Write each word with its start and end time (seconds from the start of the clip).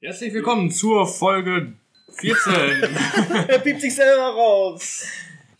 Herzlich 0.00 0.32
willkommen 0.32 0.70
zur 0.70 1.08
Folge 1.08 1.72
14. 2.12 2.52
er 3.48 3.58
piept 3.58 3.80
sich 3.80 3.96
selber 3.96 4.28
raus. 4.28 5.04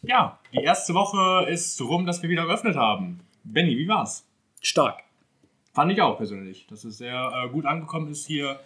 Ja, 0.03 0.39
die 0.53 0.63
erste 0.63 0.95
Woche 0.95 1.51
ist 1.51 1.81
rum, 1.81 2.07
dass 2.07 2.23
wir 2.23 2.31
wieder 2.31 2.47
geöffnet 2.47 2.77
haben. 2.77 3.19
Benny, 3.43 3.77
wie 3.77 3.89
war's? 3.89 4.25
Stark. 4.61 5.03
Fand 5.73 5.91
ich 5.91 6.01
auch 6.01 6.19
persönlich, 6.19 6.69
dass 6.69 6.85
es 6.85 6.99
sehr 6.99 7.33
äh, 7.35 7.49
gut 7.49 7.67
angekommen 7.67 8.13
ist 8.13 8.29
hier. 8.29 8.61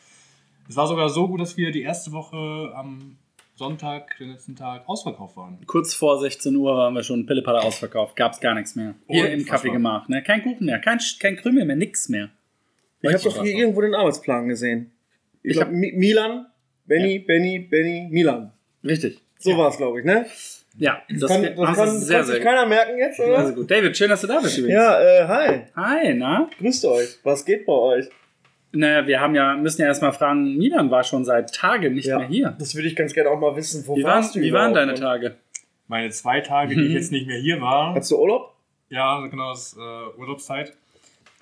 Es 0.68 0.76
war 0.76 0.86
sogar 0.86 1.08
so 1.08 1.26
gut, 1.26 1.40
dass 1.40 1.56
wir 1.56 1.70
die 1.70 1.80
erste 1.80 2.12
Woche 2.12 2.74
am 2.76 3.16
Sonntag, 3.54 4.18
den 4.18 4.28
letzten 4.28 4.54
Tag, 4.54 4.86
ausverkauft 4.86 5.38
waren. 5.38 5.58
Kurz 5.66 5.94
vor 5.94 6.20
16 6.20 6.54
Uhr 6.54 6.76
waren 6.76 6.92
wir 6.92 7.02
schon 7.02 7.24
Pillepalle 7.24 7.62
ausverkauft. 7.62 8.14
Gab's 8.14 8.40
gar 8.40 8.54
nichts 8.54 8.74
mehr. 8.74 8.94
Hier 9.08 9.32
im 9.32 9.46
Kaffee 9.46 9.70
gemacht. 9.70 10.10
Ne? 10.10 10.22
Kein 10.22 10.42
Kuchen 10.42 10.66
mehr, 10.66 10.80
kein, 10.80 10.98
kein 11.18 11.36
Krümel 11.36 11.64
mehr, 11.64 11.76
nix 11.76 12.10
mehr. 12.10 12.28
Ich 13.00 13.10
habe 13.10 13.24
doch 13.24 13.42
hier 13.42 13.54
irgendwo 13.54 13.80
den 13.80 13.94
Arbeitsplan 13.94 14.48
gesehen. 14.48 14.91
Ich, 15.42 15.50
ich 15.50 15.56
glaube, 15.56 15.72
Milan, 15.72 16.46
Benny, 16.86 17.16
ja. 17.16 17.22
Benny, 17.26 17.58
Benny, 17.58 18.08
Milan. 18.10 18.52
Richtig. 18.84 19.20
So 19.38 19.50
ja. 19.50 19.58
war 19.58 19.68
es, 19.68 19.76
glaube 19.76 20.00
ich, 20.00 20.06
ne? 20.06 20.26
Ja, 20.78 21.02
das, 21.10 21.28
kann, 21.28 21.42
das 21.42 21.76
kann, 21.76 21.98
sehr, 21.98 22.18
kann 22.18 22.26
sich 22.26 22.42
keiner 22.42 22.66
merken 22.66 22.98
jetzt, 22.98 23.20
oder? 23.20 23.38
Also 23.38 23.54
gut. 23.54 23.70
David, 23.70 23.96
schön, 23.96 24.08
dass 24.08 24.22
du 24.22 24.26
da 24.26 24.40
bist 24.40 24.56
übrigens. 24.56 24.74
Ja, 24.74 25.00
äh, 25.00 25.26
hi. 25.26 25.60
Hi, 25.76 26.14
na? 26.14 26.48
Grüßt 26.58 26.84
euch. 26.86 27.18
Was 27.24 27.44
geht 27.44 27.66
bei 27.66 27.72
euch? 27.72 28.08
Naja, 28.72 29.06
wir 29.06 29.20
haben 29.20 29.34
ja, 29.34 29.54
müssen 29.54 29.82
ja 29.82 29.88
erstmal 29.88 30.12
fragen, 30.12 30.56
Milan 30.56 30.90
war 30.90 31.04
schon 31.04 31.26
seit 31.26 31.54
Tagen 31.54 31.94
nicht 31.94 32.06
ja, 32.06 32.18
mehr 32.18 32.26
hier. 32.26 32.56
Das 32.58 32.74
würde 32.74 32.88
ich 32.88 32.96
ganz 32.96 33.12
gerne 33.12 33.28
auch 33.28 33.38
mal 33.38 33.54
wissen. 33.54 33.86
Wo 33.86 33.96
wie 33.96 34.02
warst 34.02 34.34
waren, 34.34 34.42
du 34.42 34.48
Wie 34.48 34.52
waren 34.52 34.72
deine 34.72 34.94
Tage? 34.94 35.36
Meine 35.88 36.08
zwei 36.08 36.40
Tage, 36.40 36.74
die 36.74 36.86
ich 36.86 36.94
jetzt 36.94 37.12
nicht 37.12 37.26
mehr 37.26 37.38
hier 37.38 37.60
war. 37.60 37.94
Hattest 37.94 38.12
du 38.12 38.18
Urlaub? 38.18 38.54
Ja, 38.88 39.26
genau, 39.26 39.50
das 39.50 39.76
äh, 39.76 40.18
Urlaubszeit. 40.18 40.72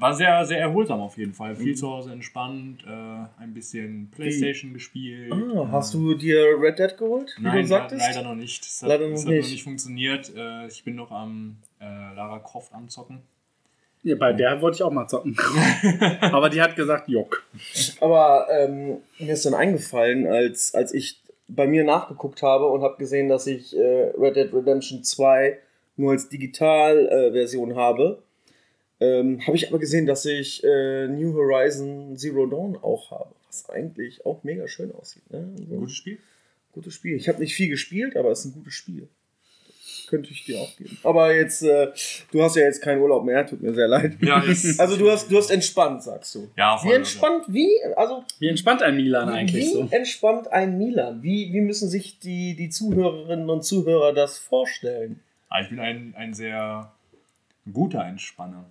War 0.00 0.14
sehr, 0.14 0.46
sehr 0.46 0.58
erholsam 0.58 1.00
auf 1.00 1.18
jeden 1.18 1.34
Fall. 1.34 1.54
Viel 1.54 1.72
mhm. 1.72 1.76
zu 1.76 1.90
Hause 1.90 2.12
entspannt, 2.12 2.82
äh, 2.86 3.42
ein 3.42 3.52
bisschen 3.52 4.10
Playstation 4.10 4.70
Wie? 4.70 4.74
gespielt. 4.74 5.32
Ah, 5.32 5.68
hast 5.72 5.92
du 5.92 6.14
dir 6.14 6.58
Red 6.58 6.78
Dead 6.78 6.96
geholt? 6.96 7.34
Wie 7.36 7.42
Nein, 7.42 7.62
du 7.62 7.66
sagtest? 7.66 8.00
leider 8.00 8.22
noch 8.26 8.34
nicht. 8.34 8.64
Das 8.64 8.82
hat, 8.82 8.88
leider 8.88 9.04
noch, 9.04 9.12
das 9.12 9.26
hat 9.26 9.30
nicht. 9.30 9.42
noch 9.44 9.50
nicht 9.50 9.62
funktioniert. 9.62 10.32
Äh, 10.34 10.66
ich 10.68 10.82
bin 10.84 10.94
noch 10.94 11.10
am 11.10 11.58
äh, 11.80 11.84
Lara 11.84 12.38
Croft 12.38 12.72
anzocken. 12.72 13.20
Ja, 14.02 14.16
bei 14.16 14.32
der 14.32 14.62
wollte 14.62 14.76
ich 14.76 14.82
auch 14.82 14.90
mal 14.90 15.06
zocken. 15.06 15.36
Aber 16.22 16.48
die 16.48 16.62
hat 16.62 16.74
gesagt, 16.76 17.08
Jock. 17.10 17.44
Aber 18.00 18.46
ähm, 18.50 18.96
mir 19.18 19.34
ist 19.34 19.44
dann 19.44 19.52
eingefallen, 19.52 20.26
als, 20.26 20.74
als 20.74 20.94
ich 20.94 21.20
bei 21.46 21.66
mir 21.66 21.84
nachgeguckt 21.84 22.42
habe 22.42 22.66
und 22.68 22.82
habe 22.82 22.96
gesehen, 22.96 23.28
dass 23.28 23.46
ich 23.46 23.76
äh, 23.76 24.12
Red 24.16 24.36
Dead 24.36 24.54
Redemption 24.54 25.04
2 25.04 25.58
nur 25.96 26.12
als 26.12 26.30
Digitalversion 26.30 27.72
äh, 27.72 27.74
habe 27.74 28.22
ähm, 29.00 29.40
habe 29.46 29.56
ich 29.56 29.68
aber 29.68 29.78
gesehen, 29.78 30.06
dass 30.06 30.24
ich 30.26 30.62
äh, 30.62 31.08
New 31.08 31.32
Horizon 31.34 32.16
Zero 32.16 32.46
Dawn 32.46 32.76
auch 32.76 33.10
habe, 33.10 33.34
was 33.46 33.68
eigentlich 33.70 34.24
auch 34.26 34.44
mega 34.44 34.68
schön 34.68 34.92
aussieht. 34.94 35.28
Ne? 35.30 35.48
Also, 35.58 35.76
gutes 35.76 35.96
Spiel? 35.96 36.18
Gutes 36.72 36.94
Spiel. 36.94 37.16
Ich 37.16 37.28
habe 37.28 37.40
nicht 37.40 37.54
viel 37.54 37.68
gespielt, 37.68 38.16
aber 38.16 38.30
es 38.30 38.40
ist 38.40 38.46
ein 38.46 38.52
gutes 38.52 38.74
Spiel. 38.74 39.08
Könnte 40.06 40.30
ich 40.32 40.44
dir 40.44 40.58
auch 40.60 40.76
geben. 40.76 40.98
Aber 41.02 41.34
jetzt, 41.34 41.62
äh, 41.62 41.88
du 42.32 42.42
hast 42.42 42.56
ja 42.56 42.62
jetzt 42.62 42.82
keinen 42.82 43.00
Urlaub 43.00 43.24
mehr, 43.24 43.46
tut 43.46 43.62
mir 43.62 43.72
sehr 43.72 43.88
leid. 43.88 44.16
Ja, 44.20 44.42
also 44.78 44.96
du 44.96 45.10
hast, 45.10 45.30
du 45.30 45.36
hast 45.36 45.50
entspannt, 45.50 46.02
sagst 46.02 46.34
du. 46.34 46.50
Ja, 46.56 46.76
voll, 46.76 46.90
Wie 46.90 46.94
entspannt, 46.96 47.44
ja. 47.48 47.54
wie, 47.54 47.70
also. 47.96 48.24
Wie 48.38 48.48
entspannt 48.48 48.82
ein 48.82 48.96
Milan 48.96 49.28
eigentlich 49.28 49.66
wie 49.66 49.70
so? 49.70 49.90
Wie 49.90 49.94
entspannt 49.94 50.52
ein 50.52 50.78
Milan? 50.78 51.22
Wie, 51.22 51.52
wie 51.52 51.60
müssen 51.60 51.88
sich 51.88 52.18
die, 52.18 52.54
die 52.54 52.68
Zuhörerinnen 52.68 53.48
und 53.48 53.64
Zuhörer 53.64 54.12
das 54.12 54.38
vorstellen? 54.38 55.20
Ah, 55.48 55.60
ich 55.62 55.68
bin 55.68 55.80
ein, 55.80 56.14
ein 56.16 56.34
sehr 56.34 56.92
guter 57.72 58.04
Entspanner. 58.04 58.66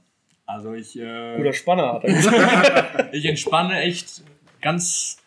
Also 0.49 0.73
ich. 0.73 0.99
Äh, 0.99 1.37
Guter 1.37 1.53
Spanner 1.53 1.93
hat 1.93 2.03
er 2.05 2.13
gesagt. 2.13 3.09
ich 3.13 3.25
entspanne 3.25 3.81
echt 3.81 4.23
ganz. 4.61 5.17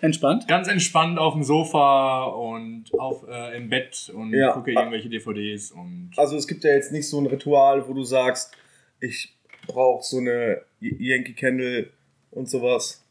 Entspannt? 0.00 0.48
Ganz 0.48 0.66
entspannt 0.68 1.18
auf 1.18 1.32
dem 1.32 1.44
Sofa 1.44 2.24
und 2.24 2.92
auf, 2.98 3.26
äh, 3.26 3.56
im 3.56 3.70
Bett 3.70 4.12
und 4.14 4.32
ja. 4.32 4.52
gucke 4.52 4.72
irgendwelche 4.72 5.08
DVDs. 5.08 5.70
Und 5.70 6.10
also 6.16 6.36
es 6.36 6.46
gibt 6.46 6.62
ja 6.64 6.72
jetzt 6.72 6.92
nicht 6.92 7.08
so 7.08 7.18
ein 7.20 7.26
Ritual, 7.26 7.88
wo 7.88 7.94
du 7.94 8.02
sagst, 8.02 8.54
ich 9.00 9.34
brauche 9.66 10.04
so 10.04 10.18
eine 10.18 10.60
Yankee 10.80 11.32
Candle 11.32 11.88
und 12.32 12.50
sowas. 12.50 13.02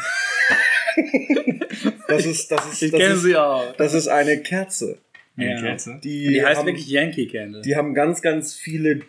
das 2.08 2.26
ist, 2.26 2.52
das 2.52 2.72
ist, 2.72 2.82
ich 2.82 2.92
kenne 2.92 3.16
sie 3.16 3.36
auch. 3.36 3.76
Das 3.76 3.92
ist 3.92 4.08
eine 4.08 4.38
Kerze. 4.38 4.98
Eine 5.36 5.54
ja. 5.54 5.60
Kerze? 5.60 6.00
Die, 6.02 6.28
die 6.28 6.44
heißt 6.44 6.60
haben, 6.60 6.66
wirklich 6.66 6.88
Yankee 6.88 7.26
Candle. 7.26 7.60
Die 7.60 7.76
haben 7.76 7.92
ganz, 7.92 8.22
ganz 8.22 8.54
viele 8.54 9.02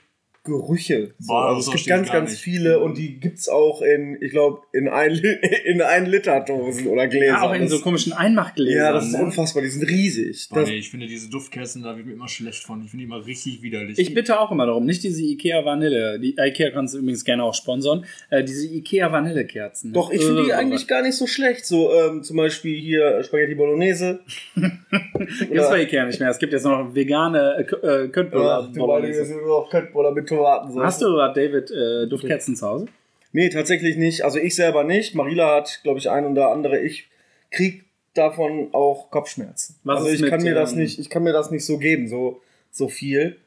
Gerüche. 0.43 1.13
So. 1.19 1.27
Boah, 1.27 1.49
also 1.49 1.69
es 1.69 1.75
gibt 1.75 1.87
ganz, 1.87 2.11
ganz 2.11 2.31
nicht. 2.31 2.41
viele 2.41 2.79
und 2.79 2.97
die 2.97 3.19
gibt's 3.19 3.47
auch 3.47 3.83
in, 3.83 4.17
ich 4.21 4.31
glaube, 4.31 4.63
in 4.73 4.89
ein, 4.89 5.11
in 5.65 5.83
ein 5.83 6.07
Liter 6.07 6.39
Dosen 6.39 6.87
oder 6.87 7.07
Gläsern. 7.07 7.35
Ja, 7.35 7.41
auch 7.43 7.53
in 7.53 7.61
das, 7.61 7.71
so 7.71 7.81
komischen 7.81 8.11
Einmachgläsern. 8.11 8.75
Ja, 8.75 8.91
das 8.91 9.05
ist 9.05 9.13
ne? 9.13 9.23
unfassbar, 9.23 9.61
die 9.61 9.69
sind 9.69 9.87
riesig. 9.87 10.47
Oh, 10.51 10.59
nee, 10.61 10.77
ich 10.77 10.89
finde 10.89 11.05
diese 11.05 11.29
Duftkerzen, 11.29 11.83
da 11.83 11.95
wird 11.95 12.07
mir 12.07 12.13
immer 12.13 12.27
schlecht 12.27 12.63
von. 12.63 12.81
Ich 12.83 12.89
finde 12.89 13.05
die 13.05 13.07
immer 13.07 13.23
richtig 13.23 13.61
widerlich. 13.61 13.99
Ich 13.99 14.15
bitte 14.15 14.39
auch 14.39 14.51
immer 14.51 14.65
darum, 14.65 14.83
nicht 14.83 15.03
diese 15.03 15.21
Ikea 15.21 15.63
Vanille. 15.63 16.19
Die 16.19 16.35
Ikea 16.35 16.71
kannst 16.71 16.95
du 16.95 16.97
übrigens 16.97 17.23
gerne 17.23 17.43
auch 17.43 17.53
sponsern. 17.53 18.03
Äh, 18.31 18.43
diese 18.43 18.65
Ikea 18.65 19.11
Vanillekerzen. 19.11 19.93
Doch, 19.93 20.11
ich 20.11 20.23
finde 20.23 20.45
die 20.45 20.49
äh, 20.49 20.53
eigentlich 20.53 20.87
gar 20.87 21.03
nicht 21.03 21.17
so 21.17 21.27
schlecht. 21.27 21.67
So 21.67 21.93
ähm, 21.93 22.23
zum 22.23 22.37
Beispiel 22.37 22.79
hier 22.79 23.23
Spaghetti 23.23 23.53
Bolognese. 23.53 24.21
Gibt's 24.55 25.69
bei 25.69 25.83
Ikea 25.83 26.07
nicht 26.07 26.19
mehr. 26.19 26.31
Es 26.31 26.39
gibt 26.39 26.51
jetzt 26.51 26.63
noch 26.63 26.95
vegane 26.95 27.57
äh, 27.59 28.07
Köttbullar. 28.07 28.71
Ja, 28.73 28.79
Bolognese. 28.79 29.25
sind 29.25 29.45
noch 29.45 29.69
Köttbullar 29.69 30.11
mit 30.11 30.30
Tomaten. 30.37 30.79
Hast 30.79 31.01
du, 31.01 31.21
hat 31.21 31.37
David 31.37 31.71
äh, 31.71 32.07
Duftkerzen 32.07 32.55
zu 32.55 32.67
Hause? 32.67 32.85
Nee, 33.33 33.49
tatsächlich 33.49 33.97
nicht. 33.97 34.23
Also 34.23 34.39
ich 34.39 34.55
selber 34.55 34.83
nicht. 34.83 35.15
Marila 35.15 35.55
hat, 35.55 35.79
glaube 35.83 35.99
ich, 35.99 36.09
ein 36.09 36.25
oder 36.25 36.51
andere. 36.51 36.79
Ich 36.79 37.07
krieg 37.49 37.85
davon 38.13 38.69
auch 38.73 39.09
Kopfschmerzen. 39.09 39.75
Was 39.83 39.99
also 39.99 40.11
ich 40.11 40.21
mit, 40.21 40.29
kann 40.29 40.43
mir 40.43 40.53
das 40.53 40.73
ähm, 40.73 40.79
nicht, 40.79 40.99
ich 40.99 41.09
kann 41.09 41.23
mir 41.23 41.33
das 41.33 41.51
nicht 41.51 41.65
so 41.65 41.77
geben, 41.77 42.07
so, 42.07 42.41
so 42.69 42.89
viel. 42.89 43.37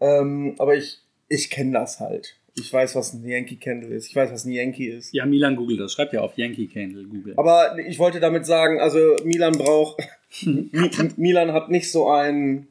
Ähm, 0.00 0.54
aber 0.58 0.76
ich, 0.76 0.98
ich 1.28 1.50
kenne 1.50 1.72
das 1.72 2.00
halt. 2.00 2.36
Ich 2.54 2.70
weiß, 2.70 2.94
was 2.96 3.14
ein 3.14 3.26
Yankee 3.26 3.56
Candle 3.56 3.94
ist. 3.94 4.08
Ich 4.08 4.14
weiß, 4.14 4.30
was 4.30 4.44
ein 4.44 4.52
Yankee 4.52 4.88
ist. 4.88 5.12
Ja, 5.14 5.24
Milan 5.24 5.56
googelt 5.56 5.80
das. 5.80 5.92
Schreibt 5.92 6.12
ja 6.12 6.20
auf 6.20 6.36
Yankee 6.36 6.66
Candle 6.66 7.04
Google. 7.04 7.34
Aber 7.36 7.78
ich 7.78 7.98
wollte 7.98 8.20
damit 8.20 8.44
sagen, 8.44 8.78
also 8.78 9.16
Milan 9.24 9.54
braucht, 9.54 10.02
Milan 11.16 11.52
hat 11.52 11.70
nicht 11.70 11.90
so 11.90 12.10
ein, 12.10 12.68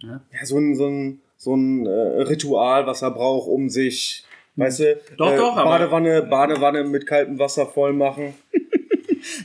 ja? 0.00 0.20
ja 0.32 0.44
so 0.44 0.58
ein, 0.58 0.74
so 0.74 0.86
ein, 0.86 1.20
so 1.36 1.54
ein 1.54 1.86
äh, 1.86 2.22
Ritual, 2.22 2.86
was 2.86 3.02
er 3.02 3.10
braucht, 3.10 3.48
um 3.48 3.68
sich, 3.68 4.24
weißt 4.56 4.80
du, 4.80 5.00
doch, 5.16 5.32
äh, 5.32 5.36
doch, 5.36 5.54
Badewanne, 5.56 6.22
Badewanne 6.22 6.84
mit 6.84 7.06
kaltem 7.06 7.38
Wasser 7.38 7.66
voll 7.66 7.92
machen. 7.92 8.34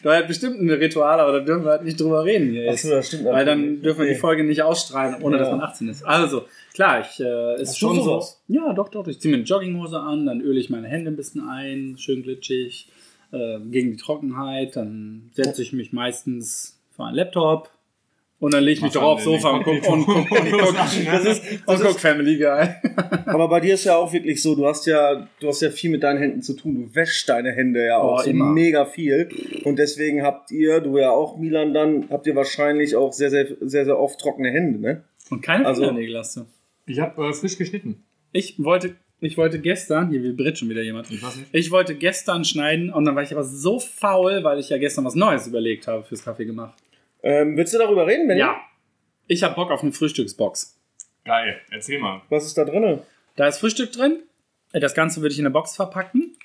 Da 0.04 0.16
hat 0.16 0.28
bestimmt 0.28 0.60
ein 0.60 0.70
Ritual, 0.70 1.20
aber 1.20 1.34
da 1.34 1.40
dürfen 1.40 1.64
wir 1.64 1.72
halt 1.72 1.84
nicht 1.84 2.00
drüber 2.00 2.24
reden 2.24 2.52
hier. 2.52 2.70
Achso, 2.70 2.90
das 2.90 3.08
stimmt. 3.08 3.26
Weil 3.26 3.46
dann 3.46 3.82
dürfen 3.82 4.02
wir 4.02 4.14
die 4.14 4.20
Folge 4.20 4.44
nicht 4.44 4.62
ausstrahlen, 4.62 5.22
ohne 5.22 5.38
ja. 5.38 5.44
dass 5.44 5.52
man 5.52 5.62
18 5.62 5.90
ist. 5.90 6.04
Also, 6.04 6.46
klar, 6.74 7.02
ich 7.02 7.20
äh, 7.20 7.56
ist 7.62 7.70
Hast 7.70 7.80
schon 7.80 7.96
so. 8.02 8.24
Ja, 8.48 8.74
doch, 8.74 8.90
doch. 8.90 9.08
Ich 9.08 9.20
ziehe 9.20 9.32
mir 9.32 9.38
eine 9.38 9.46
Jogginghose 9.46 10.00
an, 10.00 10.26
dann 10.26 10.42
öle 10.42 10.60
ich 10.60 10.70
meine 10.70 10.88
Hände 10.88 11.12
ein 11.12 11.16
bisschen 11.16 11.48
ein, 11.48 11.96
schön 11.98 12.24
glitschig, 12.24 12.90
äh, 13.32 13.60
gegen 13.60 13.92
die 13.92 13.98
Trockenheit. 13.98 14.76
Dann 14.76 15.32
setze 15.34 15.62
ich 15.62 15.74
mich 15.74 15.94
meistens 15.94 16.80
vor 16.96 17.08
einen 17.08 17.16
Laptop, 17.16 17.70
und 18.42 18.56
dann 18.56 18.64
lege 18.64 18.78
ich 18.78 18.82
mich 18.82 18.94
doch 18.94 19.04
aufs 19.04 19.24
Sofa 19.24 19.52
und 19.52 19.64
guck, 19.64 19.88
und, 19.88 20.04
guck, 20.04 20.32
und, 20.32 20.52
guck, 20.52 20.76
das 20.76 21.26
ist, 21.26 21.44
und 21.68 21.80
guck 21.80 22.00
Family 22.00 22.38
Guy. 22.38 22.70
Aber 23.28 23.48
bei 23.48 23.60
dir 23.60 23.76
ist 23.76 23.84
ja 23.84 23.96
auch 23.96 24.12
wirklich 24.12 24.42
so, 24.42 24.56
du 24.56 24.66
hast 24.66 24.88
ja, 24.88 25.28
du 25.40 25.48
hast 25.48 25.62
ja 25.62 25.70
viel 25.70 25.92
mit 25.92 26.02
deinen 26.02 26.18
Händen 26.18 26.42
zu 26.42 26.56
tun. 26.56 26.74
Du 26.74 26.96
wäschst 26.96 27.30
deine 27.30 27.52
Hände 27.52 27.86
ja 27.86 28.00
auch 28.00 28.20
oh, 28.20 28.24
so 28.24 28.34
mega 28.34 28.86
viel. 28.86 29.30
Und 29.64 29.78
deswegen 29.78 30.24
habt 30.24 30.50
ihr, 30.50 30.80
du 30.80 30.98
ja 30.98 31.12
auch 31.12 31.38
Milan 31.38 31.72
dann, 31.76 32.10
habt 32.10 32.26
ihr 32.26 32.36
wahrscheinlich 32.36 32.96
auch 32.96 33.14
sehr, 33.14 33.30
sehr, 33.30 33.46
sehr, 33.62 33.86
sehr 33.86 34.00
oft 34.00 34.20
trockene 34.20 34.50
Hände, 34.50 34.80
ne? 34.80 35.04
Und 35.30 35.44
keine 35.44 35.68
also, 35.68 35.84
Fingernägel 35.84 36.18
hast 36.18 36.38
du. 36.38 36.46
Ich 36.88 37.00
habe 37.00 37.24
äh, 37.24 37.34
frisch 37.34 37.60
geschnitten. 37.60 38.04
Ich 38.32 38.56
wollte, 38.58 38.96
ich 39.20 39.38
wollte 39.38 39.60
gestern, 39.60 40.10
hier 40.10 40.24
will 40.24 40.34
Brit 40.34 40.58
schon 40.58 40.70
wieder 40.70 40.82
jemand. 40.82 41.12
Ich 41.12 41.22
weiß 41.22 41.36
nicht. 41.36 41.50
Ich 41.52 41.70
wollte 41.70 41.94
gestern 41.94 42.44
schneiden 42.44 42.92
und 42.92 43.06
dann 43.06 43.16
war 43.16 43.22
ich 43.22 43.34
aber 43.34 43.44
so 43.44 43.78
faul, 43.78 44.44
weil 44.44 44.60
ich 44.60 44.70
ja 44.70 44.80
gestern 44.80 45.06
was 45.06 45.14
Neues 45.14 45.46
überlegt 45.46 45.86
habe 45.86 46.04
fürs 46.04 46.24
Kaffee 46.24 46.46
gemacht. 46.46 46.74
Ähm, 47.24 47.58
willst 47.58 47.74
du 47.74 47.78
darüber 47.78 48.08
reden, 48.08 48.28
Benny? 48.28 48.40
Ja. 48.40 48.62
Ich 49.28 49.44
habe 49.44 49.56
Bock 49.56 49.72
auf 49.72 49.82
eine 49.82 49.92
Frühstücksbox. 49.92 50.78
Geil, 51.24 51.62
erzähl 51.70 52.00
mal. 52.00 52.22
Was 52.30 52.46
ist 52.46 52.58
da 52.58 52.66
drin? 52.66 53.00
Da 53.36 53.48
ist 53.48 53.60
Frühstück 53.60 53.92
drin. 53.92 54.24
Das 54.74 54.94
Ganze 54.94 55.22
würde 55.22 55.34
ich 55.34 55.40
in 55.40 55.46
eine 55.46 55.54
Box 55.54 55.76
verpacken. 55.76 56.36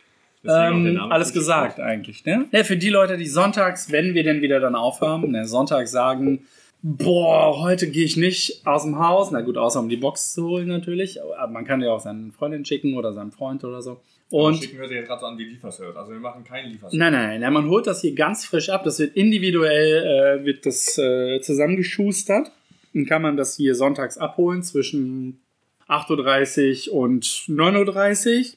Ähm, 0.44 1.00
alles 1.11 1.32
gesagt 1.32 1.81
eigentlich. 1.81 2.25
Ne? 2.25 2.46
Ja, 2.52 2.62
für 2.62 2.76
die 2.76 2.90
Leute, 2.90 3.17
die 3.17 3.26
sonntags, 3.26 3.90
wenn 3.90 4.14
wir 4.14 4.23
denn 4.23 4.43
wieder 4.43 4.61
dann 4.61 4.75
aufhaben, 4.75 5.32
ne, 5.32 5.46
Sonntag 5.46 5.88
sagen, 5.88 6.46
boah, 6.82 7.61
heute 7.61 7.90
gehe 7.90 8.05
ich 8.05 8.17
nicht 8.17 8.67
aus 8.67 8.84
dem 8.84 8.99
Haus. 8.99 9.31
Na 9.31 9.40
gut, 9.40 9.56
außer 9.56 9.81
um 9.81 9.88
die 9.88 9.96
Box 9.96 10.34
zu 10.34 10.46
holen 10.46 10.69
natürlich. 10.69 11.20
Aber 11.23 11.49
man 11.49 11.64
kann 11.64 11.81
ja 11.81 11.90
auch 11.90 12.00
seinen 12.00 12.32
Freundin 12.32 12.64
schicken 12.64 12.96
oder 12.96 13.12
seinen 13.12 13.32
Freund 13.32 13.64
oder 13.64 13.82
so. 13.82 14.00
Und 14.31 14.56
schicken 14.56 14.81
wir 14.81 14.88
sie 14.88 14.94
jetzt 14.94 15.06
gerade 15.06 15.20
so 15.20 15.26
an 15.26 15.38
wie 15.38 15.44
Lieferservice. 15.44 15.96
Also 15.96 16.12
wir 16.12 16.19
machen 16.19 16.43
keinen 16.43 16.70
Lieferservice. 16.70 16.99
Nein, 16.99 17.12
nein, 17.12 17.40
nein. 17.40 17.52
Man 17.52 17.69
holt 17.69 17.87
das 17.87 18.00
hier 18.00 18.14
ganz 18.14 18.44
frisch 18.44 18.70
ab. 18.70 18.82
Das 18.84 18.99
wird 18.99 19.14
individuell 19.14 20.40
äh, 20.40 20.44
wird 20.44 20.67
das 20.67 20.99
äh, 20.99 21.40
zusammengeschustert. 21.40 22.50
Dann 22.93 23.06
kann 23.06 23.23
man 23.23 23.37
das 23.37 23.56
hier 23.56 23.75
sonntags 23.75 24.19
abholen 24.19 24.62
zwischen 24.62 25.40
8.30 25.88 26.90
Uhr 26.90 26.96
und 26.96 27.25
9.30 27.25 28.38
Uhr. 28.38 28.56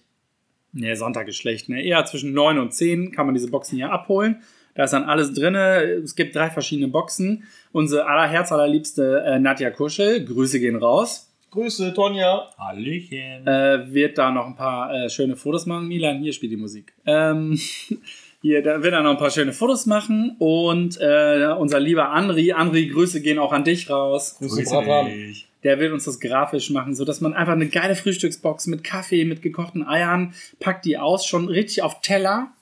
Nee, 0.71 0.93
Sonntag 0.95 1.27
ist 1.27 1.37
schlecht. 1.37 1.69
Ne? 1.69 1.83
Eher 1.83 2.03
zwischen 2.05 2.33
9 2.33 2.59
und 2.59 2.73
10 2.73 3.11
kann 3.11 3.25
man 3.25 3.35
diese 3.35 3.49
Boxen 3.49 3.75
hier 3.75 3.91
abholen. 3.91 4.41
Da 4.75 4.85
ist 4.85 4.93
dann 4.93 5.03
alles 5.03 5.33
drin. 5.33 5.55
Es 5.55 6.15
gibt 6.15 6.35
drei 6.35 6.49
verschiedene 6.49 6.87
Boxen. 6.87 7.43
Unsere 7.71 8.05
allerherz 8.07 8.51
allerliebste 8.51 9.23
äh, 9.25 9.39
Nadja 9.39 9.71
Kuschel, 9.71 10.23
Grüße 10.25 10.59
gehen 10.59 10.77
raus. 10.77 11.28
Grüße, 11.51 11.93
Tonja. 11.93 12.49
Hallöchen. 12.57 13.47
Äh, 13.47 13.91
wird 13.91 14.17
da 14.17 14.31
noch 14.31 14.45
ein 14.45 14.55
paar 14.55 14.93
äh, 14.93 15.09
schöne 15.09 15.35
Fotos 15.35 15.65
machen. 15.65 15.87
Milan, 15.87 16.21
hier 16.21 16.31
spielt 16.31 16.51
die 16.51 16.57
Musik. 16.57 16.93
Ähm, 17.05 17.59
hier, 18.41 18.61
da 18.61 18.83
wird 18.83 18.93
er 18.93 19.01
noch 19.01 19.11
ein 19.11 19.17
paar 19.17 19.31
schöne 19.31 19.53
Fotos 19.53 19.87
machen. 19.87 20.35
Und 20.37 20.99
äh, 21.01 21.47
unser 21.57 21.79
lieber 21.79 22.09
Andri, 22.09 22.51
Andri, 22.51 22.87
Grüße 22.87 23.21
gehen 23.21 23.39
auch 23.39 23.51
an 23.51 23.63
dich 23.63 23.89
raus. 23.89 24.35
Grüße, 24.37 24.63
Grüße. 24.63 25.45
Der 25.63 25.79
wird 25.79 25.91
uns 25.91 26.05
das 26.05 26.19
grafisch 26.19 26.69
machen, 26.69 26.95
sodass 26.95 27.19
man 27.19 27.33
einfach 27.33 27.53
eine 27.53 27.67
geile 27.67 27.95
Frühstücksbox 27.95 28.67
mit 28.67 28.83
Kaffee, 28.83 29.25
mit 29.25 29.41
gekochten 29.41 29.85
Eiern, 29.85 30.33
packt 30.59 30.85
die 30.85 30.97
aus, 30.97 31.25
schon 31.25 31.49
richtig 31.49 31.81
auf 31.81 31.99
Teller. 32.01 32.53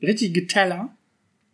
Richtige 0.00 0.46
Teller. 0.46 0.90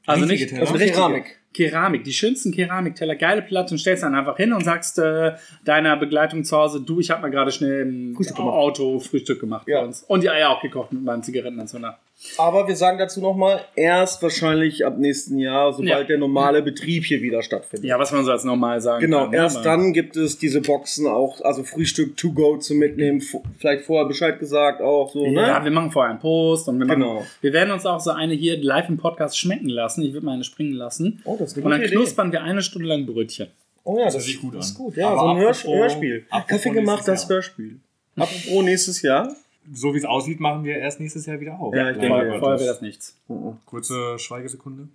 Also 0.04 0.24
Richtige 0.24 0.42
nicht 0.42 0.50
Teller? 0.50 0.62
auf 0.62 0.68
Auf 0.68 0.74
richtige 0.74 0.92
Keramik. 0.94 1.40
Keramik, 1.54 2.04
die 2.04 2.12
schönsten 2.12 2.52
Keramikteller, 2.52 3.14
geile 3.16 3.40
Platte 3.40 3.72
und 3.72 3.78
stellst 3.78 4.02
dann 4.02 4.14
einfach 4.14 4.36
hin 4.36 4.52
und 4.52 4.64
sagst 4.64 4.98
äh, 4.98 5.32
deiner 5.64 5.96
Begleitung 5.96 6.44
zu 6.44 6.56
Hause, 6.56 6.80
du, 6.82 7.00
ich 7.00 7.10
habe 7.10 7.22
mal 7.22 7.30
gerade 7.30 7.50
schnell 7.52 7.82
im 7.82 8.14
Frühstück. 8.14 8.38
Auto 8.40 8.98
Frühstück 8.98 9.40
gemacht 9.40 9.66
Ja. 9.68 9.80
bei 9.80 9.86
uns. 9.86 10.02
Und 10.02 10.22
die 10.22 10.28
Eier 10.30 10.50
auch 10.50 10.60
gekocht 10.60 10.92
mit 10.92 11.02
meinem 11.02 11.22
Zigarettenanzünder. 11.22 11.98
Aber 12.38 12.66
wir 12.66 12.74
sagen 12.76 12.98
dazu 12.98 13.20
nochmal, 13.20 13.60
erst 13.76 14.22
wahrscheinlich 14.22 14.84
ab 14.86 14.98
nächsten 14.98 15.38
Jahr, 15.38 15.72
sobald 15.72 15.88
Ja. 15.88 16.02
der 16.04 16.18
normale 16.18 16.62
Betrieb 16.62 17.04
hier 17.04 17.20
wieder 17.22 17.42
stattfindet. 17.42 17.88
Ja, 17.88 17.98
was 17.98 18.12
man 18.12 18.24
so 18.24 18.30
als 18.30 18.44
normal 18.44 18.80
sagen 18.80 19.00
Genau, 19.02 19.22
kann. 19.24 19.30
ne? 19.30 19.36
erst 19.36 19.64
dann 19.64 19.92
gibt 19.92 20.16
es 20.16 20.38
diese 20.38 20.60
Boxen 20.62 21.06
auch, 21.06 21.40
also 21.42 21.62
Frühstück 21.64 22.16
to 22.16 22.32
go 22.32 22.56
zu 22.56 22.74
mitnehmen, 22.74 23.22
vielleicht 23.58 23.84
vorher 23.84 24.06
Bescheid 24.08 24.38
gesagt 24.40 24.80
auch 24.80 25.12
so, 25.12 25.26
Ja, 25.26 25.58
ne? 25.60 25.64
wir 25.64 25.70
machen 25.70 25.90
vorher 25.90 26.10
einen 26.12 26.20
Post 26.20 26.68
und 26.68 26.78
wir, 26.78 26.86
machen, 26.86 27.00
Genau. 27.00 27.24
wir 27.40 27.52
werden 27.52 27.70
uns 27.72 27.84
auch 27.86 28.00
so 28.00 28.10
eine 28.10 28.34
hier 28.34 28.56
live 28.62 28.88
im 28.88 28.96
Podcast 28.96 29.38
schmecken 29.38 29.68
lassen. 29.68 30.02
Ich 30.02 30.12
würde 30.12 30.24
mal 30.26 30.32
eine 30.32 30.44
springen 30.44 30.72
lassen. 30.74 31.20
Oh, 31.24 31.36
das 31.38 31.50
ist 31.52 31.56
eine 31.58 31.64
Und 31.66 31.70
dann 31.72 31.80
gute 31.80 31.88
Idee. 31.92 31.96
knuspern 32.02 32.32
wir 32.32 32.42
eine 32.42 32.62
Stunde 32.62 32.88
lang 32.88 33.06
Brötchen. 33.06 33.48
Oh 33.84 33.98
ja, 33.98 34.06
das, 34.06 34.14
hört 34.14 34.22
sich 34.22 34.40
gut 34.40 34.54
das 34.54 34.70
ist 34.70 34.76
an. 34.78 34.82
gut. 34.84 34.96
Ja, 34.96 35.08
Aber 35.10 35.20
so 35.20 35.26
ein 35.28 35.36
Hörspiel. 35.76 36.24
Kaffee 36.48 36.70
gemacht, 36.70 37.06
das. 37.06 37.28
Hörspiel. 37.28 37.80
Apropos 38.16 38.64
nächstes 38.64 39.02
Jahr. 39.02 39.34
So 39.72 39.94
wie 39.94 39.98
es 39.98 40.04
aussieht, 40.04 40.40
machen 40.40 40.64
wir 40.64 40.76
erst 40.76 41.00
nächstes 41.00 41.26
Jahr 41.26 41.40
wieder 41.40 41.58
auf. 41.58 41.74
Ja, 41.74 41.90
ich 41.90 41.98
denke. 41.98 42.38
Vorher 42.38 42.58
wäre 42.58 42.68
das 42.68 42.82
nichts. 42.82 43.18
Kurze 43.64 44.18
Schweigesekunde. 44.18 44.88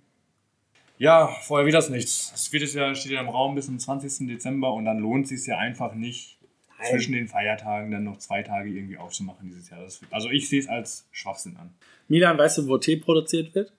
Ja, 0.98 1.28
vorher 1.44 1.64
wird 1.64 1.74
das 1.74 1.88
nichts. 1.88 2.30
Es 2.34 2.52
wird 2.52 2.62
es 2.62 2.74
ja, 2.74 2.94
steht 2.94 3.12
ja 3.12 3.20
im 3.20 3.30
Raum 3.30 3.54
bis 3.54 3.66
zum 3.66 3.78
20. 3.78 4.28
Dezember 4.28 4.74
und 4.74 4.84
dann 4.84 4.98
lohnt 4.98 5.24
es 5.24 5.30
sich 5.30 5.46
ja 5.46 5.56
einfach 5.56 5.94
nicht, 5.94 6.36
Nein. 6.78 6.88
zwischen 6.90 7.14
den 7.14 7.26
Feiertagen 7.26 7.90
dann 7.90 8.04
noch 8.04 8.18
zwei 8.18 8.42
Tage 8.42 8.68
irgendwie 8.68 8.98
aufzumachen 8.98 9.48
dieses 9.48 9.70
Jahr. 9.70 9.80
Das, 9.80 10.02
also 10.10 10.28
ich 10.28 10.50
sehe 10.50 10.60
es 10.60 10.68
als 10.68 11.08
Schwachsinn 11.10 11.56
an. 11.56 11.70
Milan, 12.08 12.36
weißt 12.36 12.58
du, 12.58 12.68
wo 12.68 12.76
Tee 12.76 12.96
produziert 12.96 13.54
wird? 13.54 13.72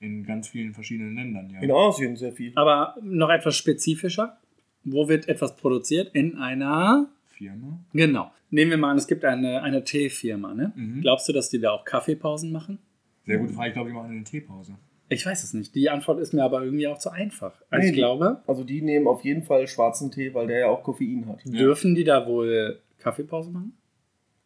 In 0.00 0.24
ganz 0.24 0.48
vielen 0.48 0.72
verschiedenen 0.72 1.16
Ländern, 1.16 1.50
ja. 1.50 1.60
In 1.60 1.70
Asien 1.70 2.16
sehr 2.16 2.32
viel. 2.32 2.52
Aber 2.54 2.96
noch 3.02 3.28
etwas 3.28 3.54
spezifischer. 3.54 4.38
Wo 4.84 5.06
wird 5.08 5.28
etwas 5.28 5.54
produziert? 5.54 6.14
In 6.14 6.38
einer. 6.38 7.08
Firma. 7.38 7.78
Genau. 7.92 8.32
Nehmen 8.50 8.72
wir 8.72 8.78
mal 8.78 8.90
an, 8.90 8.98
es 8.98 9.06
gibt 9.06 9.24
eine, 9.24 9.62
eine 9.62 9.84
Teefirma. 9.84 10.54
Ne? 10.54 10.72
Mhm. 10.74 11.00
Glaubst 11.00 11.28
du, 11.28 11.32
dass 11.32 11.48
die 11.48 11.60
da 11.60 11.70
auch 11.70 11.84
Kaffeepausen 11.84 12.50
machen? 12.50 12.78
Sehr 13.24 13.38
gute 13.38 13.52
Frage. 13.52 13.68
Ich 13.68 13.74
glaube, 13.74 13.90
die 13.90 13.94
machen 13.96 14.10
eine 14.10 14.24
Teepause. 14.24 14.74
Ich 15.08 15.24
weiß 15.24 15.42
es 15.44 15.54
nicht. 15.54 15.74
Die 15.74 15.88
Antwort 15.88 16.20
ist 16.20 16.34
mir 16.34 16.42
aber 16.42 16.62
irgendwie 16.62 16.86
auch 16.86 16.98
zu 16.98 17.10
einfach. 17.10 17.52
Also 17.70 17.84
Nee, 17.84 17.90
ich 17.90 17.96
glaube, 17.96 18.42
Also 18.46 18.64
die 18.64 18.82
nehmen 18.82 19.06
auf 19.06 19.24
jeden 19.24 19.42
Fall 19.44 19.66
schwarzen 19.68 20.10
Tee, 20.10 20.34
weil 20.34 20.46
der 20.48 20.58
ja 20.60 20.66
auch 20.66 20.82
Koffein 20.82 21.26
hat. 21.28 21.44
Ja. 21.44 21.58
dürfen 21.58 21.94
die 21.94 22.04
da 22.04 22.26
wohl 22.26 22.80
Kaffeepause 22.98 23.50
machen? 23.50 23.72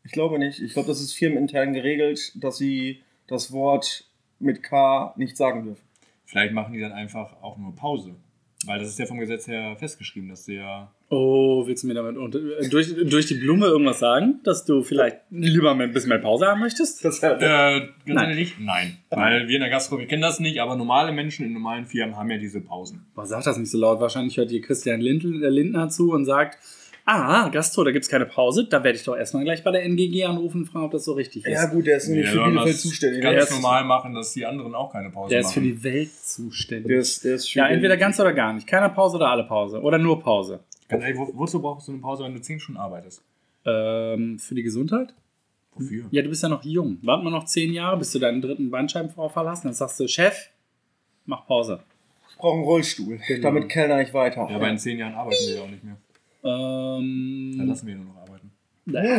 Ich 0.05 0.13
glaube 0.13 0.39
nicht. 0.39 0.61
Ich 0.61 0.73
glaube, 0.75 0.89
das 0.89 1.01
ist 1.01 1.15
firmenintern 1.15 1.73
geregelt, 1.73 2.33
dass 2.43 2.59
sie 2.59 3.03
das 3.27 3.53
Wort 3.53 4.05
mit 4.39 4.63
K 4.63 5.15
nicht 5.17 5.37
sagen 5.37 5.65
dürfen. 5.65 5.83
Vielleicht 6.25 6.53
machen 6.53 6.73
die 6.75 6.81
dann 6.81 6.93
einfach 6.93 7.43
auch 7.43 7.57
nur 7.59 7.75
Pause. 7.75 8.15
Weil 8.67 8.79
das 8.79 8.89
ist 8.89 8.99
ja 8.99 9.07
vom 9.07 9.19
Gesetz 9.19 9.47
her 9.49 9.77
festgeschrieben, 9.77 10.29
dass 10.29 10.45
sie 10.45 10.55
ja. 10.57 10.93
Oh, 11.15 11.67
willst 11.67 11.83
du 11.83 11.89
mir 11.89 11.93
damit 11.95 12.17
unter, 12.17 12.39
äh, 12.39 12.67
durch, 12.71 12.95
durch 13.05 13.27
die 13.27 13.35
Blume 13.35 13.67
irgendwas 13.67 13.99
sagen, 13.99 14.41
dass 14.45 14.65
du 14.65 14.83
vielleicht 14.83 15.19
lieber 15.31 15.73
ein 15.73 15.93
bisschen 15.93 16.09
mehr 16.09 16.19
Pause 16.19 16.47
haben 16.47 16.61
möchtest? 16.61 17.05
Das 17.05 17.23
Äh, 17.23 17.31
ganz 17.41 17.91
Nein. 18.07 18.31
ehrlich, 18.31 18.55
nein. 18.59 18.97
Weil 19.11 19.47
wir 19.47 19.57
in 19.57 19.61
der 19.61 19.69
Gastro, 19.69 19.99
wir 19.99 20.07
kennen 20.07 20.23
das 20.23 20.41
nicht, 20.41 20.59
aber 20.63 20.75
normale 20.75 21.13
Menschen 21.13 21.45
in 21.45 21.53
normalen 21.53 21.85
Firmen 21.85 22.17
haben 22.17 22.31
ja 22.31 22.39
diese 22.39 22.63
Pausen. 22.63 23.05
Boah, 23.15 23.27
sag 23.27 23.45
das 23.45 23.59
nicht 23.59 23.71
so 23.71 23.77
laut. 23.77 24.01
Wahrscheinlich 24.01 24.39
hört 24.39 24.51
dir 24.51 24.63
Christian 24.63 25.03
Lindl, 25.03 25.45
äh, 25.45 25.51
Lindner 25.51 25.91
zu 25.91 26.13
und 26.13 26.25
sagt, 26.25 26.57
ah, 27.05 27.51
Gastro, 27.51 27.85
da 27.85 27.91
gibt 27.91 28.05
es 28.05 28.11
keine 28.11 28.25
Pause. 28.25 28.67
Da 28.71 28.83
werde 28.83 28.97
ich 28.97 29.05
doch 29.05 29.15
erstmal 29.15 29.45
gleich 29.45 29.63
bei 29.63 29.71
der 29.71 29.83
NGG 29.85 30.25
anrufen 30.25 30.63
und 30.63 30.67
fragen, 30.67 30.87
ob 30.87 30.93
das 30.93 31.05
so 31.05 31.13
richtig 31.13 31.45
ist. 31.45 31.53
ja 31.53 31.67
gut, 31.67 31.87
der 31.87 31.99
ist 31.99 32.07
Nee, 32.09 32.15
nämlich 32.15 32.31
für 32.31 32.37
sollen 32.37 32.51
Bielefeld 32.53 32.75
das 32.75 32.81
zuständig. 32.83 33.21
Ganz 33.23 33.51
normal 33.51 33.85
machen, 33.85 34.15
dass 34.15 34.33
die 34.33 34.47
anderen 34.47 34.75
auch 34.75 34.91
keine 34.91 35.11
Pause 35.11 35.29
Der 35.31 35.41
ist 35.41 35.49
machen. 35.49 35.55
für 35.55 35.61
die 35.61 35.85
Welt 35.85 36.11
zuständig. 36.11 36.87
Der 36.89 37.01
ist, 37.01 37.23
der 37.23 37.35
ist 37.35 37.51
für 37.51 37.59
ja, 37.59 37.67
entweder 37.69 37.99
ganz 37.99 38.19
oder 38.19 38.33
gar 38.33 38.55
nicht. 38.55 38.67
Keiner 38.67 38.89
Pause 38.89 39.17
oder 39.17 39.29
alle 39.29 39.45
Pause. 39.45 39.83
Oder 39.83 39.99
nur 39.99 40.19
Pause. 40.23 40.61
Ganz 40.93 41.03
ehrlich, 41.05 41.19
wo, 41.19 41.31
wozu 41.35 41.61
brauchst 41.61 41.89
du 41.89 41.93
eine 41.93 42.01
Pause, 42.01 42.25
wenn 42.25 42.35
du 42.35 42.41
10 42.41 42.61
Stunden 42.61 42.81
arbeitest? 42.81 43.23
Ähm, 43.65 44.39
für 44.39 44.55
die 44.55 44.63
Gesundheit? 44.63 45.15
Wofür? 45.75 46.05
Ja, 46.11 46.23
du 46.23 46.29
bist 46.29 46.43
ja 46.43 46.49
noch 46.49 46.65
jung. 46.65 46.99
Warten 47.03 47.25
wir 47.25 47.31
noch 47.31 47.45
zehn 47.45 47.73
Jahre, 47.73 47.97
bis 47.99 48.13
du 48.13 48.19
deinen 48.19 48.43
dritten 48.43 48.71
Bandscheibenvorfall 48.71 49.49
hast. 49.49 49.65
Dann 49.65 49.73
sagst 49.73 49.99
du, 50.01 50.07
Chef, 50.07 50.51
mach 51.25 51.47
Pause. 51.47 51.81
Ich 52.31 52.37
brauche 52.37 52.57
einen 52.57 52.65
Rollstuhl. 52.65 53.19
Genau. 53.27 53.43
Damit 53.43 53.69
kellner 53.69 54.01
ich 54.03 54.13
weiter. 54.13 54.47
Ja, 54.51 54.57
aber 54.57 54.69
in 54.69 54.79
10 54.79 54.99
Jahren 54.99 55.15
arbeiten 55.15 55.37
wir 55.47 55.55
ja 55.57 55.63
auch 55.63 55.71
nicht 55.71 55.85
mehr. 55.85 55.97
Dann 56.43 57.01
Ähm, 57.61 57.67
lassen 57.69 57.87
wir 57.87 57.95
nur 57.97 58.07
noch 58.07 58.17
arbeiten. 58.17 58.51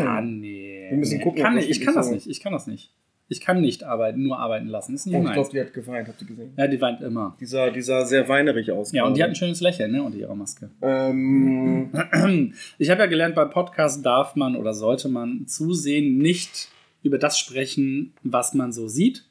ah, 0.07 0.21
nee. 0.21 0.87
Wir 0.89 0.97
müssen 0.97 1.21
gucken, 1.21 1.41
kann 1.41 1.55
das 1.55 1.65
ich 1.65 1.81
kann 1.81 1.95
das 1.95 2.11
nicht. 2.11 2.27
Ich 2.27 2.39
kann 2.41 2.53
das 2.53 2.67
nicht. 2.67 2.91
Ich 3.33 3.41
kann 3.41 3.59
nicht 3.61 3.83
arbeiten, 3.83 4.21
nur 4.23 4.37
arbeiten 4.39 4.67
lassen. 4.67 4.93
Ist 4.95 5.05
nicht 5.07 5.15
Oh, 5.15 5.23
ich 5.25 5.33
glaube, 5.33 5.49
die 5.51 5.59
hat 5.59 5.73
geweint, 5.73 6.07
habt 6.07 6.21
ihr 6.21 6.27
gesehen? 6.27 6.53
Ja, 6.55 6.67
die 6.67 6.79
weint 6.79 7.01
immer. 7.01 7.35
Dieser, 7.39 7.71
dieser 7.71 8.05
sehr 8.05 8.27
weinerig 8.29 8.71
aus. 8.71 8.91
Ja, 8.91 9.05
und 9.05 9.17
die 9.17 9.23
hat 9.23 9.29
ein 9.29 9.35
schönes 9.35 9.59
Lächeln 9.59 9.91
ne, 9.91 10.03
unter 10.03 10.17
ihrer 10.17 10.35
Maske. 10.35 10.69
ähm, 10.81 12.53
Ich 12.77 12.89
habe 12.89 13.01
ja 13.01 13.07
gelernt, 13.07 13.35
bei 13.35 13.45
Podcasts 13.45 14.01
darf 14.01 14.35
man 14.35 14.55
oder 14.55 14.73
sollte 14.73 15.09
man 15.09 15.47
zusehen 15.47 16.17
nicht 16.17 16.69
über 17.01 17.17
das 17.17 17.37
sprechen, 17.37 18.13
was 18.23 18.53
man 18.53 18.71
so 18.71 18.87
sieht, 18.87 19.25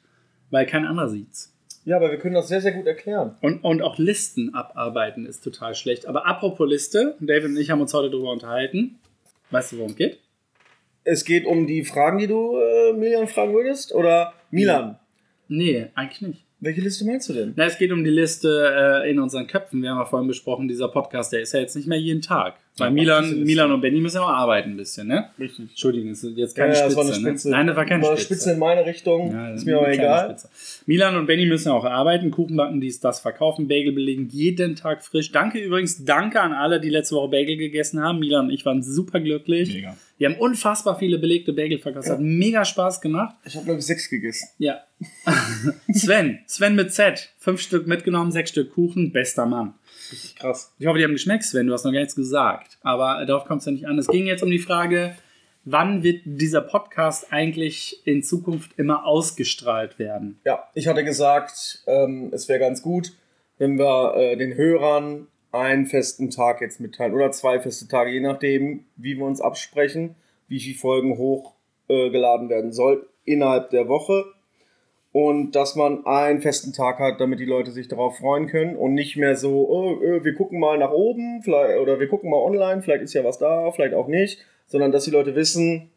weil 0.51 0.65
kein 0.65 0.85
anderer 0.85 1.09
sieht's. 1.09 1.53
ja, 1.85 1.95
aber 1.95 2.11
wir 2.11 2.19
können 2.19 2.35
das 2.35 2.47
sehr, 2.47 2.61
sehr 2.61 2.71
gut 2.73 2.85
erklären. 2.85 3.35
Und, 3.41 3.63
und 3.63 3.81
auch 3.81 3.97
Listen 3.97 4.53
abarbeiten 4.53 5.25
ist 5.25 5.43
total 5.43 5.73
schlecht. 5.75 6.05
Aber 6.07 6.25
apropos 6.27 6.69
Liste, 6.69 7.15
David 7.19 7.45
und 7.45 7.57
ich 7.57 7.71
haben 7.71 7.81
uns 7.81 7.93
heute 7.93 8.09
darüber 8.11 8.31
unterhalten. 8.31 8.99
Weißt 9.51 9.71
du, 9.71 9.77
worum 9.77 9.91
es 9.91 9.97
geht? 9.97 10.19
Es 11.03 11.25
geht 11.25 11.45
um 11.45 11.67
die 11.67 11.83
Fragen, 11.83 12.17
die 12.17 12.27
du 12.27 12.57
äh, 12.57 12.93
Milian 12.93 13.27
fragen 13.27 13.53
würdest? 13.53 13.93
Oder 13.93 14.33
Milan? 14.51 14.99
Nee, 15.47 15.87
eigentlich 15.95 16.21
nicht. 16.21 16.45
Welche 16.59 16.81
Liste 16.81 17.05
meinst 17.05 17.27
du 17.27 17.33
denn? 17.33 17.53
Na, 17.57 17.65
es 17.65 17.77
geht 17.77 17.91
um 17.91 18.03
die 18.03 18.09
Liste 18.09 19.03
äh, 19.03 19.11
in 19.11 19.19
unseren 19.19 19.47
Köpfen. 19.47 19.81
Wir 19.81 19.89
haben 19.89 19.99
ja 19.99 20.05
vorhin 20.05 20.27
besprochen, 20.27 20.67
dieser 20.69 20.87
Podcast, 20.87 21.33
der 21.33 21.41
ist 21.41 21.53
ja 21.53 21.59
jetzt 21.59 21.75
nicht 21.75 21.87
mehr 21.87 21.99
jeden 21.99 22.21
Tag. 22.21 22.55
Weil 22.77 22.87
Ja, 22.87 22.91
Milan. 22.93 23.43
Milan 23.43 23.71
und 23.71 23.81
Benny 23.81 24.01
müssen 24.01 24.17
ja 24.17 24.23
auch 24.23 24.29
arbeiten 24.29 24.71
ein 24.71 24.77
bisschen, 24.77 25.07
ne? 25.07 25.29
Richtig. 25.37 25.69
Entschuldigung, 25.69 26.09
das 26.09 26.23
ist 26.23 26.35
jetzt 26.35 26.57
Ja, 26.57 26.63
keine 26.63 26.73
ja, 26.75 26.79
Spitze, 26.79 26.95
das 26.95 27.05
war 27.05 27.13
eine 27.13 27.21
Spitze. 27.29 27.49
Ne? 27.49 27.55
Nein, 27.55 27.67
das 27.67 27.75
war 27.75 27.85
keine 27.85 28.01
War 28.03 28.09
eine 28.09 28.17
Spitze. 28.19 28.33
Spitze 28.35 28.51
in 28.53 28.59
meine 28.59 28.85
Richtung. 28.85 29.31
Ja, 29.31 29.49
ist 29.53 29.65
mir 29.65 29.77
aber 29.77 29.91
egal. 29.91 30.29
Spitze. 30.29 30.49
Milan 30.87 31.15
und 31.15 31.27
Benny 31.27 31.45
müssen 31.45 31.67
ja 31.67 31.75
auch 31.75 31.85
arbeiten, 31.85 32.31
Kuchen 32.31 32.55
backen, 32.57 32.81
dies, 32.81 32.99
das 32.99 33.19
verkaufen, 33.19 33.67
Bagel 33.67 33.91
belegen, 33.93 34.27
jeden 34.31 34.75
Tag 34.75 35.03
frisch. 35.03 35.31
Danke 35.31 35.59
übrigens, 35.59 36.03
danke 36.03 36.41
an 36.41 36.53
alle, 36.53 36.81
die 36.81 36.89
letzte 36.89 37.15
Woche 37.15 37.29
Bagel 37.29 37.57
gegessen 37.57 38.01
haben. 38.01 38.17
Milan 38.19 38.45
und 38.45 38.51
ich 38.51 38.65
waren 38.65 38.81
super 38.81 39.19
glücklich. 39.19 39.71
Mega. 39.71 39.95
Wir 40.17 40.29
haben 40.29 40.37
unfassbar 40.39 40.97
viele 40.97 41.19
belegte 41.19 41.53
Bagel 41.53 41.77
verkauft. 41.79 42.09
Hat 42.09 42.21
mega 42.21 42.65
Spaß 42.65 43.01
gemacht. 43.01 43.35
Ich 43.45 43.55
habe, 43.55 43.65
glaube 43.65 43.79
ich, 43.79 43.85
sechs 43.85 44.09
gegessen. 44.09 44.47
Ja. 44.57 44.79
Sven, 45.93 46.39
Sven 46.47 46.75
mit 46.75 46.93
Z. 46.93 47.29
Fünf 47.37 47.61
Stück 47.61 47.87
mitgenommen, 47.87 48.31
sechs 48.31 48.51
Stück 48.51 48.73
Kuchen, 48.73 49.11
bester 49.11 49.45
Mann. 49.45 49.73
Richtig 50.13 50.35
krass. 50.35 50.71
Ich 50.77 50.85
hoffe, 50.85 50.99
die 50.99 51.03
haben 51.03 51.13
geschmeckt, 51.13 51.43
Sven. 51.43 51.67
Du 51.67 51.73
hast 51.73 51.83
noch 51.83 51.91
gar 51.91 51.99
nichts 51.99 52.15
gesagt. 52.15 52.77
Aber 52.81 53.25
darauf 53.25 53.45
kommt 53.45 53.61
es 53.61 53.65
ja 53.65 53.71
nicht 53.71 53.87
an. 53.87 53.97
Es 53.97 54.07
ging 54.07 54.27
jetzt 54.27 54.43
um 54.43 54.51
die 54.51 54.59
Frage, 54.59 55.15
wann 55.65 56.03
wird 56.03 56.21
dieser 56.25 56.61
Podcast 56.61 57.31
eigentlich 57.31 58.05
in 58.05 58.21
Zukunft 58.21 58.77
immer 58.77 59.05
ausgestrahlt 59.05 59.97
werden? 59.97 60.39
Ja, 60.45 60.67
ich 60.75 60.87
hatte 60.87 61.03
gesagt, 61.03 61.83
ähm, 61.87 62.29
es 62.31 62.47
wäre 62.47 62.59
ganz 62.59 62.81
gut, 62.81 63.13
wenn 63.57 63.79
wir 63.79 64.15
äh, 64.15 64.37
den 64.37 64.55
Hörern 64.55 65.27
einen 65.51 65.85
festen 65.85 66.29
Tag 66.29 66.61
jetzt 66.61 66.79
mitteilen 66.79 67.13
oder 67.13 67.31
zwei 67.31 67.59
feste 67.59 67.87
Tage, 67.87 68.11
je 68.11 68.19
nachdem, 68.19 68.85
wie 68.95 69.17
wir 69.17 69.25
uns 69.25 69.41
absprechen, 69.41 70.15
wie 70.47 70.59
viele 70.59 70.77
Folgen 70.77 71.17
hochgeladen 71.17 72.47
äh, 72.47 72.49
werden 72.49 72.71
soll 72.71 73.07
innerhalb 73.25 73.69
der 73.69 73.87
Woche. 73.87 74.25
Und 75.13 75.51
dass 75.51 75.75
man 75.75 76.05
einen 76.07 76.41
festen 76.41 76.73
Tag 76.73 76.99
hat, 76.99 77.21
damit 77.21 77.39
die 77.39 77.45
Leute 77.45 77.71
sich 77.71 77.87
darauf 77.87 78.17
freuen 78.17 78.47
können 78.47 78.75
und 78.75 78.95
nicht 78.95 79.15
mehr 79.15 79.37
so, 79.37 79.69
oh, 79.69 80.03
äh, 80.03 80.23
wir 80.23 80.33
gucken 80.33 80.59
mal 80.59 80.77
nach 80.79 80.91
oben 80.91 81.41
oder 81.45 81.99
wir 81.99 82.07
gucken 82.07 82.31
mal 82.31 82.37
online, 82.37 82.81
vielleicht 82.81 83.03
ist 83.03 83.13
ja 83.13 83.23
was 83.23 83.37
da, 83.37 83.71
vielleicht 83.71 83.93
auch 83.93 84.07
nicht, 84.07 84.43
sondern 84.65 84.91
dass 84.91 85.05
die 85.05 85.11
Leute 85.11 85.35
wissen, 85.35 85.91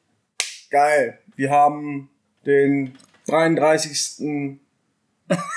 geil, 0.70 1.18
wir 1.34 1.50
haben 1.50 2.10
den 2.44 2.94
33. 3.26 4.20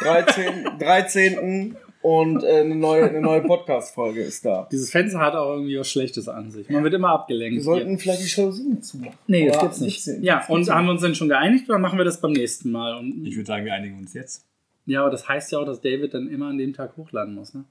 13. 0.01 0.79
13. 0.79 1.75
und 2.01 2.43
äh, 2.43 2.61
eine 2.61 2.75
neue, 2.75 3.09
eine 3.09 3.21
neue 3.21 3.41
Podcast-Folge 3.41 4.21
ist 4.21 4.45
da. 4.45 4.67
Dieses 4.71 4.89
Fenster 4.91 5.19
hat 5.19 5.33
auch 5.35 5.53
irgendwie 5.53 5.77
was 5.77 5.89
Schlechtes 5.89 6.27
an 6.29 6.49
sich. 6.51 6.69
Man 6.69 6.83
wird 6.83 6.93
immer 6.93 7.09
abgelenkt. 7.09 7.55
Wir 7.57 7.63
sollten 7.63 7.89
hier. 7.89 7.99
vielleicht 7.99 8.21
die 8.23 8.39
Jalousien 8.39 8.81
zumachen. 8.81 9.17
Nee, 9.27 9.47
das 9.47 9.59
gibt's 9.59 9.81
nicht. 9.81 10.03
sehen. 10.03 10.23
Ja, 10.23 10.39
Das 10.39 10.49
und 10.49 10.69
haben 10.69 10.85
wir 10.85 10.91
uns 10.91 11.01
dann 11.01 11.15
schon 11.15 11.27
geeinigt 11.29 11.69
oder 11.69 11.77
machen 11.79 11.97
wir 11.97 12.05
das 12.05 12.21
beim 12.21 12.31
nächsten 12.31 12.71
Mal? 12.71 12.97
Und, 12.97 13.25
Ich 13.25 13.35
würde 13.35 13.47
sagen, 13.47 13.65
wir 13.65 13.73
einigen 13.73 13.97
uns 13.97 14.13
jetzt. 14.13 14.45
ja, 14.85 15.01
aber 15.01 15.11
das 15.11 15.27
heißt 15.27 15.51
ja 15.51 15.59
auch, 15.59 15.65
dass 15.65 15.81
David 15.81 16.13
dann 16.13 16.29
immer 16.29 16.47
an 16.47 16.57
dem 16.57 16.73
Tag 16.73 16.95
hochladen 16.97 17.35
muss, 17.35 17.53
ne? 17.53 17.65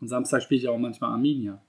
Und 0.00 0.08
Samstag 0.08 0.42
spiele 0.42 0.60
ich 0.60 0.68
auch 0.68 0.78
manchmal 0.78 1.10
Arminia. 1.12 1.60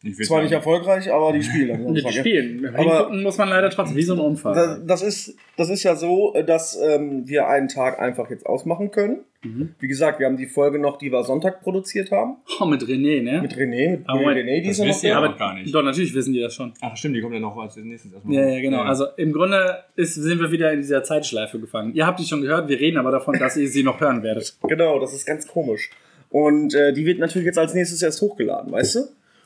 Zwar 0.00 0.12
nicht 0.12 0.28
sagen, 0.28 0.52
erfolgreich, 0.52 1.10
aber 1.12 1.32
die 1.32 1.42
spielen. 1.42 1.94
Die 1.94 2.00
ja. 2.00 2.12
spielen. 2.12 2.74
Aber- 2.76 3.10
muss 3.12 3.38
man 3.38 3.48
leider 3.48 3.70
trotzdem, 3.70 3.96
wie 3.96 4.02
so 4.02 4.12
ein 4.14 4.20
Unfall. 4.20 4.54
Das, 4.54 4.80
das, 4.86 5.02
ist, 5.02 5.36
das 5.56 5.68
ist 5.70 5.82
ja 5.82 5.96
so, 5.96 6.34
dass 6.46 6.78
ähm, 6.80 7.26
wir 7.26 7.48
einen 7.48 7.68
Tag 7.68 7.98
einfach 7.98 8.30
jetzt 8.30 8.46
ausmachen 8.46 8.90
können. 8.90 9.20
Mhm. 9.46 9.74
Wie 9.78 9.86
gesagt, 9.88 10.18
wir 10.18 10.26
haben 10.26 10.36
die 10.36 10.46
Folge 10.46 10.78
noch, 10.78 10.98
die 10.98 11.10
wir 11.12 11.22
Sonntag 11.24 11.62
produziert 11.62 12.10
haben. 12.10 12.36
Oh, 12.60 12.66
mit 12.66 12.82
René, 12.82 13.22
ne? 13.22 13.40
Mit 13.42 13.54
René, 13.54 13.90
mit 13.98 14.08
Aber 14.08 14.20
René, 14.20 14.60
die 14.60 14.68
das 14.68 14.78
ist 14.78 15.02
ja 15.02 15.18
aber- 15.18 15.34
gar 15.36 15.54
nicht. 15.54 15.74
Doch, 15.74 15.82
natürlich 15.82 16.14
wissen 16.14 16.32
die 16.32 16.40
das 16.40 16.54
schon. 16.54 16.72
Ach 16.80 16.96
stimmt, 16.96 17.16
die 17.16 17.20
kommt 17.20 17.34
ja 17.34 17.40
noch 17.40 17.56
als 17.56 17.76
nächstes 17.76 18.12
erstmal. 18.12 18.34
Ja, 18.34 18.46
ja, 18.48 18.60
genau. 18.60 18.82
Also 18.82 19.06
im 19.16 19.32
Grunde 19.32 19.84
ist, 19.96 20.14
sind 20.14 20.40
wir 20.40 20.50
wieder 20.50 20.72
in 20.72 20.80
dieser 20.80 21.02
Zeitschleife 21.04 21.58
gefangen. 21.58 21.94
Ihr 21.94 22.06
habt 22.06 22.18
die 22.20 22.24
schon 22.24 22.42
gehört, 22.42 22.68
wir 22.68 22.78
reden 22.80 22.98
aber 22.98 23.10
davon, 23.10 23.38
dass 23.38 23.56
ihr 23.56 23.68
sie 23.68 23.82
noch 23.82 24.00
hören 24.00 24.22
werdet. 24.22 24.56
Genau, 24.68 24.98
das 24.98 25.14
ist 25.14 25.26
ganz 25.26 25.46
komisch. 25.46 25.90
Und 26.30 26.74
äh, 26.74 26.92
die 26.92 27.06
wird 27.06 27.18
natürlich 27.18 27.46
jetzt 27.46 27.58
als 27.58 27.72
nächstes 27.72 28.02
erst 28.02 28.20
hochgeladen, 28.20 28.72
weißt 28.72 28.94
du? 28.96 29.00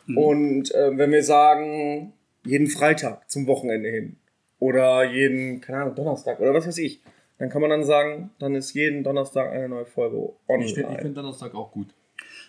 Mhm. 0.06 0.18
Und 0.18 0.74
äh, 0.74 0.96
wenn 0.96 1.10
wir 1.12 1.22
sagen, 1.22 2.12
jeden 2.44 2.66
Freitag 2.68 3.30
zum 3.30 3.46
Wochenende 3.46 3.88
hin 3.90 4.16
oder 4.58 5.04
jeden, 5.04 5.60
keine 5.60 5.82
Ahnung, 5.82 5.94
Donnerstag 5.94 6.40
oder 6.40 6.54
was 6.54 6.66
weiß 6.66 6.78
ich, 6.78 7.00
dann 7.40 7.48
kann 7.48 7.62
man 7.62 7.70
dann 7.70 7.84
sagen, 7.84 8.30
dann 8.38 8.54
ist 8.54 8.74
jeden 8.74 9.02
Donnerstag 9.02 9.50
eine 9.50 9.66
neue 9.66 9.86
Folge 9.86 10.34
online. 10.46 10.66
Ich 10.66 10.74
finde 10.74 10.98
find 10.98 11.16
Donnerstag 11.16 11.54
auch 11.54 11.72
gut. 11.72 11.88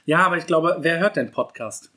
Ja, 0.03 0.25
aber 0.25 0.35
ich 0.35 0.45
glaube, 0.45 0.79
wer 0.81 0.99
hört 0.99 1.15
denn 1.15 1.31
Podcast? 1.31 1.93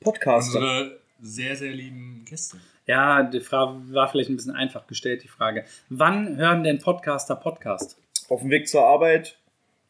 Podcaster. 0.00 0.58
Unsere 0.58 1.00
sehr, 1.20 1.54
sehr 1.54 1.72
lieben 1.72 2.24
Gäste. 2.24 2.56
Ja, 2.86 3.24
die 3.24 3.40
Frage 3.40 3.92
war 3.92 4.08
vielleicht 4.08 4.30
ein 4.30 4.36
bisschen 4.36 4.54
einfach 4.54 4.86
gestellt, 4.86 5.22
die 5.22 5.28
Frage. 5.28 5.66
Wann 5.90 6.38
hören 6.38 6.64
denn 6.64 6.78
Podcaster 6.78 7.36
Podcast? 7.36 7.98
Auf 8.30 8.40
dem 8.40 8.48
Weg 8.48 8.68
zur 8.68 8.86
Arbeit 8.86 9.38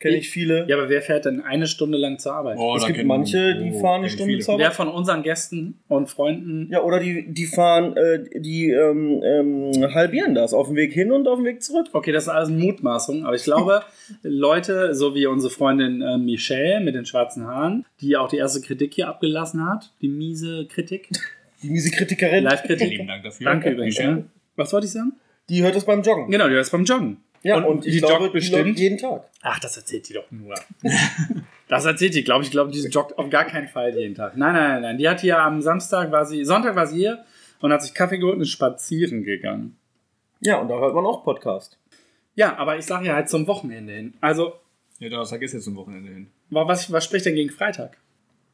kenne 0.01 0.17
Ich- 0.17 0.31
viele. 0.31 0.67
Ja, 0.69 0.77
aber 0.77 0.89
wer 0.89 1.03
fährt 1.03 1.27
denn 1.27 1.41
eine 1.43 1.67
Stunde 1.67 1.97
lang 1.99 2.19
zur 2.19 2.33
Arbeit? 2.35 2.57
Oh, 2.59 2.75
Es 2.77 2.87
gibt 2.87 3.05
manche, 3.05 3.55
die 3.57 3.71
oh, 3.73 3.81
fahren 3.81 4.01
eine 4.01 4.09
Stunde 4.11 4.33
viele. 4.33 4.43
zur 4.45 4.59
Wer 4.59 4.67
Arbeit. 4.67 4.77
von 4.77 4.89
unseren 4.89 5.23
Gästen 5.23 5.79
und 5.89 6.09
Freunden 6.09 6.69
Ja, 6.73 6.83
oder 6.83 6.99
die, 6.99 7.27
die 7.33 7.47
fahren, 7.47 7.97
äh, 7.97 8.25
die 8.41 8.71
ähm, 8.71 9.23
ähm, 9.23 9.95
halbieren 9.95 10.35
das 10.35 10.53
auf 10.55 10.67
dem 10.67 10.77
Weg 10.77 10.93
hin 10.93 11.13
und 11.13 11.29
auf 11.29 11.37
dem 11.39 11.45
Weg 11.45 11.63
zurück. 11.63 11.87
Okay, 11.93 12.11
das 12.13 12.25
ist 12.25 12.29
alles 12.31 12.49
Mutmaßung, 12.51 13.25
aber 13.25 13.37
ich 13.37 13.45
glaube, 13.45 13.83
Leute, 14.23 14.95
so 14.95 15.15
wie 15.15 15.27
unsere 15.27 15.53
Freundin 15.53 16.03
äh, 16.03 16.19
Michelle 16.19 16.81
mit 16.81 16.95
den 16.95 17.05
schwarzen 17.07 17.47
Haaren, 17.47 17.85
die 18.01 18.17
auch 18.17 18.29
die 18.29 18.39
erste 18.39 18.61
Kritik 18.61 18.95
hier 18.95 19.09
abgelassen 19.09 19.65
hat, 19.69 19.93
die 20.01 20.09
miese 20.09 20.67
Kritik, 20.67 21.09
Die 21.63 21.69
miese 21.69 21.91
Kritikerin, 21.91 22.43
Live-Kritik. 22.45 22.89
Vielen 22.89 23.07
Dank 23.07 23.23
dafür. 23.23 23.45
Danke 23.45 23.71
übrigens. 23.71 23.99
Michelle. 23.99 24.17
Ja. 24.19 24.25
Was 24.57 24.73
wollte 24.73 24.87
ich 24.87 24.93
sagen? 24.93 25.13
die 25.51 25.63
hört 25.65 25.75
das 25.75 25.85
beim 25.85 26.01
Joggen. 26.03 26.31
Genau, 26.31 26.49
die 26.49 26.55
ist 26.55 26.71
beim 26.71 26.85
Joggen. 26.85 27.17
Ja, 27.43 27.57
und, 27.57 27.65
und, 27.65 27.87
ich 27.87 27.93
die 27.95 27.99
glaube, 28.01 28.25
joggt 28.25 28.35
die 28.35 28.39
bestimmt. 28.39 28.79
jeden 28.79 28.99
Tag. 28.99 29.25
Ach, 29.43 29.59
das 29.61 29.77
erzählt 29.77 30.09
die 30.09 30.13
doch 30.13 30.31
nur. 30.31 30.55
das 31.69 31.85
erzählt 31.87 32.15
die, 32.15 32.23
glaube 32.25 32.43
ich. 32.43 32.49
Ich 32.49 32.53
glaube, 32.53 32.71
die 32.71 32.81
joggt 32.89 33.17
auf 33.19 33.31
gar 33.31 33.45
keinen 33.45 33.69
Fall 33.69 33.97
jeden 33.97 34.15
Tag. 34.15 34.37
Nein, 34.37 34.55
nein, 34.55 34.71
nein, 34.73 34.83
nein. 34.83 34.99
Die 34.99 35.09
hat 35.09 35.21
hier 35.21 35.39
am 35.39 35.63
Samstag 35.63 36.11
war 36.13 36.27
sie, 36.27 36.45
Sonntag 36.45 36.75
war 36.77 36.87
sie 36.87 36.97
hier 36.99 37.25
und 37.61 37.73
hat 37.73 37.83
sich 37.83 37.95
Kaffee 37.95 38.19
geholt 38.19 38.37
und 38.37 38.43
ist 38.43 38.51
spazieren 38.51 39.23
gegangen. 39.23 39.77
Ja, 40.41 40.59
und 40.59 40.69
da 40.69 40.79
hört 40.79 40.95
man 40.95 41.05
auch 41.07 41.25
Podcast. 41.25 41.79
Ja, 42.35 42.57
aber 42.57 42.77
ich 42.79 42.85
sage 42.87 43.07
ja 43.07 43.15
halt 43.15 43.29
zum 43.29 43.47
Wochenende 43.47 43.93
hin. 43.93 44.15
Also, 44.21 44.55
Ja, 44.99 45.09
Donnerstag 45.09 45.43
ist 45.43 45.53
jetzt 45.55 45.65
zum 45.65 45.77
Wochenende 45.77 46.11
hin. 46.13 46.31
wa- 46.51 46.67
was, 46.69 46.91
was 46.93 47.05
spricht 47.05 47.27
denn 47.27 47.35
gegen 47.35 47.51
Freitag? 47.51 47.97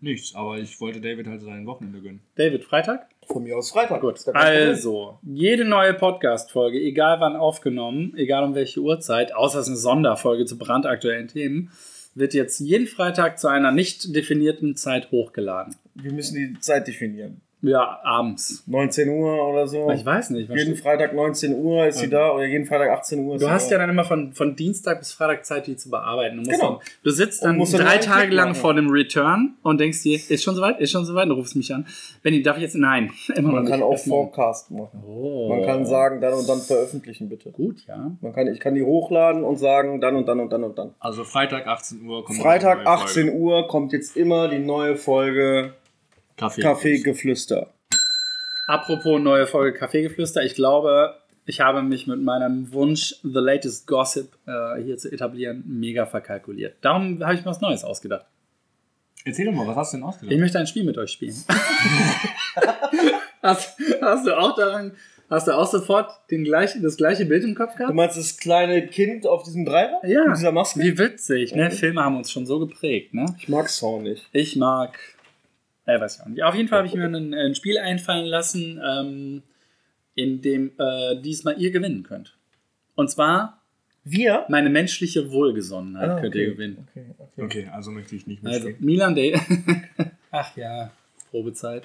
Nichts, 0.01 0.35
aber 0.35 0.59
ich 0.59 0.79
wollte 0.81 1.01
David 1.01 1.27
halt 1.27 1.41
sein 1.41 1.67
Wochenende 1.67 2.01
gönnen. 2.01 2.21
David, 2.35 2.65
Freitag? 2.65 3.09
Von 3.27 3.45
mir 3.45 3.57
aus 3.57 3.71
Freitag. 3.71 4.03
Gut. 4.03 4.21
Also, 4.35 5.19
jede 5.23 5.65
neue 5.65 5.95
Podcast-Folge, 5.95 6.79
egal 6.79 7.21
wann 7.21 7.35
aufgenommen, 7.35 8.13
egal 8.17 8.45
um 8.45 8.55
welche 8.55 8.81
Uhrzeit, 8.81 9.35
außer 9.35 9.59
es 9.61 9.67
ist 9.67 9.71
eine 9.71 9.79
Sonderfolge 9.79 10.45
zu 10.45 10.59
brandaktuellen 10.59 11.29
Themen, 11.29 11.71
wird 12.15 12.35
jetzt 12.35 12.61
jeden 12.61 12.87
Freitag 12.87 13.39
zu 13.39 13.49
einer 13.49 13.73
nicht 13.73 14.15
definierten 14.15 14.77
Zeit 14.77 15.11
hochgeladen. 15.11 15.77
Wir 15.95 16.13
müssen 16.13 16.35
die 16.35 16.61
Zeit 16.61 16.87
definieren. 16.87 17.41
Ja, 17.69 17.99
abends. 18.05 18.63
19 18.67 19.09
Uhr 19.09 19.49
oder 19.49 19.67
so. 19.67 19.91
Ich 19.91 20.05
weiß 20.05 20.31
nicht. 20.31 20.49
jeden 20.49 20.75
steht- 20.75 20.81
Freitag 20.81 21.15
19 21.15 21.55
Uhr 21.55 21.87
ist 21.87 21.99
sie 21.99 22.09
da 22.09 22.31
oder 22.33 22.45
jeden 22.47 22.65
Freitag 22.67 22.91
18 22.91 23.27
Uhr 23.27 23.35
ist 23.35 23.43
Du 23.43 23.47
sie 23.47 23.53
hast 23.53 23.69
da. 23.69 23.73
ja 23.75 23.79
dann 23.81 23.91
immer 23.91 24.05
von, 24.05 24.33
von 24.33 24.55
Dienstag 24.57 24.99
bis 25.01 25.13
Freitag 25.13 25.45
Zeit, 25.45 25.67
die 25.67 25.77
zu 25.77 25.91
bearbeiten. 25.91 26.37
Du, 26.37 26.43
musst 26.43 26.53
Genau. 26.61 26.73
dann, 26.75 26.81
du 27.03 27.11
sitzt 27.11 27.43
dann 27.45 27.59
drei 27.59 27.99
Tage 27.99 28.33
lang 28.35 28.51
machen. 28.51 28.61
vor 28.61 28.75
dem 28.75 28.89
Return 28.91 29.55
und 29.63 29.81
denkst 29.81 30.03
dir, 30.03 30.17
ist 30.17 30.45
schon 30.45 30.55
soweit, 30.55 30.79
ist 30.81 30.91
schon 30.93 31.05
soweit, 31.05 31.25
und 31.25 31.31
du 31.31 31.35
rufst 31.37 31.57
mich 31.57 31.75
an. 31.75 31.87
Benny, 32.23 32.43
darf 32.43 32.57
ich 32.57 32.63
jetzt? 32.63 32.77
Nein. 32.77 33.11
Immer 33.35 33.49
noch 33.49 33.55
Man 33.55 33.67
kann 33.67 33.83
auch. 33.83 33.99
Forecast 33.99 34.71
machen. 34.71 35.03
Oh. 35.07 35.49
Man 35.49 35.63
kann 35.65 35.85
sagen, 35.87 36.21
dann 36.21 36.35
und 36.35 36.49
dann 36.49 36.59
veröffentlichen, 36.61 37.29
bitte. 37.29 37.51
Gut, 37.51 37.85
ja. 37.89 38.13
Man 38.21 38.33
kann, 38.33 38.47
ich 38.47 38.61
kann 38.61 38.75
die 38.75 38.83
hochladen 38.85 39.43
und 39.45 39.57
sagen, 39.57 40.01
dann 40.01 40.15
und 40.17 40.27
dann 40.29 40.41
und 40.41 40.53
dann 40.53 40.63
und 40.65 40.79
dann. 40.79 40.95
Also 41.01 41.25
Freitag 41.25 41.67
18 41.67 42.07
Uhr 42.07 42.25
kommt 42.25 42.39
Freitag 42.39 42.77
eine 42.79 42.85
neue 42.85 42.95
18 42.95 43.23
Folge. 43.25 43.39
Uhr 43.39 43.69
kommt 43.69 43.93
jetzt 43.93 44.17
immer 44.17 44.49
die 44.49 44.59
neue 44.61 44.97
Folge. 44.97 45.73
Kaffeegeflüster. 46.37 47.73
Apropos 48.67 49.21
neue 49.21 49.47
Folge 49.47 49.79
Kaffeegeflüster, 49.79 50.43
ich 50.45 50.55
glaube, 50.55 51.15
ich 51.47 51.61
habe 51.61 51.83
mich 51.83 52.07
mit 52.07 52.21
meinem 52.21 52.73
Wunsch, 52.73 53.15
The 53.23 53.39
Latest 53.39 53.87
Gossip 53.87 54.33
äh, 54.47 54.83
hier 54.83 54.99
zu 54.99 55.11
etablieren, 55.13 55.63
mega 55.67 56.07
verkalkuliert. 56.07 56.77
Darum 56.81 57.23
habe 57.25 57.35
ich 57.35 57.41
mir 57.41 57.47
was 57.51 57.61
Neues 57.61 57.85
ausgedacht. 57.85 58.27
Erzähl 59.25 59.47
doch 59.47 59.53
mal, 59.53 59.67
was 59.67 59.77
hast 59.77 59.93
du 59.93 59.97
denn 59.99 60.05
Ich 60.05 60.09
ausgedacht? 60.09 60.39
möchte 60.41 60.59
ein 60.59 60.67
Spiel 60.67 60.85
mit 60.85 60.99
euch 60.99 61.11
spielen. 61.13 61.35
hast, 63.43 63.79
hast 64.01 64.27
du 64.27 64.37
auch 64.39 64.55
daran, 64.57 64.93
hast 65.31 65.49
du 65.49 65.53
auch 65.57 65.67
sofort 65.67 66.11
den 66.31 66.45
gleichen, 66.45 66.83
das 66.83 66.97
gleiche 66.97 67.25
Bild 67.25 67.45
im 67.45 67.55
Kopf 67.55 67.73
Du 67.73 67.79
gehabt? 67.79 67.95
meinst 67.95 68.17
das 68.17 68.37
kleine 68.37 68.87
Kind 68.87 69.27
auf 69.27 69.43
diesem 69.45 69.65
Dreirad? 69.65 70.03
Ja. 70.05 70.25
Mit 70.27 70.37
dieser 70.39 70.53
Maske? 70.53 70.81
Wie 70.81 70.99
witzig, 70.99 71.55
ne? 71.55 71.71
Filme 71.71 72.03
haben 72.05 72.17
uns 72.17 72.31
schon 72.31 72.47
so 72.47 72.59
geprägt, 72.61 73.15
ne? 73.15 73.27
Ich 73.39 73.49
mag 73.49 73.69
Song 73.69 74.03
nicht. 74.03 74.29
Ich 74.33 74.57
mag. 74.57 74.99
Äh, 75.87 76.01
weiß 76.01 76.17
ich 76.17 76.23
auch 76.23 76.27
nicht. 76.27 76.43
Auf 76.43 76.55
jeden 76.55 76.69
Fall 76.69 76.79
habe 76.79 76.89
ich 76.89 76.95
mir 76.95 77.05
ein, 77.07 77.33
ein 77.35 77.55
Spiel 77.55 77.79
einfallen 77.79 78.27
lassen, 78.27 78.81
ähm, 78.85 79.43
in 80.15 80.43
dem 80.43 80.73
äh, 80.79 81.21
diesmal 81.23 81.61
ihr 81.61 81.71
gewinnen 81.71 82.03
könnt. 82.03 82.37
Und 82.95 83.11
zwar 83.11 83.63
Wir? 84.05 84.45
meine 84.49 84.69
menschliche 84.71 85.31
Wohlgesonnenheit 85.31 86.11
Ah, 86.11 86.15
könnt 86.21 86.35
okay. 86.35 86.45
ihr 86.45 86.51
gewinnen. 86.53 86.89
Okay, 86.91 87.05
okay. 87.19 87.43
Okay, 87.45 87.69
also 87.73 87.91
möchte 87.91 88.17
ich 88.17 88.27
nicht 88.27 88.45
Also 88.45 88.67
mitspielen. 88.69 88.85
Milan 88.85 89.15
Day. 89.15 89.39
Ach 90.31 90.57
ja, 90.57 90.91
Probezeit. 91.31 91.85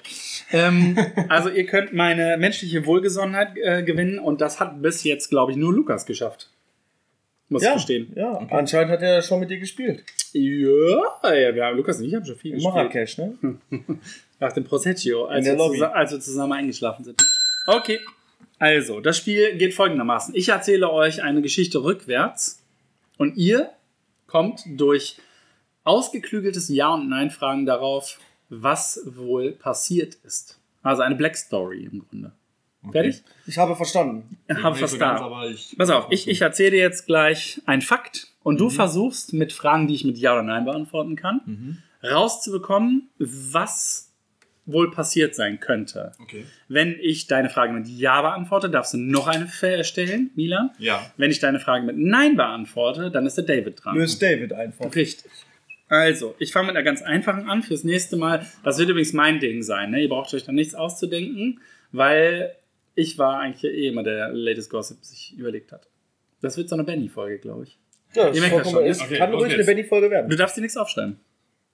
ähm, 0.50 0.96
also 1.28 1.48
ihr 1.50 1.66
könnt 1.66 1.92
meine 1.92 2.36
menschliche 2.38 2.84
Wohlgesonnenheit 2.86 3.56
äh, 3.56 3.82
gewinnen 3.82 4.18
und 4.18 4.40
das 4.40 4.60
hat 4.60 4.80
bis 4.82 5.04
jetzt, 5.04 5.28
glaube 5.28 5.52
ich, 5.52 5.58
nur 5.58 5.72
Lukas 5.74 6.06
geschafft. 6.06 6.48
Muss 7.48 7.62
ich 7.62 7.68
Ja, 7.68 7.74
gestehen. 7.74 8.12
ja. 8.16 8.38
anscheinend 8.50 8.90
hat 8.92 9.02
er 9.02 9.20
schon 9.22 9.40
mit 9.40 9.50
dir 9.50 9.58
gespielt. 9.58 10.04
Ja, 10.32 11.34
ja, 11.34 11.54
wir 11.54 11.64
haben 11.66 11.76
Lukas 11.76 11.98
und 11.98 12.04
ich 12.06 12.14
haben 12.14 12.24
schon 12.24 12.36
viel 12.36 12.52
In 12.52 12.56
gespielt. 12.58 12.74
Marrakesch, 12.74 13.18
ne? 13.18 13.36
Nach 14.40 14.52
dem 14.52 14.64
Proseccio, 14.64 15.26
als, 15.26 15.44
wir 15.46 15.94
als 15.94 16.10
wir 16.12 16.20
zusammen 16.20 16.52
eingeschlafen 16.54 17.04
sind. 17.04 17.22
Okay, 17.66 17.98
also, 18.58 19.00
das 19.00 19.16
Spiel 19.18 19.56
geht 19.56 19.74
folgendermaßen. 19.74 20.34
Ich 20.34 20.48
erzähle 20.48 20.90
euch 20.90 21.22
eine 21.22 21.42
Geschichte 21.42 21.82
rückwärts 21.82 22.62
und 23.18 23.36
ihr 23.36 23.70
kommt 24.26 24.62
durch 24.66 25.16
ausgeklügeltes 25.84 26.68
Ja- 26.68 26.94
und 26.94 27.08
Nein-Fragen 27.08 27.66
darauf, 27.66 28.18
was 28.48 29.00
wohl 29.04 29.52
passiert 29.52 30.14
ist. 30.24 30.58
Also 30.82 31.02
eine 31.02 31.14
Black 31.16 31.36
Story 31.36 31.88
im 31.90 32.06
Grunde. 32.08 32.32
Okay. 32.84 32.92
Fertig? 32.92 33.22
Ich 33.46 33.58
habe 33.58 33.76
verstanden. 33.76 34.38
Ich 34.48 34.56
Hab 34.62 34.72
nicht 34.74 34.82
was 34.82 34.90
so 34.92 34.98
Pass 35.76 35.90
auf, 35.90 36.06
ich, 36.10 36.28
ich 36.28 36.40
erzähle 36.40 36.72
dir 36.72 36.80
jetzt 36.80 37.06
gleich 37.06 37.60
einen 37.66 37.82
Fakt 37.82 38.28
und 38.42 38.54
Mhm. 38.54 38.58
du 38.58 38.70
versuchst 38.70 39.32
mit 39.32 39.52
Fragen, 39.52 39.86
die 39.86 39.94
ich 39.94 40.04
mit 40.04 40.18
Ja 40.18 40.32
oder 40.32 40.42
Nein 40.42 40.64
beantworten 40.64 41.14
kann, 41.16 41.40
Mhm. 41.46 41.78
rauszubekommen, 42.08 43.08
was 43.18 44.08
wohl 44.64 44.90
passiert 44.92 45.34
sein 45.34 45.58
könnte. 45.58 46.12
Okay. 46.20 46.44
Wenn 46.68 46.96
ich 47.00 47.26
deine 47.26 47.50
Frage 47.50 47.72
mit 47.72 47.88
Ja 47.88 48.22
beantworte, 48.22 48.70
darfst 48.70 48.94
du 48.94 48.98
noch 48.98 49.26
eine 49.26 49.48
stellen, 49.84 50.30
Milan. 50.36 50.70
Ja. 50.78 51.04
Wenn 51.16 51.30
ich 51.32 51.40
deine 51.40 51.58
Frage 51.58 51.84
mit 51.84 51.96
Nein 51.98 52.36
beantworte, 52.36 53.10
dann 53.10 53.26
ist 53.26 53.36
der 53.36 53.44
David 53.44 53.84
dran. 53.84 53.96
Löst 53.96 54.22
David 54.22 54.52
einfach. 54.52 54.94
Richtig. 54.94 55.30
Also, 55.88 56.34
ich 56.38 56.52
fange 56.52 56.68
mit 56.68 56.76
einer 56.76 56.84
ganz 56.84 57.02
einfachen 57.02 57.50
an 57.50 57.62
fürs 57.62 57.84
nächste 57.84 58.16
Mal. 58.16 58.46
Das 58.62 58.78
wird 58.78 58.88
übrigens 58.88 59.12
mein 59.12 59.40
Ding 59.40 59.62
sein. 59.62 59.90
Ne? 59.90 60.02
Ihr 60.02 60.08
braucht 60.08 60.32
euch 60.32 60.44
da 60.44 60.52
nichts 60.52 60.74
auszudenken, 60.74 61.60
weil 61.90 62.54
ich 62.94 63.18
war 63.18 63.38
eigentlich 63.40 63.64
eh 63.72 63.88
immer 63.88 64.02
der 64.02 64.30
Latest 64.32 64.70
Gossip 64.70 65.04
sich 65.04 65.34
überlegt 65.36 65.72
hat. 65.72 65.88
Das 66.40 66.56
wird 66.56 66.68
so 66.68 66.76
eine 66.76 66.84
Benny-Folge, 66.84 67.38
glaube 67.38 67.64
ich. 67.64 67.78
Ja, 68.14 68.26
das 68.28 68.36
ist 68.36 68.50
merkt 68.50 68.66
schon, 68.68 68.84
ja? 68.84 68.92
Okay, 68.92 69.18
kann 69.18 69.34
ruhig 69.34 69.54
eine. 69.54 69.64
Benny-Folge 69.64 70.10
werden. 70.10 70.28
Du 70.30 70.36
darfst 70.36 70.56
dir 70.56 70.60
nichts 70.60 70.76
aufschreiben. 70.76 71.18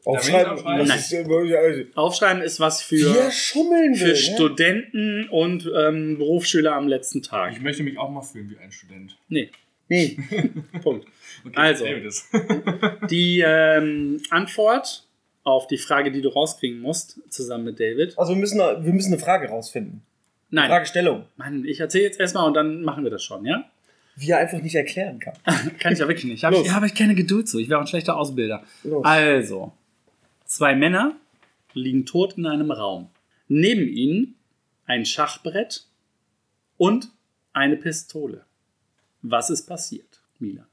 Aufschreiben. 0.04 0.52
aufschreiben? 0.52 0.86
Ist, 0.86 1.12
äh, 1.12 1.86
Aufschreiben 1.94 2.42
ist 2.42 2.60
was 2.60 2.82
für, 2.82 3.14
Wer 3.14 3.30
schummeln 3.30 3.92
will. 3.92 3.98
für 3.98 4.06
ne? 4.08 4.16
Studenten 4.16 5.28
und 5.28 5.70
ähm, 5.76 6.18
Berufsschüler 6.18 6.74
am 6.74 6.86
letzten 6.86 7.22
Tag. 7.22 7.52
Ich 7.52 7.60
möchte 7.60 7.82
mich 7.82 7.98
auch 7.98 8.10
mal 8.10 8.22
fühlen 8.22 8.48
wie 8.50 8.58
ein 8.58 8.70
Student. 8.70 9.18
Nee, 9.28 9.50
Nee. 9.88 10.16
Punkt. 10.82 11.06
Okay, 11.46 11.54
Also. 11.56 11.84
Ist. 11.86 12.26
Die 13.10 13.44
ähm, 13.46 14.20
Antwort 14.30 15.06
auf 15.44 15.68
die 15.68 15.78
Frage, 15.78 16.10
die 16.10 16.20
du 16.20 16.30
rauskriegen 16.30 16.80
musst, 16.80 17.20
zusammen 17.30 17.64
mit 17.64 17.78
David. 17.78 18.18
Also 18.18 18.32
wir 18.32 18.40
müssen, 18.40 18.58
wir 18.58 18.92
müssen 18.92 19.12
eine 19.12 19.22
Frage 19.22 19.48
rausfinden. 19.48 20.02
Nein, 20.50 20.70
Fragestellung. 20.70 21.26
Mann, 21.36 21.64
ich 21.64 21.80
erzähle 21.80 22.04
jetzt 22.04 22.20
erstmal 22.20 22.46
und 22.46 22.54
dann 22.54 22.82
machen 22.82 23.04
wir 23.04 23.10
das 23.10 23.22
schon, 23.22 23.44
ja? 23.44 23.64
Wie 24.16 24.30
er 24.30 24.38
einfach 24.38 24.60
nicht 24.60 24.74
erklären 24.74 25.20
kann. 25.20 25.34
Kann 25.78 25.92
ich 25.92 25.98
ja 25.98 26.08
wirklich 26.08 26.24
nicht. 26.24 26.44
Hab 26.44 26.52
ich, 26.52 26.66
ja, 26.66 26.76
aber 26.76 26.86
ich 26.86 26.94
keine 26.94 27.14
Geduld 27.14 27.48
zu. 27.48 27.58
Ich 27.58 27.68
wäre 27.68 27.78
auch 27.78 27.84
ein 27.84 27.88
schlechter 27.88 28.16
Ausbilder. 28.16 28.64
Los. 28.82 29.04
Also, 29.04 29.72
zwei 30.44 30.74
Männer 30.74 31.14
liegen 31.74 32.04
tot 32.04 32.36
in 32.36 32.46
einem 32.46 32.70
Raum. 32.70 33.10
Neben 33.46 33.86
ihnen 33.86 34.34
ein 34.86 35.04
Schachbrett 35.04 35.86
und 36.76 37.10
eine 37.52 37.76
Pistole. 37.76 38.44
Was 39.22 39.50
ist 39.50 39.66
passiert, 39.66 40.20
Mila? 40.38 40.66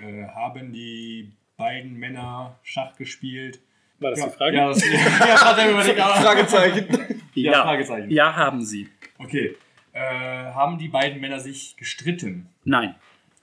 Äh, 0.00 0.26
haben 0.28 0.72
die 0.72 1.32
beiden 1.56 1.94
Männer 1.94 2.58
Schach 2.62 2.96
gespielt? 2.96 3.60
War 3.98 4.10
das 4.10 4.20
ja, 4.20 4.26
die 4.26 4.32
Frage? 4.32 4.56
Ja, 4.56 4.68
das, 4.68 4.84
ja, 4.90 5.44
hat 5.44 5.58
er 5.58 5.70
überlegt, 5.70 5.98
Fragezeichen. 5.98 6.86
Ja, 7.34 7.62
Fragezeichen. 7.62 8.10
Ja, 8.10 8.34
haben 8.36 8.64
sie. 8.64 8.88
Okay. 9.18 9.56
Äh, 9.92 10.00
haben 10.00 10.78
die 10.78 10.88
beiden 10.88 11.20
Männer 11.20 11.40
sich 11.40 11.76
gestritten? 11.76 12.48
Nein. 12.64 12.94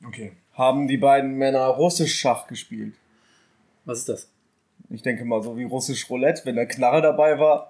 Okay. 0.06 0.34
Haben 0.54 0.88
die 0.88 0.98
beiden 0.98 1.34
Männer 1.36 1.66
russisch 1.68 2.16
Schach 2.20 2.48
gespielt? 2.48 2.96
Was 3.86 4.00
ist 4.00 4.10
das? 4.10 4.32
Ich 4.90 5.02
denke 5.02 5.24
mal 5.26 5.42
so 5.44 5.58
wie 5.58 5.64
russisch 5.64 6.10
Roulette, 6.10 6.42
wenn 6.46 6.56
der 6.56 6.68
Knarre 6.68 7.02
dabei 7.02 7.40
war. 7.40 7.70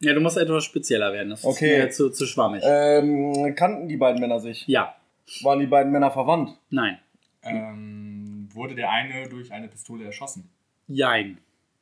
Ja, 0.00 0.14
du 0.14 0.20
musst 0.20 0.36
etwas 0.38 0.64
spezieller 0.64 1.12
werden. 1.12 1.30
Das 1.30 1.44
Okay. 1.44 1.76
ist 1.78 1.84
mir 1.84 1.90
zu, 1.90 2.10
zu 2.10 2.26
schwammig. 2.26 2.62
Ähm, 2.64 3.54
kannten 3.56 3.88
die 3.88 3.96
beiden 3.96 4.20
Männer 4.20 4.40
sich? 4.40 4.66
ja. 4.66 4.94
Waren 5.42 5.60
die 5.60 5.66
beiden 5.66 5.92
Männer 5.92 6.10
verwandt? 6.10 6.58
Nein. 6.70 6.98
Ähm, 7.44 8.48
wurde 8.52 8.74
der 8.74 8.90
eine 8.90 9.28
durch 9.28 9.52
eine 9.52 9.68
Pistole 9.68 10.04
erschossen? 10.04 10.50
Jein. 10.88 11.38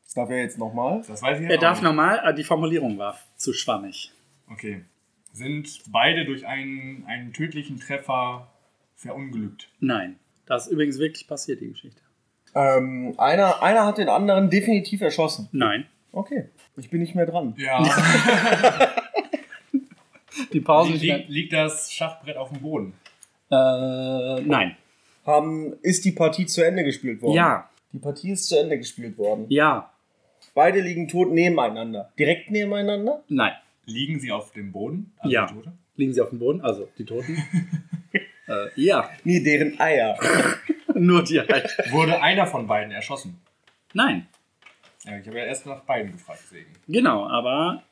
Das 0.09 0.15
darf 0.15 0.31
er 0.31 0.38
jetzt 0.38 0.57
nochmal. 0.57 1.03
Das 1.07 1.21
weiß 1.21 1.38
ich 1.38 1.45
Er 1.45 1.50
jetzt 1.53 1.62
darf 1.62 1.77
nicht. 1.77 1.85
nochmal, 1.85 2.19
äh, 2.25 2.33
die 2.33 2.43
Formulierung 2.43 2.97
war 2.97 3.19
zu 3.37 3.53
schwammig. 3.53 4.11
Okay. 4.50 4.83
Sind 5.35 5.83
beide 5.93 6.25
durch 6.25 6.47
einen, 6.47 7.05
einen 7.07 7.35
tödlichen 7.35 7.79
Treffer 7.79 8.49
verunglückt? 8.97 9.69
Nein. 9.81 10.17
Das 10.47 10.67
ist 10.67 10.73
übrigens 10.73 10.99
wirklich 10.99 11.29
passiert, 11.29 11.61
die 11.61 11.69
Geschichte. 11.69 12.00
Ähm, 12.55 13.15
einer, 13.19 13.62
einer 13.62 13.85
hat 13.85 13.99
den 13.99 14.09
anderen 14.09 14.49
definitiv 14.49 15.03
erschossen. 15.03 15.50
Nein. 15.53 15.85
Okay. 16.11 16.49
Ich 16.79 16.88
bin 16.88 17.00
nicht 17.03 17.15
mehr 17.15 17.27
dran. 17.27 17.55
Ja. 17.59 17.85
Die 20.55 20.61
Pause 20.61 20.93
nicht 20.93 21.03
liegt, 21.03 21.29
liegt 21.29 21.53
das 21.53 21.93
Schachbrett 21.93 22.38
auf 22.38 22.49
dem 22.50 22.62
Boden? 22.62 22.95
Äh, 23.50 24.41
nein. 24.41 24.75
Haben, 25.27 25.75
ist 25.83 26.07
die 26.07 26.12
Partie 26.12 26.47
zu 26.47 26.65
Ende 26.65 26.85
gespielt 26.85 27.21
worden? 27.21 27.35
Ja. 27.35 27.69
Die 27.93 27.99
Partie 27.99 28.31
ist 28.31 28.49
zu 28.49 28.59
Ende 28.59 28.79
gespielt 28.79 29.19
worden. 29.19 29.45
Ja. 29.50 29.91
Beide 30.55 30.81
liegen 30.81 31.09
tot 31.09 31.31
nebeneinander. 31.33 32.12
Direkt 32.19 32.50
nebeneinander? 32.50 33.23
Nein. 33.28 33.52
Liegen 33.87 34.19
sie 34.21 34.33
auf 34.33 34.52
dem 34.52 34.73
Boden? 34.73 35.12
Also 35.19 35.33
Ja. 35.35 35.47
die 35.47 35.55
Tote? 35.55 35.73
Liegen 35.97 36.12
sie 36.14 36.21
auf 36.21 36.31
dem 36.31 36.38
Boden? 36.38 36.61
Also 36.61 36.88
die 36.99 37.05
Toten? 37.05 37.37
äh, 38.49 38.67
ja. 38.76 39.11
Nee, 39.25 39.40
deren 39.40 39.78
Eier. 39.81 40.19
Nur 40.95 41.23
die 41.25 41.40
halt. 41.40 41.76
Wurde 41.90 42.21
einer 42.21 42.47
von 42.47 42.67
beiden 42.67 42.93
erschossen? 42.93 43.40
Nein. 43.95 44.26
Ja, 45.05 45.19
ich 45.19 45.26
habe 45.26 45.38
ja 45.38 45.45
erst 45.45 45.64
nach 45.67 45.81
beiden 45.83 46.12
gefragt, 46.12 46.40
deswegen. 46.45 46.71
Genau, 46.88 47.26
aber 47.28 47.83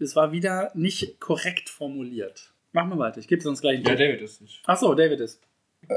es 0.00 0.14
war 0.16 0.32
wieder 0.32 0.70
nicht 0.74 1.20
korrekt 1.20 1.68
formuliert. 1.68 2.52
Machen 2.72 2.90
wir 2.90 2.98
weiter. 2.98 3.18
Ich 3.18 3.28
gebe 3.28 3.42
sonst 3.42 3.60
gleich 3.60 3.76
einen 3.76 3.84
Ja, 3.84 3.90
Tipp. 3.96 3.98
David 3.98 4.20
ist 4.22 4.40
nicht. 4.40 4.62
Ach 4.66 4.76
so, 4.78 4.94
David 4.94 5.20
ist. 5.20 5.40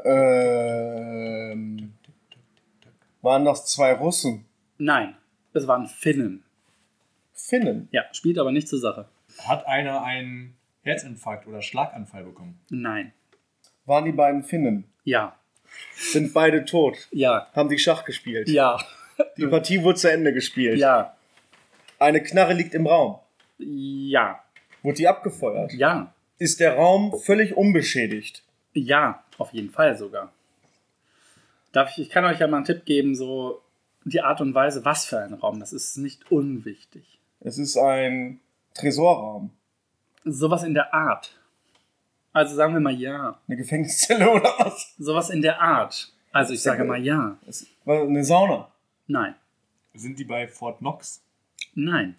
Ähm, 0.03 1.93
waren 3.21 3.45
das 3.45 3.65
zwei 3.67 3.93
Russen? 3.93 4.45
Nein. 4.77 5.15
Es 5.53 5.67
waren 5.67 5.87
Finnen. 5.87 6.43
Finnen? 7.33 7.87
Ja, 7.91 8.03
spielt 8.13 8.37
aber 8.37 8.51
nicht 8.51 8.67
zur 8.67 8.79
Sache. 8.79 9.07
Hat 9.45 9.65
einer 9.67 10.03
einen 10.03 10.55
Herzinfarkt 10.83 11.47
oder 11.47 11.61
Schlaganfall 11.61 12.23
bekommen? 12.23 12.59
Nein. 12.69 13.13
Waren 13.85 14.05
die 14.05 14.11
beiden 14.11 14.43
Finnen? 14.43 14.85
Ja. 15.03 15.35
Sind 15.95 16.33
beide 16.33 16.65
tot? 16.65 17.07
Ja. 17.11 17.49
Haben 17.53 17.69
die 17.69 17.79
Schach 17.79 18.05
gespielt? 18.05 18.49
Ja. 18.49 18.79
Die 19.37 19.47
Partie 19.47 19.83
wurde 19.83 19.99
zu 19.99 20.11
Ende 20.11 20.33
gespielt. 20.33 20.79
Ja. 20.79 21.15
Eine 21.99 22.21
Knarre 22.21 22.53
liegt 22.53 22.73
im 22.73 22.87
Raum. 22.87 23.19
Ja. 23.57 24.43
Wurde 24.81 24.97
die 24.97 25.07
abgefeuert? 25.07 25.73
Ja. 25.73 26.13
Ist 26.37 26.59
der 26.59 26.75
Raum 26.75 27.13
völlig 27.19 27.55
unbeschädigt? 27.55 28.43
Ja, 28.73 29.23
auf 29.37 29.53
jeden 29.53 29.69
Fall 29.69 29.95
sogar. 29.97 30.31
Darf 31.71 31.91
ich, 31.91 31.99
ich 31.99 32.09
kann 32.09 32.25
euch 32.25 32.39
ja 32.39 32.47
mal 32.47 32.57
einen 32.57 32.65
Tipp 32.65 32.85
geben, 32.85 33.15
so 33.15 33.61
die 34.03 34.21
Art 34.21 34.41
und 34.41 34.53
Weise, 34.53 34.83
was 34.85 35.05
für 35.05 35.19
ein 35.19 35.33
Raum, 35.33 35.59
das 35.59 35.73
ist 35.73 35.97
nicht 35.97 36.31
unwichtig. 36.31 37.19
Es 37.39 37.57
ist 37.57 37.77
ein 37.77 38.39
Tresorraum. 38.73 39.51
Sowas 40.25 40.63
in 40.63 40.73
der 40.73 40.93
Art. 40.93 41.35
Also 42.33 42.55
sagen 42.55 42.73
wir 42.73 42.79
mal 42.79 42.93
ja. 42.93 43.39
Eine 43.47 43.57
Gefängniszelle 43.57 44.29
oder 44.31 44.53
was? 44.59 44.93
Sowas 44.97 45.29
in 45.29 45.41
der 45.41 45.59
Art. 45.61 46.13
Also 46.31 46.53
ich 46.53 46.61
sage 46.61 46.83
mal 46.83 47.03
ja. 47.03 47.37
Eine 47.85 48.23
Sauna. 48.23 48.69
Nein. 49.07 49.35
Sind 49.93 50.17
die 50.17 50.23
bei 50.23 50.47
Fort 50.47 50.77
Knox? 50.79 51.21
Nein. 51.75 52.15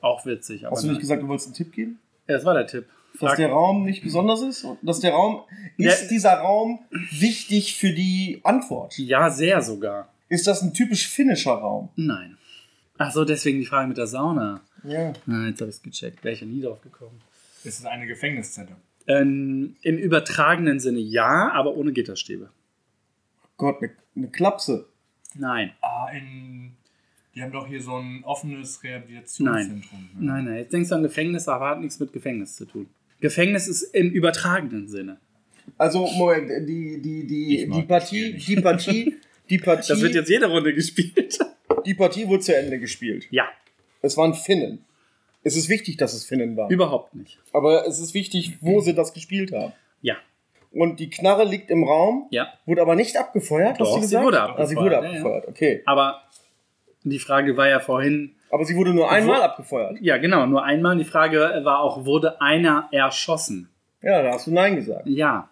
Auch 0.00 0.24
witzig, 0.26 0.66
aber 0.66 0.76
Hast 0.76 0.82
du 0.84 0.88
nicht 0.88 0.94
nein. 0.96 1.00
gesagt, 1.00 1.22
du 1.22 1.28
wolltest 1.28 1.48
einen 1.48 1.54
Tipp 1.54 1.72
geben? 1.72 1.98
Ja, 2.28 2.34
das 2.36 2.44
war 2.44 2.54
der 2.54 2.66
Tipp. 2.66 2.86
Dass 3.14 3.20
Frag- 3.30 3.36
der 3.38 3.48
Raum 3.50 3.84
nicht 3.84 4.02
besonders 4.02 4.42
ist? 4.42 4.66
Dass 4.82 5.00
der 5.00 5.12
Raum. 5.12 5.42
Ist 5.78 6.08
dieser 6.10 6.34
Raum 6.34 6.80
wichtig 6.90 7.76
für 7.76 7.92
die 7.92 8.40
Antwort? 8.44 8.96
ja, 8.98 9.30
sehr 9.30 9.62
sogar. 9.62 10.08
Ist 10.28 10.46
das 10.46 10.62
ein 10.62 10.74
typisch 10.74 11.08
finnischer 11.08 11.52
Raum? 11.52 11.90
Nein. 11.96 12.36
Ach 12.98 13.12
so, 13.12 13.24
deswegen 13.24 13.58
die 13.60 13.66
Frage 13.66 13.88
mit 13.88 13.96
der 13.98 14.06
Sauna. 14.06 14.60
Ja. 14.84 15.12
Ah, 15.26 15.46
jetzt 15.46 15.60
habe 15.60 15.70
ich 15.70 15.76
es 15.76 15.82
gecheckt. 15.82 16.24
Wäre 16.24 16.34
ich 16.34 16.40
ja 16.40 16.46
nie 16.46 16.62
drauf 16.62 16.80
gekommen. 16.80 17.20
Ist 17.64 17.80
es 17.80 17.84
eine 17.84 18.06
Gefängniszelle? 18.06 18.76
Ähm, 19.06 19.76
Im 19.82 19.98
übertragenen 19.98 20.80
Sinne 20.80 20.98
ja, 21.00 21.50
aber 21.52 21.76
ohne 21.76 21.92
Gitterstäbe. 21.92 22.50
Gott, 23.56 23.82
eine, 23.82 23.92
eine 24.16 24.28
Klapse. 24.28 24.88
Nein. 25.34 25.72
Ah, 25.80 26.08
in. 26.12 26.72
Die 27.34 27.42
haben 27.42 27.52
doch 27.52 27.66
hier 27.66 27.82
so 27.82 27.96
ein 27.98 28.24
offenes 28.24 28.82
Rehabilitationszentrum. 28.82 30.08
ne? 30.14 30.24
Nein, 30.26 30.44
nein. 30.46 30.56
Jetzt 30.56 30.72
denkst 30.72 30.88
du 30.88 30.94
an 30.94 31.02
Gefängnis, 31.02 31.46
aber 31.48 31.68
hat 31.68 31.80
nichts 31.80 32.00
mit 32.00 32.12
Gefängnis 32.12 32.56
zu 32.56 32.64
tun. 32.64 32.88
Gefängnis 33.20 33.68
ist 33.68 33.82
im 33.94 34.10
übertragenen 34.10 34.88
Sinne. 34.88 35.18
Also, 35.76 36.06
Moment, 36.06 36.48
die, 36.68 37.00
die, 37.02 37.26
die, 37.26 37.70
die 37.70 37.82
Partie, 37.82 38.34
die 38.34 38.56
Partie, 38.62 39.16
die 39.50 39.58
Partie, 39.58 39.88
Das 39.88 40.00
wird 40.00 40.14
jetzt 40.14 40.28
jede 40.30 40.46
Runde 40.46 40.72
gespielt. 40.74 41.38
die 41.86 41.94
Partie 41.94 42.26
wurde 42.28 42.40
zu 42.40 42.56
Ende 42.56 42.78
gespielt. 42.78 43.26
ja, 43.30 43.44
Es 44.02 44.16
waren 44.16 44.34
Finnen. 44.34 44.84
Es 45.42 45.56
ist 45.56 45.68
wichtig, 45.68 45.96
dass 45.96 46.12
es 46.12 46.24
Finnen 46.24 46.56
waren. 46.56 46.70
überhaupt 46.70 47.14
nicht. 47.14 47.38
Aber 47.52 47.86
es 47.86 48.00
ist 48.00 48.14
wichtig, 48.14 48.58
wo 48.60 48.80
sie 48.80 48.94
das 48.94 49.12
gespielt 49.14 49.52
haben. 49.52 49.72
Ja, 50.02 50.16
Und 50.72 50.98
die 51.00 51.08
Knarre 51.08 51.44
liegt 51.44 51.70
im 51.70 51.84
Raum, 51.84 52.26
ja. 52.30 52.48
wurde 52.66 52.82
aber 52.82 52.96
nicht 52.96 53.16
abgefeuert, 53.16 53.80
Doch, 53.80 53.86
hast 53.86 53.94
du 53.96 54.00
sie 54.00 54.06
gesagt? 54.06 54.24
wurde 54.24 54.40
Ah, 54.42 54.66
sie 54.66 54.76
wurde 54.76 54.98
abgefeuert, 54.98 55.02
ja, 55.04 55.10
ja. 55.12 55.18
abgefeuert, 55.20 55.48
okay. 55.48 55.82
Aber 55.86 56.22
die 57.04 57.18
Frage 57.20 57.56
war 57.56 57.68
ja 57.68 57.78
vorhin, 57.80 58.34
Aber 58.50 58.64
sie 58.64 58.74
wurde 58.76 58.92
nur 58.92 59.08
einmal 59.10 59.40
abgefeuert. 59.42 59.98
ja 60.00 60.16
genau, 60.18 60.44
nur 60.46 60.64
einmal. 60.64 60.96
Die 60.98 61.04
Frage 61.04 61.60
war 61.62 61.80
auch, 61.80 62.04
wurde 62.04 62.40
einer 62.40 62.88
erschossen? 62.90 63.68
Ja, 64.02 64.22
da 64.22 64.32
hast 64.32 64.48
du 64.48 64.50
Nein 64.52 64.74
gesagt. 64.76 65.06
Ja. 65.06 65.48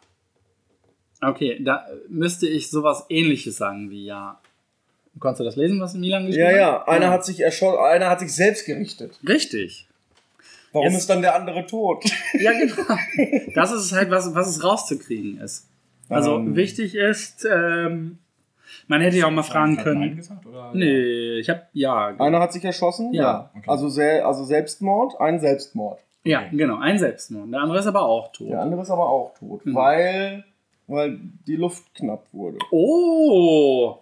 Okay, 1.30 1.58
da 1.62 1.86
müsste 2.08 2.46
ich 2.46 2.70
sowas 2.70 3.04
ähnliches 3.08 3.56
sagen 3.56 3.90
wie 3.90 4.04
ja. 4.06 4.38
Konntest 5.20 5.40
du 5.40 5.44
das 5.44 5.56
lesen, 5.56 5.80
was 5.80 5.94
Milan 5.94 6.26
geschrieben 6.26 6.44
Ja, 6.46 6.50
hat? 6.50 6.56
ja, 6.56 6.88
einer 6.88 7.10
hat 7.10 7.24
sich 7.24 7.40
erschossen, 7.40 7.78
einer 7.78 8.08
hat 8.10 8.18
sich 8.20 8.34
selbst 8.34 8.66
gerichtet. 8.66 9.18
Richtig. 9.28 9.86
Warum 10.72 10.88
Jetzt- 10.88 10.98
ist 11.02 11.10
dann 11.10 11.22
der 11.22 11.36
andere 11.36 11.64
tot? 11.66 12.04
Ja, 12.32 12.50
genau. 12.52 12.98
Das 13.54 13.70
ist 13.72 13.92
halt, 13.92 14.10
was, 14.10 14.34
was 14.34 14.48
es 14.48 14.64
rauszukriegen 14.64 15.38
ist. 15.38 15.68
Also 16.08 16.34
Ähm. 16.36 16.56
wichtig 16.56 16.96
ist, 16.96 17.46
ähm, 17.50 18.18
man 18.88 19.00
hätte 19.00 19.16
ja 19.16 19.26
auch 19.26 19.30
mal 19.30 19.44
fragen 19.44 19.78
Hat 19.78 19.86
Nein 19.86 19.94
können. 20.00 20.16
gesagt, 20.16 20.44
oder? 20.46 20.72
Nee, 20.74 21.38
ich 21.38 21.48
hab 21.48 21.68
ja. 21.72 22.08
Einer 22.18 22.40
hat 22.40 22.52
sich 22.52 22.64
erschossen? 22.64 23.14
Ja. 23.14 23.50
Okay. 23.56 23.70
Also, 23.70 23.88
sel 23.88 24.22
also 24.22 24.42
Selbstmord, 24.44 25.20
ein 25.20 25.38
Selbstmord. 25.38 26.00
Ja, 26.24 26.40
Okay. 26.40 26.56
genau, 26.56 26.78
ein 26.80 26.98
Selbstmord. 26.98 27.52
Der 27.52 27.60
andere 27.60 27.78
ist 27.78 27.86
aber 27.86 28.02
auch 28.02 28.32
tot. 28.32 28.50
Der 28.50 28.60
andere 28.60 28.82
ist 28.82 28.90
aber 28.90 29.08
auch 29.08 29.32
tot, 29.38 29.64
Mhm. 29.64 29.74
weil, 29.76 30.44
weil 30.86 31.18
die 31.46 31.56
Luft 31.56 31.94
knapp 31.94 32.26
wurde. 32.32 32.58
Oh! 32.70 33.98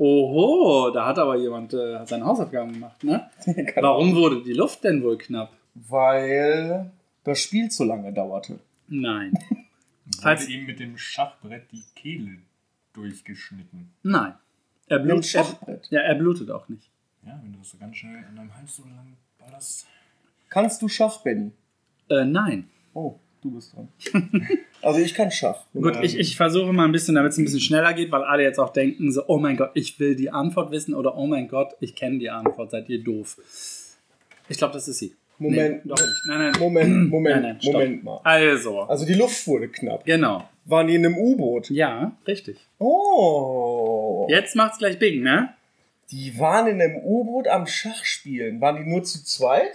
Oho, 0.00 0.90
da 0.90 1.06
hat 1.06 1.18
aber 1.18 1.36
jemand 1.36 1.74
äh, 1.74 2.04
seine 2.06 2.24
Hausaufgaben 2.24 2.72
gemacht, 2.72 3.02
ne? 3.02 3.28
Warum 3.76 4.14
wurde 4.14 4.42
die 4.44 4.52
Luft 4.52 4.84
denn 4.84 5.02
wohl 5.02 5.18
knapp? 5.18 5.50
Weil 5.74 6.90
das 7.24 7.40
Spiel 7.40 7.68
zu 7.68 7.84
lange 7.84 8.12
dauerte. 8.12 8.60
Nein. 8.86 9.32
Falls- 10.22 10.48
ihm 10.48 10.66
mit 10.66 10.78
dem 10.78 10.96
Schachbrett 10.96 11.64
die 11.72 11.82
Kehle 11.96 12.38
durchgeschnitten. 12.92 13.90
Nein. 14.04 14.34
Er 14.86 15.00
blutet. 15.00 15.34
Er, 15.34 15.44
Schachbrett. 15.44 15.86
ja, 15.90 16.00
er 16.00 16.14
blutet 16.14 16.50
auch 16.50 16.68
nicht. 16.68 16.88
Ja, 17.26 17.38
wenn 17.42 17.52
du 17.52 17.58
das 17.58 17.70
so 17.70 17.78
ganz 17.78 17.96
schnell 17.96 18.24
an 18.24 18.36
deinem 18.36 18.54
Hals 18.56 18.76
so 18.76 18.84
lang 18.84 19.16
ballerst. 19.38 19.86
Kannst 20.48 20.80
du 20.80 20.88
Schach, 20.88 21.18
Benny? 21.22 21.50
Äh, 22.08 22.24
nein. 22.24 22.68
Oh. 22.94 23.16
Du 23.42 23.52
bist 23.52 23.74
dran. 23.74 23.88
also 24.82 25.00
ich 25.00 25.14
kann 25.14 25.30
Schach. 25.30 25.64
Gut, 25.72 25.96
ich, 26.02 26.18
ich 26.18 26.36
versuche 26.36 26.72
mal 26.72 26.84
ein 26.84 26.92
bisschen, 26.92 27.14
damit 27.14 27.32
es 27.32 27.38
ein 27.38 27.44
bisschen 27.44 27.60
schneller 27.60 27.92
geht, 27.92 28.10
weil 28.10 28.22
alle 28.24 28.42
jetzt 28.42 28.58
auch 28.58 28.72
denken 28.72 29.12
so, 29.12 29.22
oh 29.28 29.38
mein 29.38 29.56
Gott, 29.56 29.70
ich 29.74 30.00
will 30.00 30.16
die 30.16 30.30
Antwort 30.30 30.72
wissen 30.72 30.94
oder 30.94 31.16
oh 31.16 31.26
mein 31.26 31.46
Gott, 31.46 31.74
ich 31.80 31.94
kenne 31.94 32.18
die 32.18 32.30
Antwort, 32.30 32.70
seid 32.72 32.88
ihr 32.88 33.02
doof. 33.02 33.36
Ich 34.48 34.58
glaube, 34.58 34.72
das 34.74 34.88
ist 34.88 34.98
sie. 34.98 35.14
Moment, 35.38 35.84
Nee, 35.84 35.90
doch 35.90 35.96
nicht. 35.96 36.26
Nein, 36.26 36.38
nein. 36.38 36.52
Moment, 36.58 37.10
Moment, 37.10 37.42
Nein, 37.42 37.58
nein. 37.62 37.72
Moment 37.72 38.04
mal. 38.04 38.20
Also, 38.24 38.80
Also 38.80 39.06
die 39.06 39.14
Luft 39.14 39.46
wurde 39.46 39.68
knapp. 39.68 40.04
genau. 40.04 40.48
Waren 40.64 40.86
die 40.88 40.96
in 40.96 41.06
einem 41.06 41.16
U-Boot? 41.16 41.70
Ja, 41.70 42.16
richtig. 42.26 42.58
Oh. 42.78 44.26
Jetzt 44.28 44.54
macht's 44.54 44.76
gleich 44.78 44.98
Bing, 44.98 45.22
ne? 45.22 45.54
Die 46.10 46.38
waren 46.38 46.66
in 46.66 46.82
einem 46.82 46.96
U-Boot 46.96 47.48
am 47.48 47.66
Schach 47.66 48.04
spielen. 48.04 48.60
Waren 48.60 48.84
die 48.84 48.90
nur 48.90 49.02
zu 49.02 49.24
zweit? 49.24 49.70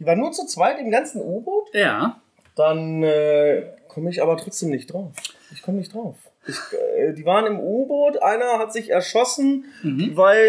Die 0.00 0.06
waren 0.06 0.18
nur 0.18 0.32
zu 0.32 0.46
zweit 0.46 0.80
im 0.80 0.90
ganzen 0.90 1.20
U-Boot? 1.22 1.68
Ja. 1.74 2.20
Dann 2.56 3.02
äh, 3.02 3.62
komme 3.88 4.10
ich 4.10 4.20
aber 4.22 4.36
trotzdem 4.36 4.70
nicht 4.70 4.92
drauf. 4.92 5.12
Ich 5.52 5.62
komme 5.62 5.78
nicht 5.78 5.94
drauf. 5.94 6.16
Ich, 6.48 6.56
äh, 6.96 7.12
die 7.12 7.24
waren 7.24 7.46
im 7.46 7.58
U-Boot, 7.60 8.22
einer 8.22 8.58
hat 8.58 8.72
sich 8.72 8.90
erschossen, 8.90 9.66
Mhm. 9.82 10.16
weil 10.16 10.48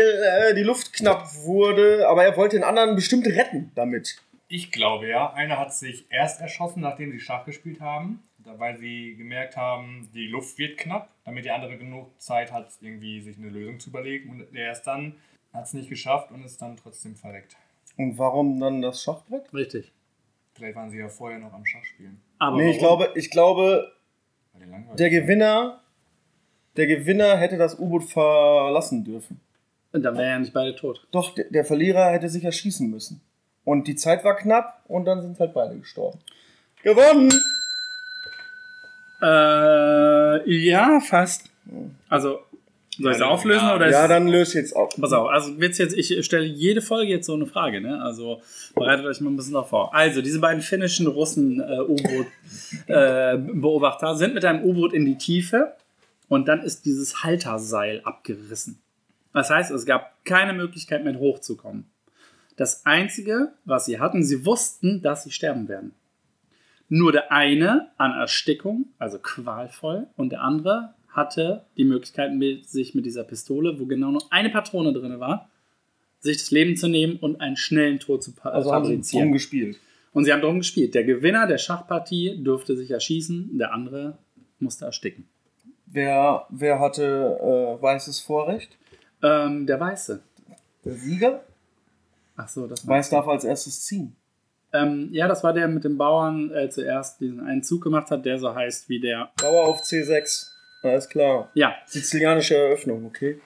äh, 0.50 0.56
die 0.56 0.64
Luft 0.64 0.94
knapp 0.94 1.26
wurde, 1.44 2.08
aber 2.08 2.24
er 2.24 2.36
wollte 2.38 2.56
den 2.56 2.64
anderen 2.64 2.96
bestimmt 2.96 3.28
retten 3.28 3.72
damit. 3.76 4.22
Ich 4.48 4.72
glaube 4.72 5.08
ja, 5.10 5.34
einer 5.34 5.58
hat 5.60 5.74
sich 5.74 6.06
erst 6.10 6.40
erschossen, 6.40 6.82
nachdem 6.82 7.12
sie 7.12 7.20
Schach 7.20 7.46
gespielt 7.46 7.82
haben, 7.82 8.24
da- 8.46 8.58
weil 8.60 8.78
sie 8.78 9.16
gemerkt 9.18 9.58
haben, 9.58 10.10
die 10.14 10.28
Luft 10.28 10.58
wird 10.58 10.78
knapp, 10.78 11.10
damit 11.26 11.44
die 11.46 11.52
andere 11.52 11.78
genug 11.78 12.08
Zeit 12.22 12.54
hat, 12.54 12.70
irgendwie 12.80 13.20
sich 13.22 13.38
eine 13.38 13.50
Lösung 13.50 13.80
zu 13.80 13.90
überlegen. 13.90 14.30
Und 14.30 14.54
der 14.56 14.68
erst 14.68 14.88
dann 14.88 15.16
hat 15.52 15.66
es 15.66 15.74
nicht 15.74 15.90
geschafft 15.90 16.32
und 16.32 16.46
ist 16.46 16.62
dann 16.62 16.78
trotzdem 16.78 17.16
verreckt. 17.16 17.58
Und 17.98 18.18
warum 18.18 18.60
dann 18.60 18.82
das 18.82 19.02
Schachbrett? 19.04 19.52
Richtig. 19.54 19.92
Vielleicht 20.58 20.76
waren 20.76 20.90
sie 20.90 20.98
ja 20.98 21.08
vorher 21.08 21.38
noch 21.38 21.54
am 21.54 21.64
Schachspielen. 21.66 22.20
Aber 22.40 22.58
nee, 22.58 22.72
ich 22.72 22.82
warum? 22.82 22.98
glaube, 23.00 23.20
ich 23.20 23.30
glaube, 23.30 23.92
der. 24.98 25.10
Gewinner, 25.12 25.82
der 26.76 26.88
Gewinner 26.88 27.38
hätte 27.38 27.58
das 27.58 27.78
U-Boot 27.78 28.06
verlassen 28.06 29.04
dürfen. 29.04 29.40
Und 29.92 30.02
dann 30.02 30.16
wären 30.18 30.30
ja 30.30 30.40
nicht 30.40 30.54
beide 30.54 30.76
tot. 30.76 31.08
Doch, 31.12 31.36
der, 31.36 31.46
der 31.46 31.64
Verlierer 31.64 32.12
hätte 32.12 32.28
sich 32.28 32.44
erschießen 32.44 32.90
müssen. 32.90 33.22
Und 33.66 33.88
die 33.88 33.96
Zeit 33.96 34.24
war 34.24 34.36
knapp 34.36 34.84
und 34.88 35.06
dann 35.06 35.22
sind 35.22 35.40
halt 35.40 35.54
beide 35.54 35.78
gestorben. 35.78 36.18
Gewonnen! 36.82 37.32
Äh, 39.22 40.50
ja, 40.50 41.00
fast. 41.02 41.52
Also, 42.10 42.40
soll 42.98 43.12
ich 43.12 43.18
es 43.18 43.24
auflösen 43.24 43.68
ja. 43.68 43.76
oder 43.76 43.90
Ja, 43.90 44.08
dann 44.08 44.28
löst 44.28 44.54
jetzt 44.54 44.76
auf. 44.76 44.96
Pass 45.00 45.14
auf, 45.14 45.30
also 45.30 45.58
wird's 45.60 45.78
jetzt, 45.78 45.96
ich 45.96 46.26
stelle 46.26 46.46
jede 46.46 46.82
Folge 46.82 47.12
jetzt 47.12 47.28
so 47.28 47.34
eine 47.34 47.46
Frage, 47.46 47.80
ne? 47.82 48.02
Also 48.02 48.42
bereitet 48.76 49.06
euch 49.06 49.22
mal 49.22 49.30
ein 49.30 49.38
bisschen 49.38 49.54
darauf 49.54 49.70
vor. 49.70 49.94
Also, 49.94 50.22
diese 50.22 50.40
beiden 50.40 50.62
finnischen 50.62 51.08
Russen 51.08 51.62
äh, 51.62 51.80
U-Boot-Beobachter 51.82 54.16
sind 54.16 54.34
mit 54.34 54.46
einem 54.46 54.64
U-Boot 54.64 54.94
in 54.94 55.06
die 55.06 55.18
Tiefe 55.18 55.74
und 56.28 56.48
dann 56.48 56.62
ist 56.62 56.86
dieses 56.86 57.24
Halterseil 57.24 58.02
abgerissen. 58.04 58.80
Das 59.34 59.50
heißt, 59.50 59.72
es 59.72 59.86
gab 59.86 60.24
keine 60.26 60.54
Möglichkeit 60.54 61.04
mehr 61.04 61.20
hochzukommen. 61.20 61.86
Das 62.56 62.86
Einzige, 62.86 63.52
was 63.66 63.86
sie 63.86 64.00
hatten, 64.00 64.24
sie 64.24 64.46
wussten, 64.46 65.02
dass 65.04 65.24
sie 65.24 65.32
sterben 65.32 65.68
werden. 65.68 65.94
Nur 66.90 67.12
der 67.12 67.32
eine 67.32 67.92
an 67.98 68.14
Erstickung, 68.14 68.86
also 68.98 69.20
qualvoll, 69.20 70.08
und 70.16 70.32
der 70.32 70.42
andere 70.42 70.96
hatte 71.10 71.66
die 71.78 71.84
Möglichkeit, 71.86 72.34
mit, 72.34 72.70
sich 72.70 72.94
mit 72.96 73.06
dieser 73.06 73.24
Pistole, 73.24 73.80
wo 73.80 73.86
genau 73.86 74.12
nur 74.12 74.22
eine 74.32 74.50
Patrone 74.50 74.94
drin 74.94 75.20
war, 75.20 75.50
sich 76.20 76.38
das 76.38 76.52
Leben 76.52 76.76
zu 76.76 76.88
nehmen 76.88 77.18
und 77.18 77.42
einen 77.42 77.58
schnellen 77.58 78.00
Tod 78.00 78.24
zu 78.24 78.34
pa- 78.34 78.50
Also 78.50 78.72
haben 78.72 78.86
sie 78.86 78.92
fabrizieren. 78.94 79.24
drum 79.26 79.34
gespielt. 79.34 79.80
Und 80.14 80.26
sie 80.26 80.34
haben 80.34 80.42
darum 80.42 80.58
gespielt. 80.60 80.96
Der 80.96 81.04
Gewinner 81.04 81.46
der 81.48 81.58
Schachpartie 81.60 82.42
durfte 82.44 82.76
sich 82.76 82.90
erschießen, 82.92 83.58
der 83.58 83.72
andere 83.74 84.18
musste 84.60 84.86
ersticken. 84.86 85.28
Wer, 85.86 86.46
wer 86.50 86.80
hatte 86.80 87.38
äh, 87.80 87.82
weißes 87.82 88.20
Vorrecht? 88.22 88.76
Ähm, 89.24 89.66
der 89.68 89.80
Weiße. 89.80 90.22
Der 90.86 90.94
Sieger? 90.94 91.44
Ach 92.36 92.48
so, 92.50 92.68
das 92.68 92.86
war. 92.88 92.96
Weiß 92.98 93.10
darf 93.10 93.28
als 93.28 93.44
erstes 93.44 93.86
ziehen. 93.86 94.16
Ähm, 94.74 95.10
ja, 95.12 95.28
das 95.28 95.44
war 95.44 95.54
der 95.54 95.68
mit 95.68 95.84
dem 95.86 95.98
Bauern 95.98 96.52
äh, 96.52 96.70
zuerst 96.70 97.22
diesen 97.22 97.40
einen 97.40 97.64
Zug 97.64 97.82
gemacht 97.84 98.12
hat, 98.12 98.26
der 98.26 98.38
so 98.38 98.54
heißt 98.54 98.90
wie 98.90 99.00
der. 99.00 99.32
Bauer 99.42 99.66
auf 99.68 99.82
C6. 99.82 100.50
Alles 100.84 101.10
klar. 101.10 101.50
Ja, 101.54 101.76
Sizilianische 101.86 102.56
Eröffnung, 102.56 103.06
okay. 103.06 103.40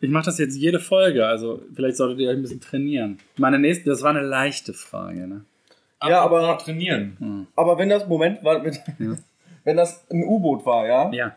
ich 0.00 0.10
mache 0.10 0.26
das 0.26 0.38
jetzt 0.38 0.56
jede 0.56 0.80
Folge, 0.80 1.26
also 1.26 1.62
vielleicht 1.74 1.96
solltet 1.96 2.18
ihr 2.20 2.28
euch 2.30 2.36
ein 2.36 2.42
bisschen 2.42 2.60
trainieren. 2.60 3.18
Meine 3.36 3.58
nächste, 3.58 3.88
das 3.90 4.02
war 4.02 4.10
eine 4.10 4.20
leichte 4.22 4.72
Frage, 4.74 5.26
ne? 5.26 5.44
Ja, 6.06 6.20
aber- 6.22 6.58
trainieren. 6.58 7.46
Aber 7.56 7.78
wenn 7.78 7.88
das, 7.88 8.06
Moment, 8.06 8.44
war, 8.44 8.62
wenn, 8.64 8.74
Ja. 8.98 9.16
wenn 9.64 9.76
das 9.76 10.04
ein 10.10 10.24
U-Boot 10.24 10.66
war, 10.66 10.86
ja, 10.86 11.10
Ja, 11.12 11.36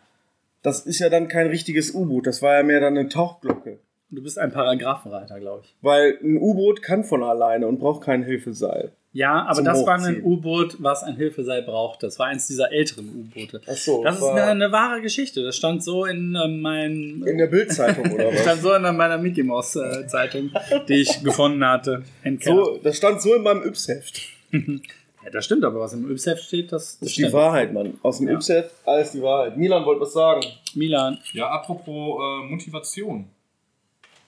das 0.64 0.86
ist 0.86 1.00
ja 1.00 1.10
dann 1.10 1.30
kein 1.30 1.48
richtiges 1.48 1.92
U-Boot. 1.94 2.28
Das 2.28 2.42
war 2.42 2.56
ja 2.58 2.64
mehr 2.64 2.82
dann 2.82 2.98
eine 2.98 3.08
Tauchglocke. 3.08 3.80
du 4.10 4.24
bist 4.24 4.38
ein 4.38 4.52
Paragraphenreiter, 4.52 5.40
glaube 5.40 5.62
ich. 5.64 5.76
Weil 5.82 6.18
ein 6.22 6.38
U-Boot 6.38 6.82
kann 6.82 7.06
von 7.06 7.24
alleine 7.24 7.68
und 7.68 7.80
braucht 7.80 8.04
kein 8.04 8.24
Hilfeseil. 8.24 8.92
Ja, 9.18 9.46
aber 9.48 9.64
das 9.64 9.84
war 9.84 9.96
ein 9.96 10.02
Hochziehen. 10.02 10.24
U-Boot, 10.24 10.76
was 10.78 11.02
ein 11.02 11.16
Hilfeseil 11.16 11.64
braucht. 11.64 12.04
Das 12.04 12.20
war 12.20 12.28
eins 12.28 12.46
dieser 12.46 12.72
älteren 12.72 13.08
U-Boote. 13.08 13.62
Ach 13.66 13.76
so, 13.76 14.04
Das 14.04 14.18
ist 14.18 14.24
eine, 14.24 14.44
eine 14.44 14.72
wahre 14.72 15.02
Geschichte. 15.02 15.42
Das 15.44 15.56
stand 15.56 15.84
so 15.84 16.06
in 16.06 16.36
äh, 16.36 16.48
meinem. 16.48 17.26
in 17.26 17.38
der 17.40 17.48
Bildzeitung 17.48 18.12
oder 18.12 18.26
Das 18.32 18.42
stand 18.42 18.58
was? 18.58 18.62
so 18.62 18.74
in 18.76 18.84
meiner 18.96 19.18
Mickey 19.18 19.42
Mouse 19.42 19.76
äh, 19.78 20.06
Zeitung, 20.08 20.52
die 20.88 20.94
ich 21.02 21.24
gefunden 21.24 21.66
hatte. 21.66 22.04
So, 22.42 22.78
das 22.84 22.96
stand 22.98 23.20
so 23.20 23.34
in 23.34 23.42
meinem 23.42 23.64
Yps-Heft. 23.64 24.22
Ja, 25.24 25.32
das 25.32 25.44
stimmt, 25.44 25.66
aber 25.66 25.82
was 25.82 25.92
im 25.92 26.10
Yps-Heft 26.10 26.44
steht, 26.44 26.72
das, 26.72 26.84
das 26.84 27.00
Das 27.00 27.10
ist 27.10 27.18
die 27.18 27.22
stimmt. 27.24 27.34
Wahrheit, 27.34 27.74
Mann. 27.74 28.00
Aus 28.02 28.20
dem 28.20 28.30
Ja. 28.30 28.36
Yps-Heft, 28.36 28.72
alles 28.86 29.12
die 29.12 29.22
Wahrheit. 29.22 29.58
Milan 29.58 29.84
wollte 29.84 30.00
was 30.02 30.14
sagen. 30.14 30.42
Milan. 30.74 31.18
Ja, 31.34 31.50
apropos 31.50 32.22
äh, 32.22 32.50
Motivation. 32.50 33.26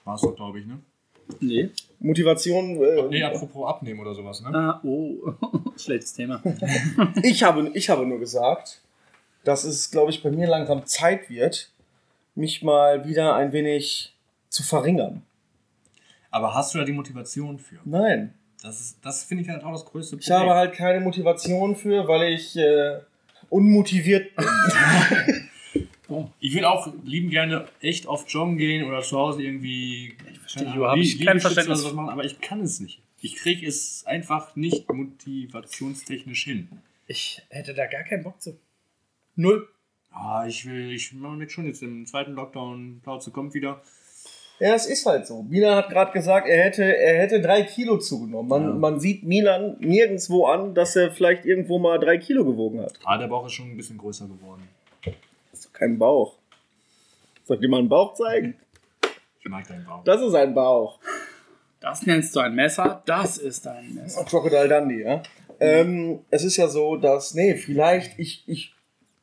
War 0.04 0.16
es 0.16 0.20
doch, 0.20 0.34
glaube 0.36 0.58
ich, 0.58 0.66
ne? 0.66 0.78
Nee. 1.40 1.70
Motivation. 2.00 2.82
Äh, 2.82 3.02
Nee, 3.10 3.22
apropos 3.22 3.68
Abnehmen 3.68 4.00
oder 4.00 4.14
sowas, 4.14 4.40
ne? 4.42 4.48
Ah, 4.54 4.80
oh, 4.84 5.14
schlechtes 5.76 6.12
Thema. 6.14 6.42
ich, 7.22 7.42
habe, 7.42 7.70
ich 7.74 7.88
habe 7.90 8.06
nur 8.06 8.18
gesagt, 8.18 8.80
dass 9.44 9.64
es, 9.64 9.90
glaube 9.90 10.10
ich, 10.10 10.22
bei 10.22 10.30
mir 10.30 10.46
langsam 10.48 10.84
Zeit 10.86 11.28
wird, 11.30 11.70
mich 12.34 12.62
mal 12.62 13.06
wieder 13.06 13.34
ein 13.34 13.52
wenig 13.52 14.14
zu 14.48 14.62
verringern. 14.62 15.22
Aber 16.30 16.54
hast 16.54 16.74
du 16.74 16.78
da 16.78 16.84
die 16.84 16.92
Motivation 16.92 17.58
für? 17.58 17.76
Nein. 17.84 18.34
Das, 18.62 18.78
ist- 18.80 18.98
das 19.02 19.24
finde 19.24 19.42
ich 19.44 19.48
halt 19.50 19.64
auch 19.64 19.72
das 19.72 19.84
größte 19.84 20.16
Ich 20.20 20.30
habe 20.30 20.50
halt 20.54 20.72
keine 20.74 21.00
Motivation 21.00 21.74
für, 21.76 22.06
weil 22.06 22.32
ich 22.34 22.56
äh, 22.56 22.98
unmotiviert 23.48 24.34
bin. 24.36 24.46
Ich 26.40 26.54
würde 26.54 26.68
auch 26.70 26.88
lieben 27.04 27.30
gerne 27.30 27.66
echt 27.80 28.06
oft 28.06 28.30
joggen 28.30 28.56
gehen 28.58 28.84
oder 28.86 29.02
zu 29.02 29.18
Hause 29.18 29.42
irgendwie 29.42 30.14
verstehe 30.40 30.66
keine 30.66 30.86
Ahnung, 30.86 30.98
nicht. 31.00 31.24
Kein 31.24 31.40
Verständnis. 31.40 31.80
sowas 31.80 31.94
machen, 31.94 32.10
aber 32.10 32.24
ich 32.24 32.40
kann 32.40 32.60
es 32.62 32.80
nicht. 32.80 33.00
Ich 33.22 33.36
kriege 33.36 33.66
es 33.66 34.04
einfach 34.06 34.56
nicht 34.56 34.90
motivationstechnisch 34.92 36.44
hin. 36.44 36.68
Ich 37.06 37.42
hätte 37.50 37.74
da 37.74 37.86
gar 37.86 38.02
keinen 38.04 38.22
Bock 38.24 38.40
zu. 38.40 38.58
Null. 39.36 39.68
Ah, 40.12 40.44
ich 40.46 40.66
will, 40.66 40.90
ich 40.92 41.12
merke 41.12 41.50
schon 41.50 41.66
jetzt 41.66 41.82
im 41.82 42.06
zweiten 42.06 42.32
Lockdown, 42.32 43.00
Plauze 43.02 43.30
kommt 43.30 43.54
wieder. 43.54 43.80
Ja, 44.58 44.74
es 44.74 44.84
ist 44.86 45.06
halt 45.06 45.26
so. 45.26 45.42
Milan 45.42 45.74
hat 45.76 45.88
gerade 45.88 46.12
gesagt, 46.12 46.46
er 46.48 46.62
hätte, 46.64 46.82
er 46.84 47.18
hätte 47.22 47.40
drei 47.40 47.62
Kilo 47.62 47.96
zugenommen. 47.98 48.48
Man, 48.48 48.62
Ja. 48.62 48.74
man 48.74 49.00
sieht 49.00 49.22
Milan 49.22 49.76
nirgendwo 49.80 50.46
an, 50.46 50.74
dass 50.74 50.96
er 50.96 51.10
vielleicht 51.12 51.46
irgendwo 51.46 51.78
mal 51.78 51.98
drei 51.98 52.18
Kilo 52.18 52.44
gewogen 52.44 52.80
hat. 52.80 52.98
Ah, 53.04 53.16
der 53.16 53.28
Bauch 53.28 53.46
ist 53.46 53.52
schon 53.52 53.70
ein 53.70 53.76
bisschen 53.76 53.96
größer 53.96 54.26
geworden. 54.26 54.68
Das 55.80 55.86
ist 55.86 55.86
doch 55.86 55.86
kein 55.86 55.98
Bauch. 55.98 56.38
Soll 57.44 57.56
ich 57.56 57.60
dir 57.62 57.68
mal 57.68 57.78
einen 57.78 57.88
Bauch 57.88 58.14
zeigen? 58.14 58.54
Ich 59.40 59.48
mag 59.48 59.66
deinen 59.66 59.84
Bauch. 59.84 60.04
Das 60.04 60.20
ist 60.20 60.34
ein 60.34 60.54
Bauch. 60.54 60.98
Das 61.80 62.04
nennst 62.04 62.36
du 62.36 62.40
ein 62.40 62.54
Messer, 62.54 63.02
das 63.06 63.38
ist 63.38 63.66
ein 63.66 63.94
Messer. 63.94 64.24
Crocodile 64.24 64.68
Dundee, 64.68 65.02
ja. 65.02 65.22
Ähm, 65.58 66.20
es 66.30 66.44
ist 66.44 66.58
ja 66.58 66.68
so, 66.68 66.96
dass, 66.96 67.34
nee, 67.34 67.54
vielleicht, 67.54 68.18
ich, 68.18 68.44
ich, 68.46 68.74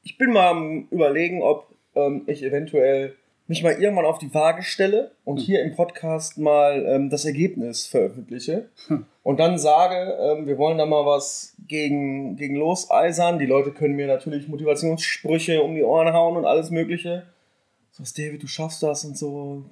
ich 0.04 0.18
bin 0.18 0.32
mal 0.32 0.50
am 0.50 0.88
überlegen, 0.90 1.44
ob 1.44 1.68
ähm, 1.94 2.24
ich 2.26 2.42
eventuell 2.42 3.16
mich 3.48 3.64
mal 3.64 3.74
irgendwann 3.74 4.06
auf 4.06 4.20
die 4.20 4.34
Waage 4.34 4.62
stelle 4.62 5.12
und 5.24 5.38
hier 5.38 5.62
im 5.62 5.76
Podcast 5.76 6.38
mal 6.38 6.86
ähm, 6.86 7.10
das 7.10 7.26
Ergebnis 7.26 7.88
veröffentliche 7.88 8.70
und 9.24 9.40
dann 9.40 9.58
sage, 9.58 10.18
ähm, 10.20 10.48
wir 10.48 10.58
wollen 10.58 10.78
da 10.78 10.86
mal 10.86 11.06
was 11.06 11.56
gegen, 11.68 12.36
gegen 12.36 12.56
loseisern. 12.56 13.40
Die 13.40 13.46
Leute 13.46 13.72
können 13.72 13.96
mir 13.96 14.08
natürlich 14.08 14.48
Motivationssprüche 14.48 15.62
um 15.62 15.76
die 15.76 15.84
Ohren 15.84 16.14
hauen 16.14 16.38
und 16.38 16.46
alles 16.46 16.70
Mögliche. 16.70 17.24
So, 17.92 18.04
David, 18.04 18.44
du 18.44 18.48
schaffst 18.48 18.84
das 18.84 19.06
und 19.06 19.18
so. 19.18 19.64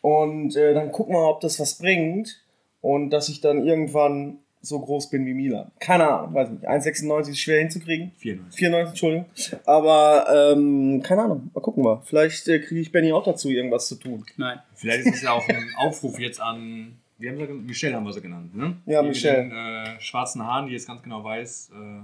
Und 0.00 0.56
äh, 0.56 0.74
dann 0.74 0.92
gucken 0.92 1.14
wir, 1.14 1.28
ob 1.28 1.40
das 1.40 1.58
was 1.58 1.78
bringt 1.78 2.42
und 2.82 3.10
dass 3.10 3.28
ich 3.28 3.40
dann 3.40 3.66
irgendwann 3.66 4.38
so 4.64 4.80
groß 4.80 5.10
bin 5.10 5.24
wie 5.26 5.34
Milan. 5.34 5.70
Keine 5.78 6.08
Ahnung, 6.08 6.34
weiß 6.34 6.50
nicht. 6.50 6.68
1,96 6.68 7.30
ist 7.30 7.38
schwer 7.40 7.60
hinzukriegen. 7.60 8.12
94. 8.18 8.58
94, 8.58 8.88
Entschuldigung. 8.90 9.26
Aber 9.66 10.26
ähm, 10.52 11.02
keine 11.02 11.22
Ahnung, 11.22 11.50
mal 11.54 11.60
gucken 11.60 11.84
wir. 11.84 12.02
Vielleicht 12.04 12.48
äh, 12.48 12.58
kriege 12.60 12.80
ich 12.80 12.90
Benny 12.92 13.12
auch 13.12 13.24
dazu, 13.24 13.50
irgendwas 13.50 13.86
zu 13.88 13.96
tun. 13.96 14.24
Nein. 14.36 14.58
Vielleicht 14.74 15.06
ist 15.06 15.16
es 15.16 15.22
ja 15.22 15.32
auch 15.32 15.48
ein 15.48 15.68
Aufruf 15.76 16.18
jetzt 16.18 16.40
an, 16.40 16.96
wie 17.18 17.28
haben 17.28 17.36
sie, 17.36 17.46
genannt? 17.46 17.66
Michelle 17.66 17.94
haben 17.94 18.04
wir 18.04 18.12
sie 18.12 18.20
genannt, 18.22 18.56
ne? 18.56 18.76
Ja, 18.86 19.02
Die 19.02 19.08
Michelle. 19.08 19.42
Mit 19.44 19.52
den 19.52 19.58
äh, 19.58 20.00
schwarzen 20.00 20.42
Haaren, 20.44 20.66
die 20.66 20.72
jetzt 20.72 20.86
ganz 20.88 21.02
genau 21.02 21.22
weiß, 21.22 21.70
äh, 21.74 22.00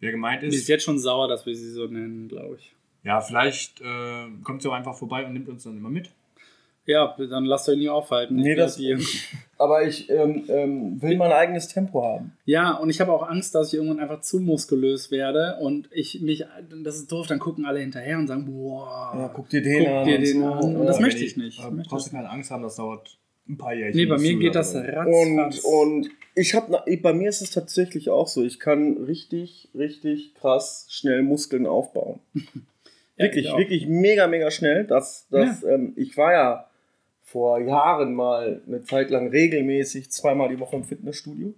wer 0.00 0.10
gemeint 0.12 0.42
Die 0.42 0.46
ist 0.46 0.54
ist. 0.56 0.68
jetzt 0.68 0.84
schon 0.84 0.98
sauer, 0.98 1.28
dass 1.28 1.44
wir 1.46 1.54
sie 1.54 1.70
so 1.70 1.86
nennen, 1.86 2.28
glaube 2.28 2.56
ich. 2.58 2.72
Ja, 3.02 3.20
vielleicht 3.20 3.80
äh, 3.82 3.84
kommt 4.42 4.62
sie 4.62 4.68
auch 4.68 4.72
einfach 4.72 4.96
vorbei 4.96 5.26
und 5.26 5.34
nimmt 5.34 5.48
uns 5.48 5.64
dann 5.64 5.76
immer 5.76 5.90
mit. 5.90 6.10
Ja, 6.86 7.16
dann 7.30 7.44
lasst 7.46 7.68
euch 7.68 7.78
nie 7.78 7.88
aufhalten. 7.88 8.36
Nee, 8.36 8.54
das- 8.54 8.78
Aber 9.56 9.86
ich 9.86 10.10
ähm, 10.10 10.44
ähm, 10.48 11.00
will 11.00 11.16
mein 11.16 11.30
eigenes 11.32 11.68
Tempo 11.68 12.02
haben. 12.04 12.32
Ja, 12.44 12.72
und 12.72 12.90
ich 12.90 13.00
habe 13.00 13.12
auch 13.12 13.22
Angst, 13.28 13.54
dass 13.54 13.68
ich 13.68 13.74
irgendwann 13.78 14.00
einfach 14.00 14.20
zu 14.20 14.40
muskulös 14.40 15.10
werde 15.12 15.58
und 15.60 15.88
ich 15.92 16.20
mich, 16.22 16.44
das 16.82 16.96
ist 16.96 17.10
doof, 17.12 17.28
dann 17.28 17.38
gucken 17.38 17.64
alle 17.64 17.78
hinterher 17.78 18.18
und 18.18 18.26
sagen, 18.26 18.46
boah, 18.46 19.12
Ja, 19.16 19.28
guck 19.32 19.48
dir 19.48 19.62
den 19.62 19.84
guck 19.84 19.88
an. 19.94 20.04
dir 20.06 20.16
und 20.18 20.24
den 20.26 20.40
so. 20.40 20.46
an. 20.46 20.58
Und 20.64 20.72
Ja. 20.80 20.84
das 20.86 20.96
Aber 20.96 21.04
möchte 21.06 21.24
ich 21.24 21.36
nicht. 21.36 21.58
Ich 21.60 21.70
möchte 21.70 21.88
brauchst 21.88 22.08
du 22.08 22.10
keine 22.10 22.28
Angst 22.30 22.50
haben, 22.50 22.62
das 22.64 22.76
dauert 22.76 23.16
ein 23.48 23.56
paar 23.56 23.72
Jährchen. 23.74 23.96
Nee, 23.96 24.06
bei 24.06 24.18
mir 24.18 24.32
du 24.32 24.38
geht 24.40 24.54
da 24.56 24.58
das 24.60 24.72
drin- 24.72 24.84
Und, 25.06 25.38
ratzfatz. 25.38 25.64
und 25.64 26.10
ich 26.34 26.54
habe, 26.54 26.82
bei 27.00 27.12
mir 27.12 27.28
ist 27.28 27.40
es 27.40 27.50
tatsächlich 27.52 28.10
auch 28.10 28.26
so. 28.26 28.42
Ich 28.42 28.58
kann 28.58 28.96
richtig, 29.04 29.68
richtig 29.74 30.34
krass 30.34 30.86
schnell 30.90 31.22
Muskeln 31.22 31.66
aufbauen. 31.66 32.18
Ja, 33.16 33.26
wirklich, 33.26 33.46
wirklich 33.56 33.86
mega, 33.86 34.26
mega 34.26 34.50
schnell. 34.50 34.88
Das, 34.88 35.28
das, 35.30 35.62
ähm, 35.62 35.92
ich 35.94 36.16
war 36.16 36.32
ja 36.32 36.66
vor 37.34 37.58
Jahren 37.58 38.14
mal 38.14 38.62
eine 38.64 38.84
Zeit 38.84 39.10
lang 39.10 39.26
regelmäßig 39.26 40.08
zweimal 40.08 40.50
die 40.50 40.60
Woche 40.60 40.76
im 40.76 40.84
Fitnessstudio. 40.84 41.52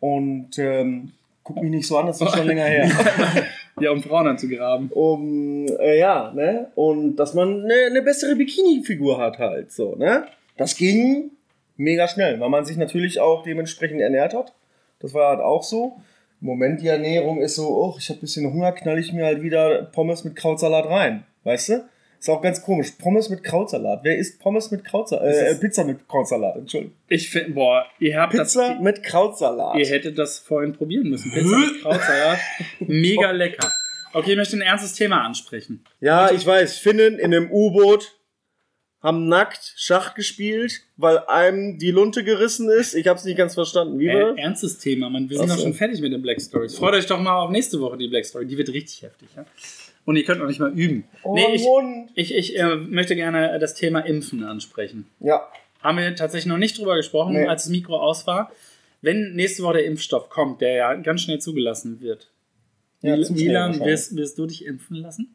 Und 0.00 0.58
ähm, 0.58 1.12
guck 1.44 1.62
mich 1.62 1.70
nicht 1.70 1.86
so 1.86 1.96
an, 1.96 2.08
das 2.08 2.20
ist 2.20 2.36
schon 2.36 2.46
länger 2.46 2.64
her. 2.64 2.90
Ja, 3.80 3.92
um 3.92 4.02
Frauen 4.02 4.26
anzugraben. 4.26 4.90
um, 4.90 5.64
äh, 5.78 5.98
ja, 5.98 6.32
ne? 6.34 6.66
Und 6.74 7.16
dass 7.16 7.32
man 7.32 7.64
eine, 7.64 7.86
eine 7.88 8.02
bessere 8.02 8.36
Bikini-Figur 8.36 9.16
hat 9.16 9.38
halt, 9.38 9.72
so, 9.72 9.94
ne? 9.94 10.24
Das 10.58 10.76
ging 10.76 11.30
mega 11.78 12.06
schnell, 12.06 12.38
weil 12.40 12.50
man 12.50 12.66
sich 12.66 12.76
natürlich 12.76 13.20
auch 13.20 13.42
dementsprechend 13.42 14.02
ernährt 14.02 14.34
hat. 14.34 14.52
Das 14.98 15.14
war 15.14 15.30
halt 15.30 15.40
auch 15.40 15.62
so. 15.62 15.96
Im 16.42 16.48
Moment 16.48 16.82
die 16.82 16.88
Ernährung 16.88 17.40
ist 17.40 17.54
so, 17.54 17.68
oh, 17.68 17.94
ich 17.96 18.10
habe 18.10 18.18
ein 18.18 18.20
bisschen 18.20 18.52
Hunger, 18.52 18.72
knall 18.72 18.98
ich 18.98 19.14
mir 19.14 19.24
halt 19.24 19.40
wieder 19.40 19.84
Pommes 19.84 20.24
mit 20.24 20.36
Krautsalat 20.36 20.86
rein, 20.86 21.24
weißt 21.44 21.68
du? 21.70 21.84
Ist 22.20 22.28
auch 22.28 22.42
ganz 22.42 22.60
komisch. 22.60 22.90
Pommes 22.98 23.30
mit 23.30 23.42
Krautsalat. 23.42 24.00
Wer 24.02 24.18
isst 24.18 24.40
Pommes 24.40 24.70
mit 24.70 24.84
Krautsalat? 24.84 25.24
Äh, 25.24 25.54
Pizza 25.54 25.84
mit 25.84 26.06
Krautsalat, 26.06 26.54
Entschuldigung. 26.56 26.94
Ich 27.08 27.30
finde, 27.30 27.52
boah, 27.52 27.86
ihr 27.98 28.20
habt 28.20 28.32
Pizza 28.34 28.74
das. 28.74 28.82
mit 28.82 29.02
Krautsalat. 29.02 29.78
Ihr 29.78 29.86
hättet 29.86 30.18
das 30.18 30.38
vorhin 30.38 30.74
probieren 30.74 31.08
müssen. 31.08 31.32
Pizza 31.32 31.56
mit 31.56 31.80
Krautsalat. 31.80 32.38
Mega 32.80 33.30
lecker. 33.30 33.72
Okay, 34.12 34.32
ich 34.32 34.36
möchte 34.36 34.58
ein 34.58 34.60
ernstes 34.60 34.92
Thema 34.92 35.24
ansprechen. 35.24 35.82
Ja, 36.00 36.30
ich 36.30 36.44
weiß, 36.44 36.76
Finnen 36.76 37.18
in 37.18 37.32
einem 37.34 37.50
U-Boot 37.50 38.12
haben 39.02 39.28
nackt 39.28 39.72
Schach 39.76 40.14
gespielt, 40.14 40.82
weil 40.98 41.20
einem 41.20 41.78
die 41.78 41.90
Lunte 41.90 42.22
gerissen 42.22 42.68
ist. 42.68 42.94
Ich 42.94 43.06
hab's 43.08 43.24
nicht 43.24 43.38
ganz 43.38 43.54
verstanden. 43.54 43.98
Wie 43.98 44.08
war 44.08 44.36
Äh, 44.36 44.42
ernstes 44.42 44.76
Thema, 44.76 45.08
Mann. 45.08 45.30
Wir 45.30 45.38
sind 45.38 45.48
doch 45.50 45.58
schon 45.58 45.72
fertig 45.72 46.02
mit 46.02 46.12
den 46.12 46.20
Black 46.20 46.38
Stories. 46.42 46.76
Freut 46.76 46.92
euch 46.94 47.06
doch 47.06 47.18
mal 47.18 47.38
auf 47.38 47.50
nächste 47.50 47.80
Woche 47.80 47.96
die 47.96 48.08
Black 48.08 48.26
Story. 48.26 48.44
Die 48.46 48.58
wird 48.58 48.68
richtig 48.68 49.00
heftig, 49.02 49.28
ja? 49.34 49.46
Und 50.04 50.16
ihr 50.16 50.24
könnt 50.24 50.40
noch 50.40 50.46
nicht 50.48 50.60
mal 50.60 50.72
üben. 50.72 51.04
Oh, 51.22 51.34
nee, 51.34 51.54
ich, 51.54 51.62
Mund. 51.62 52.10
ich, 52.14 52.34
ich 52.34 52.58
äh, 52.58 52.76
möchte 52.76 53.14
gerne 53.14 53.58
das 53.58 53.74
Thema 53.74 54.00
Impfen 54.00 54.42
ansprechen. 54.44 55.06
Ja, 55.20 55.46
Haben 55.82 55.98
wir 55.98 56.14
tatsächlich 56.16 56.46
noch 56.46 56.58
nicht 56.58 56.78
drüber 56.78 56.96
gesprochen, 56.96 57.34
Nee. 57.34 57.46
als 57.46 57.64
das 57.64 57.70
Mikro 57.70 57.96
aus 57.96 58.26
war. 58.26 58.50
Wenn 59.02 59.34
nächste 59.34 59.62
Woche 59.62 59.74
der 59.74 59.84
Impfstoff 59.86 60.28
kommt, 60.28 60.60
der 60.60 60.72
ja 60.74 60.94
ganz 60.94 61.22
schnell 61.22 61.38
zugelassen 61.38 62.00
wird. 62.00 62.30
Ja, 63.02 63.16
Milan, 63.16 63.80
wirst, 63.80 64.14
wirst 64.16 64.38
du 64.38 64.46
dich 64.46 64.64
impfen 64.66 64.96
lassen? 64.96 65.34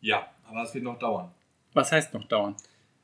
Ja, 0.00 0.26
aber 0.48 0.62
es 0.62 0.74
wird 0.74 0.84
noch 0.84 0.98
dauern. 0.98 1.30
Was 1.72 1.90
heißt 1.92 2.12
noch 2.12 2.24
dauern? 2.24 2.54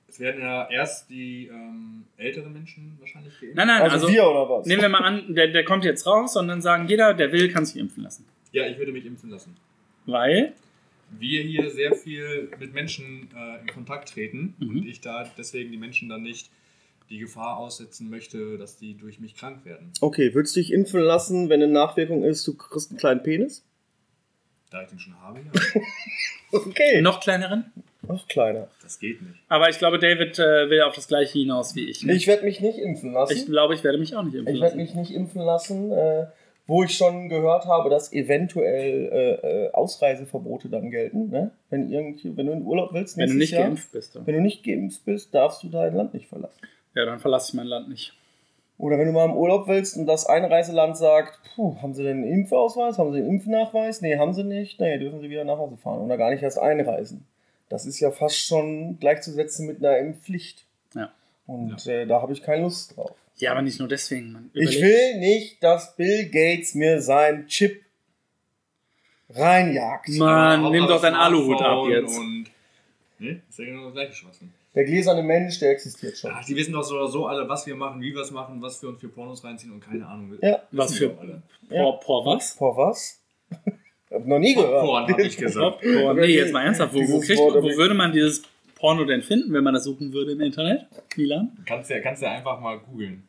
Es 0.08 0.20
werden 0.20 0.42
ja 0.42 0.68
erst 0.70 1.08
die 1.10 1.46
ähm, 1.46 2.04
älteren 2.16 2.52
Menschen 2.52 2.96
wahrscheinlich 3.00 3.32
geimpft. 3.40 3.56
Nein, 3.56 3.66
nein, 3.66 3.82
also, 3.82 3.94
also, 4.06 4.08
wir 4.08 4.28
oder 4.28 4.48
was? 4.48 4.66
nehmen 4.66 4.82
wir 4.82 4.88
mal 4.88 5.00
an, 5.02 5.34
der, 5.34 5.48
der 5.48 5.64
kommt 5.64 5.84
jetzt 5.84 6.06
raus 6.06 6.36
und 6.36 6.48
dann 6.48 6.60
sagen, 6.62 6.86
jeder, 6.86 7.14
der 7.14 7.32
will, 7.32 7.50
kann 7.50 7.64
sich 7.66 7.76
impfen 7.76 8.02
lassen. 8.04 8.24
Ja, 8.52 8.66
ich 8.66 8.78
würde 8.78 8.92
mich 8.92 9.04
impfen 9.06 9.30
lassen. 9.30 9.56
Weil, 10.06 10.52
Wir 11.18 11.42
hier 11.42 11.70
sehr 11.70 11.94
viel 11.94 12.50
mit 12.59 12.72
Menschen 12.74 13.29
äh, 13.37 13.61
in 13.61 13.66
Kontakt 13.68 14.11
treten 14.11 14.55
Mhm. 14.59 14.68
und 14.81 14.87
ich 14.87 15.00
da 15.00 15.31
deswegen 15.38 15.70
die 15.70 15.79
Menschen 15.79 16.09
dann 16.09 16.22
nicht 16.22 16.50
die 17.11 17.18
Gefahr 17.18 17.59
aussetzen 17.59 18.09
möchte, 18.09 18.57
dass 18.57 18.79
die 18.79 18.94
durch 18.96 19.20
mich 19.20 19.35
krank 19.37 19.64
werden. 19.64 19.92
Okay, 20.00 20.35
würdest 20.35 20.57
du 20.57 20.61
dich 20.61 20.72
impfen 20.72 21.00
lassen, 21.00 21.48
wenn 21.50 21.62
eine 21.62 21.70
Nachwirkung 21.72 22.24
ist, 22.24 22.46
du 22.46 22.55
kriegst 22.57 22.90
einen 22.90 22.98
kleinen 22.98 23.22
Penis? 23.22 23.64
Da 24.70 24.83
ich 24.83 24.88
den 24.88 24.98
schon 24.98 25.20
habe, 25.20 25.40
ja. 25.40 25.53
Okay. 26.53 27.00
noch 27.03 27.20
kleineren. 27.20 27.64
Noch 28.07 28.29
kleiner. 28.29 28.68
Das 28.83 28.98
geht 28.98 29.20
nicht. 29.22 29.35
Aber 29.48 29.68
ich 29.70 29.79
glaube, 29.79 29.98
David 29.98 30.38
äh, 30.38 30.68
will 30.70 30.83
auf 30.83 30.94
das 30.94 31.09
gleiche 31.09 31.38
hinaus 31.38 31.74
wie 31.74 31.88
ich. 31.88 32.03
ne? 32.05 32.14
Ich 32.14 32.27
werde 32.27 32.44
mich 32.44 32.61
nicht 32.61 32.79
impfen 32.79 33.11
Ich 33.11 33.14
lassen. 33.14 33.46
glaube, 33.50 33.74
ich 33.74 33.83
werde 33.83 33.98
mich 33.98 34.14
auch 34.14 34.22
nicht 34.22 34.35
impfen 34.35 34.55
Ich 34.55 34.61
werde 34.61 34.77
lassen. 34.77 34.87
mich 34.87 34.94
nicht 34.94 35.11
impfen 35.16 35.40
lassen, 35.42 35.90
äh, 35.90 36.27
wo 36.66 36.83
ich 36.83 36.96
schon 36.96 37.29
gehört 37.29 37.66
habe, 37.66 37.90
dass 37.90 38.12
eventuell 38.12 39.11
äh, 39.12 39.66
äh, 39.66 39.72
Ausreiseverbote 39.72 40.68
dann 40.68 40.90
gelten. 40.90 41.29
Ne? 41.31 41.50
Wenn, 41.70 41.90
irgendwie, 41.90 42.37
wenn 42.37 42.46
du 42.46 42.53
in 42.53 42.62
Urlaub 42.62 42.92
willst, 42.92 43.16
Wenn 43.18 43.29
du 43.29 43.37
nicht 43.37 43.53
Jahr, 43.53 43.64
geimpft 43.64 43.92
bist. 43.92 44.16
Dann. 44.16 44.27
wenn 44.27 44.35
du 44.35 44.40
nicht 44.40 44.64
geimpft 44.64 45.05
bist, 45.05 45.35
darfst 45.35 45.62
du 45.62 45.68
dein 45.68 45.94
Land 45.94 46.14
nicht 46.14 46.27
verlassen. 46.29 46.59
Ja, 46.94 47.05
dann 47.05 47.18
verlasse 47.18 47.50
ich 47.50 47.55
mein 47.55 47.66
Land 47.66 47.88
nicht. 47.88 48.14
Oder 48.79 48.98
wenn 48.98 49.07
du 49.07 49.12
mal 49.12 49.27
im 49.27 49.37
Urlaub 49.37 49.68
willst 49.68 49.96
und 49.96 50.07
das 50.07 50.27
Einreiseland 50.27 50.96
sagt, 50.96 51.38
puh, 51.55 51.77
haben 51.81 51.94
sie 51.94 52.03
denn 52.03 52.24
einen 52.24 52.33
Impfausweis, 52.33 52.98
haben 52.98 53.12
sie 53.12 53.18
einen 53.18 53.29
Impfnachweis? 53.29 54.00
Nee, 54.00 54.18
haben 54.18 54.33
sie 54.33 54.42
nicht. 54.42 54.81
Nee, 54.81 54.98
dürfen 54.98 55.20
sie 55.20 55.31
wieder 55.31 55.44
nach 55.44 55.59
Hause 55.59 55.77
fahren 55.77 56.00
oder 56.00 56.16
gar 56.16 56.31
nicht 56.31 56.42
erst 56.42 56.59
einreisen. 56.59 57.24
Das 57.68 57.87
ist 57.87 58.00
ja 58.00 58.11
fast 58.11 58.37
schon 58.37 58.98
gleichzusetzen 58.98 59.66
mit 59.66 59.79
einer 59.79 59.98
Impfpflicht. 59.98 60.64
Ja. 60.94 61.11
Und 61.46 61.87
Äh, 61.87 62.07
da 62.07 62.20
habe 62.20 62.33
ich 62.33 62.42
keine 62.42 62.62
Lust 62.62 62.96
drauf. 62.96 63.14
Ja, 63.37 63.53
aber 63.53 63.62
nicht 63.62 63.79
nur 63.79 63.88
deswegen, 63.88 64.33
Mann. 64.33 64.51
Ich 64.55 64.81
will 64.81 65.18
nicht, 65.18 65.62
dass 65.62 65.97
Bill 65.97 66.29
Gates 66.31 66.75
mir 66.75 67.01
seinen 67.01 67.49
Chip 67.49 67.83
reinjagt. 69.31 70.09
Mann, 70.11 70.70
nimm 70.70 70.87
doch 70.87 71.01
deinen 71.01 71.16
Aluhut 71.16 71.61
ab 71.61 71.87
jetzt. 71.88 72.16
Und, 72.16 72.47
ne? 73.18 73.42
Ist 73.49 73.59
ja 73.59 73.64
genau 73.64 73.85
das 73.87 73.94
gleiche 73.94 74.12
Schwachsinn. 74.12 74.53
Der 74.75 74.85
gläserne 74.85 75.23
Mensch, 75.23 75.61
der 75.61 75.70
existiert 75.70 76.16
schon. 76.16 76.33
Ach, 76.35 76.44
die 76.44 76.57
wissen 76.57 76.73
doch 76.73 76.83
so 76.83 76.97
oder 76.97 77.07
so 77.07 77.27
alle, 77.27 77.49
was 77.49 77.64
wir 77.66 77.77
machen, 77.77 78.01
wie 78.01 78.12
wir 78.12 78.23
es 78.23 78.33
machen, 78.33 78.61
was 78.61 78.83
wir 78.83 78.88
uns 78.88 79.01
für 79.01 79.09
Pornos 79.09 79.44
reinziehen 79.44 79.73
und 79.73 79.81
keine 79.81 80.07
Ahnung. 80.07 80.37
Ja. 80.42 80.62
Was 80.73 80.97
für. 80.97 81.16
alle. 81.18 81.42
Por, 81.68 82.01
por 82.01 82.27
was? 82.27 82.53
Vor 82.55 82.77
was? 82.77 83.20
hab 84.11 84.27
noch 84.27 84.38
nie 84.38 84.55
gehört. 84.55 84.85
Porn, 84.85 85.07
hab 85.09 85.18
ich 85.18 85.37
gesagt. 85.37 85.81
Popcorn. 85.81 86.16
Nee, 86.16 86.27
jetzt 86.27 86.53
mal 86.53 86.64
ernsthaft. 86.64 86.92
Wo, 86.92 87.01
wo, 87.09 87.20
kriegt, 87.20 87.38
wo 87.38 87.62
würde 87.62 87.94
man 87.94 88.12
dieses 88.12 88.42
Porno 88.74 89.04
denn 89.04 89.22
finden, 89.22 89.52
wenn 89.52 89.64
man 89.64 89.74
das 89.74 89.84
suchen 89.84 90.12
würde 90.12 90.32
im 90.32 90.40
Internet? 90.40 90.87
Milan? 91.16 91.56
Kannst 91.66 91.90
ja, 91.90 92.00
kannst 92.00 92.22
ja 92.22 92.32
einfach 92.32 92.60
mal 92.60 92.78
googeln. 92.78 93.22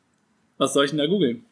Was 0.57 0.73
soll 0.73 0.85
ich 0.85 0.91
denn 0.91 0.97
da 0.99 1.05
googeln? 1.07 1.45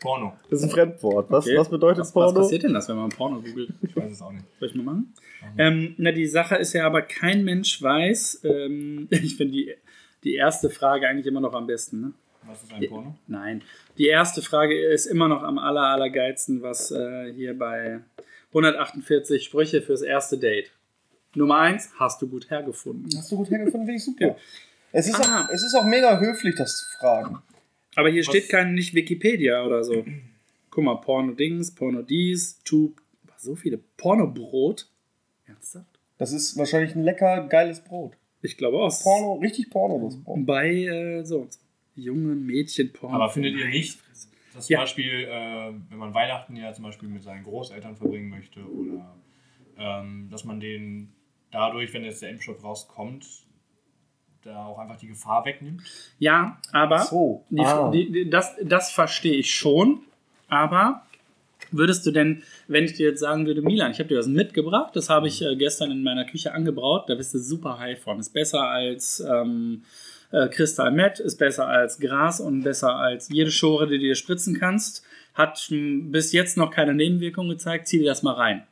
Porno. 0.00 0.32
Das 0.48 0.60
ist 0.60 0.64
ein 0.64 0.70
Fremdwort. 0.70 1.30
Was, 1.30 1.46
Okay. 1.46 1.58
was 1.58 1.68
bedeutet 1.68 2.00
Was, 2.00 2.08
was 2.08 2.12
Porno? 2.14 2.40
passiert 2.40 2.62
denn 2.62 2.72
das, 2.72 2.88
wenn 2.88 2.96
man 2.96 3.10
Porno 3.10 3.40
googelt? 3.42 3.68
Ich 3.82 3.94
weiß 3.94 4.10
es 4.12 4.22
auch 4.22 4.32
nicht. 4.32 4.46
Soll 4.58 4.68
ich 4.70 4.74
mal 4.74 4.82
machen? 4.84 5.12
Ähm, 5.58 5.94
na, 5.98 6.10
die 6.12 6.26
Sache 6.26 6.56
ist 6.56 6.72
ja 6.72 6.86
aber, 6.86 7.02
kein 7.02 7.44
Mensch 7.44 7.82
weiß, 7.82 8.42
ähm, 8.44 9.08
ich 9.10 9.36
finde 9.36 9.52
die, 9.52 9.74
die 10.24 10.34
erste 10.36 10.70
Frage 10.70 11.06
eigentlich 11.06 11.26
immer 11.26 11.40
noch 11.40 11.52
am 11.52 11.66
besten. 11.66 12.00
Ne? 12.00 12.12
Was 12.46 12.62
ist 12.62 12.72
ein 12.72 12.88
Porno? 12.88 13.14
Nein. 13.26 13.60
Die 13.98 14.06
erste 14.06 14.40
Frage 14.40 14.74
ist 14.80 15.04
immer 15.04 15.28
noch 15.28 15.42
am 15.42 15.58
aller, 15.58 15.82
allergeilsten, 15.82 16.62
was 16.62 16.90
äh, 16.90 17.30
hier 17.34 17.58
bei 17.58 18.00
148 18.54 19.44
Sprüche 19.44 19.82
fürs 19.82 20.00
erste 20.00 20.38
Date. 20.38 20.70
Nummer 21.34 21.58
eins, 21.60 21.90
hast 21.98 22.20
du 22.22 22.28
gut 22.28 22.50
hergefunden. 22.50 23.08
Hast 23.16 23.30
du 23.30 23.36
gut 23.36 23.50
hergefunden, 23.50 23.86
finde 23.86 23.96
ich 23.98 24.04
super. 24.04 24.26
Ja. 24.28 24.36
Es, 24.92 25.06
ist 25.08 25.20
Ah. 25.20 25.44
auch, 25.44 25.50
es 25.50 25.62
ist 25.62 25.74
auch 25.74 25.84
mega 25.84 26.18
höflich, 26.18 26.56
das 26.56 26.76
zu 26.78 26.98
fragen. 26.98 27.38
Aber 27.96 28.08
hier 28.10 28.20
Was- 28.20 28.26
steht 28.26 28.48
kein, 28.48 28.74
nicht 28.74 28.94
Wikipedia 28.94 29.64
oder 29.64 29.84
so. 29.84 30.04
Guck 30.70 30.84
mal, 30.84 30.96
Porno-Dings, 30.96 31.74
Porno-Dies, 31.74 32.60
Tube, 32.64 33.00
so 33.36 33.54
viele. 33.56 33.78
Pornobrot? 33.96 34.88
Ernsthaft? 35.46 35.86
Das 36.18 36.32
ist 36.32 36.56
wahrscheinlich 36.58 36.94
ein 36.94 37.02
lecker, 37.02 37.46
geiles 37.48 37.82
Brot. 37.82 38.14
Ich 38.42 38.56
glaube 38.56 38.78
auch. 38.78 39.02
Porno, 39.02 39.34
richtig 39.34 39.70
Porno, 39.70 40.04
das 40.04 40.16
Brot. 40.22 40.44
Bei 40.46 40.70
äh, 40.70 41.24
so 41.24 41.40
und 41.40 41.52
so. 41.52 41.60
Junge 41.94 42.34
Mädchen-Porno. 42.34 43.14
Aber 43.16 43.30
findet 43.30 43.54
ihr 43.56 43.68
nicht, 43.68 43.98
dass 44.54 44.66
zum 44.66 44.72
Ja. 44.74 44.80
Beispiel, 44.80 45.24
äh, 45.28 45.72
wenn 45.90 45.98
man 45.98 46.14
Weihnachten 46.14 46.56
ja 46.56 46.72
zum 46.72 46.84
Beispiel 46.84 47.08
mit 47.08 47.22
seinen 47.22 47.44
Großeltern 47.44 47.96
verbringen 47.96 48.28
möchte 48.30 48.60
oder 48.60 49.16
ähm, 49.78 50.28
dass 50.30 50.44
man 50.44 50.60
den 50.60 51.12
dadurch, 51.50 51.92
wenn 51.92 52.04
jetzt 52.04 52.22
der 52.22 52.30
Impfstoff 52.30 52.62
rauskommt, 52.62 53.26
da 54.42 54.66
auch 54.66 54.78
einfach 54.78 54.96
die 54.96 55.08
Gefahr 55.08 55.44
wegnimmt? 55.44 55.82
Ja, 56.18 56.58
aber 56.72 57.00
So. 57.00 57.44
die, 57.50 57.60
ah. 57.60 57.90
die, 57.90 58.10
die, 58.10 58.30
das, 58.30 58.56
das 58.62 58.90
verstehe 58.90 59.34
ich 59.34 59.54
schon. 59.54 60.00
Aber 60.48 61.02
würdest 61.70 62.06
du 62.06 62.10
denn, 62.10 62.42
wenn 62.66 62.84
ich 62.84 62.94
dir 62.94 63.10
jetzt 63.10 63.20
sagen 63.20 63.46
würde, 63.46 63.62
Milan, 63.62 63.92
ich 63.92 63.98
habe 63.98 64.08
dir 64.08 64.18
was 64.18 64.26
mitgebracht, 64.26 64.96
das 64.96 65.10
habe 65.10 65.28
ich 65.28 65.42
äh, 65.42 65.56
gestern 65.56 65.90
in 65.90 66.02
meiner 66.02 66.24
Küche 66.24 66.52
angebraut, 66.52 67.08
da 67.08 67.14
bist 67.14 67.34
du 67.34 67.38
super 67.38 67.78
high 67.78 68.00
von. 68.00 68.18
Ist 68.18 68.32
besser 68.32 68.62
als 68.62 69.20
ähm, 69.20 69.84
äh, 70.32 70.48
Crystal 70.48 70.90
Met, 70.90 71.20
ist 71.20 71.36
besser 71.36 71.68
als 71.68 71.98
Gras 72.00 72.40
und 72.40 72.62
besser 72.62 72.96
als 72.96 73.28
jede 73.28 73.50
Schore, 73.50 73.86
die 73.86 73.98
du 73.98 74.04
dir 74.04 74.14
spritzen 74.14 74.58
kannst. 74.58 75.04
Hat 75.34 75.58
hm, 75.58 76.10
bis 76.10 76.32
jetzt 76.32 76.56
noch 76.56 76.70
keine 76.70 76.94
Nebenwirkungen 76.94 77.50
gezeigt. 77.50 77.88
Zieh 77.88 77.98
dir 77.98 78.06
das 78.06 78.22
mal 78.22 78.34
rein. 78.34 78.66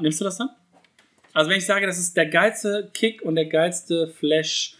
Nimmst 0.00 0.20
du 0.20 0.24
das 0.24 0.38
dann? 0.38 0.48
Also 1.34 1.50
wenn 1.50 1.58
ich 1.58 1.66
sage, 1.66 1.86
das 1.86 1.98
ist 1.98 2.16
der 2.16 2.26
geilste 2.26 2.88
Kick 2.94 3.20
und 3.22 3.34
der 3.34 3.46
geilste 3.46 4.08
Flash 4.08 4.76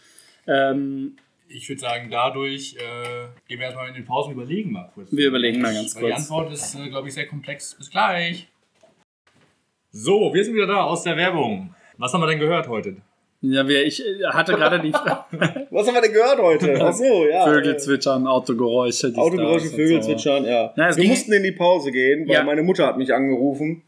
ähm, 0.47 1.17
ich 1.47 1.69
würde 1.69 1.79
sagen, 1.81 2.09
dadurch 2.09 2.75
äh, 2.75 3.27
gehen 3.47 3.59
wir 3.59 3.67
erstmal 3.67 3.87
in 3.89 3.93
den 3.93 4.05
Pausen 4.05 4.33
überlegen 4.33 4.71
mal 4.71 4.89
kurz. 4.93 5.09
Wir 5.11 5.27
überlegen 5.27 5.61
mal 5.61 5.73
ganz 5.73 5.95
Weil 5.95 6.01
kurz. 6.03 6.15
Die 6.15 6.21
Antwort 6.33 6.51
ist, 6.53 6.75
äh, 6.75 6.89
glaube 6.89 7.07
ich, 7.07 7.13
sehr 7.13 7.27
komplex. 7.27 7.75
Bis 7.75 7.89
gleich. 7.91 8.47
So, 9.91 10.33
wir 10.33 10.43
sind 10.43 10.53
wieder 10.55 10.67
da 10.67 10.83
aus 10.83 11.03
der 11.03 11.15
Werbung. 11.17 11.73
Was 11.97 12.13
haben 12.13 12.21
wir 12.21 12.27
denn 12.27 12.39
gehört 12.39 12.67
heute? 12.67 12.97
Ja, 13.41 13.67
wir, 13.67 13.85
ich 13.85 14.03
äh, 14.03 14.23
hatte 14.25 14.53
gerade 14.53 14.79
die 14.79 14.91
Fra- 14.91 15.27
Was 15.69 15.87
haben 15.87 15.93
wir 15.93 16.01
denn 16.01 16.13
gehört 16.13 16.39
heute? 16.39 16.79
Ach 16.83 16.93
so, 16.93 17.25
ja. 17.27 17.45
Vögel 17.45 17.73
äh, 17.75 17.77
zwitschern, 17.77 18.25
Autogeräusche. 18.27 19.13
Autogeräusche, 19.15 19.67
Vögel 19.69 20.01
zwitschern, 20.01 20.45
ja. 20.45 20.73
Na, 20.75 20.95
wir 20.95 21.07
mussten 21.07 21.31
in 21.31 21.43
die 21.43 21.51
Pause 21.51 21.91
gehen, 21.91 22.27
weil 22.27 22.33
Ja. 22.35 22.43
meine 22.43 22.63
Mutter 22.63 22.87
hat 22.87 22.97
mich 22.97 23.13
angerufen. 23.13 23.83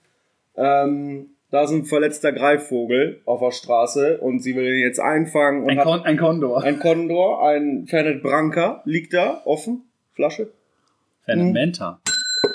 Ähm, 0.56 1.32
da 1.52 1.64
ist 1.64 1.72
ein 1.72 1.86
verletzter 1.86 2.32
Greifvogel 2.34 3.22
auf 3.26 3.40
der 3.42 3.52
Straße 3.52 4.18
und 4.20 4.40
sie 4.42 4.56
will 4.56 4.66
ihn 4.66 4.80
jetzt 4.82 5.00
einfangen. 5.00 5.64
Und 5.64 5.70
Ein, 5.72 5.80
Kon 5.80 6.02
ein 6.02 6.18
Kondor. 6.18 6.64
ein 6.64 6.80
Kondor, 6.80 7.48
ein 7.48 7.88
Fernet 7.88 8.22
Branca 8.22 8.82
liegt 8.86 9.14
da, 9.14 9.42
offen, 9.46 9.84
Flasche. 10.14 10.50
Fernet 11.26 11.54
Menta. 11.54 12.02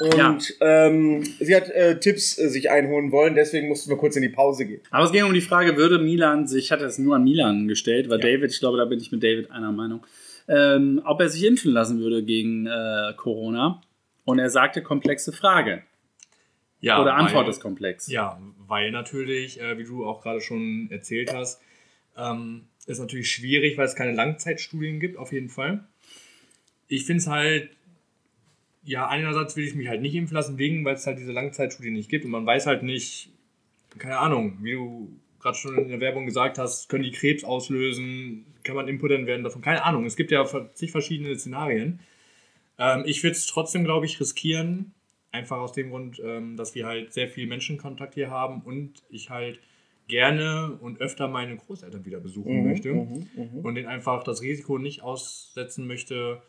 Und 0.01 0.17
Ja. 0.17 0.39
ähm, 0.61 1.23
sie 1.41 1.55
hat 1.55 1.69
äh, 1.71 1.99
Tipps 2.01 2.39
äh, 2.39 2.49
sich 2.49 2.71
einholen 2.71 3.13
wollen, 3.13 3.35
deswegen 3.35 3.69
mussten 3.69 3.91
wir 3.91 3.97
kurz 3.97 4.17
in 4.17 4.23
die 4.23 4.29
Pause 4.29 4.65
gehen. 4.67 4.81
Aber 4.91 5.05
es 5.05 5.13
ging 5.13 5.25
um 5.25 5.35
die 5.35 5.41
Frage, 5.41 5.77
würde 5.77 5.99
Milan 5.99 6.47
sich, 6.47 6.65
ich 6.67 6.73
hatte 6.73 6.85
es 6.85 6.99
nur 6.99 7.17
an 7.17 7.25
Milan 7.25 7.69
gestellt, 7.69 8.09
weil 8.09 8.19
David, 8.19 8.51
ich 8.51 8.61
glaube, 8.61 8.79
da 8.79 8.85
bin 8.85 8.99
ich 9.01 9.11
mit 9.13 9.23
David 9.23 9.51
einer 9.51 9.73
Meinung, 9.73 10.05
ähm, 10.49 11.01
ob 11.05 11.21
er 11.21 11.29
sich 11.29 11.45
impfen 11.45 11.73
lassen 11.73 12.01
würde 12.01 12.23
gegen 12.25 12.67
äh, 12.67 13.13
Corona. 13.17 13.81
Und 14.25 14.39
er 14.39 14.51
sagte, 14.51 14.83
komplexe 14.83 15.33
Frage. 15.33 15.83
Ja, 16.83 17.01
Oder 17.01 17.15
Antwort 17.15 17.45
weil- 17.45 17.51
ist 17.51 17.61
komplex. 17.61 18.09
Ja, 18.09 18.39
weil 18.67 18.91
natürlich, 18.91 19.61
äh, 19.61 19.79
wie 19.79 19.85
du 19.85 20.05
auch 20.05 20.21
gerade 20.21 20.41
schon 20.41 20.91
erzählt 20.91 21.33
hast, 21.33 21.63
ähm, 22.17 22.65
ist 22.87 22.99
natürlich 22.99 23.31
schwierig, 23.31 23.79
weil 23.79 23.87
es 23.87 23.95
keine 23.95 24.13
Langzeitstudien 24.13 24.99
gibt, 24.99 25.17
auf 25.17 25.33
jeden 25.33 25.49
Fall. 25.49 25.87
Ich 26.89 27.07
finde 27.07 27.21
es 27.21 27.29
halt, 27.29 27.71
ja, 28.85 29.09
einerseits 29.09 29.57
will 29.57 29.65
ich 29.65 29.77
mich 29.77 29.87
halt 29.89 30.03
nicht 30.03 30.15
impfen 30.17 30.35
lassen, 30.35 30.59
wegen, 30.59 30.85
weil 30.85 30.97
es 30.97 31.07
halt 31.07 31.19
diese 31.19 31.31
Langzeitstudien 31.33 31.95
nicht 31.95 32.11
gibt 32.11 32.25
und 32.25 32.33
man 32.33 32.45
weiß 32.45 32.67
halt 32.67 32.83
nicht, 32.83 33.31
keine 33.99 34.19
Ahnung, 34.19 34.59
wie 34.63 34.73
du 34.73 35.09
gerade 35.41 35.57
schon 35.57 35.79
in 35.79 35.89
der 35.89 36.01
Werbung 36.01 36.27
gesagt 36.27 36.59
hast, 36.59 36.89
können 36.89 37.05
die 37.05 37.13
Krebs 37.13 37.45
auslösen, 37.45 38.45
kann 38.65 38.75
man 38.75 38.89
impotent 38.89 39.27
werden 39.27 39.45
davon, 39.45 39.63
keine 39.63 39.85
Ahnung. 39.85 40.05
Es 40.05 40.17
gibt 40.17 40.33
ja 40.33 40.45
zig 40.75 40.91
verschiedene 40.91 41.39
Szenarien. 41.39 42.01
Ähm, 42.79 43.05
ich 43.07 43.23
würde 43.23 43.37
es 43.37 43.47
trotzdem, 43.47 43.85
glaube 43.85 44.07
ich, 44.07 44.19
riskieren, 44.21 44.93
Einfach 45.33 45.59
aus 45.59 45.73
dem 45.73 45.91
Grund, 45.91 46.21
ähm, 46.25 46.57
dass 46.57 46.75
wir 46.75 46.87
halt 46.87 47.13
sehr 47.13 47.29
viel 47.29 47.47
Menschenkontakt 47.47 48.15
hier 48.15 48.31
haben 48.31 48.63
und 48.63 49.03
ich 49.11 49.31
halt 49.31 49.59
gerne 50.09 50.79
und 50.81 51.01
öfter 51.01 51.29
meine 51.29 51.57
Großeltern 51.57 52.05
wieder 52.05 52.21
besuchen 52.21 52.67
möchte 52.69 52.93
mhm, 52.93 53.27
mhm. 53.35 53.61
und 53.63 53.75
denen 53.75 53.89
einfach 53.89 54.25
das 54.25 54.43
Risiko 54.43 54.79
nicht 54.79 55.03
aussetzen 55.03 55.87
möchte, 55.87 56.43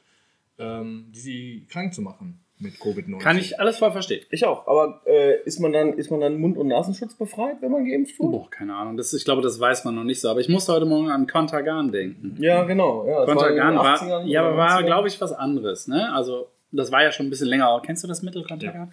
ähm, 0.58 1.08
die 1.16 1.20
sie 1.20 1.66
krank 1.70 1.94
zu 1.94 2.02
machen 2.02 2.44
mit 2.60 2.76
Covid-19. 2.76 3.20
Kann 3.20 3.38
ich 3.38 3.60
alles 3.60 3.78
voll 3.78 3.92
verstehen. 3.92 4.26
Ich 4.30 4.46
auch, 4.46 4.68
aber 4.68 5.02
äh, 5.06 5.42
ist, 5.44 5.60
man 5.60 5.74
dann, 5.74 5.94
ist 5.94 6.12
man 6.12 6.22
dann 6.22 6.40
Mund- 6.40 6.58
und 6.58 6.68
Nasenschutz 6.68 7.16
befreit, 7.16 7.58
wenn 7.62 7.72
man 7.72 7.86
geimpft 7.86 8.18
wurde? 8.20 8.38
Boah, 8.38 8.50
keine 8.50 8.76
Ahnung. 8.76 8.98
Das, 8.98 9.14
ich 9.14 9.26
glaube, 9.26 9.42
das 9.42 9.60
weiß 9.60 9.86
man 9.86 9.96
noch 9.96 10.04
nicht 10.04 10.22
so. 10.22 10.30
Aber 10.30 10.40
ich 10.40 10.50
musste 10.50 10.74
heute 10.74 10.86
Morgen 10.86 11.10
an 11.10 11.28
Contagan 11.28 11.92
denken. 11.92 12.36
Ja, 12.40 12.64
genau. 12.64 13.06
Ja, 13.06 13.26
das 13.26 13.36
war 13.36 13.56
war, 13.76 14.02
80ern 14.02 14.26
ja, 14.26 14.46
aber 14.46 14.58
war, 14.58 14.80
90ern. 14.80 14.86
glaube 14.86 15.08
ich, 15.08 15.20
was 15.20 15.34
anderes. 15.34 15.88
Ne? 15.88 16.12
Also, 16.14 16.48
das 16.74 16.92
war 16.92 17.04
ja 17.04 17.12
schon 17.12 17.28
ein 17.28 17.30
bisschen 17.30 17.48
länger. 17.48 17.82
Kennst 17.86 18.04
du 18.04 18.08
das 18.08 18.22
Mittel 18.22 18.44
Contagan? 18.44 18.92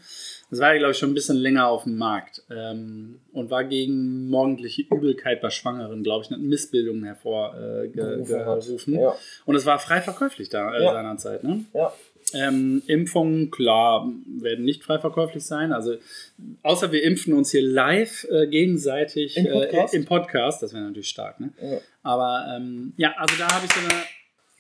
Das 0.50 0.60
war 0.60 0.72
ja, 0.72 0.78
glaube 0.78 0.92
ich, 0.92 0.98
schon 0.98 1.10
ein 1.10 1.14
bisschen 1.14 1.36
länger 1.36 1.68
auf 1.68 1.84
dem 1.84 1.96
Markt. 1.96 2.42
Ähm, 2.50 3.20
und 3.32 3.50
war 3.50 3.64
gegen 3.64 4.28
morgendliche 4.28 4.82
Übelkeit 4.82 5.40
bei 5.40 5.50
Schwangeren, 5.50 6.02
glaube 6.02 6.24
ich, 6.24 6.30
eine 6.32 6.42
Missbildung 6.42 7.02
hervorgerufen. 7.04 8.94
Äh. 8.94 9.00
Ja. 9.02 9.14
Und 9.46 9.54
es 9.54 9.66
war 9.66 9.78
frei 9.78 10.00
verkäuflich 10.00 10.48
da 10.48 10.74
äh, 10.74 10.82
Ja. 10.82 10.92
seinerzeit. 10.92 11.44
Ne? 11.44 11.64
Ja. 11.74 11.92
Ähm, 12.32 12.82
Impfungen, 12.86 13.50
klar, 13.50 14.08
werden 14.40 14.64
nicht 14.64 14.84
frei 14.84 14.98
verkäuflich 15.00 15.44
sein. 15.44 15.72
Also, 15.72 15.96
außer 16.62 16.92
wir 16.92 17.02
impfen 17.02 17.32
uns 17.32 17.50
hier 17.50 17.62
live 17.62 18.24
äh, 18.30 18.46
gegenseitig 18.46 19.36
Im 19.36 19.46
Podcast? 19.46 19.94
Äh, 19.94 19.96
im 19.96 20.04
Podcast. 20.04 20.62
Das 20.62 20.72
wäre 20.72 20.84
natürlich 20.84 21.08
stark, 21.08 21.40
ne? 21.40 21.52
Ja. 21.60 21.78
Aber 22.02 22.46
ähm, 22.56 22.92
ja, 22.96 23.14
also 23.16 23.34
da 23.38 23.52
habe 23.52 23.66
ich 23.66 23.72
so 23.72 23.80
eine. 23.80 23.94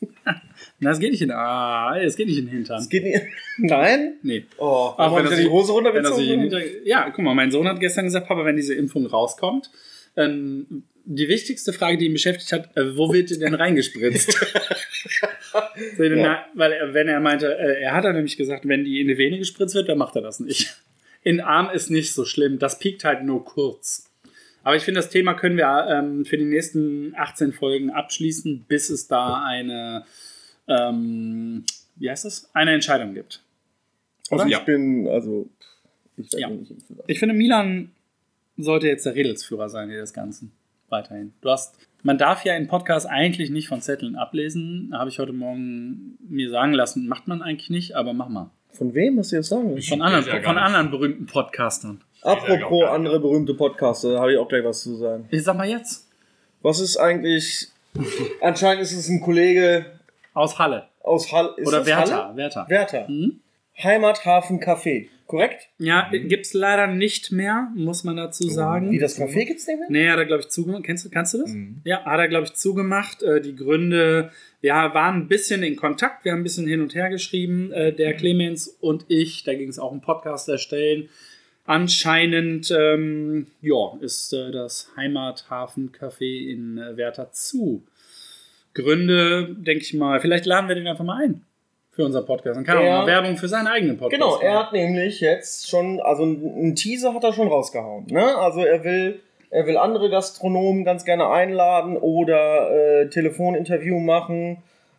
Na, 0.78 0.90
es 0.90 0.98
geht 0.98 1.12
nicht 1.12 1.22
in. 1.22 1.30
Ah, 1.30 1.98
es 2.00 2.16
geht 2.16 2.26
nicht 2.26 2.38
in 2.38 2.46
den 2.46 2.54
Hintern. 2.54 2.80
Es 2.80 2.88
geht 2.88 3.04
nicht. 3.04 3.22
Nein? 3.58 4.14
Nee. 4.22 4.44
Oh, 4.58 4.94
warum 4.96 5.18
wenn 5.18 5.26
er 5.26 5.32
er 5.32 5.38
die 5.38 5.48
Hose 5.48 5.72
er 5.72 5.74
runtergezogen? 5.74 6.50
Ja, 6.84 7.10
guck 7.10 7.24
mal, 7.24 7.34
mein 7.34 7.50
Sohn 7.50 7.68
hat 7.68 7.80
gestern 7.80 8.04
gesagt, 8.06 8.28
Papa, 8.28 8.44
wenn 8.44 8.56
diese 8.56 8.74
Impfung 8.74 9.06
rauskommt, 9.06 9.70
ähm, 10.16 10.84
die 11.04 11.28
wichtigste 11.28 11.72
Frage, 11.72 11.98
die 11.98 12.06
ihn 12.06 12.12
beschäftigt 12.12 12.52
hat, 12.52 12.76
äh, 12.76 12.96
wo 12.96 13.12
wird 13.12 13.30
die 13.30 13.38
denn 13.38 13.54
reingespritzt? 13.54 14.32
so, 15.96 16.04
na, 16.04 16.44
weil 16.54 16.72
er, 16.72 16.94
wenn 16.94 17.08
er 17.08 17.20
meinte, 17.20 17.58
äh, 17.58 17.82
er 17.82 17.94
hat 17.94 18.04
er 18.04 18.12
nämlich 18.12 18.36
gesagt, 18.36 18.66
wenn 18.68 18.84
die 18.84 19.00
in 19.00 19.08
die 19.08 19.18
Vene 19.18 19.38
gespritzt 19.38 19.74
wird, 19.74 19.88
dann 19.88 19.98
macht 19.98 20.16
er 20.16 20.22
das 20.22 20.40
nicht. 20.40 20.76
In 21.22 21.40
Arm 21.40 21.70
ist 21.74 21.90
nicht 21.90 22.14
so 22.14 22.24
schlimm, 22.24 22.58
das 22.58 22.78
piekt 22.78 23.04
halt 23.04 23.24
nur 23.24 23.44
kurz. 23.44 24.09
Aber 24.62 24.76
ich 24.76 24.82
finde, 24.84 25.00
das 25.00 25.08
Thema 25.10 25.34
können 25.34 25.56
wir 25.56 25.86
ähm, 25.90 26.24
für 26.24 26.36
die 26.36 26.44
nächsten 26.44 27.14
18 27.16 27.52
Folgen 27.52 27.90
abschließen, 27.90 28.64
bis 28.68 28.90
es 28.90 29.06
da 29.08 29.42
eine, 29.44 30.04
ähm, 30.68 31.64
wie 31.96 32.10
heißt 32.10 32.24
das? 32.24 32.50
Eine 32.54 32.72
Entscheidung 32.74 33.14
gibt. 33.14 33.42
Also 34.30 34.44
ich 34.46 34.58
bin, 34.60 35.08
also, 35.08 35.48
ich 36.16 36.30
Ja. 36.34 36.50
Ich 37.06 37.18
finde, 37.18 37.34
Milan 37.34 37.90
sollte 38.56 38.86
jetzt 38.86 39.06
der 39.06 39.14
Redelsführer 39.14 39.68
sein 39.68 39.88
hier 39.88 40.00
des 40.00 40.12
Ganzen. 40.12 40.52
Weiterhin. 40.88 41.32
Du 41.40 41.50
hast, 41.50 41.76
man 42.02 42.18
darf 42.18 42.44
ja 42.44 42.54
in 42.56 42.66
Podcasts 42.66 43.08
eigentlich 43.08 43.50
nicht 43.50 43.68
von 43.68 43.80
Zetteln 43.80 44.16
ablesen. 44.16 44.90
Habe 44.92 45.08
ich 45.08 45.18
heute 45.18 45.32
Morgen 45.32 46.18
mir 46.28 46.50
sagen 46.50 46.72
lassen, 46.72 47.06
macht 47.08 47.28
man 47.28 47.42
eigentlich 47.42 47.70
nicht, 47.70 47.94
aber 47.94 48.12
mach 48.12 48.28
mal. 48.28 48.50
Von 48.72 48.92
wem 48.94 49.18
hast 49.18 49.32
du 49.32 49.36
jetzt 49.36 49.48
sagen? 49.48 49.76
Ich- 49.76 49.88
Von 49.88 50.02
anderen, 50.02 50.26
ja 50.26 50.42
von 50.42 50.58
anderen 50.58 50.90
berühmten 50.90 51.26
Podcastern. 51.26 52.02
Apropos 52.22 52.84
andere 52.88 53.18
berühmte 53.20 53.54
Podcaster, 53.54 54.12
da 54.14 54.20
habe 54.20 54.32
ich 54.32 54.38
auch 54.38 54.48
gleich 54.48 54.64
was 54.64 54.82
zu 54.82 54.96
sagen. 54.96 55.26
Ich 55.30 55.42
sag 55.42 55.56
mal 55.56 55.68
jetzt. 55.68 56.08
Was 56.62 56.80
ist 56.80 56.96
eigentlich. 56.98 57.68
Anscheinend 58.40 58.82
ist 58.82 58.92
es 58.92 59.08
ein 59.08 59.20
Kollege 59.20 59.86
Aus 60.34 60.58
Halle. 60.58 60.88
aus 61.02 61.32
Halle. 61.32 61.54
Ist 61.56 61.66
Oder 61.66 61.84
Werther. 61.86 62.26
Halle? 62.26 62.36
Werther. 62.36 62.66
Werther. 62.68 63.08
Mhm. 63.08 63.40
Heimathafen 63.82 64.60
Café, 64.60 65.08
korrekt? 65.26 65.68
Ja, 65.78 66.10
gibt's 66.10 66.52
leider 66.52 66.86
nicht 66.86 67.32
mehr, 67.32 67.68
muss 67.74 68.04
man 68.04 68.16
dazu 68.16 68.46
sagen. 68.48 68.90
Wie 68.90 68.98
das 68.98 69.18
Café 69.18 69.46
gibt's 69.46 69.66
nicht 69.66 69.78
mehr? 69.78 69.88
Nee, 69.88 70.08
hat 70.10 70.18
er, 70.18 70.26
glaube 70.26 70.42
ich, 70.42 70.50
zugemacht. 70.50 70.84
Kennst 70.84 71.06
du, 71.06 71.10
kannst 71.10 71.32
du 71.32 71.38
das? 71.38 71.50
Mhm. 71.50 71.80
Ja, 71.84 72.04
hat 72.04 72.18
er, 72.20 72.28
glaube 72.28 72.44
ich, 72.44 72.52
zugemacht. 72.52 73.22
Äh, 73.22 73.40
die 73.40 73.56
Gründe, 73.56 74.30
wir 74.60 74.72
waren 74.74 75.16
ein 75.22 75.28
bisschen 75.28 75.62
in 75.62 75.76
Kontakt, 75.76 76.24
wir 76.26 76.32
haben 76.32 76.40
ein 76.40 76.44
bisschen 76.44 76.66
hin 76.66 76.82
und 76.82 76.94
her 76.94 77.08
geschrieben, 77.08 77.72
äh, 77.72 77.92
der 77.94 78.12
Clemens 78.14 78.68
und 78.68 79.06
ich, 79.08 79.42
da 79.44 79.54
ging 79.54 79.70
es 79.70 79.78
auch 79.78 79.90
um 79.92 80.02
Podcast 80.02 80.48
erstellen. 80.50 81.08
Anscheinend, 81.70 82.72
ähm, 82.76 83.46
ja, 83.62 83.92
ist 84.00 84.32
äh, 84.32 84.50
das 84.50 84.88
Heimathafen-Café 84.96 86.50
in 86.50 86.78
äh, 86.78 86.96
Werther 86.96 87.30
zu. 87.30 87.84
Gründe, 88.74 89.54
denke 89.56 89.84
ich 89.84 89.94
mal, 89.94 90.18
vielleicht 90.18 90.46
laden 90.46 90.66
wir 90.66 90.74
den 90.74 90.88
einfach 90.88 91.04
mal 91.04 91.22
ein 91.22 91.44
für 91.92 92.04
unseren 92.04 92.26
Podcast. 92.26 92.56
Dann 92.56 92.64
kann 92.64 92.78
er 92.78 92.82
auch 92.82 93.02
mal 93.02 93.06
Werbung 93.06 93.36
für 93.36 93.46
seinen 93.46 93.68
eigenen 93.68 93.98
Podcast 93.98 94.20
Genau, 94.20 94.40
er 94.40 94.58
hat 94.58 94.72
nämlich 94.72 95.20
jetzt 95.20 95.70
schon, 95.70 96.00
also 96.00 96.24
einen 96.24 96.74
Teaser 96.74 97.14
hat 97.14 97.22
er 97.22 97.32
schon 97.32 97.46
rausgehauen. 97.46 98.06
Ne? 98.08 98.36
Also 98.36 98.64
er 98.64 98.82
will, 98.82 99.20
er 99.50 99.64
will 99.68 99.76
andere 99.76 100.10
Gastronomen 100.10 100.84
ganz 100.84 101.04
gerne 101.04 101.28
einladen 101.28 101.96
oder 101.96 103.02
äh, 103.02 103.08
Telefoninterview 103.10 104.00
machen, 104.00 104.56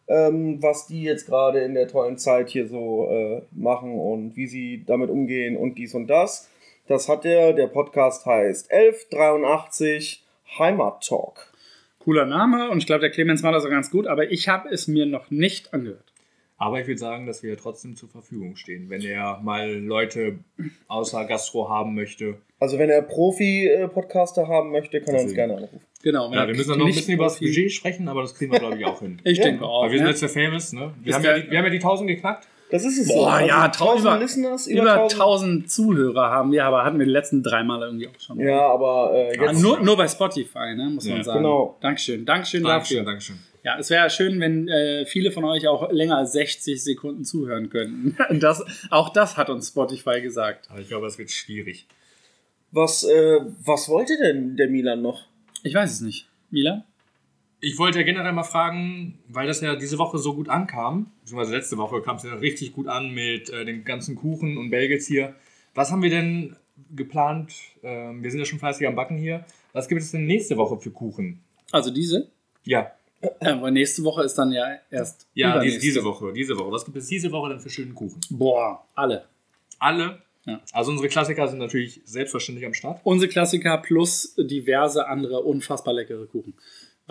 ähm, 0.07 0.63
was 0.63 0.87
die 0.87 1.03
jetzt 1.03 1.25
gerade 1.25 1.59
in 1.59 1.73
der 1.73 1.89
tollen 1.89 2.17
Zeit 2.17 2.47
hier 2.47 2.65
so 2.65 3.09
äh, 3.11 3.41
machen 3.51 3.99
und 3.99 4.37
wie 4.37 4.47
sie 4.47 4.85
damit 4.87 5.09
umgehen 5.09 5.57
und 5.57 5.77
dies 5.77 5.93
und 5.93 6.07
das. 6.07 6.47
Das 6.91 7.07
hat 7.07 7.23
er, 7.23 7.53
der 7.53 7.67
Podcast 7.67 8.25
heißt 8.25 8.69
1183 8.69 10.25
Heimat 10.59 11.07
Talk. 11.07 11.53
Cooler 11.99 12.25
Name 12.25 12.69
und 12.69 12.79
ich 12.79 12.85
glaube, 12.85 12.99
der 12.99 13.11
Clemens 13.11 13.43
macht 13.43 13.55
das 13.55 13.63
auch 13.63 13.69
ganz 13.69 13.89
gut, 13.91 14.07
aber 14.07 14.29
ich 14.29 14.49
habe 14.49 14.67
es 14.67 14.89
mir 14.89 15.05
noch 15.05 15.31
nicht 15.31 15.73
angehört. 15.73 16.03
Aber 16.57 16.81
ich 16.81 16.87
würde 16.87 16.99
sagen, 16.99 17.27
dass 17.27 17.43
wir 17.43 17.55
trotzdem 17.57 17.95
zur 17.95 18.09
Verfügung 18.09 18.57
stehen, 18.57 18.89
wenn 18.89 19.01
er 19.03 19.39
mal 19.41 19.71
Leute 19.73 20.39
außer 20.89 21.23
Gastro 21.27 21.69
haben 21.69 21.95
möchte. 21.95 22.35
Also 22.59 22.77
wenn 22.77 22.89
er 22.89 23.01
Profi-Podcaster 23.03 24.49
haben 24.49 24.71
möchte, 24.71 24.99
kann 24.99 25.15
er 25.15 25.21
uns 25.21 25.31
Deswegen. 25.31 25.35
gerne 25.35 25.55
anrufen. 25.55 25.79
Genau. 26.03 26.33
Ja, 26.33 26.45
wir 26.45 26.53
müssen 26.55 26.71
dann 26.71 26.79
noch 26.79 26.87
ein 26.87 26.91
bisschen 26.93 27.13
über 27.13 27.23
das 27.23 27.39
Budget 27.39 27.71
sprechen, 27.71 28.09
aber 28.09 28.21
das 28.23 28.35
kriegen 28.35 28.51
wir, 28.51 28.59
glaube 28.59 28.77
ich, 28.77 28.83
auch 28.85 28.99
hin. 28.99 29.21
Ich 29.23 29.37
Ja. 29.37 29.45
denke 29.45 29.63
auch. 29.63 29.83
Aber 29.83 29.93
wir 29.93 29.97
sind 29.97 30.07
jetzt 30.09 30.21
ja 30.23 30.27
famous, 30.27 30.73
ne? 30.73 30.93
Wir 31.01 31.15
haben, 31.15 31.23
ja 31.23 31.39
die, 31.39 31.49
wir 31.49 31.57
haben 31.57 31.65
ja 31.65 31.71
die 31.71 31.77
1000 31.77 32.09
geknackt. 32.09 32.47
Das 32.71 32.85
ist 32.85 32.97
es 32.99 33.07
Boah, 33.09 33.13
so. 33.15 33.25
Also 33.27 33.47
ja, 33.47 33.67
tau- 33.67 33.97
über- 33.99 34.17
Listeners, 34.17 34.65
Über 34.67 35.03
1000 35.03 35.69
Zuhörer 35.69 36.29
haben 36.31 36.51
wir, 36.51 36.65
aber 36.65 36.83
hatten 36.85 36.97
wir 36.99 37.05
die 37.05 37.11
letzten 37.11 37.43
drei 37.43 37.63
Mal 37.63 37.81
irgendwie 37.81 38.07
auch 38.07 38.19
schon. 38.19 38.39
Ja, 38.39 38.61
aber 38.61 39.11
äh, 39.13 39.37
Ah, 39.37 39.51
jetzt. 39.51 39.61
nur, 39.61 39.79
nur 39.81 39.97
bei 39.97 40.07
Spotify, 40.07 40.73
ne, 40.75 40.89
muss 40.93 41.05
man 41.05 41.17
Ja, 41.17 41.23
sagen. 41.23 41.39
genau. 41.39 41.77
Dankeschön. 41.81 42.25
Dankeschön 42.25 42.63
Dankeschön, 42.63 42.97
dafür. 42.97 43.11
Dankeschön. 43.11 43.39
Ja, 43.63 43.77
es 43.77 43.89
wäre 43.91 44.09
schön, 44.09 44.39
wenn 44.39 44.67
äh, 44.69 45.05
viele 45.05 45.31
von 45.31 45.43
euch 45.43 45.67
auch 45.67 45.91
länger 45.91 46.17
als 46.17 46.31
60 46.31 46.83
Sekunden 46.83 47.23
zuhören 47.25 47.69
könnten. 47.69 48.17
Das, 48.39 48.63
auch 48.89 49.09
das 49.09 49.37
hat 49.37 49.49
uns 49.51 49.67
Spotify 49.67 50.19
gesagt. 50.21 50.67
Aber 50.71 50.79
ich 50.79 50.87
glaube, 50.87 51.05
das 51.05 51.17
wird 51.19 51.29
schwierig. 51.29 51.85
Was, 52.71 53.03
äh, 53.03 53.39
was 53.63 53.89
wollte 53.89 54.17
denn 54.17 54.55
der 54.55 54.69
Milan 54.69 55.01
noch? 55.01 55.25
Ich 55.63 55.75
weiß 55.75 55.91
es 55.91 56.01
nicht. 56.01 56.27
Milan? 56.49 56.83
Ich 57.61 57.77
wollte 57.77 57.99
ja 57.99 58.05
generell 58.05 58.33
mal 58.33 58.43
fragen, 58.43 59.19
weil 59.27 59.47
das 59.47 59.61
ja 59.61 59.75
diese 59.75 59.99
Woche 59.99 60.17
so 60.17 60.33
gut 60.33 60.49
ankam, 60.49 61.11
beziehungsweise 61.21 61.55
letzte 61.55 61.77
Woche 61.77 62.01
kam 62.01 62.17
es 62.17 62.23
ja 62.23 62.33
richtig 62.33 62.73
gut 62.73 62.87
an 62.87 63.11
mit 63.13 63.49
äh, 63.51 63.63
den 63.63 63.85
ganzen 63.85 64.15
Kuchen 64.15 64.57
und 64.57 64.71
Bagels 64.71 65.05
hier. 65.05 65.35
Was 65.75 65.91
haben 65.91 66.01
wir 66.01 66.09
denn 66.09 66.55
geplant? 66.95 67.53
Ähm, 67.83 68.23
wir 68.23 68.31
sind 68.31 68.39
ja 68.39 68.45
schon 68.45 68.59
fleißig 68.59 68.87
am 68.87 68.95
Backen 68.95 69.17
hier. 69.17 69.45
Was 69.73 69.87
gibt 69.87 70.01
es 70.01 70.11
denn 70.11 70.25
nächste 70.25 70.57
Woche 70.57 70.79
für 70.79 70.89
Kuchen? 70.89 71.39
Also 71.71 71.91
diese? 71.91 72.31
Ja. 72.63 72.91
Aber 73.39 73.69
nächste 73.69 74.03
Woche 74.03 74.23
ist 74.23 74.35
dann 74.35 74.51
ja 74.51 74.65
erst. 74.89 75.27
Ja, 75.35 75.59
diese, 75.59 75.79
diese 75.79 76.03
Woche, 76.03 76.33
diese 76.33 76.57
Woche. 76.57 76.71
Was 76.71 76.83
gibt 76.83 76.97
es 76.97 77.05
diese 77.05 77.31
Woche 77.31 77.49
denn 77.49 77.59
für 77.59 77.69
schönen 77.69 77.93
Kuchen? 77.93 78.19
Boah, 78.31 78.87
alle. 78.95 79.25
Alle. 79.77 80.23
Ja. 80.45 80.59
Also 80.71 80.89
unsere 80.89 81.07
Klassiker 81.07 81.47
sind 81.47 81.59
natürlich 81.59 82.01
selbstverständlich 82.03 82.65
am 82.65 82.73
Start. 82.73 82.99
Unsere 83.03 83.29
Klassiker 83.29 83.77
plus 83.77 84.33
diverse 84.37 85.07
andere 85.07 85.41
unfassbar 85.41 85.93
leckere 85.93 86.25
Kuchen. 86.25 86.55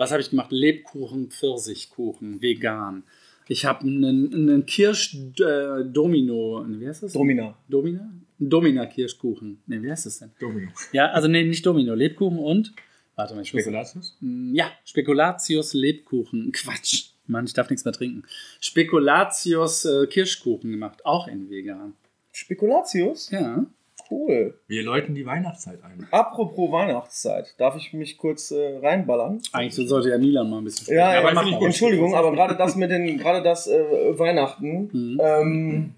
Was 0.01 0.11
habe 0.11 0.19
ich 0.19 0.31
gemacht? 0.31 0.51
Lebkuchen, 0.51 1.29
Pfirsichkuchen, 1.29 2.41
vegan. 2.41 3.03
Ich 3.47 3.65
habe 3.65 3.81
einen, 3.81 4.33
einen 4.33 4.65
Kirsch-Domino. 4.65 6.65
wie 6.67 6.87
heißt 6.87 7.03
das? 7.03 7.13
Domina. 7.13 7.55
Domina? 7.69 8.11
Domina-Kirschkuchen. 8.39 9.61
Ne, 9.67 9.83
wie 9.83 9.91
heißt 9.91 10.07
das 10.07 10.17
denn? 10.17 10.31
Domino. 10.39 10.71
Ja, 10.91 11.11
also 11.11 11.27
nee, 11.27 11.43
nicht 11.43 11.63
Domino. 11.63 11.93
Lebkuchen 11.93 12.39
und. 12.39 12.73
Warte 13.15 13.35
mal, 13.35 13.43
ich 13.43 13.53
muss. 13.53 13.61
Spekulatius? 13.61 14.17
Ja, 14.21 14.71
Spekulatius 14.85 15.75
Lebkuchen. 15.75 16.51
Quatsch. 16.51 17.11
Mann, 17.27 17.45
ich 17.45 17.53
darf 17.53 17.69
nichts 17.69 17.85
mehr 17.85 17.93
trinken. 17.93 18.23
Spekulatius 18.59 19.85
äh, 19.85 20.07
Kirschkuchen 20.07 20.71
gemacht. 20.71 21.05
Auch 21.05 21.27
in 21.27 21.47
vegan. 21.47 21.93
Spekulatius? 22.31 23.29
Ja. 23.29 23.67
Cool. 24.11 24.59
Wir 24.67 24.83
läuten 24.83 25.15
die 25.15 25.25
Weihnachtszeit 25.25 25.79
ein. 25.85 26.05
Apropos 26.11 26.69
Weihnachtszeit, 26.69 27.55
darf 27.57 27.77
ich 27.77 27.93
mich 27.93 28.17
kurz 28.17 28.51
äh, 28.51 28.79
reinballern? 28.79 29.41
Eigentlich 29.53 29.87
sollte 29.87 30.09
ja 30.09 30.17
Milan 30.17 30.49
mal 30.49 30.57
ein 30.57 30.65
bisschen 30.65 30.83
sprechen. 30.83 30.99
Ja, 30.99 31.13
ja, 31.13 31.29
aber 31.29 31.47
ich. 31.47 31.61
Entschuldigung, 31.61 32.13
aber 32.13 32.33
gerade 32.33 32.57
das 32.57 32.75
mit 32.75 32.91
den, 32.91 33.17
gerade 33.17 33.41
das 33.41 33.67
äh, 33.67 34.19
Weihnachten. 34.19 34.89
Mhm. 34.91 35.21
Ähm, 35.23 35.95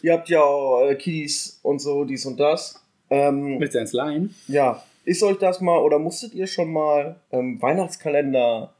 ihr 0.00 0.14
habt 0.14 0.30
ja 0.30 0.40
auch 0.40 0.86
äh, 0.88 0.94
Kiddies 0.94 1.60
und 1.62 1.80
so, 1.80 2.04
dies 2.04 2.24
und 2.24 2.40
das. 2.40 2.82
Ähm, 3.10 3.58
Mit 3.58 3.72
seins 3.72 3.92
Laien. 3.92 4.34
ja, 4.48 4.82
ist 5.04 5.22
euch 5.22 5.36
das 5.36 5.60
mal 5.60 5.78
oder 5.78 5.98
musstet 5.98 6.32
ihr 6.32 6.46
schon 6.46 6.72
mal 6.72 7.16
ähm, 7.30 7.60
Weihnachtskalender 7.60 8.72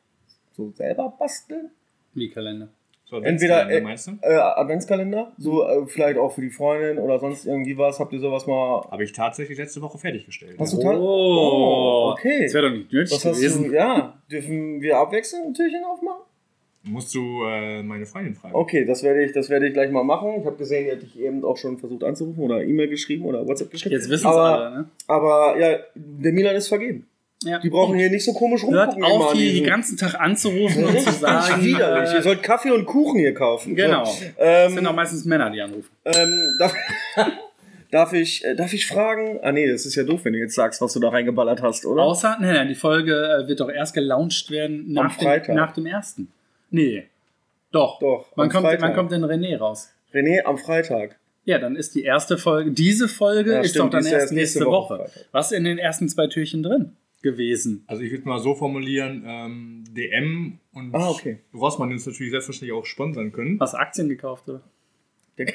so 0.57 0.71
selber 0.71 1.13
basteln? 1.19 1.71
Wie 2.15 2.31
Kalender. 2.31 2.69
So, 3.11 3.17
Entweder, 3.17 3.63
Adventskalender, 3.63 3.77
äh, 3.77 3.81
meinst 3.81 4.07
du? 4.07 4.13
Äh, 4.23 4.35
Adventskalender? 4.35 5.33
So 5.37 5.67
äh, 5.67 5.87
vielleicht 5.89 6.17
auch 6.17 6.33
für 6.33 6.43
die 6.43 6.51
Freundin 6.51 6.99
oder 6.99 7.19
sonst 7.19 7.45
irgendwie 7.45 7.77
was? 7.77 7.99
Habt 7.99 8.13
ihr 8.13 8.21
sowas 8.21 8.47
mal? 8.47 8.87
Habe 8.89 9.03
ich 9.03 9.13
tatsächlich 9.13 9.59
letzte 9.59 9.83
Woche 9.83 9.99
fertiggestellt. 9.99 10.55
Hast 10.61 10.75
du 10.75 10.79
Oh, 10.81 10.93
Oh, 10.97 12.13
okay. 12.13 12.45
Das 12.45 12.55
wäre 12.55 12.69
doch 12.71 12.77
nicht 12.77 12.93
nötig 12.93 13.13
Was 13.13 13.25
hast 13.25 13.39
gewesen. 13.41 13.65
du? 13.65 13.75
Ja, 13.75 14.17
dürfen 14.31 14.81
wir 14.81 14.97
abwechselnd 14.99 15.47
ein 15.47 15.55
Türchen 15.55 15.83
aufmachen? 15.85 16.23
Musst 16.85 17.13
du 17.15 17.45
äh, 17.45 17.83
meine 17.83 18.07
Freundin 18.07 18.35
fragen. 18.35 18.55
Okay, 18.55 18.85
das 18.87 19.03
werde 19.03 19.23
ich, 19.25 19.33
das 19.33 19.51
werde 19.51 19.67
ich 19.67 19.75
gleich 19.75 19.91
mal 19.91 20.05
machen. 20.05 20.37
Ich 20.41 20.47
habe 20.47 20.57
gesehen, 20.57 20.87
ihr 20.87 20.93
hätte 20.93 21.05
ich 21.05 21.19
eben 21.21 21.45
auch 21.45 21.57
schon 21.57 21.79
versucht 21.79 22.05
anzurufen 22.05 22.43
oder 22.45 22.63
E-Mail 22.63 22.89
geschrieben 22.89 23.25
oder 23.27 23.47
WhatsApp 23.47 23.71
geschrieben. 23.73 23.97
Jetzt 23.97 24.09
wissen 24.09 24.27
es 24.29 24.33
aber, 24.33 24.43
alle, 24.45 24.71
ne? 24.77 24.91
Aber 25.09 25.59
ja, 25.59 25.79
der 25.95 26.33
Milan 26.33 26.55
ist 26.57 26.69
vergeben. 26.69 27.07
Ja. 27.43 27.59
Die 27.59 27.71
brauchen 27.71 27.97
hier 27.99 28.11
nicht 28.11 28.25
so 28.25 28.35
komisch 28.35 28.63
Hört 28.63 28.95
rumgucken. 28.95 29.05
auf, 29.05 29.15
immer 29.15 29.31
an 29.31 29.37
hier 29.37 29.53
den 29.55 29.65
ganzen 29.65 29.97
Tag 29.97 30.15
anzurufen 30.21 30.85
und 30.85 31.01
zu 31.01 31.11
sagen. 31.13 31.63
widerlich. 31.65 32.13
Ihr 32.13 32.23
sollt 32.23 32.43
Kaffee 32.43 32.71
und 32.71 32.85
Kuchen 32.85 33.19
hier 33.19 33.33
kaufen. 33.33 33.75
genau. 33.75 34.05
So, 34.05 34.25
Das 34.37 34.73
sind 34.75 34.87
auch 34.87 34.91
ähm, 34.91 34.97
meistens 34.97 35.25
Männer, 35.25 35.49
die 35.51 35.63
anrufen. 35.63 35.89
ähm, 36.05 36.57
darf, 36.59 36.75
darf, 37.91 38.13
ich, 38.13 38.45
äh, 38.45 38.55
darf 38.55 38.73
ich 38.75 38.87
fragen? 38.87 39.41
Ah 39.43 39.53
nee, 39.53 39.67
das 39.71 39.87
ist 39.87 39.95
ja 39.95 40.03
doof, 40.03 40.21
wenn 40.25 40.35
du 40.35 40.39
jetzt 40.39 40.55
sagst, 40.55 40.83
was 40.83 40.93
du 40.93 41.01
da 41.01 41.09
reingeballert 41.09 41.63
hast, 41.63 41.87
oder? 41.87 42.03
Außer, 42.03 42.37
nein, 42.41 42.55
nein, 42.55 42.69
die 42.69 42.75
Folge 42.75 43.15
äh, 43.15 43.49
wird 43.49 43.61
doch 43.61 43.71
erst 43.71 43.95
gelauncht 43.95 44.51
werden 44.51 44.93
nach, 44.93 45.17
dem, 45.17 45.55
nach 45.55 45.73
dem 45.73 45.87
ersten. 45.87 46.29
Nee. 46.71 47.07
Doch. 47.73 48.01
Doch, 48.01 48.27
Wann 48.35 48.47
am 48.49 48.53
kommt, 48.53 48.67
Freitag. 48.67 48.83
wann 48.83 48.95
kommt 48.95 49.13
denn 49.13 49.25
René 49.25 49.57
raus? 49.57 49.91
René, 50.13 50.43
am 50.45 50.59
Freitag. 50.59 51.17
Ja, 51.47 51.59
dann 51.59 51.75
ist 51.75 51.95
die 51.95 52.03
erste 52.03 52.37
Folge, 52.37 52.73
diese 52.73 53.09
Folge 53.09 53.53
Ja, 53.55 53.61
ist 53.61 53.71
stimmt, 53.71 53.95
doch 53.95 53.99
dann 53.99 54.05
erst 54.05 54.13
nächste 54.33 54.35
nächste 54.35 54.67
Woche. 54.67 54.99
Woche. 54.99 55.11
Was 55.33 55.51
ist 55.53 55.57
in 55.57 55.65
den 55.65 55.79
ersten 55.79 56.07
zwei 56.09 56.27
Türchen 56.27 56.63
drin 56.63 56.93
gewesen? 57.23 57.85
Also 57.87 58.03
ich 58.03 58.11
würde 58.13 58.27
mal 58.29 58.39
so 58.41 58.55
formulieren, 58.55 59.23
ähm, 59.27 59.85
DM 59.91 60.59
und 60.73 60.95
Ah, 60.95 61.11
okay. 61.11 61.39
Rossmann 61.55 61.91
uns 61.93 62.07
natürlich 62.07 62.31
selbstverständlich 62.31 62.73
auch 62.79 62.87
sponsern 62.87 63.33
können. 63.33 63.59
Hast 63.61 63.75
du 63.75 63.79
Aktien 63.79 64.09
gekauft, 64.09 64.49
oder? 64.49 64.63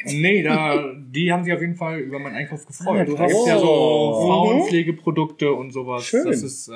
Nee, 0.05 0.41
da, 0.41 0.93
die 0.95 1.31
haben 1.31 1.43
sich 1.43 1.53
auf 1.53 1.61
jeden 1.61 1.75
Fall 1.75 1.99
über 1.99 2.17
meinen 2.17 2.35
Einkauf 2.35 2.65
gefreut. 2.65 3.01
Ah, 3.01 3.05
du 3.05 3.13
da 3.13 3.19
hast- 3.19 3.29
gibt 3.31 3.41
es 3.41 3.47
ja 3.47 3.59
so 3.59 3.67
Oh. 3.67 4.27
Frauenpflegeprodukte 4.27 5.53
und 5.53 5.71
sowas. 5.71 6.05
Schön. 6.05 6.25
Das 6.25 6.41
ist 6.41 6.69
äh, 6.69 6.73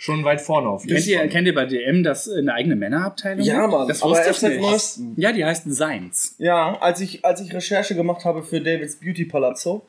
schon 0.00 0.24
weit 0.24 0.40
vorne 0.40 0.68
auf 0.68 0.84
jeden 0.84 0.94
Kennt 0.94 1.06
ihr, 1.08 1.18
Fall. 1.18 1.28
kennt 1.28 1.46
ihr 1.48 1.54
bei 1.54 1.66
DM 1.66 2.02
das 2.04 2.30
eine 2.30 2.54
eigene 2.54 2.76
Männerabteilung? 2.76 3.44
Ja? 3.44 3.66
Mann, 3.66 3.88
Das 3.88 4.00
aber 4.00 4.12
wusste 4.12 4.26
erst 4.28 4.42
ich 4.44 4.48
nicht. 4.50 4.60
neuestem. 4.60 5.12
Ja, 5.16 5.32
die 5.32 5.44
heißt 5.44 5.64
Seins. 5.66 6.36
Ja, 6.38 6.78
als 6.80 7.00
ich, 7.00 7.24
als 7.24 7.40
ich 7.40 7.52
Recherche 7.52 7.94
gemacht 7.96 8.24
habe 8.24 8.42
für 8.44 8.60
Davids 8.60 8.96
Beauty 9.00 9.24
Palazzo, 9.24 9.84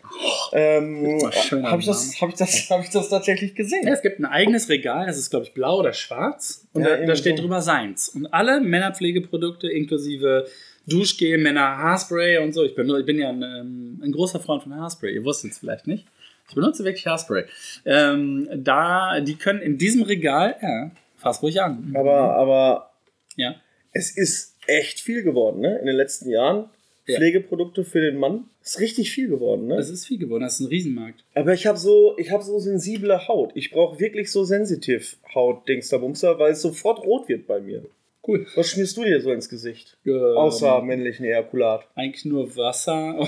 ähm, 0.52 1.20
Oh, 1.22 1.32
schöner 1.32 1.72
habe 1.72 1.82
ich, 1.82 1.88
das- 1.88 2.20
hab 2.20 2.30
ich, 2.30 2.36
das- 2.36 2.70
hab 2.70 2.84
ich 2.84 2.90
das 2.90 3.10
tatsächlich 3.10 3.56
gesehen. 3.56 3.86
Ja, 3.88 3.94
es 3.94 4.02
gibt 4.02 4.20
ein 4.20 4.26
eigenes 4.26 4.68
Regal, 4.70 5.06
das 5.06 5.18
ist, 5.18 5.30
glaube 5.30 5.46
ich, 5.46 5.54
blau 5.54 5.80
oder 5.80 5.94
schwarz. 5.94 6.66
Und 6.74 6.84
Ja, 6.84 6.98
da, 6.98 7.06
da 7.06 7.16
steht 7.16 7.38
so. 7.38 7.44
drüber 7.44 7.62
Seins. 7.62 8.10
Und 8.10 8.34
alle 8.34 8.62
Männerpflegeprodukte, 8.62 9.68
inklusive 9.70 10.48
Duschgel, 10.88 11.38
Männer 11.38 11.78
Haarspray 11.78 12.40
und 12.40 12.52
so. 12.54 12.64
Ich 12.64 12.74
bin, 12.74 12.90
ich 12.90 13.06
bin 13.06 13.20
ja 13.20 13.30
ein, 13.30 13.44
ähm, 13.44 14.02
ein 14.04 14.12
großer 14.12 14.40
Freund 14.40 14.64
von 14.64 14.74
Haarspray. 14.76 15.14
Ihr 15.14 15.24
wusstet 15.24 15.52
es 15.52 15.60
vielleicht 15.60 15.86
nicht. 15.86 16.06
Ich 16.50 16.56
benutze 16.56 16.84
wirklich 16.84 17.06
Haarspray. 17.08 17.46
Ähm, 17.86 18.50
da, 18.56 19.20
die 19.22 19.36
können 19.36 19.62
in 19.62 19.78
diesem 19.78 20.04
Regal, 20.04 20.56
ja, 20.62 20.92
fass 21.18 21.42
ruhig 21.44 21.62
an. 21.62 21.94
Aber, 21.96 22.36
aber 22.36 22.92
Ja. 23.36 23.56
es 23.94 24.12
ist 24.18 24.56
echt 24.68 25.00
viel 25.00 25.24
geworden, 25.24 25.62
ne? 25.62 25.78
In 25.80 25.86
den 25.86 25.96
letzten 25.96 26.30
Jahren. 26.30 26.70
Ja. 27.08 27.18
Pflegeprodukte 27.18 27.84
für 27.84 28.02
den 28.02 28.18
Mann. 28.18 28.46
Ist 28.64 28.80
richtig 28.80 29.10
viel 29.12 29.30
geworden, 29.30 29.66
ne? 29.68 29.78
Das 29.78 29.90
ist 29.90 30.06
viel 30.06 30.20
geworden, 30.20 30.44
das 30.44 30.56
ist 30.56 30.60
ein 30.60 30.68
Riesenmarkt. 30.68 31.24
Aber 31.34 31.54
ich 31.54 31.66
habe 31.66 31.78
so, 31.78 32.16
ich 32.20 32.30
habe 32.30 32.44
so 32.44 32.60
sensible 32.60 33.28
Haut. 33.28 33.52
Ich 33.56 33.72
brauche 33.72 34.00
wirklich 34.00 34.32
so 34.32 34.44
sensitiv 34.44 35.18
Haut, 35.34 35.68
Dingsterbumster, 35.68 36.38
weil 36.38 36.52
es 36.52 36.62
sofort 36.62 37.00
rot 37.00 37.28
wird 37.28 37.48
bei 37.48 37.60
mir. 37.62 37.84
Cool. 38.28 38.46
Was 38.56 38.70
schmierst 38.70 38.96
du 38.98 39.04
dir 39.06 39.22
so 39.22 39.32
ins 39.32 39.50
Gesicht? 39.50 39.98
Ähm, 40.06 40.14
Außer 40.36 40.82
männlichen 40.84 41.26
Ejakulat. 41.26 41.88
Eigentlich 41.96 42.26
nur 42.26 42.56
Wasser. 42.56 43.28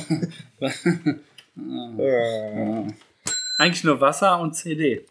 Äh. 1.99 2.83
Eigentlich 3.57 3.83
nur 3.83 4.01
Wasser 4.01 4.39
und 4.39 4.53
CD. 4.55 5.05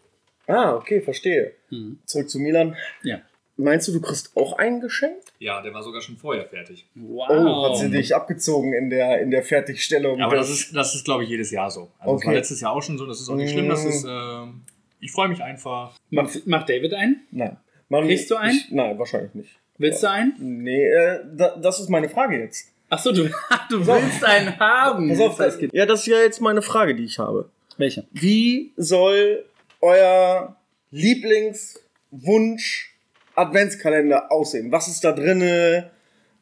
Ah, 0.47 0.73
okay, 0.75 1.01
verstehe. 1.01 1.53
Mhm. 1.69 1.99
Zurück 2.05 2.29
zu 2.29 2.39
Milan. 2.39 2.75
Ja. 3.03 3.19
Meinst 3.57 3.87
du, 3.87 3.91
du 3.91 4.01
kriegst 4.01 4.35
auch 4.35 4.57
ein 4.57 4.81
Geschenk? 4.81 5.17
Ja, 5.39 5.61
der 5.61 5.73
war 5.73 5.83
sogar 5.83 6.01
schon 6.01 6.17
vorher 6.17 6.45
fertig. 6.45 6.87
Wow. 6.95 7.27
Oh, 7.29 7.69
hat 7.69 7.77
sie 7.77 7.89
dich 7.91 8.15
abgezogen 8.15 8.73
in 8.73 8.89
der, 8.89 9.21
in 9.21 9.29
der 9.29 9.43
Fertigstellung. 9.43 10.21
Aber 10.21 10.35
des- 10.37 10.47
das 10.47 10.59
ist, 10.59 10.75
das 10.75 10.95
ist 10.95 11.05
glaube 11.05 11.23
ich, 11.23 11.29
jedes 11.29 11.51
Jahr 11.51 11.69
so. 11.69 11.81
Also 11.81 11.91
das 11.99 12.05
war 12.05 12.13
Okay. 12.15 12.33
letztes 12.35 12.61
Jahr 12.61 12.71
auch 12.73 12.81
schon 12.81 12.97
so. 12.97 13.05
Das 13.05 13.21
ist 13.21 13.29
auch 13.29 13.35
nicht 13.35 13.51
schlimm. 13.51 13.69
Das 13.69 13.85
ist, 13.85 14.03
ähm, 14.07 14.61
ich 14.99 15.11
freue 15.11 15.27
mich 15.29 15.43
einfach. 15.43 15.93
Macht, 16.09 16.47
macht 16.47 16.69
David 16.69 16.93
einen? 16.93 17.21
Nein. 17.31 17.57
Man, 17.89 18.05
Kriegst 18.05 18.31
du 18.31 18.35
einen? 18.35 18.57
Ich, 18.57 18.71
nein, 18.71 18.97
wahrscheinlich 18.97 19.33
nicht. 19.35 19.49
Willst 19.77 20.01
du 20.01 20.09
einen? 20.09 20.33
Nee, 20.63 20.85
äh, 20.87 21.19
da, 21.35 21.55
das 21.57 21.79
ist 21.79 21.89
meine 21.89 22.09
Frage 22.09 22.39
jetzt. 22.39 22.67
Achso, 22.89 23.11
du, 23.11 23.23
du 23.69 23.85
willst 23.87 24.23
einen 24.23 24.57
haben. 24.59 25.09
Pass 25.09 25.19
auf, 25.19 25.37
Das 25.37 25.57
geht- 25.59 25.73
ja, 25.73 25.85
das 25.85 26.01
ist 26.01 26.07
ja 26.07 26.19
jetzt 26.19 26.41
meine 26.41 26.61
Frage, 26.61 26.95
die 26.95 27.03
ich 27.03 27.19
habe. 27.19 27.49
Welche? 27.81 28.05
Wie 28.11 28.73
soll 28.77 29.43
euer 29.81 30.55
Lieblingswunsch 30.91 32.95
Adventskalender 33.35 34.31
aussehen? 34.31 34.71
Was 34.71 34.87
ist 34.87 35.03
da 35.03 35.11
drinne? 35.13 35.89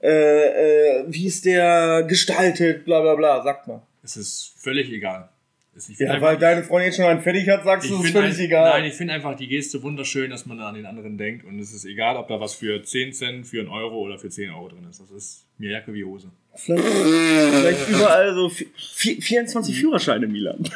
Äh, 0.01 0.09
äh, 0.09 1.03
wie 1.07 1.27
ist 1.27 1.45
der 1.45 2.03
gestaltet? 2.03 2.85
Bla 2.85 3.01
bla 3.01 3.15
bla. 3.15 3.41
Sagt 3.43 3.67
mal. 3.67 3.81
Es 4.03 4.17
ist 4.17 4.53
völlig 4.57 4.91
egal. 4.91 5.29
Ich 5.75 5.87
Ja, 5.87 5.95
find 5.95 6.09
weil 6.09 6.15
einfach- 6.35 6.39
deine 6.39 6.63
Freundin 6.63 6.87
jetzt 6.87 6.97
schon 6.97 7.05
einen 7.05 7.21
fertig 7.21 7.47
hat, 7.47 7.63
sagst 7.63 7.89
du, 7.89 7.99
es 7.99 8.05
ist 8.05 8.11
völlig 8.11 8.37
ein- 8.37 8.45
egal. 8.45 8.69
Nein, 8.81 8.89
ich 8.89 8.95
finde 8.95 9.13
einfach 9.13 9.35
die 9.37 9.47
Geste 9.47 9.81
wunderschön, 9.81 10.29
dass 10.29 10.45
man 10.45 10.57
da 10.57 10.67
an 10.67 10.75
den 10.75 10.85
anderen 10.85 11.17
denkt. 11.17 11.45
Und 11.45 11.57
es 11.59 11.73
ist 11.73 11.85
egal, 11.85 12.17
ob 12.17 12.27
da 12.27 12.39
was 12.41 12.53
für 12.55 12.83
10 12.83 13.13
Cent, 13.13 13.47
für 13.47 13.59
einen 13.61 13.69
Euro 13.69 13.97
oder 13.99 14.19
für 14.19 14.29
10 14.29 14.49
Euro 14.49 14.67
drin 14.67 14.85
ist. 14.89 14.99
Das 14.99 15.09
ist 15.11 15.45
mir 15.57 15.71
Jacke 15.71 15.93
wie 15.93 16.03
Hose. 16.03 16.31
Vielleicht, 16.55 16.83
vielleicht 16.83 17.89
überall 17.89 18.33
so 18.33 18.47
vi- 18.47 18.67
vi- 18.97 19.21
24 19.21 19.79
Führerscheine, 19.79 20.27
Milan. 20.27 20.57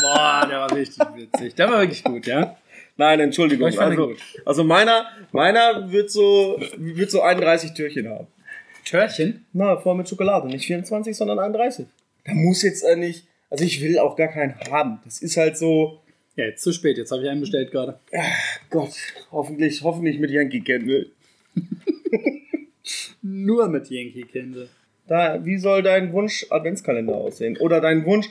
Boah, 0.00 0.46
der 0.48 0.58
war 0.60 0.74
richtig 0.74 1.02
witzig. 1.14 1.54
Der 1.54 1.70
war 1.70 1.80
wirklich 1.80 2.02
gut, 2.02 2.26
ja? 2.26 2.56
Nein, 2.96 3.20
Entschuldigung. 3.20 3.66
Also, 3.78 4.14
also 4.44 4.64
meiner, 4.64 5.06
meiner 5.32 5.90
wird 5.90 6.10
so, 6.10 6.60
wird 6.76 7.10
so 7.10 7.22
31 7.22 7.74
Türchen 7.74 8.08
haben. 8.08 8.26
Törchen? 8.84 9.44
Na, 9.52 9.76
voll 9.76 9.94
mit 9.94 10.08
Schokolade. 10.08 10.48
Nicht 10.48 10.66
24, 10.66 11.16
sondern 11.16 11.38
31. 11.38 11.86
Da 12.24 12.32
muss 12.34 12.62
jetzt 12.62 12.82
äh, 12.82 12.96
nicht. 12.96 13.26
Also 13.50 13.64
ich 13.64 13.80
will 13.82 13.98
auch 13.98 14.16
gar 14.16 14.28
keinen 14.28 14.54
haben. 14.70 15.00
Das 15.04 15.20
ist 15.22 15.36
halt 15.36 15.56
so. 15.58 16.00
Ja, 16.36 16.44
jetzt 16.46 16.62
zu 16.62 16.72
spät. 16.72 16.96
Jetzt 16.96 17.10
habe 17.10 17.22
ich 17.22 17.28
einen 17.28 17.40
bestellt 17.40 17.70
gerade. 17.72 17.98
Gott, 18.70 18.92
hoffentlich, 19.32 19.82
hoffentlich 19.82 20.18
mit 20.18 20.30
Yankee 20.30 20.60
Candle. 20.60 21.06
Nur 23.22 23.68
mit 23.68 23.90
Yankee 23.90 24.22
Candle. 24.22 24.68
Da, 25.06 25.44
wie 25.44 25.58
soll 25.58 25.82
dein 25.82 26.12
Wunsch 26.12 26.46
Adventskalender 26.50 27.14
aussehen? 27.14 27.56
Oder 27.58 27.80
dein 27.80 28.04
Wunsch, 28.04 28.28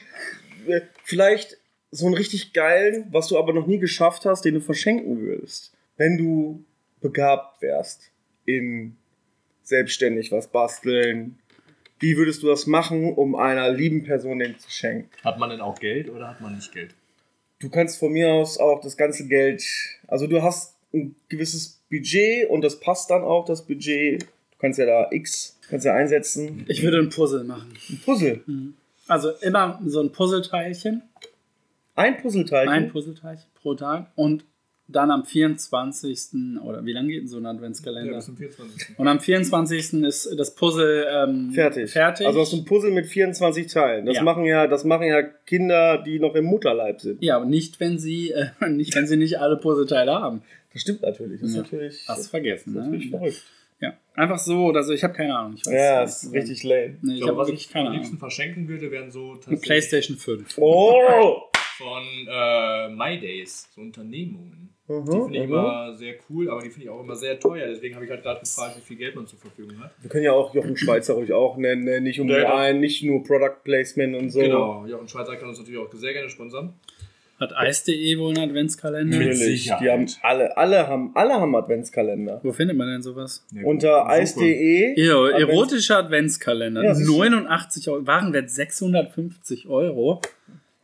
äh, 0.68 0.82
vielleicht 1.04 1.58
so 1.92 2.06
einen 2.06 2.16
richtig 2.16 2.54
geilen, 2.54 3.08
was 3.12 3.28
du 3.28 3.38
aber 3.38 3.54
noch 3.54 3.68
nie 3.68 3.80
geschafft 3.80 4.26
hast, 4.26 4.46
den 4.46 4.54
du 4.54 4.62
verschenken 4.62 5.20
würdest. 5.20 5.74
Wenn 5.98 6.18
du 6.18 6.64
begabt 7.02 7.62
wärst 7.62 8.12
in 8.46 8.96
selbstständig 9.70 10.32
was 10.32 10.48
basteln. 10.48 11.40
Wie 12.00 12.18
würdest 12.18 12.44
du 12.44 12.48
das 12.48 12.66
machen, 12.68 13.14
um 13.14 13.36
einer 13.36 13.70
lieben 13.70 14.04
Person 14.04 14.40
den 14.40 14.58
zu 14.58 14.70
schenken? 14.70 15.10
Hat 15.24 15.38
man 15.38 15.50
denn 15.50 15.62
auch 15.62 15.80
Geld 15.80 16.10
oder 16.10 16.30
hat 16.30 16.42
man 16.42 16.56
nicht 16.56 16.72
Geld? 16.74 16.96
Du 17.60 17.70
kannst 17.70 18.00
von 18.00 18.12
mir 18.12 18.30
aus 18.30 18.58
auch 18.58 18.82
das 18.82 18.98
ganze 18.98 19.28
Geld, 19.28 19.64
also 20.08 20.28
du 20.28 20.42
hast 20.42 20.76
ein 20.94 21.16
gewisses 21.28 21.82
Budget 21.90 22.50
und 22.50 22.62
das 22.62 22.80
passt 22.80 23.10
dann 23.10 23.22
auch, 23.22 23.46
das 23.46 23.66
Budget. 23.66 24.26
Du 24.60 24.64
kannst 24.64 24.78
ja 24.78 24.86
da 24.86 25.08
X, 25.12 25.58
kannst 25.70 25.86
ja 25.86 25.94
einsetzen. 25.96 26.66
Ich 26.68 26.84
würde 26.84 26.98
ein 27.00 27.08
Puzzle 27.10 27.46
machen. 27.46 27.72
Ein 27.90 28.00
Puzzle. 28.04 28.42
Also 29.08 29.30
immer 29.42 29.80
so 29.86 30.02
ein 30.02 30.12
Puzzleteilchen, 30.12 31.02
Ein 31.96 32.18
Puzzleteilchen. 32.18 32.70
ein 32.74 32.90
Puzzleteilchen 32.92 33.46
pro 33.56 33.74
Tag 33.76 34.08
und 34.16 34.44
dann 34.90 35.12
am 35.12 35.24
24. 35.24 36.60
oder 36.62 36.84
wie 36.86 36.92
lange 36.92 37.08
geht 37.10 37.22
denn 37.22 37.28
so 37.28 37.38
ein 37.38 37.46
Adventskalender? 37.46 38.12
Ja, 38.12 38.18
bis 38.18 38.26
zum 38.26 38.36
24. 38.38 39.00
und 39.00 39.08
am 39.08 39.20
24. 39.22 39.94
ist 40.04 40.36
das 40.38 40.54
Puzzle 40.56 41.06
ähm, 41.10 41.52
fertig. 41.54 41.90
fertig. 41.92 42.28
Also 42.28 42.42
hast 42.42 42.52
du 42.52 42.58
ein 42.58 42.66
Puzzle 42.66 42.92
mit 42.92 43.06
24 43.08 43.68
Teilen. 43.68 44.06
Das 44.08 44.18
Ja. 44.18 44.24
machen 44.24 44.44
ja, 44.46 44.68
das 44.68 44.84
machen 44.84 45.08
ja 45.08 45.22
Kinder, 45.24 46.00
die 46.04 46.20
noch 46.20 46.36
im 46.36 46.46
Mutterleib 46.46 47.00
sind. 47.02 47.24
ja, 47.24 47.38
aber 47.38 47.46
nicht, 47.46 47.80
wenn 47.80 47.98
sie, 47.98 48.32
äh, 48.32 48.48
nicht, 48.70 48.94
wenn 48.96 49.08
sie 49.08 49.16
nicht 49.16 49.40
alle 49.40 49.56
Puzzleteile 49.58 50.12
haben. 50.12 50.42
Das 50.74 50.82
stimmt 50.82 51.02
natürlich. 51.02 51.40
Das 51.40 51.50
ist 51.52 51.56
Ja. 51.56 51.62
natürlich, 51.62 52.06
Hast 52.08 52.26
du 52.26 52.30
vergessen, 52.30 52.74
das 52.76 52.84
ist 52.84 52.90
natürlich 52.92 53.12
ne? 53.12 53.18
verrückt. 53.18 53.44
Ja. 53.80 53.94
Einfach 54.16 54.38
so 54.40 54.66
oder 54.66 54.84
so. 54.84 54.94
Ich 54.94 55.04
habe 55.04 55.14
keine 55.14 55.38
Ahnung. 55.38 55.54
Ich 55.56 55.66
weiß 55.66 55.74
Ja, 55.74 56.02
das 56.02 56.24
ist 56.24 56.34
richtig 56.34 56.64
lame. 56.64 56.98
Nee, 57.02 57.14
ich 57.14 57.20
Ich 57.20 57.24
glaube, 57.24 57.38
was 57.40 57.50
ich 57.50 57.70
keine 57.70 57.88
am 57.88 57.94
liebsten 57.94 58.12
Ahnung. 58.14 58.20
verschenken 58.20 58.68
würde, 58.68 58.92
wären 58.92 59.10
so 59.12 59.32
Eine 59.32 59.40
tatsächlich 59.40 59.62
PlayStation 59.62 60.18
5. 60.18 60.58
Oh! 60.58 61.44
von 61.78 62.04
äh, 62.30 62.90
My 62.90 63.18
Days, 63.18 63.70
so 63.74 63.82
Unternehmungen. 63.82 64.76
Die 64.90 64.94
Mhm, 64.94 65.06
finde 65.06 65.38
ich 65.38 65.46
mhm. 65.48 65.54
immer 65.54 65.94
sehr 65.96 66.16
cool, 66.30 66.50
aber 66.50 66.62
die 66.62 66.70
finde 66.72 66.86
ich 66.86 66.90
auch 66.90 67.00
immer 67.00 67.16
sehr 67.16 67.40
teuer. 67.40 67.68
Deswegen 67.68 67.94
habe 67.96 68.06
ich 68.06 68.12
halt 68.12 68.24
gerade 68.24 68.40
gefragt, 68.40 68.76
wie 68.78 68.82
viel 68.82 68.98
Geld 68.98 69.16
man 69.16 69.28
zur 69.28 69.38
Verfügung 69.40 69.80
hat. 69.80 69.92
Wir 70.02 70.10
können 70.10 70.24
ja 70.24 70.34
auch 70.34 70.54
Jochen 70.54 70.76
Schweizer 70.76 71.14
ruhig 71.14 71.32
auch 71.32 71.58
nennen, 71.58 71.84
ne? 71.86 72.02
nicht 72.02 72.20
um 72.20 72.28
Ja, 72.28 72.40
die 72.40 72.46
einen, 72.48 72.80
nicht 72.80 73.04
nur 73.04 73.24
Product 73.24 73.64
Placement 73.64 74.16
und 74.16 74.30
so. 74.32 74.40
Genau, 74.40 74.82
und 74.82 75.10
Schweizer 75.10 75.36
kann 75.38 75.48
uns 75.48 75.60
natürlich 75.60 75.80
auch 75.80 75.94
sehr 75.94 76.12
gerne 76.14 76.30
sponsern. 76.30 76.74
Hat 77.40 77.56
Eis.de 77.56 78.18
wohl 78.18 78.30
einen 78.38 78.50
Adventskalender? 78.50 79.18
Mit 79.18 79.28
Natürlich. 79.28 79.64
Sicherheit. 79.64 79.82
Die 79.82 79.90
haben 79.90 80.06
alle, 80.24 80.58
alle 80.58 80.88
haben, 80.88 81.12
alle 81.16 81.34
haben 81.36 81.56
Adventskalender. 81.56 82.40
Wo 82.44 82.52
findet 82.52 82.76
man 82.76 82.88
denn 82.88 83.02
sowas? 83.02 83.46
Ja, 83.54 83.64
Unter 83.64 84.08
eis.de. 84.10 85.00
Erotischer 85.00 86.00
Adventskalender. 86.00 86.84
Ja, 86.84 86.90
das 86.90 87.00
ist- 87.00 87.08
89 87.08 87.88
Euro. 87.90 88.06
Warenwert 88.08 88.50
650 88.50 89.68
Euro. 89.68 90.22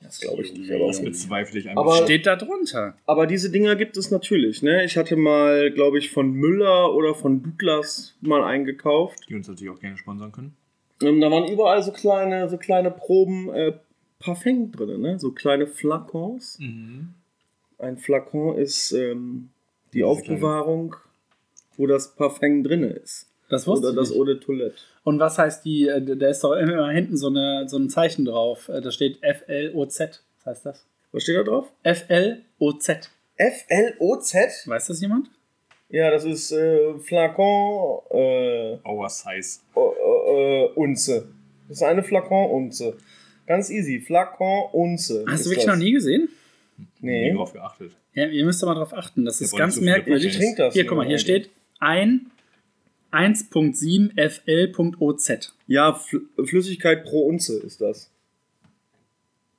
Das 0.02 0.20
glaube 0.20 0.44
ich 0.44 0.54
nicht. 0.54 0.72
Aber, 0.72 0.88
Das 0.88 1.02
bezweifle 1.04 1.60
ich 1.60 1.68
einfach. 1.68 2.04
Steht 2.04 2.26
da 2.28 2.36
drunter. 2.36 2.96
aber 3.08 3.26
diese 3.28 3.50
Dinger 3.52 3.76
gibt 3.76 3.98
es 3.98 4.12
natürlich. 4.12 4.62
Ne? 4.62 4.86
Ich 4.86 4.98
hatte 4.98 5.16
mal, 5.16 5.72
glaube 5.72 5.98
ich, 5.98 6.12
von 6.12 6.32
Müller 6.32 6.94
oder 6.94 7.16
von 7.16 7.42
Douglas 7.42 8.16
mal 8.22 8.44
eingekauft. 8.44 9.26
die 9.28 9.36
uns 9.36 9.48
natürlich 9.48 9.74
auch 9.74 9.80
gerne 9.80 9.98
sponsern 9.98 10.32
können. 10.32 10.56
Ähm, 11.02 11.20
da 11.20 11.30
waren 11.32 11.52
überall 11.52 11.82
so 11.84 11.92
kleine, 11.92 12.48
so 12.48 12.58
kleine 12.58 12.92
Proben 12.92 13.52
äh, 13.54 13.74
Parfum 14.26 14.72
drin, 14.72 15.02
ne? 15.02 15.20
so 15.20 15.32
kleine 15.32 15.68
Flakons. 15.68 16.58
Mhm. 16.60 17.14
Ein 17.78 17.98
Flakon 17.98 18.58
ist 18.58 18.92
ähm, 18.94 19.50
die 19.94 19.98
Diese 20.00 20.08
Aufbewahrung, 20.08 20.96
wo 21.78 21.86
das 21.88 22.16
Parfum 22.16 22.64
drin 22.64 22.84
ist. 22.84 23.28
Das 23.50 23.68
wusste 23.68 23.88
Oder 23.90 23.98
das. 23.98 24.12
Eau 24.12 24.24
de 24.24 24.40
Toilette. 24.40 24.76
Und 25.04 25.20
was 25.20 25.38
heißt 25.38 25.64
die, 25.66 25.88
äh, 25.88 26.02
da 26.18 26.28
ist 26.30 26.44
doch 26.44 26.54
immer 26.54 26.90
hinten 26.90 27.16
so, 27.18 27.28
eine, 27.28 27.66
so 27.68 27.78
ein 27.78 27.90
Zeichen 27.90 28.26
drauf. 28.26 28.70
Äh, 28.70 28.82
Da 28.82 28.90
steht 28.92 29.22
F-L-O-Z. 29.22 30.24
Was 30.38 30.46
heißt 30.46 30.66
das? 30.66 30.86
Was 31.12 31.24
steht 31.24 31.38
da 31.38 31.44
drauf? 31.44 31.72
F-L-O-Z. 31.84 33.12
F-L-O-Z? 33.38 34.68
Weiß 34.68 34.88
das 34.88 35.02
jemand? 35.02 35.30
Ja, 35.90 36.10
das 36.10 36.26
ist 36.26 36.52
äh, 36.52 36.98
Flakon 37.00 38.00
äh, 38.10 38.78
Oversize. 38.84 39.60
äh, 39.76 40.64
äh, 40.64 40.70
Unze. 40.74 41.28
Das 41.68 41.78
ist 41.78 41.84
eine 41.84 42.04
Flakon 42.04 42.50
Unze. 42.50 42.98
Ganz 43.48 43.70
easy. 43.70 44.00
Flakon 44.00 44.70
Unze. 44.72 45.26
Hast 45.28 45.42
ist 45.42 45.46
du 45.46 45.50
wirklich 45.52 45.66
das. 45.66 45.76
noch 45.76 45.84
nie 45.84 45.92
gesehen? 45.92 46.30
Nee. 47.00 47.32
Nie 47.32 47.38
drauf 47.38 47.54
geachtet. 47.54 47.92
Ja, 48.14 48.28
ihr 48.28 48.46
müsst 48.46 48.64
aber 48.64 48.74
darauf 48.74 48.94
achten. 48.94 49.26
Das 49.26 49.42
ist 49.42 49.52
wollen 49.52 49.60
ganz 49.60 49.80
merkwürdig. 49.80 50.28
Ich 50.28 50.38
trink 50.38 50.58
das 50.58 50.74
Hier, 50.74 50.86
guck 50.86 50.98
mal, 50.98 51.06
hier 51.06 51.20
steht 51.20 51.50
ein 51.80 52.32
1.7 53.12 54.12
FL.OZ. 54.30 55.54
Ja, 55.68 55.94
Fl 55.94 56.22
Flüssigkeit 56.44 57.04
pro 57.04 57.28
Unze 57.28 57.60
ist 57.60 57.82
das. 57.82 58.10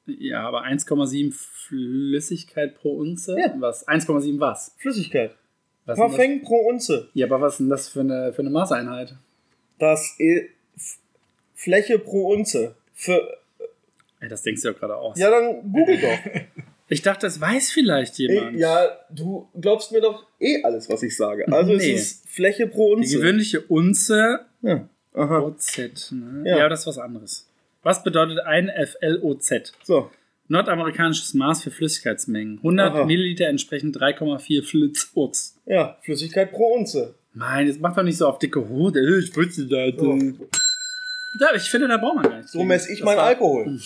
Ja, 0.06 0.46
aber 0.46 0.64
1,7 0.64 1.32
Flüssigkeit 1.32 2.76
pro 2.76 2.96
Unze? 2.96 3.36
Ja. 3.38 3.54
Was? 3.58 3.86
1,7 3.88 4.38
was? 4.38 4.74
Flüssigkeit. 4.78 5.34
was 5.84 5.98
ist? 5.98 6.00
Parfum 6.00 6.42
pro 6.42 6.56
Unze. 6.68 7.08
Ja, 7.14 7.26
aber 7.26 7.40
was 7.40 7.54
ist 7.54 7.58
denn 7.60 7.68
das 7.68 7.88
für 7.88 8.00
eine, 8.00 8.32
für 8.32 8.42
eine 8.42 8.50
Maßeinheit? 8.50 9.16
Das 9.78 10.14
ist 10.18 10.50
F 10.76 10.98
Fläche 11.54 11.98
pro 11.98 12.32
Unze. 12.32 12.76
Für, 12.92 13.38
Ey, 14.20 14.28
das 14.28 14.42
denkst 14.42 14.62
du 14.62 14.68
ja 14.68 14.74
gerade 14.74 14.96
aus. 14.96 15.18
ja, 15.18 15.30
dann 15.30 15.72
google 15.72 15.98
doch. 16.00 16.18
Ich 16.88 17.02
dachte, 17.02 17.26
das 17.26 17.40
weiß 17.40 17.72
vielleicht 17.72 18.16
jemand. 18.18 18.54
Ey, 18.54 18.60
ja, 18.60 18.86
du 19.10 19.48
glaubst 19.60 19.90
mir 19.90 20.00
doch 20.00 20.24
eh 20.38 20.62
alles, 20.62 20.88
was 20.88 21.02
ich 21.02 21.16
sage. 21.16 21.44
Also 21.52 21.72
Nee. 21.72 21.92
es 21.94 22.12
ist 22.12 22.28
Fläche 22.28 22.68
pro 22.68 22.94
Die 22.94 23.00
Unze. 23.00 23.16
gewöhnliche 23.18 23.60
Unze 23.62 24.40
Ja. 24.62 24.88
Aha. 25.12 25.40
OZ. 25.40 26.12
Ne? 26.12 26.48
Ja. 26.48 26.58
Ja. 26.58 26.68
das 26.68 26.80
ist 26.82 26.86
was 26.86 26.98
anderes. 26.98 27.48
Was 27.82 28.04
bedeutet 28.04 28.38
ein 28.38 28.70
FLOZ? 28.70 29.72
So. 29.82 30.10
Nordamerikanisches 30.46 31.34
Maß 31.34 31.64
für 31.64 31.72
Flüssigkeitsmengen. 31.72 32.58
100 32.58 32.92
Aha. 32.92 33.04
Milliliter 33.04 33.48
entsprechen 33.48 33.92
3,4 33.92 34.62
Flitz. 34.62 35.12
Ja, 35.66 35.98
Flüssigkeit 36.02 36.52
pro 36.52 36.74
Unze. 36.74 37.16
Nein, 37.34 37.66
das 37.66 37.78
macht 37.80 37.98
doch 37.98 38.04
nicht 38.04 38.16
so 38.16 38.28
auf 38.28 38.38
dicke 38.38 38.68
Hut. 38.68 38.94
Ey, 38.94 39.18
Ich 39.18 39.36
wusste 39.36 39.66
das. 39.66 40.00
So. 40.00 40.16
Ja, 41.40 41.54
ich 41.54 41.62
finde, 41.70 41.88
da 41.88 41.96
braucht 41.96 42.16
man 42.16 42.24
gar 42.24 42.36
nicht. 42.38 42.48
So 42.48 42.62
messe 42.64 42.92
ich 42.92 42.98
Das 43.00 43.04
meinen 43.06 43.18
war- 43.18 43.26
Alkohol. 43.26 43.78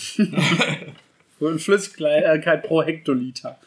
Flüssigkeit 1.57 2.63
pro 2.63 2.83
Hektoliter. 2.83 3.57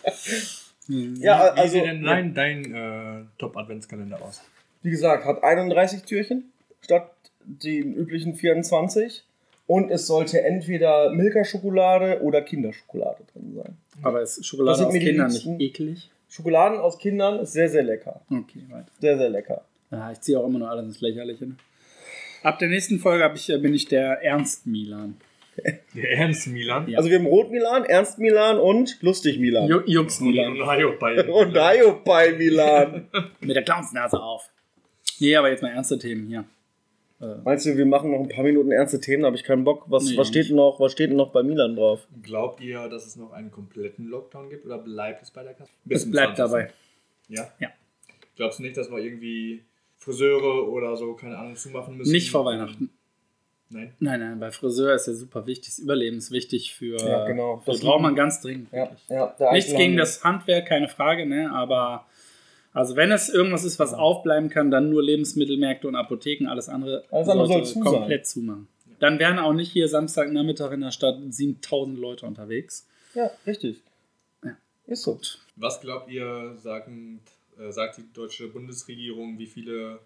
Ja, 0.88 1.54
Wie 1.56 1.60
also, 1.60 1.72
sieht 1.74 1.84
denn 1.86 2.02
dein, 2.04 2.34
dein 2.34 2.74
äh, 2.74 3.24
Top-Adventskalender 3.38 4.20
aus? 4.22 4.42
wie 4.82 4.90
gesagt, 4.90 5.24
hat 5.24 5.42
31 5.42 6.02
Türchen 6.02 6.52
statt 6.82 7.10
den 7.44 7.94
üblichen 7.94 8.34
24. 8.34 9.24
Und 9.66 9.90
es 9.90 10.06
sollte 10.06 10.42
entweder 10.42 11.10
Milka-Schokolade 11.10 12.20
oder 12.20 12.42
Kinderschokolade 12.42 13.24
drin 13.32 13.54
sein. 13.54 13.78
Aber 14.02 14.20
ist 14.20 14.44
Schokolade 14.44 14.76
sind 14.76 14.86
aus 14.88 14.92
Kindern 14.94 15.30
liebsten. 15.30 15.56
nicht 15.56 15.70
eklig? 15.80 16.10
Schokoladen 16.28 16.78
aus 16.78 16.98
Kindern 16.98 17.38
ist 17.38 17.54
sehr, 17.54 17.70
sehr 17.70 17.82
lecker. 17.82 18.20
Okay, 18.30 18.62
weiter. 18.68 18.88
Sehr, 19.00 19.16
sehr 19.16 19.30
lecker. 19.30 19.64
Ja, 19.90 20.12
ich 20.12 20.20
ziehe 20.20 20.38
auch 20.38 20.46
immer 20.46 20.58
nur 20.58 20.68
alles 20.68 20.84
ins 20.84 21.00
Lächerliche. 21.00 21.46
Ne? 21.46 21.56
Ab 22.44 22.58
der 22.58 22.68
nächsten 22.68 22.98
Folge 23.00 23.30
ich, 23.34 23.50
äh, 23.50 23.58
bin 23.58 23.74
ich 23.74 23.86
der 23.86 24.22
Ernst 24.22 24.66
Milan. 24.66 25.16
Der 25.94 26.10
Ernst 26.18 26.46
Milan. 26.48 26.88
Ja. 26.88 26.98
Also 26.98 27.10
wir 27.10 27.18
haben 27.18 27.26
Rot 27.26 27.50
Milan, 27.50 27.84
Ernst 27.84 28.18
Milan 28.18 28.58
und 28.58 28.98
Lustig 29.02 29.38
Milan. 29.38 29.68
Ju- 29.68 29.84
Jux 29.86 30.20
Milan. 30.20 30.52
Und 30.60 30.66
Hajo 30.66 30.94
bei. 30.98 31.24
Und 31.28 31.56
Ayopai 31.56 32.32
Milan. 32.32 33.08
Mit 33.40 33.56
der 33.56 33.62
Clownsnase 33.62 34.20
auf. 34.20 34.50
Nee, 35.20 35.36
aber 35.36 35.50
jetzt 35.50 35.62
mal 35.62 35.70
ernste 35.70 35.98
Themen 35.98 36.26
hier. 36.28 36.44
Meinst 37.44 37.64
du, 37.64 37.76
wir 37.76 37.86
machen 37.86 38.10
noch 38.10 38.18
ein 38.20 38.28
paar 38.28 38.44
Minuten 38.44 38.70
ernste 38.72 39.00
Themen? 39.00 39.22
Da 39.22 39.28
habe 39.28 39.36
ich 39.36 39.44
keinen 39.44 39.64
Bock. 39.64 39.84
Was, 39.86 40.04
Nee, 40.10 40.16
was, 40.18 40.28
steht 40.28 40.50
noch, 40.50 40.78
was 40.80 40.92
steht 40.92 41.10
denn 41.10 41.16
noch 41.16 41.30
bei 41.32 41.42
Milan 41.42 41.74
drauf? 41.76 42.06
Glaubt 42.22 42.60
ihr, 42.60 42.86
dass 42.88 43.06
es 43.06 43.16
noch 43.16 43.32
einen 43.32 43.50
kompletten 43.50 44.08
Lockdown 44.08 44.50
gibt 44.50 44.66
oder 44.66 44.76
bleibt 44.78 45.22
es 45.22 45.30
bei 45.30 45.42
der 45.42 45.54
Kasse? 45.54 45.70
Es 45.88 46.10
bleibt 46.10 46.38
dabei. 46.38 46.70
Ja? 47.28 47.48
Ja. 47.60 47.68
Glaubst 48.36 48.58
du 48.58 48.64
nicht, 48.64 48.76
dass 48.76 48.90
wir 48.90 48.98
irgendwie 48.98 49.62
Friseure 50.04 50.68
oder 50.68 50.96
so, 50.96 51.14
keine 51.14 51.38
Ahnung, 51.38 51.56
zumachen 51.56 51.96
müssen? 51.96 52.12
Nicht 52.12 52.30
vor 52.30 52.44
Weihnachten. 52.44 52.90
Nein. 53.70 53.92
Nein, 53.98 54.20
nein, 54.20 54.38
bei 54.38 54.50
Friseur 54.52 54.94
ist 54.94 55.06
ja 55.06 55.14
super 55.14 55.46
wichtig, 55.46 55.68
ist 55.70 55.78
überlebenswichtig 55.80 56.74
für. 56.74 56.96
Ja, 56.98 57.26
genau. 57.26 57.62
Das 57.64 57.76
Das 57.76 57.84
braucht 57.84 58.02
man 58.02 58.14
ganz 58.14 58.40
dringend. 58.40 58.68
Ja, 58.72 58.90
ja, 59.08 59.34
der 59.38 59.52
Nichts 59.52 59.74
gegen 59.74 59.96
das 59.96 60.22
Handwerk, 60.22 60.66
keine 60.68 60.88
Frage, 60.88 61.26
ne? 61.26 61.50
Aber 61.52 62.06
also 62.72 62.94
wenn 62.96 63.10
es 63.10 63.28
irgendwas 63.30 63.64
ist, 63.64 63.78
was 63.78 63.94
aufbleiben 63.94 64.50
kann, 64.50 64.70
dann 64.70 64.90
nur 64.90 65.02
Lebensmittelmärkte 65.02 65.88
und 65.88 65.96
Apotheken, 65.96 66.46
alles 66.48 66.68
andere, 66.68 67.04
Alles 67.10 67.28
andere 67.28 67.46
sollte 67.48 67.66
soll 67.66 67.82
zu 67.82 67.82
sein. 67.90 67.92
komplett 68.00 68.26
zumachen. 68.26 68.68
Dann 69.00 69.18
wären 69.18 69.38
auch 69.38 69.52
nicht 69.54 69.72
hier 69.72 69.88
Samstagnachmittag 69.88 70.70
in 70.72 70.80
der 70.82 70.90
Stadt 70.92 71.18
7000 71.28 71.98
Leute 71.98 72.26
unterwegs. 72.26 72.86
Ja, 73.14 73.30
richtig. 73.46 73.80
Ja. 74.44 74.56
Ist 74.86 75.02
so. 75.02 75.18
Was 75.56 75.80
glaubt 75.80 76.10
ihr, 76.10 76.54
sagen, 76.62 77.20
äh, 77.58 77.70
sagt 77.70 77.98
die 77.98 78.12
deutsche 78.12 78.48
Bundesregierung, 78.48 79.38
wie 79.38 79.46
viele 79.46 79.98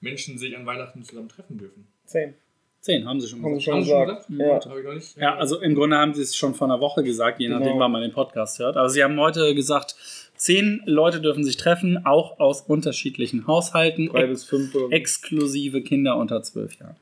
Menschen 0.00 0.38
sich 0.38 0.56
an 0.56 0.66
Weihnachten 0.66 1.02
zusammen 1.02 1.28
treffen 1.28 1.58
dürfen? 1.58 1.86
Zehn. 2.06 2.34
Zehn 2.80 3.06
haben 3.06 3.20
sie 3.20 3.28
schon 3.28 3.42
Haben 3.42 3.60
sie 3.60 3.66
gesagt. 3.66 3.66
schon 3.66 3.74
Haben 3.74 3.84
Sie 3.84 3.90
schon 3.90 4.38
gesagt. 4.38 4.64
gesagt? 4.64 4.84
Ja. 4.86 4.92
Ich. 4.96 5.16
Ja, 5.16 5.36
also 5.36 5.60
im 5.60 5.74
Grunde 5.74 5.98
haben 5.98 6.14
sie 6.14 6.22
es 6.22 6.34
schon 6.34 6.54
vor 6.54 6.66
einer 6.66 6.80
Woche 6.80 7.02
gesagt, 7.02 7.38
je 7.40 7.48
nachdem, 7.48 7.66
Genau. 7.68 7.78
wann 7.80 7.92
man 7.92 8.00
den 8.00 8.12
Podcast 8.12 8.58
hört. 8.58 8.76
Aber 8.78 8.88
sie 8.88 9.04
haben 9.04 9.20
heute 9.20 9.54
gesagt, 9.54 9.96
zehn 10.36 10.80
Leute 10.86 11.20
dürfen 11.20 11.44
sich 11.44 11.58
treffen, 11.58 12.06
auch 12.06 12.40
aus 12.40 12.62
unterschiedlichen 12.62 13.46
Haushalten, 13.46 14.06
Drei 14.08 14.26
bis 14.26 14.44
fünf 14.44 14.74
exklusive 14.90 15.82
Kinder 15.82 16.16
unter 16.16 16.42
zwölf 16.42 16.74
Jahren. 16.78 16.96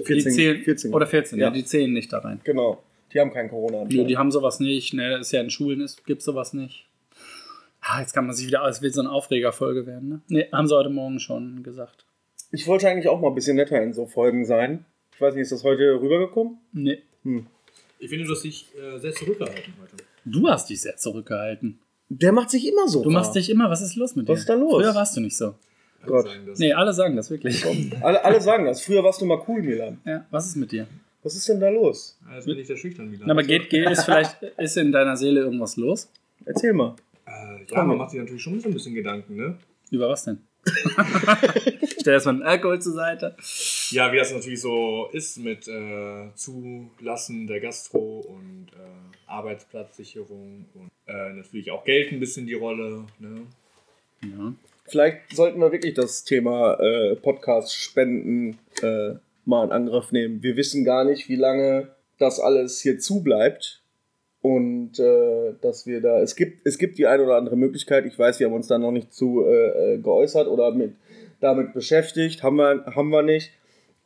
Die 0.00 0.04
14. 0.04 0.32
zählen, 0.32 0.62
14. 0.62 0.92
Oder 0.92 1.06
14, 1.06 1.38
ja. 1.38 1.44
Ja. 1.46 1.50
die 1.52 1.64
zählen 1.64 1.92
nicht 1.92 2.12
da 2.12 2.18
rein. 2.18 2.40
Genau. 2.42 2.82
Die 3.12 3.20
haben 3.20 3.30
kein 3.32 3.48
Corona. 3.48 3.84
Nö, 3.88 4.04
die 4.04 4.16
haben 4.18 4.32
sowas 4.32 4.58
nicht. 4.58 4.92
Ne, 4.94 5.18
ist 5.18 5.30
ja 5.30 5.40
in 5.40 5.50
Schulen 5.50 5.80
ist, 5.80 6.04
gibt 6.06 6.22
sowas 6.22 6.52
nicht. 6.52 6.87
Ah, 7.90 8.00
jetzt 8.00 8.12
kann 8.12 8.26
man 8.26 8.36
sich 8.36 8.46
wieder, 8.46 8.62
es 8.68 8.82
wird 8.82 8.92
so 8.92 9.00
eine 9.00 9.10
Aufregerfolge 9.10 9.86
werden, 9.86 10.08
ne? 10.10 10.20
Ne, 10.28 10.48
haben 10.52 10.66
sie 10.68 10.76
heute 10.76 10.90
Morgen 10.90 11.18
schon 11.20 11.62
gesagt. 11.62 12.04
Ich 12.52 12.66
wollte 12.66 12.86
eigentlich 12.86 13.08
auch 13.08 13.18
mal 13.18 13.28
ein 13.28 13.34
bisschen 13.34 13.56
netter 13.56 13.82
in 13.82 13.94
so 13.94 14.04
Folgen 14.04 14.44
sein. 14.44 14.84
Ich 15.14 15.20
weiß 15.22 15.34
nicht, 15.34 15.42
ist 15.42 15.52
das 15.52 15.64
heute 15.64 15.98
rübergekommen? 15.98 16.58
Nee. 16.72 17.02
Ich 17.98 18.10
finde, 18.10 18.26
du 18.26 18.32
hast 18.32 18.44
dich 18.44 18.68
äh, 18.76 18.98
sehr 18.98 19.12
zurückgehalten 19.12 19.72
heute. 19.80 19.96
Du 20.26 20.48
hast 20.48 20.68
dich 20.68 20.82
sehr 20.82 20.96
zurückgehalten. 20.98 21.78
Der 22.10 22.32
macht 22.32 22.50
sich 22.50 22.68
immer 22.68 22.88
so. 22.88 23.02
Du 23.02 23.10
machst 23.10 23.34
dich 23.34 23.48
immer, 23.48 23.70
was 23.70 23.80
ist 23.80 23.96
los 23.96 24.14
mit 24.16 24.28
dir? 24.28 24.32
Was 24.32 24.40
ist 24.40 24.48
da 24.50 24.54
los? 24.54 24.82
Früher 24.82 24.94
warst 24.94 25.16
du 25.16 25.20
nicht 25.22 25.36
so. 25.36 25.54
Alle 26.02 26.12
Gott. 26.12 26.26
sagen 26.26 26.46
das. 26.46 26.58
Nee, 26.58 26.72
alle 26.74 26.92
sagen 26.92 27.16
das 27.16 27.30
wirklich. 27.30 27.64
Alle, 28.02 28.22
alle 28.22 28.40
sagen 28.42 28.66
das. 28.66 28.82
Früher 28.82 29.02
warst 29.02 29.22
du 29.22 29.24
mal 29.24 29.42
cool, 29.48 29.62
Milan. 29.62 29.98
Ja, 30.04 30.26
was 30.30 30.46
ist 30.46 30.56
mit 30.56 30.72
dir? 30.72 30.86
Was 31.22 31.34
ist 31.34 31.48
denn 31.48 31.58
da 31.58 31.70
los? 31.70 32.18
Jetzt 32.34 32.44
bin 32.44 32.58
ich 32.58 32.66
der 32.66 32.76
Schüchtern 32.76 33.10
wieder. 33.10 33.24
Na, 33.26 33.32
aber 33.32 33.42
geht, 33.42 33.70
geht, 33.70 33.88
ist 33.88 34.04
vielleicht, 34.04 34.42
ist 34.42 34.76
in 34.76 34.92
deiner 34.92 35.16
Seele 35.16 35.40
irgendwas 35.40 35.76
los? 35.76 36.10
Erzähl 36.44 36.74
mal. 36.74 36.94
Äh, 37.28 37.64
ja, 37.70 37.84
man 37.84 37.98
macht 37.98 38.10
sich 38.10 38.20
natürlich 38.20 38.42
schon 38.42 38.60
so 38.60 38.68
ein 38.68 38.74
bisschen 38.74 38.94
Gedanken, 38.94 39.36
ne? 39.36 39.58
Über 39.90 40.08
was 40.08 40.24
denn? 40.24 40.38
Stell 42.00 42.14
erstmal 42.14 42.36
den 42.36 42.42
Alkohol 42.42 42.80
zur 42.80 42.92
Seite. 42.92 43.36
Ja, 43.90 44.12
wie 44.12 44.16
das 44.16 44.32
natürlich 44.32 44.60
so 44.60 45.08
ist 45.12 45.38
mit 45.38 45.66
äh, 45.68 46.28
Zulassen 46.34 47.46
der 47.46 47.60
Gastro 47.60 48.20
und 48.20 48.68
äh, 48.72 49.28
Arbeitsplatzsicherung 49.28 50.66
und 50.74 50.90
äh, 51.06 51.32
natürlich 51.32 51.70
auch 51.70 51.84
Geld 51.84 52.12
ein 52.12 52.20
bisschen 52.20 52.46
die 52.46 52.54
Rolle. 52.54 53.06
Ne? 53.18 53.46
Ja. 54.22 54.54
Vielleicht 54.86 55.34
sollten 55.34 55.60
wir 55.60 55.70
wirklich 55.72 55.94
das 55.94 56.24
Thema 56.24 56.74
äh, 56.80 57.14
Podcast-Spenden 57.16 58.58
äh, 58.82 59.14
mal 59.44 59.64
in 59.64 59.72
Angriff 59.72 60.12
nehmen. 60.12 60.42
Wir 60.42 60.56
wissen 60.56 60.84
gar 60.84 61.04
nicht, 61.04 61.28
wie 61.28 61.36
lange 61.36 61.94
das 62.18 62.40
alles 62.40 62.80
hier 62.80 62.98
zubleibt. 62.98 63.82
Und 64.48 64.98
äh, 64.98 65.52
dass 65.60 65.86
wir 65.86 66.00
da, 66.00 66.20
es 66.22 66.34
gibt, 66.34 66.66
es 66.66 66.78
gibt 66.78 66.96
die 66.96 67.06
eine 67.06 67.22
oder 67.22 67.36
andere 67.36 67.54
Möglichkeit. 67.54 68.06
Ich 68.06 68.18
weiß, 68.18 68.40
wir 68.40 68.46
haben 68.46 68.54
uns 68.54 68.66
da 68.66 68.78
noch 68.78 68.92
nicht 68.92 69.12
zu 69.12 69.44
äh, 69.44 69.96
äh, 69.96 69.98
geäußert 69.98 70.48
oder 70.48 70.72
mit, 70.72 70.94
damit 71.40 71.74
beschäftigt. 71.74 72.42
Haben 72.42 72.56
wir, 72.56 72.86
haben 72.96 73.10
wir 73.10 73.20
nicht. 73.20 73.52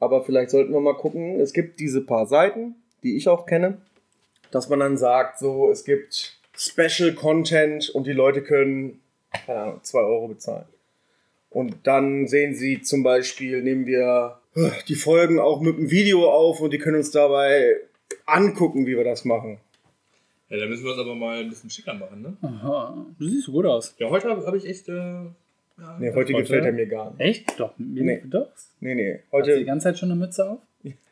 Aber 0.00 0.24
vielleicht 0.24 0.50
sollten 0.50 0.72
wir 0.72 0.80
mal 0.80 0.96
gucken. 0.96 1.38
Es 1.38 1.52
gibt 1.52 1.78
diese 1.78 2.00
paar 2.00 2.26
Seiten, 2.26 2.74
die 3.04 3.16
ich 3.16 3.28
auch 3.28 3.46
kenne, 3.46 3.78
dass 4.50 4.68
man 4.68 4.80
dann 4.80 4.96
sagt, 4.96 5.38
so, 5.38 5.70
es 5.70 5.84
gibt 5.84 6.40
Special 6.56 7.12
Content 7.12 7.90
und 7.90 8.08
die 8.08 8.12
Leute 8.12 8.42
können, 8.42 9.00
keine 9.46 9.60
Ahnung, 9.60 9.80
2 9.84 10.00
Euro 10.00 10.26
bezahlen. 10.26 10.66
Und 11.50 11.76
dann 11.84 12.26
sehen 12.26 12.56
sie 12.56 12.82
zum 12.82 13.04
Beispiel, 13.04 13.62
nehmen 13.62 13.86
wir 13.86 14.40
äh, 14.56 14.70
die 14.88 14.96
Folgen 14.96 15.38
auch 15.38 15.60
mit 15.60 15.76
einem 15.76 15.92
Video 15.92 16.28
auf 16.28 16.60
und 16.60 16.72
die 16.72 16.78
können 16.78 16.96
uns 16.96 17.12
dabei 17.12 17.76
angucken, 18.26 18.86
wie 18.86 18.96
wir 18.96 19.04
das 19.04 19.24
machen. 19.24 19.60
Ja, 20.52 20.58
da 20.58 20.66
müssen 20.66 20.84
wir 20.84 20.92
es 20.92 20.98
aber 20.98 21.14
mal 21.14 21.38
ein 21.38 21.48
bisschen 21.48 21.70
schicker 21.70 21.94
machen, 21.94 22.20
ne? 22.20 22.36
Aha, 22.42 23.06
du 23.18 23.26
siehst 23.26 23.46
so 23.46 23.52
gut 23.52 23.64
aus. 23.64 23.94
Ja, 23.98 24.10
heute 24.10 24.28
habe 24.28 24.44
hab 24.46 24.54
ich 24.54 24.66
echt. 24.68 24.86
Äh, 24.88 24.92
ja, 24.92 25.30
Nee, 25.98 26.10
heute 26.10 26.34
Heute? 26.34 26.42
gefällt 26.42 26.64
er 26.66 26.72
mir 26.72 26.86
gar 26.86 27.10
nicht. 27.12 27.20
Echt? 27.20 27.58
Doch, 27.58 27.72
mir 27.78 28.02
Nee. 28.04 28.22
doch. 28.26 28.48
Nee, 28.80 28.94
nee. 28.94 29.20
Hast 29.32 29.46
du 29.46 29.50
die 29.50 29.52
Heute. 29.56 29.64
ganze 29.64 29.84
Zeit 29.84 29.98
schon 29.98 30.10
eine 30.10 30.20
Mütze 30.20 30.50
auf? 30.50 30.58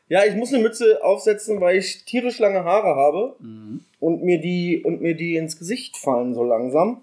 Ja, 0.09 0.25
ich 0.25 0.35
muss 0.35 0.53
eine 0.53 0.61
Mütze 0.61 1.03
aufsetzen, 1.03 1.59
weil 1.61 1.77
ich 1.77 2.03
tierisch 2.05 2.37
lange 2.37 2.63
Haare 2.65 2.95
habe 2.95 3.35
Mhm. 3.39 3.79
und 3.99 4.23
mir 4.23 4.39
die, 4.39 4.83
und 4.83 5.01
mir 5.01 5.15
die 5.15 5.37
ins 5.37 5.57
Gesicht 5.57 5.97
fallen 5.97 6.35
so 6.35 6.43
langsam. 6.43 7.01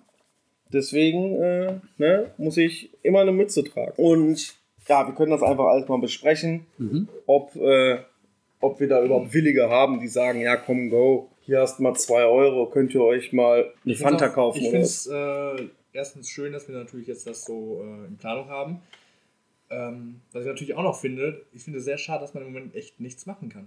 Deswegen 0.72 1.43
äh, 1.43 1.72
ne, 1.97 2.30
muss 2.36 2.57
ich 2.59 2.91
immer 3.03 3.20
eine 3.20 3.32
Mütze 3.32 3.64
tragen. 3.64 3.93
Und 3.97 4.55
ja, 4.89 5.07
wir 5.07 5.14
können 5.14 5.30
das 5.32 5.43
einfach 5.43 5.64
alles 5.64 5.89
mal 5.89 5.99
besprechen, 5.99 6.66
Mhm. 6.76 7.09
ob, 7.26 7.57
äh, 7.57 7.97
ob 8.61 8.78
wir 8.78 8.89
da 8.89 9.03
überhaupt 9.03 9.32
Willige 9.34 9.68
haben, 9.70 9.99
die 10.01 10.09
sagen, 10.09 10.41
ja 10.41 10.57
komm, 10.57 10.91
go, 10.91 11.30
hier 11.49 11.61
hast 11.62 11.80
mal 11.80 11.94
2 11.94 12.26
Euro, 12.26 12.66
könnt 12.66 12.94
ihr 12.94 13.03
euch 13.03 13.32
mal 13.32 13.72
eine 13.84 13.94
Ich 13.94 13.99
Fanta 14.01 14.28
auch- 14.28 14.34
kaufen. 14.34 14.59
Ich 14.59 14.64
finde 14.68 14.80
es 14.84 15.07
äh, 15.07 15.68
erstens 15.94 16.28
schön, 16.28 16.53
dass 16.53 16.68
wir 16.68 16.76
natürlich 16.76 17.07
jetzt 17.07 17.26
das 17.26 17.44
so 17.46 17.82
äh, 17.82 18.07
in 18.07 18.18
Planung 18.18 18.49
haben. 18.51 18.82
Ähm, 19.70 20.20
was 20.32 20.42
ich 20.42 20.49
natürlich 20.49 20.74
auch 20.74 20.82
noch 20.82 21.01
finde, 21.01 21.40
ich 21.55 21.62
finde 21.62 21.78
es 21.78 21.86
sehr 21.86 21.96
schade, 21.96 22.20
dass 22.20 22.34
man 22.34 22.42
im 22.44 22.53
Moment 22.53 22.74
echt 22.74 23.01
nichts 23.01 23.24
machen 23.24 23.49
kann. 23.49 23.66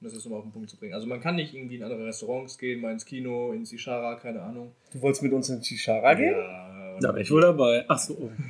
Um 0.00 0.04
das 0.06 0.14
jetzt 0.14 0.24
nochmal 0.24 0.40
auf 0.40 0.46
den 0.46 0.52
Punkt 0.52 0.68
zu 0.68 0.76
bringen. 0.76 0.94
Also 0.94 1.06
man 1.06 1.20
kann 1.20 1.36
nicht 1.36 1.54
irgendwie 1.54 1.76
in 1.76 1.84
andere 1.84 2.04
Restaurants 2.06 2.58
gehen, 2.58 2.80
mal 2.80 2.92
ins 2.92 3.04
Kino, 3.04 3.52
ins 3.52 3.72
Ishara, 3.72 4.16
keine 4.16 4.42
Ahnung. 4.42 4.72
Du 4.92 5.00
wolltest 5.00 5.22
mit 5.22 5.32
uns 5.32 5.48
in 5.48 5.62
Shishara 5.62 6.14
gehen? 6.14 6.32
Ja, 6.32 6.73
Da 7.00 7.08
wäre 7.08 7.20
ich 7.22 7.30
wohl 7.30 7.40
dabei. 7.42 7.84
Ach 7.88 7.98
so. 7.98 8.30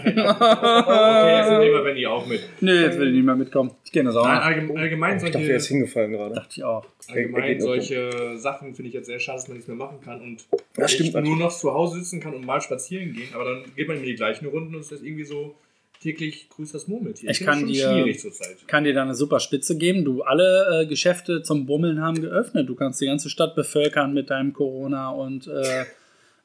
Okay, 0.00 1.36
jetzt 1.36 1.50
nehmen 1.50 1.74
wir 1.74 1.82
Benny 1.84 2.06
auch 2.06 2.26
mit. 2.26 2.40
Nee, 2.60 2.72
jetzt 2.82 2.98
will 2.98 3.08
ich 3.08 3.14
nicht 3.14 3.24
mehr 3.24 3.36
mitkommen. 3.36 3.72
Ich 3.84 3.92
gehe 3.92 4.00
in 4.00 4.06
der 4.06 4.14
Nein, 4.14 4.22
Sauna. 4.24 4.40
allgemein, 4.40 4.76
allgemein 4.78 5.16
Ich 5.16 5.22
dachte, 5.24 5.38
er 5.38 5.56
ist 5.56 5.64
solche, 5.64 5.74
hingefallen 5.74 6.12
gerade. 6.12 6.34
Dachte 6.34 6.48
ich 6.56 6.64
auch. 6.64 6.84
Allgemein 7.08 7.60
solche 7.60 8.36
Sachen 8.36 8.74
finde 8.74 8.88
ich 8.88 8.94
jetzt 8.94 9.06
sehr 9.06 9.20
schade, 9.20 9.38
dass 9.38 9.48
man 9.48 9.56
nichts 9.56 9.68
mehr 9.68 9.76
machen 9.76 9.98
kann 10.04 10.20
und 10.20 10.46
Das 10.76 10.92
stimmt 10.92 11.12
nur 11.12 11.22
natürlich. 11.22 11.38
noch 11.40 11.52
zu 11.56 11.72
Hause 11.72 11.98
sitzen 11.98 12.20
kann 12.20 12.34
und 12.34 12.44
mal 12.44 12.60
spazieren 12.60 13.12
gehen. 13.12 13.28
Aber 13.34 13.44
dann 13.44 13.64
geht 13.76 13.88
man 13.88 13.96
in 13.98 14.04
die 14.04 14.14
gleichen 14.14 14.46
Runden 14.46 14.74
und 14.74 14.80
es 14.80 14.92
ist 14.92 15.02
irgendwie 15.04 15.24
so 15.24 15.54
täglich 16.02 16.48
grüßt 16.48 16.74
das 16.74 16.88
Murmeltier. 16.88 17.28
Ich 17.30 17.40
kann 17.40 17.66
dir- 17.66 17.90
schwierig 17.90 18.18
zurzeit. 18.20 18.56
kann 18.66 18.84
dir 18.84 18.94
da 18.94 19.02
eine 19.02 19.14
super 19.14 19.38
Spitze 19.38 19.76
geben. 19.76 20.04
Du, 20.04 20.22
alle 20.22 20.82
äh, 20.82 20.86
Geschäfte 20.86 21.42
zum 21.42 21.66
Bummeln 21.66 22.00
haben 22.00 22.20
geöffnet. 22.22 22.68
Du 22.68 22.74
kannst 22.74 23.00
die 23.02 23.06
ganze 23.06 23.28
Stadt 23.28 23.54
bevölkern 23.54 24.14
mit 24.14 24.30
deinem 24.30 24.52
Corona 24.54 25.10
und 25.10 25.46
äh, 25.46 25.84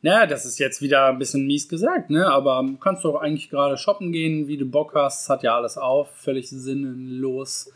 naja, 0.06 0.28
das 0.28 0.46
ist 0.46 0.60
jetzt 0.60 0.84
wieder 0.84 1.08
ein 1.08 1.18
bisschen 1.18 1.48
mies 1.48 1.68
gesagt, 1.68 2.12
ne? 2.12 2.28
Aber 2.28 2.64
du 2.64 2.78
kannst 2.78 3.04
doch 3.04 3.16
eigentlich 3.16 3.50
gerade 3.50 3.76
shoppen 3.76 4.12
gehen, 4.12 4.48
wie 4.48 4.56
du 4.56 4.66
Bock 4.68 4.94
hast. 4.94 5.28
Hat 5.30 5.42
ja 5.42 5.56
alles 5.56 5.80
auf, 5.80 6.12
völlig 6.12 6.48
sinnlos. 6.48 7.72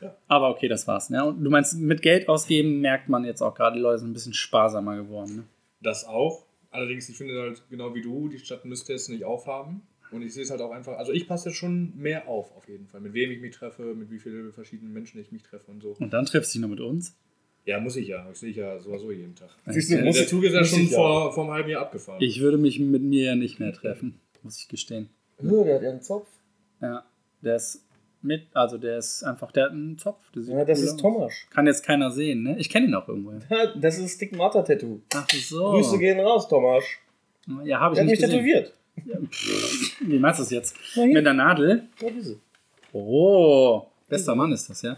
Ja. 0.00 0.16
Aber 0.26 0.50
okay, 0.50 0.66
das 0.66 0.88
war's. 0.88 1.08
Ne? 1.08 1.24
Und 1.24 1.42
du 1.42 1.50
meinst, 1.50 1.78
mit 1.78 2.02
Geld 2.02 2.28
ausgeben 2.28 2.80
merkt 2.80 3.08
man 3.08 3.24
jetzt 3.24 3.42
auch 3.42 3.54
gerade, 3.54 3.76
die 3.76 3.80
Leute 3.80 4.00
sind 4.00 4.10
ein 4.10 4.12
bisschen 4.12 4.34
sparsamer 4.34 4.96
geworden. 4.96 5.36
Ne? 5.36 5.44
Das 5.80 6.04
auch. 6.04 6.46
Allerdings, 6.72 7.08
ich 7.08 7.16
finde 7.16 7.40
halt 7.40 7.62
genau 7.70 7.94
wie 7.94 8.02
du, 8.02 8.28
die 8.28 8.40
Stadt 8.40 8.64
müsste 8.64 8.92
es 8.92 9.08
nicht 9.08 9.24
aufhaben. 9.24 9.82
Und 10.10 10.22
ich 10.22 10.34
sehe 10.34 10.42
es 10.42 10.50
halt 10.50 10.60
auch 10.60 10.72
einfach, 10.72 10.98
also 10.98 11.12
ich 11.12 11.28
passe 11.28 11.52
schon 11.52 11.92
mehr 11.96 12.26
auf, 12.26 12.56
auf 12.56 12.66
jeden 12.68 12.88
Fall. 12.88 13.00
Mit 13.00 13.12
wem 13.12 13.30
ich 13.30 13.40
mich 13.40 13.54
treffe, 13.54 13.94
mit 13.94 14.10
wie 14.10 14.18
vielen 14.18 14.52
verschiedenen 14.52 14.92
Menschen 14.92 15.20
ich 15.20 15.30
mich 15.30 15.44
treffe 15.44 15.70
und 15.70 15.80
so. 15.80 15.94
Und 16.00 16.12
dann 16.12 16.26
triffst 16.26 16.54
du 16.54 16.58
dich 16.58 16.62
noch 16.62 16.70
mit 16.70 16.80
uns. 16.80 17.16
Ja, 17.68 17.78
muss 17.80 17.96
ich 17.96 18.08
ja. 18.08 18.24
Das 18.26 18.40
sehe 18.40 18.50
ich 18.50 18.56
ja 18.56 18.78
sowieso 18.78 19.10
jeden 19.12 19.34
Tag. 19.34 19.50
Siehst 19.66 19.90
du, 19.90 19.96
Der, 19.96 20.04
muss 20.06 20.14
der 20.16 20.24
ich- 20.24 20.30
Zug 20.30 20.42
ist 20.44 20.54
ja 20.54 20.64
schon 20.64 20.80
ich 20.80 20.90
ja. 20.90 20.96
vor, 20.96 21.32
vor 21.34 21.44
einem 21.44 21.52
halben 21.52 21.68
Jahr 21.70 21.82
abgefahren. 21.82 22.20
Ich 22.22 22.40
würde 22.40 22.56
mich 22.56 22.78
mit 22.80 23.02
mir 23.02 23.24
ja 23.24 23.34
nicht 23.36 23.60
mehr 23.60 23.72
treffen, 23.74 24.18
muss 24.42 24.58
ich 24.58 24.68
gestehen. 24.68 25.10
Nö, 25.40 25.64
der 25.64 25.74
hat 25.76 25.82
ja 25.82 25.90
einen 25.90 26.00
Zopf. 26.02 26.28
Ja, 26.80 27.04
der 27.42 27.56
ist 27.56 27.84
mit, 28.22 28.44
also 28.54 28.78
der 28.78 28.96
ist 28.98 29.22
einfach, 29.22 29.52
der 29.52 29.64
hat 29.66 29.72
einen 29.72 29.98
Zopf. 29.98 30.30
Ja, 30.34 30.64
das 30.64 30.78
cool 30.78 30.84
ist 30.86 30.92
aus. 30.94 30.96
Tomasch. 31.00 31.46
Kann 31.50 31.66
jetzt 31.66 31.84
keiner 31.84 32.10
sehen, 32.10 32.42
ne? 32.42 32.56
Ich 32.58 32.70
kenne 32.70 32.86
ihn 32.86 32.94
auch 32.94 33.06
irgendwo. 33.06 33.32
Ja, 33.50 33.74
Das 33.76 33.98
ist 33.98 34.14
Stigmata-Tattoo. 34.16 35.00
Ach 35.14 35.28
so. 35.30 35.72
Grüße 35.72 35.98
gehen 35.98 36.18
raus, 36.20 36.48
Tomasch. 36.48 37.00
Ja, 37.64 37.80
habe 37.80 37.94
ich 37.94 37.98
Der 38.00 38.04
hat 38.06 38.10
nicht 38.10 38.20
mich 38.20 38.20
gesehen. 38.20 38.30
tätowiert. 38.30 38.72
Wie 40.00 40.18
meinst 40.18 40.40
du 40.40 40.42
das 40.44 40.50
jetzt? 40.50 40.74
Mit 40.96 41.24
der 41.24 41.34
Nadel? 41.34 41.88
Ja, 42.00 42.08
diese. 42.10 42.38
Oh, 42.92 43.82
bester 44.08 44.34
Mann 44.34 44.52
ist 44.52 44.68
das, 44.70 44.82
ja. 44.82 44.96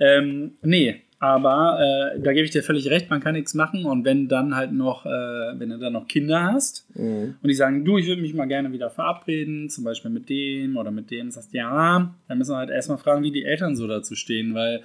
Ähm, 0.00 0.58
nee, 0.62 1.02
aber 1.20 1.78
äh, 2.14 2.20
da 2.20 2.32
gebe 2.32 2.44
ich 2.44 2.50
dir 2.52 2.62
völlig 2.62 2.88
recht, 2.90 3.10
man 3.10 3.20
kann 3.20 3.34
nichts 3.34 3.54
machen 3.54 3.84
und 3.84 4.04
wenn 4.04 4.28
dann 4.28 4.54
halt 4.54 4.72
noch, 4.72 5.04
äh, 5.04 5.08
wenn 5.08 5.70
du 5.70 5.78
dann 5.78 5.92
noch 5.92 6.06
Kinder 6.06 6.42
hast 6.52 6.86
Mhm. 6.94 7.34
und 7.42 7.48
die 7.48 7.54
sagen, 7.54 7.84
du, 7.84 7.98
ich 7.98 8.06
würde 8.06 8.22
mich 8.22 8.34
mal 8.34 8.46
gerne 8.46 8.72
wieder 8.72 8.90
verabreden, 8.90 9.68
zum 9.68 9.84
Beispiel 9.84 10.10
mit 10.10 10.28
dem 10.28 10.76
oder 10.76 10.90
mit 10.90 11.10
dem, 11.10 11.30
sagst 11.30 11.52
ja, 11.52 12.14
dann 12.28 12.38
müssen 12.38 12.52
wir 12.52 12.58
halt 12.58 12.70
erstmal 12.70 12.98
fragen, 12.98 13.22
wie 13.22 13.32
die 13.32 13.44
Eltern 13.44 13.76
so 13.76 13.86
dazu 13.86 14.14
stehen, 14.14 14.54
weil 14.54 14.82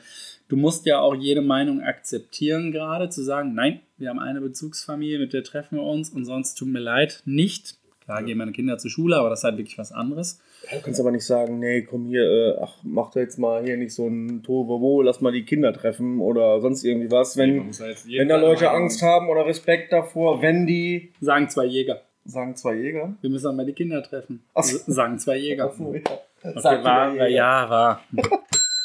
du 0.47 0.55
musst 0.55 0.85
ja 0.85 0.99
auch 0.99 1.15
jede 1.15 1.41
Meinung 1.41 1.81
akzeptieren 1.81 2.71
gerade, 2.71 3.09
zu 3.09 3.23
sagen, 3.23 3.53
nein, 3.53 3.81
wir 3.97 4.09
haben 4.09 4.19
eine 4.19 4.41
Bezugsfamilie, 4.41 5.19
mit 5.19 5.33
der 5.33 5.43
treffen 5.43 5.77
wir 5.77 5.83
uns 5.83 6.09
und 6.09 6.25
sonst 6.25 6.55
tut 6.55 6.67
mir 6.67 6.79
leid, 6.79 7.21
nicht. 7.25 7.75
Klar 8.05 8.23
gehen 8.23 8.37
meine 8.37 8.51
Kinder 8.51 8.77
zur 8.77 8.91
Schule, 8.91 9.15
aber 9.15 9.29
das 9.29 9.39
ist 9.39 9.43
halt 9.45 9.57
wirklich 9.57 9.77
was 9.77 9.91
anderes. 9.91 10.41
Du 10.71 10.81
kannst 10.81 10.99
aber 10.99 11.11
nicht 11.11 11.25
sagen, 11.25 11.59
nee, 11.59 11.83
komm 11.83 12.07
hier, 12.07 12.23
äh, 12.23 12.57
ach, 12.61 12.77
mach 12.83 13.11
doch 13.11 13.21
jetzt 13.21 13.37
mal 13.39 13.63
hier 13.63 13.77
nicht 13.77 13.93
so 13.93 14.07
ein 14.07 14.43
Tohuwabohu, 14.43 15.01
lass 15.01 15.21
mal 15.21 15.31
die 15.31 15.45
Kinder 15.45 15.71
treffen 15.73 16.19
oder 16.19 16.59
sonst 16.59 16.83
irgendwie 16.83 17.09
was. 17.11 17.37
Wenn, 17.37 17.67
muss 17.67 17.79
ja 17.79 17.85
wenn 18.19 18.27
da 18.27 18.37
Leute 18.37 18.69
Angst 18.71 19.01
haben 19.01 19.29
oder 19.29 19.45
Respekt 19.45 19.93
davor, 19.93 20.41
wenn 20.41 20.67
die, 20.67 21.11
Sagen 21.21 21.47
zwei 21.49 21.65
Jäger. 21.65 22.01
sagen 22.25 22.55
zwei 22.55 22.75
Jäger. 22.75 23.15
Wir 23.21 23.29
müssen 23.29 23.55
mal 23.55 23.65
die 23.65 23.73
Kinder 23.73 24.03
treffen. 24.03 24.43
Ach. 24.53 24.63
Sagen 24.63 25.17
zwei 25.19 25.37
Jäger. 25.37 25.69
Ach 25.71 25.77
so, 25.77 25.93
ja. 25.93 26.01
Okay, 26.43 26.83
war, 26.83 27.11
Jäger. 27.13 27.27
ja, 27.29 27.69
war. 27.69 28.01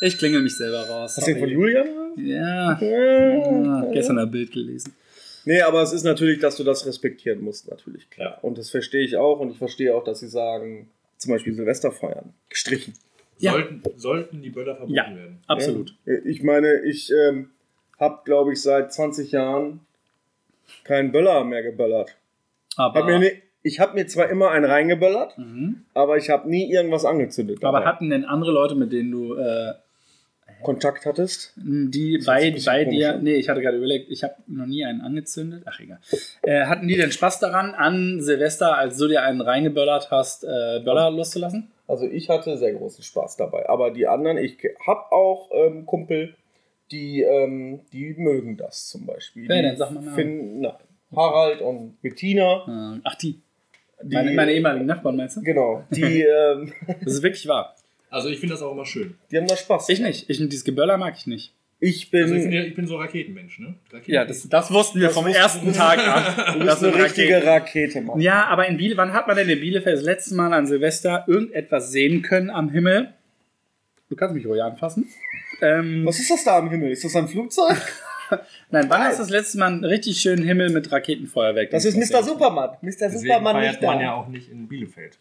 Ich 0.01 0.17
klingel 0.17 0.43
mich 0.43 0.57
selber 0.57 0.79
raus. 0.89 1.17
Hast 1.17 1.27
du 1.27 1.33
den 1.33 1.41
von. 1.41 1.49
Julian? 1.49 1.89
Ja. 2.17 2.79
Ja. 2.81 3.83
ja. 3.83 3.91
Gestern 3.93 4.19
ein 4.21 4.31
Bild 4.31 4.53
gelesen. 4.53 4.95
Nee, 5.49 5.63
aber 5.63 5.81
es 5.81 5.95
ist 5.95 6.03
natürlich, 6.05 6.41
dass 6.41 6.57
du 6.57 6.63
das 6.63 6.85
respektieren 6.85 7.41
musst, 7.41 7.71
natürlich, 7.71 8.11
klar. 8.11 8.33
Ja. 8.37 8.39
Und 8.43 8.59
das 8.59 8.69
verstehe 8.69 9.03
ich 9.03 9.17
auch 9.17 9.41
und 9.41 9.51
ich 9.51 9.57
verstehe 9.57 9.95
auch, 9.95 10.05
dass 10.05 10.21
sie 10.21 10.29
sagen, 10.29 10.91
zum 11.17 11.33
Beispiel 11.33 11.55
Silvester 11.55 11.91
feiern. 11.91 12.35
Gestrichen. 12.51 12.93
Ja. 13.39 13.53
Sollten, 13.53 13.83
sollten 13.97 14.43
die 14.43 14.51
Böller 14.51 14.77
verboten 14.77 14.95
Ja. 14.95 15.07
werden. 15.07 15.39
Absolut. 15.47 15.97
Ich 16.27 16.43
meine, 16.43 16.83
ich 16.83 17.11
ähm, 17.11 17.49
habe, 17.99 18.21
glaube 18.27 18.53
ich, 18.53 18.61
seit 18.61 18.93
20 18.93 19.33
Jahren 19.33 19.81
keinen 20.85 21.13
Böller 21.13 21.43
mehr 21.45 21.63
geböllert. 21.63 22.15
Hab 22.77 22.95
mir 22.95 23.01
Aber, 23.01 23.19
ne, 23.19 23.33
ich 23.63 23.81
habe 23.81 23.95
mir 23.95 24.07
zwar 24.07 24.29
immer 24.29 24.51
einen 24.51 24.67
reingeböllert, 24.67 25.39
mhm. 25.39 25.87
aber 25.95 26.19
ich 26.19 26.29
habe 26.29 26.47
nie 26.51 26.71
irgendwas 26.71 27.07
angezündet. 27.07 27.65
aber 27.65 27.79
dabei. 27.79 27.91
hatten 27.91 28.11
denn 28.11 28.27
andere 28.27 28.53
Leute, 28.53 28.75
mit 28.75 28.93
denen 28.93 29.11
du. 29.11 29.35
Äh, 29.37 29.73
Kontakt 30.63 31.07
hattest? 31.07 31.53
Die 31.57 32.19
bei, 32.25 32.55
bei 32.65 32.85
dir, 32.85 33.09
komisch, 33.11 33.23
nee, 33.23 33.35
ich 33.35 33.49
hatte 33.49 33.61
gerade 33.61 33.77
überlegt, 33.77 34.11
ich 34.11 34.23
habe 34.23 34.35
noch 34.47 34.67
nie 34.67 34.85
einen 34.85 35.01
angezündet. 35.01 35.63
Ach 35.67 35.79
egal. 35.81 35.99
Äh, 36.43 36.67
hatten 36.67 36.89
die 36.89 36.97
denn 36.97 37.13
Spaß 37.13 37.41
daran, 37.41 37.75
an 37.75 38.21
Silvester, 38.21 38.77
als 38.77 38.99
du 38.99 39.09
dir 39.09 39.23
einen 39.23 39.41
reingeböllert 39.41 40.11
hast, 40.11 40.45
äh, 40.45 40.81
Böller 40.85 41.11
loszulassen? 41.11 41.71
Also 41.87 42.07
ich 42.07 42.29
hatte 42.29 42.57
sehr 42.59 42.75
großen 42.75 43.03
Spaß 43.03 43.37
dabei. 43.37 43.69
Aber 43.69 43.91
die 43.91 44.07
anderen, 44.07 44.37
ich 44.37 44.59
habe 44.87 45.11
auch 45.13 45.51
ähm, 45.53 45.87
Kumpel, 45.87 46.35
die, 46.91 47.23
ähm, 47.23 47.81
die 47.93 48.15
mögen 48.15 48.57
das 48.57 48.89
zum 48.89 49.07
Beispiel. 49.07 49.49
Wer 49.49 49.63
denn? 49.63 49.77
Sag 49.77 49.91
mal 49.91 50.03
finden, 50.15 50.61
nein, 50.61 50.75
Harald 51.15 51.61
und 51.61 52.01
Bettina. 52.03 52.97
Äh, 52.97 53.01
ach, 53.05 53.15
die. 53.17 53.41
die 54.03 54.15
meine, 54.15 54.33
meine 54.33 54.53
ehemaligen 54.53 54.87
Nachbarn, 54.87 55.17
meinst 55.17 55.37
du? 55.37 55.43
Genau. 55.43 55.85
Die, 55.91 56.23
ähm, 56.23 56.73
das 57.05 57.15
ist 57.15 57.23
wirklich 57.23 57.47
wahr. 57.49 57.75
Also 58.11 58.29
ich 58.29 58.39
finde 58.41 58.55
das 58.55 58.63
auch 58.63 58.73
immer 58.73 58.87
schön. 58.87 59.15
Die 59.31 59.37
haben 59.37 59.47
da 59.47 59.57
Spaß. 59.57 59.89
Ich 59.89 60.01
nicht. 60.01 60.29
Ich, 60.31 60.39
dieses 60.39 60.65
Geböller 60.65 60.97
mag 60.97 61.15
ich 61.17 61.27
nicht. 61.27 61.55
Ich 61.81 62.11
bin. 62.11 62.23
Also 62.23 62.35
ich, 62.35 62.53
ja, 62.53 62.63
ich 62.63 62.75
bin 62.75 62.87
so 62.87 62.97
Raketenmensch, 62.97 63.61
ne? 63.61 63.75
Raketen 63.93 64.13
ja, 64.13 64.25
das, 64.25 64.49
das 64.49 64.73
wussten 64.73 64.99
wir 64.99 65.09
das 65.09 65.15
vom 65.15 65.27
ersten 65.27 65.73
Tag 65.73 65.99
an. 65.99 66.59
Du 66.59 66.67
bist 66.67 66.83
eine 66.83 66.95
richtige 66.95 67.37
Rakete, 67.37 67.47
Rakete 67.47 68.01
Mann. 68.01 68.21
Ja, 68.21 68.47
aber 68.47 68.67
in 68.67 68.77
Bielefeld, 68.77 68.99
wann 68.99 69.13
hat 69.13 69.29
man 69.29 69.37
denn 69.37 69.49
in 69.49 69.61
Bielefeld 69.61 69.99
das 69.99 70.05
letzte 70.05 70.35
Mal 70.35 70.53
an 70.53 70.67
Silvester 70.67 71.25
irgendetwas 71.29 71.93
sehen 71.93 72.23
können 72.23 72.51
am 72.51 72.71
Himmel? 72.71 73.15
Du 74.09 74.17
kannst 74.17 74.35
mich 74.35 74.47
ruhig 74.47 74.63
anfassen. 74.63 75.07
Ähm, 75.61 76.05
Was 76.05 76.19
ist 76.19 76.31
das 76.31 76.43
da 76.45 76.59
am 76.59 76.71
Himmel? 76.71 76.91
Ist 76.91 77.05
das 77.05 77.15
ein 77.15 77.29
Flugzeug? 77.29 77.77
Nein, 78.71 78.87
wann 78.89 79.01
Nein. 79.01 79.11
ist 79.11 79.21
das 79.21 79.31
letzte 79.31 79.59
Mal 79.59 79.67
einen 79.67 79.85
richtig 79.85 80.21
schönen 80.21 80.45
Himmel 80.45 80.71
mit 80.71 80.91
Raketenfeuerwerk? 80.91 81.71
Das 81.71 81.85
ist 81.85 81.97
Mr. 81.97 82.23
Superman. 82.23 82.71
Mr. 82.83 83.11
Superman 83.11 83.61
nicht 83.61 83.83
da. 83.83 83.87
man 83.87 84.01
ja 84.01 84.15
auch 84.15 84.29
nicht 84.29 84.51
in 84.51 84.67
Bielefeld. 84.67 85.19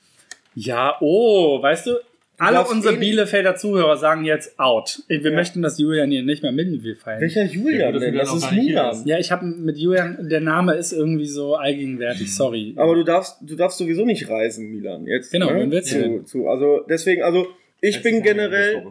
Ja, 0.56 0.98
oh, 1.02 1.62
weißt 1.62 1.88
du, 1.88 2.00
alle 2.38 2.66
unsere 2.66 2.96
eh 2.96 3.00
Bielefelder 3.00 3.56
Zuhörer 3.56 3.98
sagen 3.98 4.24
jetzt 4.24 4.60
out. 4.60 5.02
Wir 5.08 5.22
ja. 5.22 5.32
möchten, 5.32 5.62
dass 5.62 5.80
Julian 5.80 6.12
hier 6.12 6.24
nicht 6.24 6.44
mehr 6.44 6.52
Mittelwil 6.52 6.96
feiern. 6.96 7.22
Welcher 7.22 7.46
Julian 7.46 7.94
ja, 7.94 8.00
denn? 8.00 8.16
Das 8.16 8.34
ist 8.34 8.52
Milan. 8.52 9.02
Ja, 9.06 9.18
ich 9.18 9.32
habe 9.32 9.46
mit 9.46 9.78
Julian, 9.78 10.30
der 10.30 10.42
Name 10.42 10.74
ist 10.76 10.92
irgendwie 10.92 11.28
so 11.28 11.56
allgegenwärtig, 11.56 12.34
sorry. 12.34 12.74
Aber 12.78 12.96
du 12.96 13.04
darfst, 13.04 13.38
du 13.42 13.56
darfst 13.56 13.80
sowieso 13.80 14.06
nicht 14.06 14.30
reisen, 14.30 14.70
Milan. 14.70 15.06
Jetzt, 15.08 15.32
genau, 15.32 15.52
ne? 15.52 15.62
wenn 15.62 15.72
wir 15.72 15.82
zu, 15.84 16.24
zu, 16.26 16.48
Also 16.48 16.86
deswegen, 16.88 17.24
also 17.24 17.48
ich 17.82 18.02
bin 18.02 18.22
generell. 18.22 18.84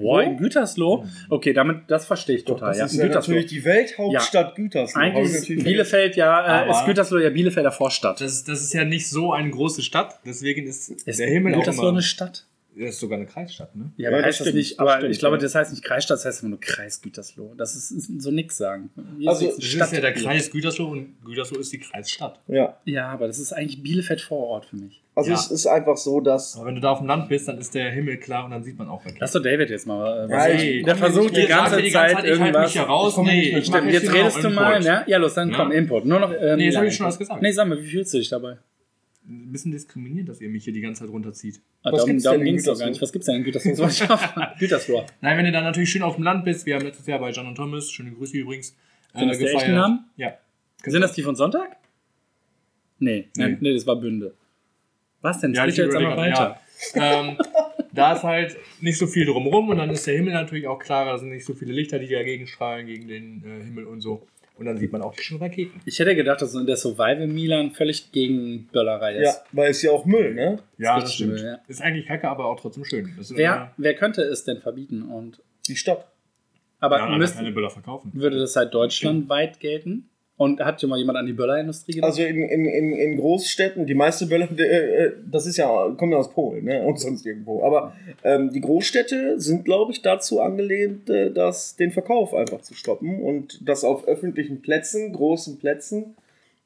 Boah, 0.00 0.22
in 0.22 0.38
Gütersloh? 0.38 1.04
Okay, 1.28 1.52
damit, 1.52 1.82
das 1.88 2.06
verstehe 2.06 2.36
ich 2.36 2.46
total. 2.46 2.70
das 2.70 2.78
ja. 2.78 2.84
ist 2.86 2.96
ja 2.96 3.06
natürlich 3.08 3.46
die 3.46 3.62
Welthauptstadt 3.62 4.48
ja. 4.48 4.54
Gütersloh. 4.54 4.98
Eigentlich 4.98 5.34
ist 5.34 5.46
Bielefeld 5.46 6.16
ja, 6.16 6.64
äh, 6.64 6.70
ist 6.70 6.86
Gütersloh 6.86 7.18
ja 7.18 7.28
Bielefelder 7.28 7.70
Vorstadt. 7.70 8.18
Das, 8.22 8.44
das 8.44 8.62
ist 8.62 8.72
ja 8.72 8.86
nicht 8.86 9.10
so 9.10 9.30
eine 9.30 9.50
große 9.50 9.82
Stadt, 9.82 10.20
deswegen 10.24 10.66
ist, 10.66 10.88
ist 10.88 11.18
der 11.18 11.28
Himmel 11.28 11.52
Gütersloh 11.52 11.82
auch 11.82 11.88
immer, 11.88 11.92
eine 11.98 12.02
Stadt? 12.02 12.46
Das 12.78 12.90
ist 12.90 13.00
sogar 13.00 13.18
eine 13.18 13.26
Kreisstadt, 13.26 13.74
ne? 13.74 13.90
Ja, 13.96 14.08
aber 14.08 14.20
ja, 14.20 14.26
heißt 14.26 14.40
das 14.40 14.52
nicht, 14.52 14.78
aber 14.78 14.98
stimmt, 14.98 15.12
ich 15.12 15.18
glaube, 15.18 15.38
das 15.38 15.54
heißt 15.54 15.72
nicht 15.72 15.82
Kreisstadt, 15.82 16.18
das 16.18 16.24
heißt 16.24 16.42
immer 16.42 16.50
nur 16.50 16.60
Kreis 16.60 17.00
Gütersloh. 17.02 17.54
Das 17.56 17.74
ist, 17.74 17.90
ist 17.90 18.22
so 18.22 18.30
nix 18.30 18.56
sagen. 18.56 18.90
Hier 19.18 19.30
also, 19.30 19.48
ist 19.48 19.58
das 19.58 19.88
ist 19.88 19.92
ja 19.92 20.00
der 20.00 20.14
Kreis 20.14 20.50
Gütersloh 20.50 20.88
und 20.88 21.24
Gütersloh 21.24 21.58
ist 21.58 21.72
die 21.72 21.80
Kreisstadt. 21.80 22.40
Ja. 22.46 22.78
Ja, 22.84 23.08
aber 23.08 23.26
das 23.26 23.38
ist 23.38 23.52
eigentlich 23.52 23.82
Bielefeld 23.82 24.20
Vorort 24.20 24.66
für 24.66 24.76
mich. 24.76 25.02
Also, 25.18 25.30
ja. 25.30 25.36
es 25.36 25.50
ist 25.50 25.66
einfach 25.66 25.96
so, 25.96 26.20
dass. 26.20 26.56
Aber 26.56 26.66
wenn 26.66 26.76
du 26.76 26.80
da 26.80 26.92
auf 26.92 26.98
dem 26.98 27.08
Land 27.08 27.28
bist, 27.28 27.48
dann 27.48 27.58
ist 27.58 27.74
der 27.74 27.90
Himmel 27.90 28.18
klar 28.18 28.44
und 28.44 28.52
dann 28.52 28.62
sieht 28.62 28.78
man 28.78 28.88
auch 28.88 29.04
wirklich. 29.04 29.20
Lass 29.20 29.32
doch 29.32 29.42
David 29.42 29.68
jetzt 29.68 29.84
mal. 29.84 30.28
Äh, 30.28 30.30
ja, 30.30 30.48
ich, 30.48 30.84
der 30.84 30.94
versucht 30.94 31.36
die 31.36 31.46
ganze, 31.46 31.82
die 31.82 31.90
ganze 31.90 32.14
Zeit, 32.14 32.24
ich 32.24 32.30
irgendwas. 32.30 32.66
Mich 32.66 32.72
hier 32.74 32.82
raus. 32.82 33.14
Ich 33.16 33.24
nee, 33.24 33.58
ich 33.58 33.66
stimmt, 33.66 33.90
jetzt 33.90 34.12
redest 34.12 34.44
du 34.44 34.50
mal, 34.50 34.80
ja? 34.84 35.02
Ja, 35.08 35.18
los, 35.18 35.34
dann 35.34 35.52
komm, 35.52 35.72
Input. 35.72 36.04
Nur 36.04 36.20
noch. 36.20 36.32
Ähm, 36.32 36.58
nee, 36.58 36.66
jetzt 36.66 36.76
habe 36.76 36.86
ich 36.86 36.94
schon 36.94 37.06
was 37.06 37.18
gesagt. 37.18 37.42
Nee, 37.42 37.50
sag 37.50 37.66
mal, 37.66 37.82
wie 37.82 37.88
fühlst 37.88 38.14
du 38.14 38.18
dich 38.18 38.28
dabei? 38.28 38.58
Ein 39.28 39.52
bisschen 39.52 39.72
diskriminiert, 39.72 40.28
dass 40.28 40.40
ihr 40.40 40.48
mich 40.48 40.64
hier 40.64 40.72
die 40.72 40.80
ganze 40.80 41.02
Zeit 41.02 41.10
runterzieht. 41.10 41.60
Ah, 41.82 41.92
Was 41.92 42.04
darum 42.04 42.22
darum 42.22 42.44
ging 42.44 42.56
es 42.56 42.64
doch 42.64 42.78
gar 42.78 42.88
nicht. 42.88 43.00
Was 43.02 43.12
gibt 43.12 43.22
es 43.22 43.26
denn 43.26 43.36
in 43.36 43.44
Gütersloh? 43.44 44.18
Gütersloh. 44.58 45.06
Nein, 45.20 45.38
wenn 45.38 45.44
du 45.44 45.52
dann 45.52 45.64
natürlich 45.64 45.90
schön 45.90 46.02
auf 46.02 46.14
dem 46.14 46.24
Land 46.24 46.44
bist, 46.44 46.64
wir 46.66 46.74
haben 46.76 46.84
letztes 46.84 47.06
Jahr 47.06 47.18
bei 47.18 47.30
John 47.30 47.46
und 47.46 47.54
Thomas, 47.54 47.90
schöne 47.90 48.12
Grüße 48.12 48.36
übrigens, 48.38 48.76
äh, 49.14 49.20
Sind 49.20 49.28
das 49.28 49.38
gefeiert. 49.38 49.54
die 49.54 49.64
echten 49.64 49.74
Namen? 49.74 50.04
Ja. 50.16 50.34
Sind 50.84 51.00
das 51.02 51.12
die 51.12 51.22
von 51.22 51.36
Sonntag? 51.36 51.76
Nee, 52.98 53.28
nee, 53.36 53.56
nee 53.60 53.74
das 53.74 53.86
war 53.86 53.96
Bünde. 53.96 54.34
Was 55.20 55.40
denn? 55.40 55.52
Ja, 55.52 55.66
jetzt 55.66 55.78
einmal 55.78 56.16
weiter. 56.16 56.60
Ja. 56.94 57.20
ähm, 57.20 57.38
da 57.92 58.12
ist 58.14 58.22
halt 58.22 58.56
nicht 58.80 58.98
so 58.98 59.06
viel 59.06 59.26
drumherum 59.26 59.68
und 59.68 59.78
dann 59.78 59.90
ist 59.90 60.06
der 60.06 60.14
Himmel 60.14 60.32
natürlich 60.32 60.66
auch 60.66 60.78
klarer, 60.78 61.12
da 61.12 61.18
sind 61.18 61.30
nicht 61.30 61.44
so 61.44 61.54
viele 61.54 61.72
Lichter, 61.72 61.98
die 61.98 62.08
dagegen 62.08 62.46
strahlen, 62.46 62.86
gegen 62.86 63.08
den 63.08 63.42
äh, 63.44 63.64
Himmel 63.64 63.84
und 63.84 64.00
so. 64.00 64.26
Und 64.58 64.66
dann 64.66 64.76
sieht 64.76 64.90
man 64.90 65.02
auch 65.02 65.14
die 65.14 65.22
schönen 65.22 65.40
Raketen. 65.40 65.80
Ich 65.84 65.98
hätte 66.00 66.16
gedacht, 66.16 66.42
dass 66.42 66.52
der 66.52 66.76
Survival 66.76 67.28
Milan 67.28 67.70
völlig 67.70 68.10
gegen 68.10 68.66
Böllerei 68.72 69.14
ist. 69.14 69.24
Ja, 69.24 69.42
weil 69.52 69.70
es 69.70 69.82
ja 69.82 69.92
auch 69.92 70.04
Müll, 70.04 70.34
ne? 70.34 70.58
Ja, 70.78 70.96
das, 70.96 71.04
das 71.04 71.14
stimmt. 71.14 71.34
Müll, 71.34 71.44
ja. 71.44 71.58
Ist 71.68 71.80
eigentlich 71.80 72.06
kacke, 72.06 72.28
aber 72.28 72.46
auch 72.46 72.58
trotzdem 72.58 72.84
schön. 72.84 73.14
Wer, 73.30 73.72
wer 73.76 73.94
könnte 73.94 74.22
es 74.22 74.44
denn 74.44 74.60
verbieten? 74.60 75.02
Und 75.02 75.40
die 75.68 75.76
Stadt. 75.76 76.06
Aber 76.80 76.98
ja, 76.98 77.16
müsst, 77.16 77.36
keine 77.36 77.52
Böller 77.52 77.70
verkaufen. 77.70 78.10
Würde 78.14 78.38
das 78.38 78.56
halt 78.56 78.74
deutschlandweit 78.74 79.60
gelten? 79.60 80.08
Und 80.38 80.60
hat 80.60 80.80
schon 80.80 80.88
mal 80.88 80.98
jemand 81.00 81.18
an 81.18 81.26
die 81.26 81.32
Böllerindustrie 81.32 81.94
gedacht? 81.94 82.10
Also 82.10 82.22
in, 82.22 82.44
in, 82.44 82.64
in, 82.64 82.92
in 82.92 83.16
Großstädten, 83.16 83.86
die 83.86 83.94
meisten 83.94 84.28
Böller, 84.28 84.48
äh, 84.56 84.62
äh, 84.62 85.12
das 85.28 85.46
ist 85.46 85.56
ja, 85.56 85.66
kommen 85.96 86.12
ja 86.12 86.18
aus 86.18 86.30
Polen 86.30 86.64
ne? 86.64 86.80
und 86.84 87.00
sonst 87.00 87.26
irgendwo. 87.26 87.64
Aber 87.64 87.92
ähm, 88.22 88.52
die 88.52 88.60
Großstädte 88.60 89.40
sind, 89.40 89.64
glaube 89.64 89.90
ich, 89.90 90.00
dazu 90.00 90.40
angelehnt, 90.40 91.10
äh, 91.10 91.32
das, 91.32 91.74
den 91.74 91.90
Verkauf 91.90 92.34
einfach 92.34 92.60
zu 92.60 92.74
stoppen 92.74 93.20
und 93.20 93.68
dass 93.68 93.82
auf 93.82 94.06
öffentlichen 94.06 94.62
Plätzen, 94.62 95.12
großen 95.12 95.58
Plätzen, 95.58 96.14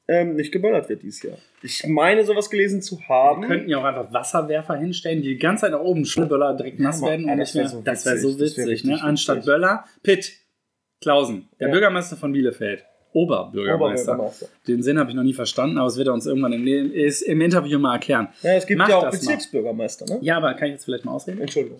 ähm, 0.06 0.36
nicht 0.36 0.52
geböllert 0.52 0.90
wird 0.90 1.02
dieses 1.02 1.22
Jahr. 1.22 1.38
Ich 1.62 1.86
meine, 1.86 2.26
sowas 2.26 2.50
gelesen 2.50 2.82
zu 2.82 3.00
haben. 3.08 3.40
Wir 3.40 3.48
könnten 3.48 3.70
ja 3.70 3.78
auch 3.78 3.84
einfach 3.84 4.12
Wasserwerfer 4.12 4.76
hinstellen, 4.76 5.22
die 5.22 5.30
die 5.30 5.38
ganze 5.38 5.62
Zeit 5.62 5.70
nach 5.70 5.80
oben 5.80 6.06
Böller 6.28 6.54
direkt 6.54 6.78
nass 6.78 7.00
ja, 7.00 7.06
werden. 7.06 7.30
und 7.30 7.38
das 7.38 7.54
wäre 7.54 7.68
so, 7.68 7.80
das 7.80 8.04
wär 8.04 8.18
so 8.18 8.38
witzig. 8.38 8.84
Ne? 8.84 9.00
Anstatt 9.02 9.46
Böller, 9.46 9.86
Pitt, 10.02 10.32
Klausen, 11.00 11.48
der 11.58 11.68
ja. 11.68 11.72
Bürgermeister 11.72 12.16
von 12.16 12.32
Bielefeld 12.32 12.84
Oberbürgermeister. 13.12 14.12
Oberbürgermeister. 14.12 14.46
Den 14.66 14.82
Sinn 14.82 14.98
habe 14.98 15.10
ich 15.10 15.16
noch 15.16 15.22
nie 15.22 15.34
verstanden, 15.34 15.78
aber 15.78 15.88
es 15.88 15.96
wird 15.96 16.08
er 16.08 16.14
uns 16.14 16.26
irgendwann 16.26 16.52
im, 16.52 16.66
im 16.66 17.40
Interview 17.40 17.78
mal 17.78 17.94
erklären. 17.94 18.28
Ja, 18.42 18.54
es 18.54 18.66
gibt 18.66 18.78
Macht 18.78 18.90
ja 18.90 18.96
auch 18.96 19.10
Bezirksbürgermeister, 19.10 20.06
ne? 20.06 20.18
Ja, 20.22 20.36
aber 20.38 20.54
kann 20.54 20.68
ich 20.68 20.74
jetzt 20.74 20.84
vielleicht 20.84 21.04
mal 21.04 21.12
ausreden? 21.12 21.40
Entschuldigung. 21.40 21.78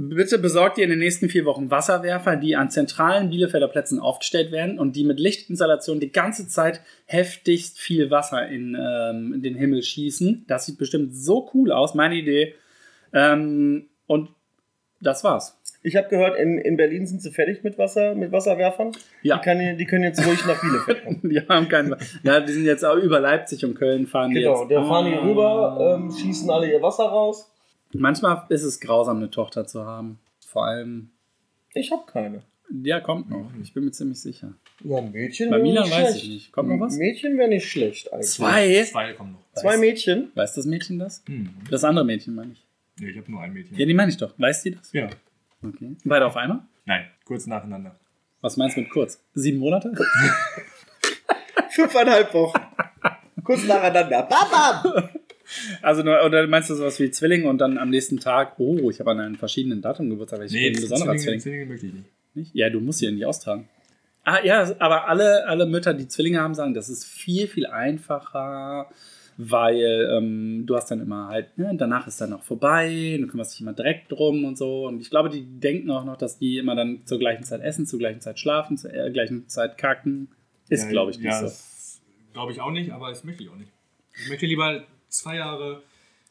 Bitte 0.00 0.38
besorgt 0.38 0.78
ihr 0.78 0.84
in 0.84 0.90
den 0.90 1.00
nächsten 1.00 1.28
vier 1.28 1.44
Wochen 1.44 1.72
Wasserwerfer, 1.72 2.36
die 2.36 2.54
an 2.54 2.70
zentralen 2.70 3.30
Bielefelder 3.30 3.66
Plätzen 3.66 3.98
aufgestellt 3.98 4.52
werden 4.52 4.78
und 4.78 4.94
die 4.94 5.02
mit 5.02 5.18
Lichtinstallation 5.18 5.98
die 5.98 6.12
ganze 6.12 6.46
Zeit 6.46 6.80
heftigst 7.06 7.80
viel 7.80 8.08
Wasser 8.08 8.46
in, 8.46 8.76
ähm, 8.80 9.32
in 9.34 9.42
den 9.42 9.56
Himmel 9.56 9.82
schießen. 9.82 10.44
Das 10.46 10.66
sieht 10.66 10.78
bestimmt 10.78 11.16
so 11.16 11.50
cool 11.52 11.72
aus, 11.72 11.94
meine 11.94 12.14
Idee. 12.14 12.54
Ähm, 13.12 13.86
und 14.06 14.28
das 15.00 15.24
war's. 15.24 15.57
Ich 15.82 15.96
habe 15.96 16.08
gehört, 16.08 16.38
in, 16.38 16.58
in 16.58 16.76
Berlin 16.76 17.06
sind 17.06 17.22
sie 17.22 17.30
fertig 17.30 17.62
mit 17.62 17.78
Wasser, 17.78 18.14
mit 18.14 18.32
Wasserwerfern. 18.32 18.92
Ja. 19.22 19.36
Die, 19.38 19.44
kann, 19.44 19.78
die 19.78 19.84
können 19.84 20.04
jetzt 20.04 20.24
ruhig 20.26 20.44
nach 20.44 20.60
Bielefeld 20.60 21.04
kommen. 21.04 21.20
die 21.30 21.40
haben 21.40 21.68
keinen. 21.68 21.94
Ja, 22.24 22.40
die 22.40 22.52
sind 22.52 22.64
jetzt 22.64 22.84
auch 22.84 22.96
über 22.96 23.20
Leipzig 23.20 23.64
und 23.64 23.74
Köln 23.74 24.06
fahren 24.06 24.32
genau, 24.32 24.40
die 24.54 24.60
jetzt. 24.60 24.68
Genau, 24.68 24.80
der 24.80 24.88
fahren 24.88 25.06
hier 25.06 25.22
rüber, 25.22 25.98
ähm, 25.98 26.10
schießen 26.10 26.50
alle 26.50 26.70
ihr 26.70 26.82
Wasser 26.82 27.04
raus. 27.04 27.50
Manchmal 27.92 28.44
ist 28.48 28.64
es 28.64 28.80
grausam, 28.80 29.18
eine 29.18 29.30
Tochter 29.30 29.66
zu 29.66 29.86
haben. 29.86 30.18
Vor 30.46 30.66
allem. 30.66 31.10
Ich 31.74 31.92
habe 31.92 32.02
keine. 32.06 32.42
Ja, 32.82 33.00
kommt 33.00 33.30
noch. 33.30 33.50
Ich 33.62 33.72
bin 33.72 33.84
mir 33.84 33.92
ziemlich 33.92 34.20
sicher. 34.20 34.52
Ja, 34.84 34.98
ein 34.98 35.10
Mädchen. 35.12 35.50
Bei 35.50 35.58
Milan 35.58 35.84
weiß 35.84 36.10
schlecht. 36.10 36.24
ich 36.24 36.28
nicht. 36.28 36.52
Kommt 36.52 36.68
noch 36.68 36.80
was? 36.80 36.96
Mädchen 36.96 37.38
wäre 37.38 37.48
nicht 37.48 37.66
schlecht 37.66 38.12
eigentlich. 38.12 38.28
Zwei? 38.28 38.84
Zwei 38.84 39.12
kommen 39.14 39.32
noch. 39.32 39.52
Zwei 39.54 39.78
Mädchen? 39.78 40.30
Weiß 40.34 40.54
das 40.54 40.66
Mädchen 40.66 40.98
das? 40.98 41.22
Mhm. 41.26 41.50
Das 41.70 41.84
andere 41.84 42.04
Mädchen 42.04 42.34
meine 42.34 42.52
ich. 42.52 42.66
Nee, 43.00 43.10
ich 43.10 43.16
habe 43.16 43.30
nur 43.30 43.40
ein 43.40 43.52
Mädchen. 43.52 43.78
Ja, 43.78 43.86
die 43.86 43.94
meine 43.94 44.10
ich 44.10 44.18
doch. 44.18 44.34
Weiß 44.38 44.62
die 44.64 44.72
das? 44.72 44.92
Ja. 44.92 45.08
Okay. 45.62 45.96
Beide 46.04 46.26
auf 46.26 46.36
einmal? 46.36 46.60
Nein, 46.84 47.06
kurz 47.24 47.46
nacheinander. 47.46 47.98
Was 48.40 48.56
meinst 48.56 48.76
du 48.76 48.82
mit 48.82 48.90
kurz? 48.90 49.22
Sieben 49.34 49.58
Monate? 49.58 49.92
Fünfeinhalb 51.70 52.32
Wochen. 52.34 52.60
kurz 53.44 53.64
nacheinander. 53.64 54.22
Bam, 54.22 54.50
bam. 54.50 55.08
Also, 55.82 56.02
oder 56.02 56.46
meinst 56.46 56.70
du 56.70 56.74
sowas 56.74 57.00
wie 57.00 57.10
Zwilling 57.10 57.46
und 57.46 57.58
dann 57.58 57.78
am 57.78 57.90
nächsten 57.90 58.18
Tag, 58.18 58.54
oh, 58.58 58.90
ich 58.90 59.00
habe 59.00 59.10
an 59.12 59.20
einem 59.20 59.36
verschiedenen 59.36 59.80
Datum 59.80 60.10
Geburtstag, 60.10 60.42
ich 60.44 60.52
nee, 60.52 60.70
bin 60.70 60.78
ein 60.78 60.82
besonderer 60.82 61.16
Zwilling. 61.16 61.40
Zwillinge 61.40 61.66
möchte 61.66 61.86
ich 61.86 61.94
nicht. 61.94 62.10
nicht. 62.34 62.54
Ja, 62.54 62.68
du 62.70 62.80
musst 62.80 62.98
sie 62.98 63.06
ja 63.06 63.12
nicht 63.12 63.24
austragen. 63.24 63.68
Ah, 64.24 64.44
ja, 64.44 64.70
aber 64.78 65.08
alle, 65.08 65.46
alle 65.46 65.64
Mütter, 65.64 65.94
die 65.94 66.06
Zwillinge 66.06 66.40
haben, 66.40 66.54
sagen, 66.54 66.74
das 66.74 66.90
ist 66.90 67.06
viel, 67.06 67.48
viel 67.48 67.66
einfacher 67.66 68.90
weil 69.40 70.10
ähm, 70.12 70.64
du 70.66 70.74
hast 70.74 70.90
dann 70.90 71.00
immer 71.00 71.28
halt, 71.28 71.56
ne, 71.56 71.72
danach 71.76 72.08
ist 72.08 72.20
dann 72.20 72.32
auch 72.32 72.42
vorbei, 72.42 73.16
du 73.20 73.28
kümmerst 73.28 73.52
dich 73.52 73.60
immer 73.60 73.72
direkt 73.72 74.10
drum 74.10 74.44
und 74.44 74.58
so. 74.58 74.88
Und 74.88 75.00
ich 75.00 75.10
glaube, 75.10 75.30
die 75.30 75.42
denken 75.42 75.92
auch 75.92 76.04
noch, 76.04 76.16
dass 76.16 76.38
die 76.38 76.58
immer 76.58 76.74
dann 76.74 77.06
zur 77.06 77.20
gleichen 77.20 77.44
Zeit 77.44 77.60
essen, 77.60 77.86
zur 77.86 78.00
gleichen 78.00 78.20
Zeit 78.20 78.40
schlafen, 78.40 78.76
zur 78.76 78.92
äh, 78.92 79.12
gleichen 79.12 79.48
Zeit 79.48 79.78
kacken. 79.78 80.28
Ist, 80.68 80.84
ja, 80.84 80.90
glaube 80.90 81.12
ich, 81.12 81.18
nicht 81.18 81.26
ja, 81.26 81.46
so. 81.46 81.56
Glaube 82.32 82.50
ich 82.50 82.60
auch 82.60 82.72
nicht, 82.72 82.90
aber 82.90 83.10
das 83.10 83.22
möchte 83.22 83.44
ich 83.44 83.48
auch 83.48 83.56
nicht. 83.56 83.70
Ich 84.20 84.28
möchte 84.28 84.44
lieber 84.44 84.82
zwei 85.08 85.36
Jahre, 85.36 85.82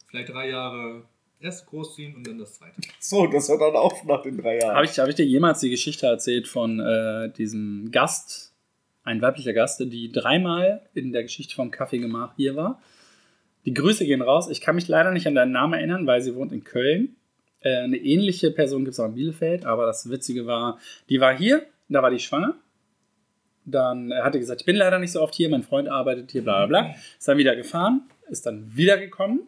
vielleicht 0.07 0.27
drei 0.27 0.49
Jahre 0.49 1.03
erst 1.39 1.65
großziehen 1.67 2.13
und 2.13 2.27
dann 2.27 2.37
das 2.37 2.55
zweite. 2.55 2.81
So, 2.99 3.25
das 3.27 3.47
hört 3.47 3.61
dann 3.61 3.75
auf 3.77 4.03
nach 4.03 4.21
den 4.21 4.37
drei 4.37 4.59
Jahren. 4.59 4.75
Habe 4.75 4.85
ich, 4.85 4.99
hab 4.99 5.07
ich 5.07 5.15
dir 5.15 5.25
jemals 5.25 5.61
die 5.61 5.69
Geschichte 5.69 6.07
erzählt 6.07 6.49
von 6.49 6.81
äh, 6.81 7.31
diesem 7.31 7.89
Gast, 7.89 8.53
ein 9.03 9.21
weiblicher 9.21 9.53
Gast, 9.53 9.79
die 9.79 10.11
dreimal 10.11 10.81
in 10.93 11.13
der 11.13 11.23
Geschichte 11.23 11.55
vom 11.55 11.71
Kaffeegemach 11.71 12.33
hier 12.35 12.57
war? 12.57 12.81
Die 13.67 13.73
Grüße 13.73 14.05
gehen 14.05 14.21
raus. 14.21 14.47
Ich 14.49 14.61
kann 14.61 14.75
mich 14.75 14.87
leider 14.87 15.11
nicht 15.11 15.27
an 15.27 15.35
deinen 15.35 15.51
Namen 15.51 15.73
erinnern, 15.73 16.07
weil 16.07 16.21
sie 16.21 16.33
wohnt 16.35 16.53
in 16.53 16.63
Köln. 16.63 17.17
Äh, 17.59 17.79
eine 17.79 17.97
ähnliche 17.97 18.49
Person 18.49 18.85
gibt 18.85 18.93
es 18.93 18.99
auch 19.01 19.07
in 19.07 19.15
Bielefeld, 19.15 19.65
aber 19.65 19.85
das 19.85 20.09
Witzige 20.09 20.45
war, 20.45 20.79
die 21.09 21.19
war 21.19 21.37
hier, 21.37 21.63
da 21.89 22.01
war 22.01 22.09
die 22.09 22.19
schwanger. 22.19 22.55
Dann 23.65 24.09
äh, 24.09 24.21
hat 24.21 24.35
die 24.35 24.39
gesagt, 24.39 24.61
ich 24.61 24.65
bin 24.65 24.77
leider 24.77 24.99
nicht 24.99 25.11
so 25.11 25.21
oft 25.21 25.35
hier, 25.35 25.49
mein 25.49 25.63
Freund 25.63 25.89
arbeitet 25.89 26.31
hier, 26.31 26.43
bla 26.43 26.65
bla 26.65 26.83
bla. 26.83 26.95
Ist 27.19 27.27
dann 27.27 27.37
wieder 27.37 27.57
gefahren, 27.57 28.03
ist 28.29 28.45
dann 28.45 28.71
wiedergekommen 28.73 29.41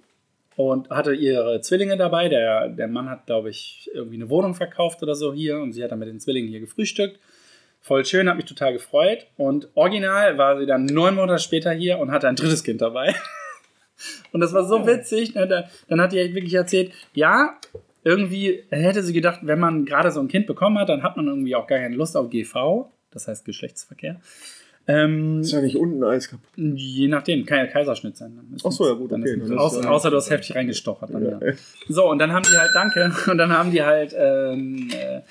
und 0.58 0.90
hatte 0.90 1.14
ihre 1.14 1.62
Zwillinge 1.62 1.96
dabei. 1.96 2.28
Der, 2.28 2.68
der 2.68 2.90
Mann 2.90 3.10
hat, 3.10 3.26
glaube 3.26 3.50
ich, 3.50 3.90
irgendwie 3.94 4.18
eine 4.18 4.30
Wohnung 4.30 4.54
verkauft 4.54 5.02
oder 5.02 5.16
so 5.16 5.34
hier 5.34 5.60
und 5.60 5.72
sie 5.72 5.82
hat 5.82 5.92
dann 5.94 6.00
mit 6.00 6.10
den 6.10 6.20
Zwillingen 6.20 6.50
hier 6.50 6.60
gefrühstückt. 6.60 7.22
Voll 7.80 8.04
schön, 8.04 8.28
hat 8.28 8.36
mich 8.36 8.44
total 8.44 8.74
gefreut. 8.74 9.28
Und 9.38 9.70
original 9.76 10.38
war 10.38 10.60
sie 10.60 10.66
dann 10.66 10.88
neun 10.88 11.16
Monate 11.16 11.42
später 11.42 11.72
hier 11.72 12.00
und 12.00 12.12
hatte 12.12 12.28
ein 12.28 12.36
drittes 12.36 12.66
Kind 12.66 12.82
dabei. 12.82 13.16
Und 14.32 14.42
das 14.42 14.54
war 14.54 14.66
so 14.66 14.86
witzig. 14.86 15.36
Ne? 15.36 15.68
Dann 15.88 16.02
hat 16.02 16.12
die 16.12 16.20
halt 16.20 16.34
wirklich 16.34 16.54
erzählt, 16.54 16.92
ja, 17.14 17.58
irgendwie 18.04 18.64
hätte 18.70 19.04
sie 19.04 19.14
gedacht, 19.14 19.40
wenn 19.44 19.60
man 19.60 19.86
gerade 19.86 20.12
so 20.12 20.20
ein 20.20 20.28
Kind 20.28 20.48
bekommen 20.48 20.78
hat, 20.78 20.90
dann 20.90 21.04
hat 21.04 21.18
man 21.18 21.28
irgendwie 21.28 21.56
auch 21.56 21.68
gar 21.68 21.80
keine 21.80 21.96
Lust 21.96 22.16
auf 22.16 22.30
GV, 22.30 22.90
das 23.12 23.28
heißt 23.28 23.46
Geschlechtsverkehr. 23.46 24.20
Ähm, 24.88 25.42
ist 25.42 25.52
ja 25.52 25.62
nicht 25.62 25.76
unten 25.76 26.04
alles 26.04 26.30
kaputt. 26.30 26.50
Je 26.56 27.08
nachdem, 27.10 27.46
kann 27.46 27.60
ja 27.60 27.68
Kaiserschnitt 27.68 28.18
sein. 28.18 28.40
Ach 28.64 28.72
so, 28.72 28.88
ja 28.88 28.94
gut, 28.94 29.12
okay. 29.12 29.38
Dann 29.38 29.58
außer, 29.58 29.88
außer 29.88 30.10
du 30.10 30.16
hast 30.16 30.32
heftig 30.32 30.56
reingestochert. 30.56 31.14
Dann, 31.14 31.26
ja. 31.26 31.40
So, 31.88 32.10
und 32.10 32.18
dann 32.18 32.32
haben 32.34 32.44
die 32.44 32.58
halt, 32.58 32.72
danke, 32.74 33.12
und 33.32 33.38
dann 33.38 33.52
haben 33.52 33.70
die 33.70 33.84
halt 33.84 34.16
ähm, 34.18 34.90
äh, 34.92 35.22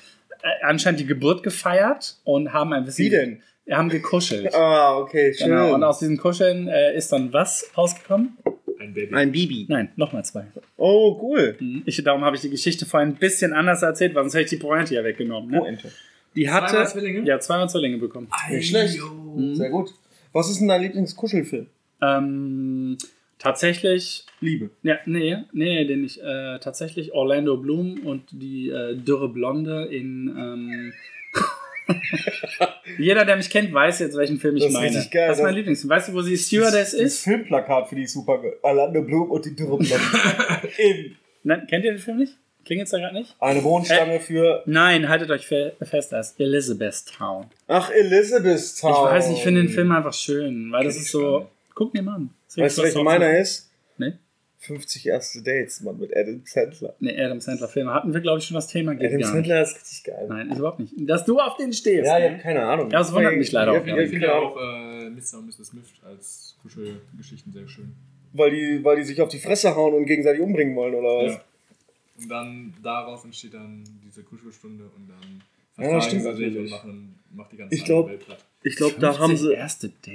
anscheinend 0.61 1.01
die 1.01 1.05
Geburt 1.05 1.43
gefeiert 1.43 2.17
und 2.23 2.53
haben 2.53 2.71
ein 2.71 2.85
bisschen... 2.85 3.05
Wie 3.05 3.09
denn? 3.09 3.41
haben 3.69 3.89
gekuschelt. 3.89 4.55
Ah, 4.55 4.97
okay, 4.97 5.33
schön. 5.33 5.49
Genau, 5.49 5.75
und 5.75 5.83
aus 5.83 5.99
diesem 5.99 6.17
Kuscheln 6.17 6.67
äh, 6.67 6.95
ist 6.95 7.11
dann 7.11 7.31
was 7.33 7.69
rausgekommen? 7.77 8.37
Ein 8.79 8.93
Baby. 8.93 9.13
Ein 9.13 9.31
Baby. 9.31 9.65
Nein, 9.67 9.89
nochmal 9.97 10.23
zwei. 10.23 10.45
Oh, 10.77 11.19
cool. 11.21 11.55
Mhm. 11.59 11.83
Ich, 11.85 12.01
darum 12.01 12.23
habe 12.23 12.37
ich 12.37 12.41
die 12.41 12.49
Geschichte 12.49 12.85
vorhin 12.85 13.09
ein 13.09 13.15
bisschen 13.15 13.53
anders 13.53 13.81
erzählt, 13.81 14.15
weil 14.15 14.23
sonst 14.23 14.35
hätte 14.35 14.43
ich 14.45 14.49
die 14.51 14.65
Pointe 14.65 14.95
ja 14.95 15.03
weggenommen. 15.03 15.51
Ne? 15.51 15.59
Pointe. 15.59 15.91
Die 16.35 16.49
hatte. 16.49 16.71
Zweimal 16.71 16.87
Zwillinge? 16.87 17.27
Ja, 17.27 17.39
zweimal 17.39 17.69
Zwillinge 17.69 17.97
bekommen. 17.97 18.29
Nicht 18.49 18.69
schlecht. 18.69 18.99
Mhm. 19.35 19.55
Sehr 19.55 19.69
gut. 19.69 19.93
Was 20.31 20.49
ist 20.49 20.59
denn 20.59 20.69
dein 20.69 20.81
Lieblingskuschelfilm? 20.81 21.67
Ähm, 22.01 22.97
tatsächlich. 23.37 24.25
Liebe. 24.39 24.69
Ja, 24.83 24.99
nee, 25.05 25.37
nee, 25.51 25.85
den 25.85 26.05
ich. 26.05 26.21
Äh, 26.23 26.59
tatsächlich 26.59 27.13
Orlando 27.13 27.57
Bloom 27.57 27.99
und 28.05 28.23
die 28.31 28.69
äh, 28.69 28.95
dürre 28.95 29.27
Blonde 29.27 29.85
in. 29.85 30.29
Ähm, 30.37 30.93
Jeder, 32.97 33.25
der 33.25 33.37
mich 33.37 33.49
kennt, 33.49 33.73
weiß 33.73 33.99
jetzt, 33.99 34.17
welchen 34.17 34.39
Film 34.39 34.57
ich 34.57 34.63
das 34.63 34.73
meine. 34.73 34.97
Ist 34.97 35.11
geil, 35.11 35.27
das 35.27 35.37
ist 35.37 35.43
mein 35.43 35.55
Lieblingsfilm. 35.55 35.89
Weißt 35.89 36.09
du, 36.09 36.13
wo 36.13 36.21
sie 36.21 36.37
Stewardess 36.37 36.93
ist? 36.93 37.17
Das 37.17 37.23
Filmplakat 37.23 37.89
für 37.89 37.95
die 37.95 38.07
super 38.07 38.41
Orlando 38.61 39.01
Bloom 39.01 39.31
und 39.31 39.45
die 39.45 39.55
Dürre 39.55 39.77
In. 40.77 41.15
Nein, 41.43 41.67
kennt 41.67 41.85
ihr 41.85 41.91
den 41.91 41.99
Film 41.99 42.17
nicht? 42.17 42.33
Klingt 42.65 42.81
jetzt 42.81 42.93
da 42.93 42.99
gerade 42.99 43.15
nicht? 43.15 43.35
Eine 43.39 43.63
Wohnstange 43.63 44.15
äh, 44.15 44.19
für. 44.19 44.63
Nein, 44.65 45.09
haltet 45.09 45.31
euch 45.31 45.47
fest, 45.47 46.11
das 46.11 46.31
ist 46.31 46.39
Elizabethtown. 46.39 47.45
Ach, 47.67 47.89
Elizabethtown. 47.89 48.91
Ich 48.91 49.11
weiß, 49.11 49.29
ich 49.31 49.41
finde 49.41 49.61
den 49.61 49.69
Film 49.69 49.91
einfach 49.91 50.13
schön, 50.13 50.71
weil 50.71 50.83
das 50.83 50.97
ist 50.97 51.11
so. 51.11 51.49
Guck 51.73 51.93
mir 51.93 52.03
mal 52.03 52.15
an. 52.15 52.29
Weißt 52.55 52.77
du, 52.77 52.83
welcher 52.83 53.03
meiner 53.03 53.37
ist? 53.37 53.68
Nee. 54.59 54.65
50 54.65 55.07
erste 55.07 55.41
Dates, 55.41 55.81
Mann, 55.81 55.97
mit 55.97 56.15
Adam 56.15 56.41
Sandler. 56.43 56.93
Ne, 56.99 57.17
Adam 57.17 57.39
Sandler 57.39 57.67
Filme. 57.69 57.93
Hatten 57.93 58.13
wir, 58.13 58.19
glaube 58.19 58.39
ich, 58.39 58.45
schon 58.45 58.55
das 58.55 58.67
Thema. 58.67 58.93
Geht 58.93 59.13
Adam 59.13 59.23
Sandler 59.23 59.61
ist 59.61 59.75
richtig 59.75 60.03
geil. 60.03 60.25
Nein, 60.27 60.49
ist 60.49 60.57
überhaupt 60.57 60.79
nicht. 60.79 60.93
Dass 60.97 61.23
du 61.25 61.39
auf 61.39 61.55
den 61.55 61.71
stehst. 61.71 62.05
Ja, 62.05 62.19
ne? 62.19 62.25
ich 62.25 62.31
habe 62.31 62.41
keine 62.41 62.65
Ahnung. 62.65 62.89
Ja, 62.91 62.99
das 62.99 63.13
wundert 63.13 63.37
mich 63.37 63.51
leider 63.51 63.71
auch. 63.71 63.85
Ich 63.85 64.09
finde 64.09 64.27
ja 64.27 64.33
auch 64.33 64.57
äh, 64.57 65.09
Mr. 65.09 65.39
und 65.39 65.47
Mrs. 65.47 65.67
Smith 65.67 65.85
als 66.03 66.57
Kuschelgeschichten 66.61 67.53
sehr 67.53 67.67
schön. 67.67 67.95
Weil 68.33 68.51
die, 68.51 68.83
weil 68.83 68.97
die 68.97 69.03
sich 69.03 69.21
auf 69.21 69.29
die 69.29 69.39
Fresse 69.39 69.75
hauen 69.75 69.93
und 69.93 70.05
gegenseitig 70.05 70.41
umbringen 70.41 70.75
wollen, 70.75 70.93
oder 70.93 71.25
was? 71.25 71.33
Ja. 71.33 71.41
Und 72.21 72.29
dann 72.29 72.73
daraus 72.83 73.23
entsteht 73.23 73.53
dann 73.53 73.83
diese 74.05 74.23
Kuschelstunde 74.23 74.83
und 74.83 75.09
dann 75.09 75.41
ja, 75.83 76.01
stimmt 76.01 76.23
sie 76.23 76.33
sich 76.33 76.57
und 76.57 76.69
machen, 76.69 77.19
macht 77.33 77.51
die 77.53 77.57
ganze 77.57 77.73
ich 77.73 77.85
glaub, 77.85 78.09
Welt 78.09 78.25
platt. 78.25 78.45
Ich 78.63 78.75
glaube, 78.75 78.95
da 78.99 79.17
haben 79.17 79.37
sie. 79.37 79.55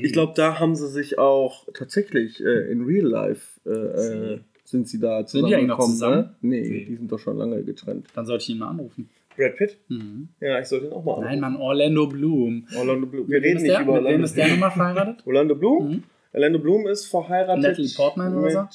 Ich 0.00 0.12
glaube, 0.12 0.32
da 0.36 0.58
haben 0.58 0.74
sie 0.76 0.88
sich 0.88 1.18
auch 1.18 1.66
tatsächlich 1.72 2.40
äh, 2.44 2.70
in 2.70 2.84
Real 2.84 3.06
Life 3.06 3.60
äh, 3.68 4.38
sind 4.64 4.88
sie 4.88 4.98
da 4.98 5.24
zusammengekommen. 5.24 5.26
Sind 5.26 5.46
die 5.48 5.54
eigentlich 5.54 5.68
noch 5.68 5.80
zusammen? 5.80 6.16
Ne? 6.16 6.34
Nee, 6.40 6.60
nee, 6.60 6.84
die 6.84 6.96
sind 6.96 7.12
doch 7.12 7.18
schon 7.18 7.36
lange 7.36 7.62
getrennt. 7.62 8.06
Dann 8.14 8.26
sollte 8.26 8.44
ich 8.44 8.50
ihn 8.50 8.58
mal 8.58 8.68
anrufen. 8.68 9.08
Brad 9.36 9.56
Pitt? 9.56 9.78
Mhm. 9.88 10.28
Ja, 10.40 10.60
ich 10.60 10.66
sollte 10.66 10.86
ihn 10.86 10.92
auch 10.92 11.04
mal 11.04 11.12
anrufen. 11.12 11.28
Nein, 11.28 11.40
Mann, 11.40 11.56
Orlando 11.56 12.06
Bloom. 12.06 12.66
Orlando 12.76 13.06
Bloom. 13.06 13.28
Wir 13.28 13.42
reden 13.42 13.62
nicht 13.62 13.72
der? 13.72 13.82
über 13.82 13.92
Orlando 13.92 14.10
Mit 14.10 14.18
wem 14.18 14.24
ist 14.24 14.36
der 14.36 14.48
nochmal 14.48 14.70
verheiratet? 14.70 15.26
Orlando 15.26 15.54
Bloom? 15.54 15.88
Mhm. 15.88 16.02
Orlando 16.32 16.58
Bloom 16.58 16.86
ist 16.86 17.06
verheiratet. 17.06 17.62
Natalie 17.62 17.90
Portman 17.94 18.36
oder 18.36 18.50
so? 18.50 18.68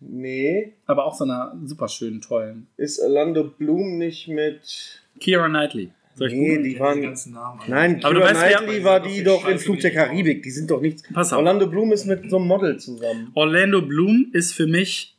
Nee. 0.00 0.72
Aber 0.86 1.06
auch 1.06 1.14
so 1.14 1.24
einer 1.24 1.56
super 1.64 1.88
schönen, 1.88 2.20
tollen. 2.20 2.66
Ist 2.76 3.00
Orlando 3.00 3.44
Bloom 3.44 3.98
nicht 3.98 4.28
mit. 4.28 5.00
Kira 5.18 5.48
Knightley. 5.48 5.90
Soll 6.16 6.28
ich 6.28 6.34
nee, 6.34 6.62
die 6.62 6.78
waren. 6.80 7.00
Die 7.00 7.06
ganzen 7.06 7.34
Namen, 7.34 7.60
Nein, 7.68 8.04
aber 8.04 8.20
Kira 8.20 8.32
Knightley 8.32 8.84
war 8.84 9.00
die 9.00 9.22
doch 9.22 9.46
in 9.48 9.58
Flug 9.58 9.80
der 9.80 9.92
Karibik. 9.92 10.42
Die 10.42 10.50
sind 10.50 10.70
doch 10.70 10.80
nicht. 10.80 11.02
Pass 11.12 11.32
auf. 11.32 11.38
Orlando 11.38 11.66
Bloom 11.66 11.92
ist 11.92 12.06
mit 12.06 12.28
so 12.30 12.38
einem 12.38 12.46
Model 12.46 12.78
zusammen. 12.78 13.30
Orlando 13.34 13.82
Bloom 13.82 14.30
ist 14.32 14.52
für 14.52 14.66
mich 14.66 15.16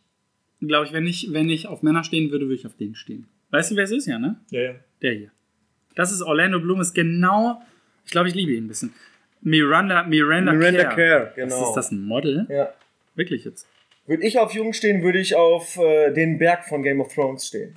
glaube 0.61 0.87
ich, 0.87 0.93
wenn 0.93 1.05
ich, 1.05 1.27
wenn 1.31 1.49
ich 1.49 1.67
auf 1.67 1.83
Männer 1.83 2.03
stehen 2.03 2.31
würde, 2.31 2.45
würde 2.45 2.55
ich 2.55 2.65
auf 2.65 2.75
den 2.75 2.95
stehen. 2.95 3.27
Weißt 3.51 3.71
du, 3.71 3.75
wer 3.75 3.83
es 3.83 3.91
ist, 3.91 4.07
ja, 4.07 4.19
ne? 4.19 4.39
Ja, 4.49 4.61
ja. 4.61 4.75
Der 5.01 5.13
hier. 5.13 5.31
Das 5.95 6.11
ist 6.11 6.21
Orlando 6.21 6.59
Bloom, 6.59 6.81
ist 6.81 6.93
genau, 6.93 7.61
ich 8.05 8.11
glaube, 8.11 8.29
ich 8.29 8.35
liebe 8.35 8.51
ihn 8.51 8.65
ein 8.65 8.67
bisschen. 8.67 8.93
Miranda, 9.41 10.03
Miranda, 10.03 10.51
Miranda 10.51 10.83
Kerr. 10.85 10.95
Kerr 10.95 11.33
genau. 11.35 11.61
Was 11.61 11.69
ist 11.69 11.75
das, 11.75 11.91
ein 11.91 12.03
Model? 12.03 12.47
Ja. 12.49 12.73
Wirklich 13.15 13.45
jetzt? 13.45 13.67
Würde 14.05 14.25
ich 14.25 14.37
auf 14.39 14.53
Jung 14.53 14.73
stehen, 14.73 15.03
würde 15.03 15.19
ich 15.19 15.35
auf 15.35 15.77
äh, 15.77 16.11
den 16.11 16.37
Berg 16.37 16.65
von 16.65 16.81
Game 16.81 17.01
of 17.01 17.13
Thrones 17.13 17.47
stehen. 17.47 17.75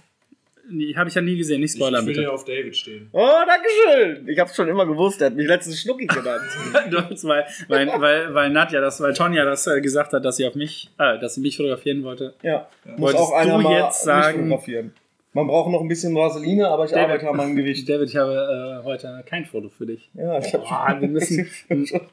Nee, 0.70 0.94
habe 0.94 1.08
ich 1.08 1.14
ja 1.14 1.22
nie 1.22 1.36
gesehen, 1.36 1.60
nicht 1.60 1.74
spoilern 1.74 2.04
bitte. 2.04 2.12
Ich 2.12 2.16
will 2.18 2.24
ja 2.24 2.30
auf 2.30 2.44
David 2.44 2.76
stehen. 2.76 3.08
Oh, 3.12 3.28
danke 3.46 3.68
schön. 3.68 4.28
Ich 4.28 4.38
habe 4.38 4.52
schon 4.54 4.68
immer 4.68 4.86
gewusst, 4.86 5.20
er 5.20 5.26
hat 5.26 5.36
mich 5.36 5.46
letztens 5.46 5.80
Schnucki 5.80 6.06
genannt. 6.06 6.42
weil, 7.22 7.46
weil, 7.68 7.88
weil, 8.00 8.34
weil 8.34 8.50
Nadja 8.50 8.80
das, 8.80 9.00
weil 9.00 9.12
Tonja 9.14 9.44
das 9.44 9.66
äh, 9.66 9.80
gesagt 9.80 10.12
hat, 10.12 10.24
dass 10.24 10.36
sie 10.36 10.46
auf 10.46 10.54
mich, 10.54 10.90
äh, 10.98 11.18
dass 11.18 11.34
sie 11.34 11.40
mich 11.40 11.56
fotografieren 11.56 12.04
wollte. 12.04 12.34
Ja, 12.42 12.68
ja. 12.84 12.92
muss 12.96 13.14
auch 13.14 13.32
einer 13.32 13.56
du 13.56 13.62
mal 13.62 13.84
jetzt 13.84 14.02
sagen, 14.02 14.38
fotografieren. 14.38 14.92
Man 15.32 15.46
braucht 15.46 15.70
noch 15.70 15.80
ein 15.80 15.88
bisschen 15.88 16.14
Vaseline, 16.14 16.68
aber 16.68 16.86
ich 16.86 16.90
David, 16.90 17.04
arbeite 17.04 17.28
an 17.28 17.36
meinem 17.36 17.56
Gewicht. 17.56 17.88
David, 17.88 18.08
ich 18.08 18.16
habe 18.16 18.80
äh, 18.80 18.84
heute 18.84 19.22
kein 19.26 19.44
Foto 19.44 19.68
für 19.68 19.86
dich. 19.86 20.10
Ja, 20.14 20.38
ich 20.38 20.52
habe 20.52 20.64
oh, 20.64 21.00
Wir 21.00 21.08
müssen 21.08 21.48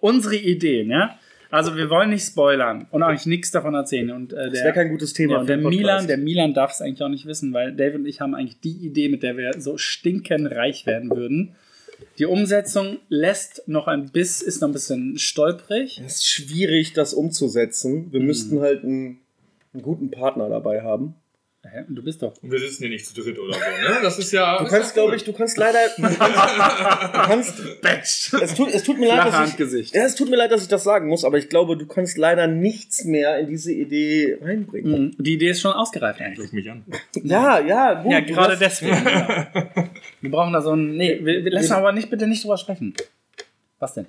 unsere 0.02 0.36
Ideen, 0.36 0.92
ja. 0.92 1.18
Also 1.50 1.76
wir 1.76 1.90
wollen 1.90 2.10
nicht 2.10 2.26
spoilern 2.26 2.88
und 2.92 3.04
eigentlich 3.04 3.26
nichts 3.26 3.52
davon 3.52 3.74
erzählen. 3.74 4.12
Und, 4.12 4.34
äh, 4.34 4.50
das 4.50 4.64
wäre 4.64 4.74
kein 4.74 4.90
gutes 4.90 5.14
Thema. 5.14 5.40
Ja, 5.40 5.44
der, 5.44 5.58
Milan, 5.58 6.08
der 6.08 6.18
Milan 6.18 6.54
darf 6.54 6.72
es 6.72 6.82
eigentlich 6.82 7.02
auch 7.02 7.10
nicht 7.10 7.26
wissen, 7.26 7.54
weil 7.54 7.74
David 7.74 7.96
und 7.96 8.06
ich 8.06 8.22
haben 8.22 8.36
eigentlich 8.36 8.60
die 8.60 8.86
Idee, 8.86 9.10
mit 9.10 9.24
der 9.24 9.38
wir 9.38 9.54
so 9.60 9.78
stinkend 9.78 10.52
reich 10.52 10.86
werden 10.86 11.10
würden. 11.10 11.56
Die 12.20 12.26
Umsetzung 12.26 12.98
lässt 13.10 13.68
noch 13.68 13.88
ein 13.88 14.12
bisschen, 14.12 14.48
ist 14.48 14.62
noch 14.62 14.70
ein 14.70 14.74
bisschen 14.74 15.18
stolprig. 15.18 16.02
Es 16.06 16.18
ist 16.18 16.28
schwierig, 16.28 16.94
das 16.94 17.14
umzusetzen. 17.14 18.12
Wir 18.12 18.20
mhm. 18.20 18.26
müssten 18.26 18.60
halt 18.60 18.84
einen, 18.84 19.20
einen 19.74 19.84
guten 19.84 20.12
Partner 20.12 20.50
dabei 20.50 20.82
haben. 20.82 21.16
Hä? 21.72 21.86
Du 21.90 22.02
bist 22.04 22.22
doch. 22.22 22.34
Und 22.42 22.52
wir 22.52 22.60
sitzen 22.60 22.84
hier 22.84 22.90
nicht 22.90 23.06
zu 23.06 23.14
dritt 23.14 23.38
oder 23.38 23.54
so, 23.54 23.60
ne? 23.60 24.00
Das 24.02 24.18
ist 24.20 24.32
ja. 24.32 24.58
Du 24.58 24.70
kannst, 24.70 24.94
glaube 24.94 25.16
ich, 25.16 25.24
du 25.24 25.34
kannst 25.34 25.58
leider. 25.58 25.80
Du 25.98 26.04
kannst. 26.04 27.60
Du 27.60 27.64
kannst 27.82 28.34
es, 28.34 28.54
tut, 28.54 28.70
es 28.74 28.84
tut 28.84 29.00
mir 29.00 29.08
leid, 29.08 29.34
dass 29.60 29.74
ich, 29.74 29.92
ja, 29.92 30.04
es 30.04 30.16
tut 30.16 30.30
mir 30.30 30.36
leid, 30.38 30.52
dass 30.52 30.62
ich 30.62 30.68
das 30.68 30.84
sagen 30.84 31.08
muss, 31.08 31.26
aber 31.26 31.38
ich 31.38 31.50
glaube, 31.50 31.78
du 31.78 31.86
kannst 31.86 32.18
leider 32.18 32.48
nichts 32.48 33.04
mehr 33.04 33.40
in 33.40 33.48
diese 33.48 33.74
Idee 33.74 34.38
reinbringen. 34.42 35.14
Mhm. 35.18 35.24
Die 35.24 35.34
Idee 35.34 35.50
ist 35.50 35.62
schon 35.62 35.74
ausgereift 35.74 36.22
eigentlich. 36.22 36.52
mich 36.52 36.70
an. 36.70 36.86
Ja, 37.24 37.60
ja, 37.60 38.02
gut. 38.02 38.12
Ja, 38.12 38.20
gerade 38.22 38.58
deswegen. 38.58 38.94
ja. 38.94 39.70
Wir 40.22 40.32
brauchen 40.32 40.54
da 40.54 40.62
so 40.62 40.74
ein. 40.74 40.96
Nee, 40.96 41.20
wir, 41.24 41.44
wir 41.44 41.52
lassen 41.52 41.74
aber 41.74 41.92
nicht 41.92 42.10
bitte 42.10 42.28
nicht 42.28 42.44
drüber 42.44 42.58
sprechen. 42.58 42.94
Was 43.80 43.94
denn? 43.94 44.08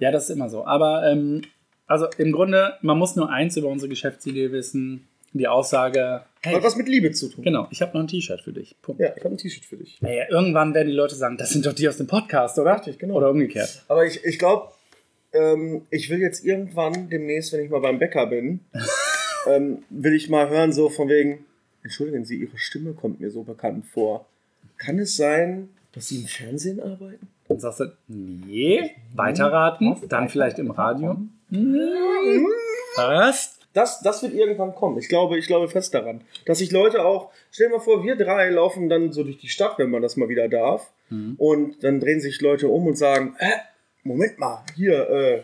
Ja, 0.00 0.10
das 0.10 0.24
ist 0.24 0.36
immer 0.36 0.48
so. 0.48 0.64
Aber 0.64 1.04
ähm, 1.10 1.42
also 1.86 2.06
im 2.18 2.32
Grunde, 2.32 2.74
man 2.82 2.98
muss 2.98 3.16
nur 3.16 3.30
eins 3.30 3.56
über 3.56 3.68
unsere 3.68 3.88
Geschäftsidee 3.88 4.52
wissen 4.52 5.08
die 5.38 5.48
Aussage. 5.48 6.22
Hey, 6.42 6.54
Hat 6.54 6.62
was 6.62 6.76
mit 6.76 6.88
Liebe 6.88 7.10
zu 7.12 7.28
tun. 7.28 7.44
Genau, 7.44 7.68
ich 7.70 7.82
habe 7.82 7.92
noch 7.94 8.04
ein 8.04 8.08
T-Shirt 8.08 8.40
für 8.40 8.52
dich. 8.52 8.76
Punkt. 8.82 9.00
Ja, 9.00 9.12
ich 9.16 9.24
habe 9.24 9.34
ein 9.34 9.38
T-Shirt 9.38 9.64
für 9.64 9.76
dich. 9.76 10.00
Naja, 10.00 10.24
irgendwann 10.28 10.74
werden 10.74 10.88
die 10.88 10.94
Leute 10.94 11.14
sagen, 11.14 11.36
das 11.36 11.50
sind 11.50 11.64
doch 11.66 11.72
die 11.72 11.88
aus 11.88 11.96
dem 11.96 12.06
Podcast, 12.06 12.58
oder? 12.58 12.74
Richtig, 12.76 12.98
genau. 12.98 13.14
Oder 13.14 13.30
umgekehrt. 13.30 13.82
Aber 13.88 14.04
ich, 14.04 14.24
ich 14.24 14.38
glaube, 14.38 14.72
ähm, 15.32 15.82
ich 15.90 16.10
will 16.10 16.20
jetzt 16.20 16.44
irgendwann 16.44 17.08
demnächst, 17.08 17.52
wenn 17.52 17.64
ich 17.64 17.70
mal 17.70 17.80
beim 17.80 17.98
Bäcker 17.98 18.26
bin, 18.26 18.60
ähm, 19.48 19.84
will 19.90 20.14
ich 20.14 20.28
mal 20.28 20.48
hören, 20.48 20.72
so 20.72 20.88
von 20.88 21.08
wegen, 21.08 21.44
entschuldigen 21.82 22.24
Sie, 22.24 22.36
Ihre 22.36 22.58
Stimme 22.58 22.92
kommt 22.92 23.20
mir 23.20 23.30
so 23.30 23.42
bekannt 23.42 23.86
vor. 23.86 24.26
Kann 24.78 24.98
es 24.98 25.16
sein, 25.16 25.68
dass 25.92 26.08
Sie 26.08 26.20
im 26.20 26.26
Fernsehen 26.26 26.80
arbeiten? 26.80 27.28
Dann 27.48 27.60
sagst 27.60 27.80
du, 27.80 27.92
nee, 28.08 28.90
weiterraten, 29.14 29.96
dann 30.08 30.28
vielleicht 30.28 30.58
im 30.58 30.70
Radio. 30.70 31.18
Fast. 32.94 33.61
Das, 33.74 34.00
das 34.00 34.22
wird 34.22 34.34
irgendwann 34.34 34.74
kommen. 34.74 34.98
Ich 34.98 35.08
glaube, 35.08 35.38
ich 35.38 35.46
glaube 35.46 35.68
fest 35.68 35.94
daran. 35.94 36.22
Dass 36.46 36.58
sich 36.58 36.70
Leute 36.72 37.04
auch, 37.04 37.30
stell 37.50 37.68
dir 37.68 37.76
mal 37.76 37.80
vor, 37.80 38.04
wir 38.04 38.16
drei 38.16 38.50
laufen 38.50 38.88
dann 38.88 39.12
so 39.12 39.24
durch 39.24 39.38
die 39.38 39.48
Stadt, 39.48 39.78
wenn 39.78 39.90
man 39.90 40.02
das 40.02 40.16
mal 40.16 40.28
wieder 40.28 40.48
darf. 40.48 40.92
Mhm. 41.10 41.34
Und 41.38 41.82
dann 41.84 42.00
drehen 42.00 42.20
sich 42.20 42.40
Leute 42.40 42.68
um 42.68 42.86
und 42.86 42.96
sagen, 42.96 43.34
äh, 43.38 43.50
Moment 44.02 44.38
mal, 44.38 44.64
hier, 44.74 45.08
äh, 45.08 45.42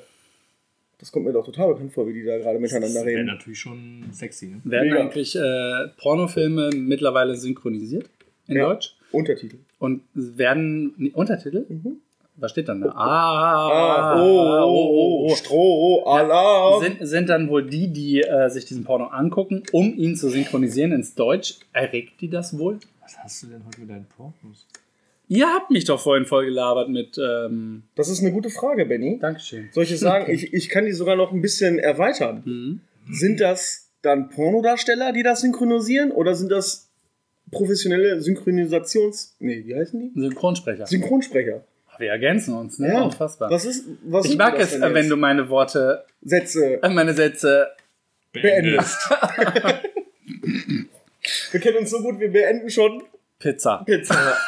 das 0.99 1.13
kommt 1.13 1.27
mir 1.27 1.33
doch 1.33 1.45
total 1.45 1.69
bekannt 1.69 1.93
vor, 1.93 2.09
wie 2.09 2.13
die 2.13 2.25
da 2.25 2.39
gerade 2.39 2.59
miteinander 2.59 3.01
reden. 3.05 3.27
Das 3.27 3.27
wäre 3.27 3.37
natürlich 3.37 3.61
schon 3.61 4.09
sexy, 4.13 4.49
ne? 4.49 4.61
Werden 4.65 4.89
Mega. 4.89 5.01
eigentlich 5.01 5.37
äh, 5.37 5.89
Pornofilme 5.97 6.71
mittlerweile 6.75 7.37
synchronisiert? 7.37 8.11
in 8.49 8.57
Ja. 8.57 8.69
Deutsch. 8.69 8.97
Untertitel. 9.13 9.59
Und 9.79 10.03
werden 10.13 10.95
nee, 10.97 11.13
Untertitel? 11.15 11.65
Mhm. 11.69 12.01
Was 12.41 12.53
steht 12.53 12.69
dann 12.69 12.81
da? 12.81 12.91
Ah, 12.91 14.15
Ah, 14.15 14.23
oh, 14.23 14.65
oh, 14.65 15.27
oh, 15.31 15.35
Stroh, 15.35 16.05
Alarm. 16.07 16.81
Sind, 16.83 16.99
sind 17.07 17.29
dann 17.29 17.49
wohl 17.49 17.67
die, 17.69 17.89
die 17.93 18.21
äh, 18.23 18.49
sich 18.49 18.65
diesen 18.65 18.85
Porno 18.85 19.07
angucken, 19.07 19.65
um 19.73 19.93
ihn 19.97 20.15
zu 20.17 20.29
synchronisieren 20.31 20.93
ins 20.93 21.15
Deutsch? 21.15 21.57
Erregt 21.73 22.21
die 22.21 22.31
das 22.31 22.57
wohl? 22.57 22.79
Was 23.03 23.19
hast 23.19 23.43
du 23.43 23.47
denn 23.49 23.63
heute 23.67 23.81
mit 23.81 23.91
deinen 23.91 24.07
Pornos? 24.17 24.67
Ihr 25.31 25.47
habt 25.47 25.71
mich 25.71 25.85
doch 25.85 26.01
vorhin 26.01 26.25
voll 26.27 26.47
gelabert 26.47 26.89
mit. 26.89 27.19
Ähm, 27.19 27.83
Das 27.97 28.09
ist 28.09 28.21
eine 28.21 28.33
gute 28.33 28.51
Frage, 28.51 28.87
Benny. 28.87 29.19
Dankeschön. 29.21 29.69
Soll 29.73 29.85
ich 29.85 29.99
sagen, 29.99 30.33
ich, 30.33 30.55
ich 30.55 30.69
kann 30.69 30.87
die 30.87 30.93
sogar 30.93 31.17
noch 31.17 31.33
ein 31.33 31.43
bisschen 31.43 31.79
erweitern. 31.79 32.43
Mhm. 32.45 32.81
Sind 33.11 33.41
das 33.41 33.91
dann 34.03 34.29
Pornodarsteller, 34.31 35.13
die 35.13 35.23
das 35.23 35.41
synchronisieren? 35.41 36.13
Oder 36.13 36.35
sind 36.35 36.51
das 36.53 36.89
professionelle 37.51 38.21
Synchronisations... 38.21 39.35
Nee, 39.41 39.65
wie 39.67 39.75
heißen 39.75 39.99
die? 40.15 40.21
Synchronsprecher. 40.21 40.87
Synchronsprecher. 40.87 41.63
Wir 41.99 42.11
ergänzen 42.11 42.55
uns, 42.55 42.79
ne? 42.79 42.89
Ja. 42.89 43.03
Unfassbar. 43.03 43.51
Was 43.51 43.65
ist... 43.65 43.85
Was 44.05 44.27
ich 44.27 44.37
mag 44.37 44.59
es, 44.59 44.81
wenn 44.81 44.95
jetzt? 44.95 45.11
du 45.11 45.17
meine 45.17 45.49
Worte, 45.49 46.05
Sätze 46.23 46.83
äh, 46.83 46.89
meine 46.89 47.15
Sätze. 47.15 47.69
beendest. 48.33 48.97
wir 51.53 51.61
kennen 51.61 51.79
uns 51.79 51.91
so 51.91 52.01
gut, 52.01 52.21
wir 52.21 52.33
beenden 52.33 52.71
schon 52.71 53.03
Pizza. 53.39 53.83
Pizza. 53.85 54.37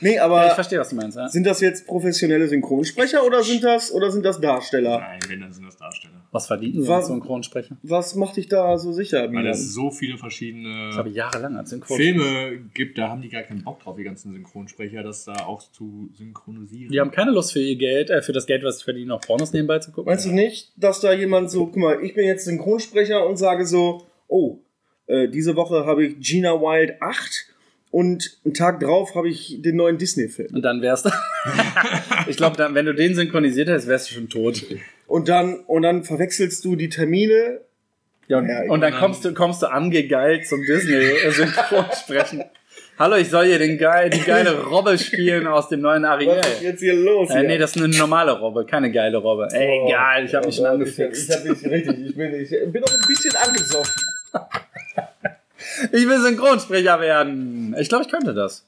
Nee, 0.00 0.16
Ja, 0.16 0.24
aber 0.26 0.48
ich 0.48 0.52
verstehe, 0.52 0.78
was 0.78 0.90
du 0.90 0.96
meinst. 0.96 1.16
Ja. 1.16 1.28
sind 1.28 1.46
das 1.46 1.62
jetzt 1.62 1.86
professionelle 1.86 2.46
Synchronsprecher 2.46 3.24
oder 3.24 3.42
sind 3.42 3.64
das, 3.64 3.90
oder 3.90 4.10
sind 4.10 4.22
das 4.22 4.38
Darsteller? 4.38 4.98
Nein, 4.98 5.20
wenn, 5.28 5.40
dann 5.40 5.52
sind 5.52 5.64
das 5.64 5.78
Darsteller. 5.78 6.21
Was 6.32 6.46
verdienen 6.46 6.82
sie 6.82 6.88
Was- 6.88 7.04
als 7.04 7.06
Synchronsprecher? 7.08 7.76
Was 7.82 8.14
macht 8.14 8.38
dich 8.38 8.48
da 8.48 8.78
so 8.78 8.90
sicher, 8.92 9.30
Weil 9.32 9.46
es 9.48 9.74
so 9.74 9.90
viele 9.90 10.12
Das 10.12 10.22
habe 10.22 10.30
verschiedene 10.30 11.04
ich 11.06 11.14
jahrelang 11.14 11.56
als. 11.56 11.76
Filme 11.84 12.58
gibt, 12.72 12.96
da 12.96 13.10
haben 13.10 13.20
die 13.20 13.28
gar 13.28 13.42
keinen 13.42 13.62
Bock 13.62 13.80
drauf, 13.80 13.96
die 13.96 14.02
ganzen 14.02 14.32
Synchronsprecher, 14.32 15.02
das 15.02 15.24
da 15.24 15.34
auch 15.44 15.62
zu 15.72 16.08
synchronisieren. 16.14 16.90
Die 16.90 16.98
haben 16.98 17.10
keine 17.10 17.32
Lust 17.32 17.52
für 17.52 17.60
ihr 17.60 17.76
Geld, 17.76 18.08
äh, 18.08 18.22
für 18.22 18.32
das 18.32 18.46
Geld, 18.46 18.64
was 18.64 18.78
sie 18.78 18.84
verdienen, 18.84 19.08
noch 19.08 19.20
Pornos 19.20 19.52
nebenbei 19.52 19.78
zu 19.78 19.92
gucken. 19.92 20.10
Meinst 20.10 20.24
du 20.24 20.30
nicht, 20.32 20.72
dass 20.76 21.00
da 21.00 21.12
jemand 21.12 21.50
so, 21.50 21.66
guck 21.66 21.76
mal, 21.76 22.02
ich 22.02 22.14
bin 22.14 22.24
jetzt 22.24 22.46
Synchronsprecher 22.46 23.26
und 23.28 23.36
sage 23.36 23.66
so, 23.66 24.06
oh, 24.26 24.58
äh, 25.06 25.28
diese 25.28 25.54
Woche 25.54 25.84
habe 25.84 26.06
ich 26.06 26.18
Gina 26.20 26.52
Wild 26.60 26.94
8 27.02 27.48
und 27.90 28.38
einen 28.46 28.54
Tag 28.54 28.80
drauf 28.80 29.14
habe 29.14 29.28
ich 29.28 29.60
den 29.60 29.76
neuen 29.76 29.98
Disney-Film. 29.98 30.54
Und 30.54 30.62
dann 30.62 30.80
wärst 30.80 31.04
du. 31.04 31.10
ich 32.26 32.38
glaube, 32.38 32.56
wenn 32.72 32.86
du 32.86 32.94
den 32.94 33.14
synchronisiert 33.14 33.68
hättest, 33.68 33.86
wärst 33.86 34.10
du 34.10 34.14
schon 34.14 34.30
tot. 34.30 34.64
Und 35.12 35.28
dann, 35.28 35.56
und 35.66 35.82
dann 35.82 36.04
verwechselst 36.04 36.64
du 36.64 36.74
die 36.74 36.88
Termine. 36.88 37.60
Ja, 38.28 38.38
und, 38.38 38.48
Ja, 38.48 38.62
und 38.66 38.80
dann 38.80 38.94
kommst 38.94 39.26
du, 39.26 39.34
kommst 39.34 39.60
du 39.60 39.66
angegeilt 39.66 40.48
zum 40.48 40.64
Disney-Synchronsprechen. 40.64 42.44
Hallo, 42.98 43.16
ich 43.16 43.28
soll 43.28 43.44
hier 43.44 43.58
den 43.58 43.76
geil, 43.76 44.08
die 44.08 44.20
geile 44.20 44.62
Robbe 44.62 44.96
spielen 44.96 45.46
aus 45.46 45.68
dem 45.68 45.82
neuen 45.82 46.06
Ariel. 46.06 46.38
Was 46.38 46.48
ist 46.54 46.62
jetzt 46.62 46.80
hier 46.80 46.94
los? 46.94 47.28
Äh, 47.28 47.40
hier? 47.40 47.42
nee, 47.42 47.58
das 47.58 47.76
ist 47.76 47.82
eine 47.82 47.94
normale 47.94 48.32
Robbe, 48.38 48.64
keine 48.64 48.90
geile 48.90 49.18
Robbe. 49.18 49.48
Ey, 49.52 49.80
Oh, 49.82 49.88
egal, 49.88 50.24
ich 50.24 50.34
habe 50.34 50.46
mich 50.46 50.56
schon 50.56 50.64
angefixt. 50.64 51.28
Ich, 51.28 51.36
hab 51.36 51.44
mich 51.44 51.62
richtig, 51.62 52.06
ich 52.06 52.16
bin, 52.16 52.34
ich 52.34 52.72
bin 52.72 52.82
auch 52.82 52.94
ein 52.94 53.06
bisschen 53.06 53.36
angesoffen. 53.36 54.02
Ich 55.92 56.06
will 56.08 56.20
Synchronsprecher 56.20 57.00
werden. 57.00 57.74
Ich 57.78 57.88
glaube, 57.88 58.04
ich 58.04 58.10
könnte 58.10 58.34
das. 58.34 58.66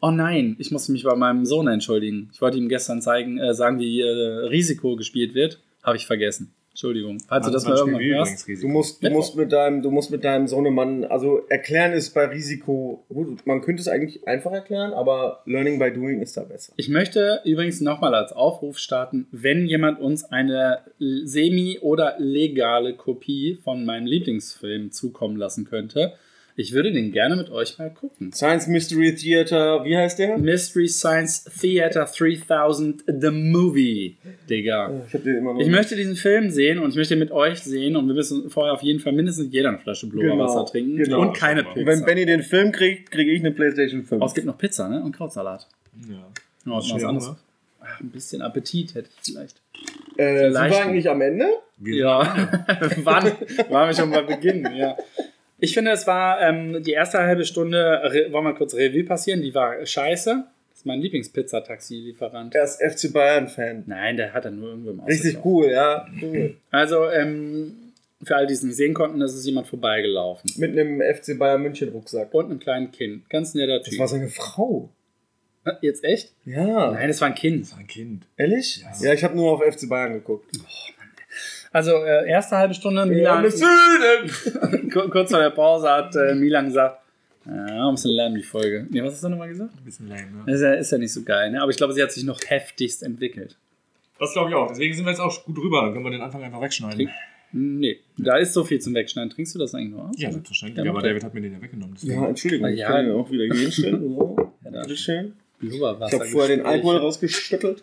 Oh 0.00 0.10
nein, 0.10 0.56
ich 0.58 0.70
musste 0.70 0.92
mich 0.92 1.04
bei 1.04 1.14
meinem 1.14 1.46
Sohn 1.46 1.66
entschuldigen. 1.68 2.30
Ich 2.32 2.40
wollte 2.40 2.58
ihm 2.58 2.68
gestern 2.68 3.02
zeigen, 3.02 3.38
äh, 3.38 3.54
sagen, 3.54 3.78
wie 3.78 4.00
äh, 4.00 4.06
Risiko 4.06 4.96
gespielt 4.96 5.34
wird. 5.34 5.60
Habe 5.82 5.96
ich 5.96 6.06
vergessen. 6.06 6.52
Entschuldigung. 6.74 7.18
Falls 7.28 7.46
du 7.46 7.52
das 7.52 7.64
mal 7.66 7.76
irgendwann 7.76 8.02
hörst. 8.02 8.48
Du 8.48 8.66
musst, 8.66 9.00
du 9.00 9.08
musst 9.08 9.36
mit 9.36 9.52
deinem, 9.52 9.80
du 9.80 9.92
musst 9.92 10.10
mit 10.10 10.24
deinem 10.24 10.48
Sohnemann, 10.48 11.04
also 11.04 11.42
erklären 11.48 11.92
ist 11.92 12.12
bei 12.14 12.24
Risiko, 12.24 13.04
gut, 13.08 13.46
man 13.46 13.60
könnte 13.60 13.80
es 13.80 13.86
eigentlich 13.86 14.26
einfach 14.26 14.50
erklären, 14.50 14.92
aber 14.92 15.42
Learning 15.46 15.78
by 15.78 15.92
Doing 15.92 16.20
ist 16.20 16.36
da 16.36 16.42
besser. 16.42 16.72
Ich 16.76 16.88
möchte 16.88 17.42
übrigens 17.44 17.80
nochmal 17.80 18.12
als 18.16 18.32
Aufruf 18.32 18.78
starten, 18.78 19.28
wenn 19.30 19.66
jemand 19.66 20.00
uns 20.00 20.24
eine 20.24 20.80
semi- 20.98 21.78
oder 21.78 22.16
legale 22.18 22.94
Kopie 22.94 23.56
von 23.62 23.84
meinem 23.84 24.06
Lieblingsfilm 24.06 24.90
zukommen 24.90 25.36
lassen 25.36 25.66
könnte. 25.66 26.14
Ich 26.56 26.72
würde 26.72 26.92
den 26.92 27.10
gerne 27.10 27.34
mit 27.34 27.50
euch 27.50 27.78
mal 27.78 27.90
gucken. 27.90 28.32
Science 28.32 28.68
Mystery 28.68 29.14
Theater, 29.16 29.84
wie 29.84 29.96
heißt 29.96 30.20
der? 30.20 30.38
Mystery 30.38 30.86
Science 30.86 31.44
Theater 31.60 32.04
3000 32.16 33.02
The 33.08 33.30
Movie, 33.30 34.16
Digga. 34.48 35.02
Ich 35.08 35.14
hab 35.14 35.24
den 35.24 35.36
immer 35.38 35.54
noch. 35.54 35.60
Ich 35.60 35.66
möchte 35.68 35.96
diesen 35.96 36.14
Film 36.14 36.50
sehen 36.50 36.78
und 36.78 36.90
ich 36.90 36.96
möchte 36.96 37.14
ihn 37.14 37.18
mit 37.20 37.32
euch 37.32 37.60
sehen 37.60 37.96
und 37.96 38.06
wir 38.06 38.14
müssen 38.14 38.50
vorher 38.50 38.72
auf 38.72 38.82
jeden 38.82 39.00
Fall 39.00 39.12
mindestens 39.14 39.52
jeder 39.52 39.70
eine 39.70 39.78
Flasche 39.78 40.06
Blubberwasser 40.08 40.54
Genau, 40.60 40.64
trinken 40.66 40.96
genau. 40.98 41.20
und 41.22 41.32
keine 41.36 41.66
Und 41.66 41.74
Pizza. 41.74 41.86
Wenn 41.86 42.04
Benny 42.04 42.24
den 42.24 42.42
Film 42.42 42.70
kriegt, 42.70 43.10
kriege 43.10 43.32
ich 43.32 43.40
eine 43.40 43.50
PlayStation 43.50 44.04
5. 44.04 44.22
oh, 44.22 44.26
es 44.26 44.34
gibt 44.34 44.46
noch 44.46 44.56
Pizza, 44.58 44.88
ne? 44.88 45.02
Und 45.02 45.10
Krautsalat. 45.16 45.66
Ja. 46.08 46.14
Ja, 46.66 46.72
und 46.72 46.84
Schön, 46.84 46.96
was 46.96 47.04
anderes. 47.04 47.34
Ach, 47.80 48.00
ein 48.00 48.10
bisschen 48.10 48.42
Appetit 48.42 48.94
hätte 48.94 49.08
ich 49.22 49.32
vielleicht. 49.32 49.56
äh, 50.16 50.38
sind 50.38 50.52
Vielleicht- 50.52 50.74
wir 50.76 50.84
eigentlich 50.84 51.10
am 51.10 51.20
Ende? 51.20 51.46
Ja, 51.82 52.18
waren, 53.04 53.32
waren 53.68 53.88
wir 53.88 53.94
schon 53.94 54.10
bei 54.12 54.22
Beginn, 54.22 54.66
ja. 54.76 54.96
Ich 55.64 55.74
finde, 55.74 55.90
es 55.92 56.06
war 56.06 56.40
ähm, 56.42 56.82
die 56.82 56.92
erste 56.92 57.18
halbe 57.18 57.44
Stunde, 57.44 58.28
wollen 58.30 58.44
wir 58.44 58.54
kurz 58.54 58.74
Revue 58.74 59.04
passieren, 59.04 59.42
die 59.42 59.54
war 59.54 59.84
scheiße. 59.84 60.44
Das 60.70 60.78
ist 60.78 60.86
mein 60.86 61.00
Lieblingspizza-Taxi-Lieferant. 61.00 62.54
Er 62.54 62.64
ist 62.64 62.80
FC 62.82 63.12
Bayern-Fan. 63.12 63.84
Nein, 63.86 64.16
der 64.16 64.32
hat 64.32 64.44
er 64.44 64.50
nur 64.50 64.70
irgendwo 64.70 64.90
im 64.90 65.00
Richtig 65.00 65.36
Ausland. 65.38 65.46
cool, 65.46 65.70
ja. 65.70 66.06
Cool. 66.20 66.56
Also, 66.70 67.08
ähm, 67.10 67.76
für 68.22 68.36
alle, 68.36 68.46
die 68.46 68.54
es 68.54 68.62
nicht 68.62 68.76
sehen 68.76 68.94
konnten, 68.94 69.20
das 69.20 69.34
ist 69.34 69.46
jemand 69.46 69.66
vorbeigelaufen. 69.66 70.50
Mit 70.56 70.78
einem 70.78 71.00
FC 71.00 71.38
Bayern 71.38 71.62
München-Rucksack. 71.62 72.32
Und 72.34 72.46
einem 72.46 72.58
kleinen 72.58 72.90
Kind. 72.90 73.28
Ganz 73.30 73.54
netter 73.54 73.78
Das 73.78 73.88
Typ. 73.88 73.98
war 73.98 74.08
seine 74.08 74.28
Frau. 74.28 74.90
Jetzt 75.80 76.04
echt? 76.04 76.32
Ja. 76.44 76.90
Nein, 76.92 77.08
das 77.08 77.20
war 77.22 77.28
ein 77.28 77.34
Kind. 77.34 77.62
Das 77.62 77.72
war 77.72 77.78
ein 77.78 77.86
Kind. 77.86 78.26
Ehrlich? 78.36 78.84
Ja, 79.00 79.12
ich 79.14 79.24
habe 79.24 79.34
nur 79.34 79.50
auf 79.52 79.62
FC 79.62 79.88
Bayern 79.88 80.12
geguckt. 80.12 80.44
Also, 81.74 81.90
äh, 82.04 82.28
erste 82.30 82.56
halbe 82.56 82.72
Stunde, 82.72 83.04
Milan, 83.04 83.44
Süden! 83.50 84.90
Kur- 84.92 85.10
kurz 85.10 85.30
vor 85.30 85.40
der 85.40 85.50
Pause 85.50 85.90
hat 85.90 86.14
äh, 86.14 86.34
Milan 86.36 86.66
gesagt, 86.66 87.00
ja, 87.46 87.88
ein 87.88 87.94
bisschen 87.94 88.12
lärm 88.12 88.34
die 88.36 88.42
Folge. 88.44 88.86
Nee, 88.90 89.02
was 89.02 89.14
hast 89.14 89.24
du 89.24 89.28
nochmal 89.28 89.48
gesagt? 89.48 89.72
Ein 89.76 89.84
bisschen 89.84 90.08
lame, 90.08 90.44
ne? 90.46 90.52
Ist 90.54 90.60
ja, 90.62 90.72
ist 90.74 90.92
ja 90.92 90.98
nicht 90.98 91.12
so 91.12 91.22
geil, 91.24 91.50
ne? 91.50 91.60
Aber 91.60 91.70
ich 91.72 91.76
glaube, 91.76 91.92
sie 91.92 92.00
hat 92.02 92.12
sich 92.12 92.22
noch 92.24 92.38
heftigst 92.46 93.02
entwickelt. 93.02 93.56
Das 94.20 94.32
glaube 94.32 94.50
ich 94.50 94.54
auch. 94.54 94.68
Deswegen 94.68 94.94
sind 94.94 95.04
wir 95.04 95.10
jetzt 95.10 95.20
auch 95.20 95.44
gut 95.44 95.58
drüber. 95.58 95.82
Dann 95.82 95.92
können 95.92 96.04
wir 96.04 96.12
den 96.12 96.20
Anfang 96.22 96.42
einfach 96.44 96.60
wegschneiden. 96.60 97.10
Nee, 97.52 97.98
da 98.18 98.36
ist 98.36 98.52
so 98.52 98.62
viel 98.64 98.80
zum 98.80 98.94
Wegschneiden. 98.94 99.30
Trinkst 99.30 99.54
du 99.54 99.58
das 99.58 99.74
eigentlich 99.74 99.90
nur 99.90 100.08
aus? 100.08 100.14
Ja, 100.16 100.30
selbstverständlich. 100.30 100.78
Ja, 100.78 100.84
Ja, 100.84 100.90
aber. 100.92 101.02
David 101.02 101.24
hat 101.24 101.34
mir 101.34 101.40
den 101.40 101.52
ja 101.54 101.60
weggenommen. 101.60 101.94
deswegen- 102.00 102.22
Ja, 102.22 102.28
Entschuldigung, 102.28 102.68
ich 102.68 102.78
Ja. 102.78 102.86
kann 102.88 103.06
ihn 103.06 103.12
auch 103.12 103.30
wieder. 103.30 103.54
So. 103.70 104.36
Ja, 104.64 104.80
Bitteschön. 104.82 105.32
Ich 105.60 105.80
habe 105.82 106.24
vorher 106.26 106.56
den 106.56 106.64
Alkohol 106.64 106.96
rausgeschüttelt. 106.98 107.82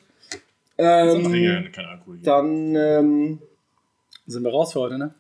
Ich 0.78 0.84
ja 0.84 1.14
Ähm, 1.14 1.24
keinen 1.72 1.86
Alkohol. 1.88 2.16
hier. 2.16 2.24
dann, 2.24 2.76
ähm, 2.76 3.40
Sind 4.28 4.44
wir 4.44 4.52
raus 4.52 4.74
für 4.74 4.82
heute, 4.82 4.98
ne? 4.98 5.14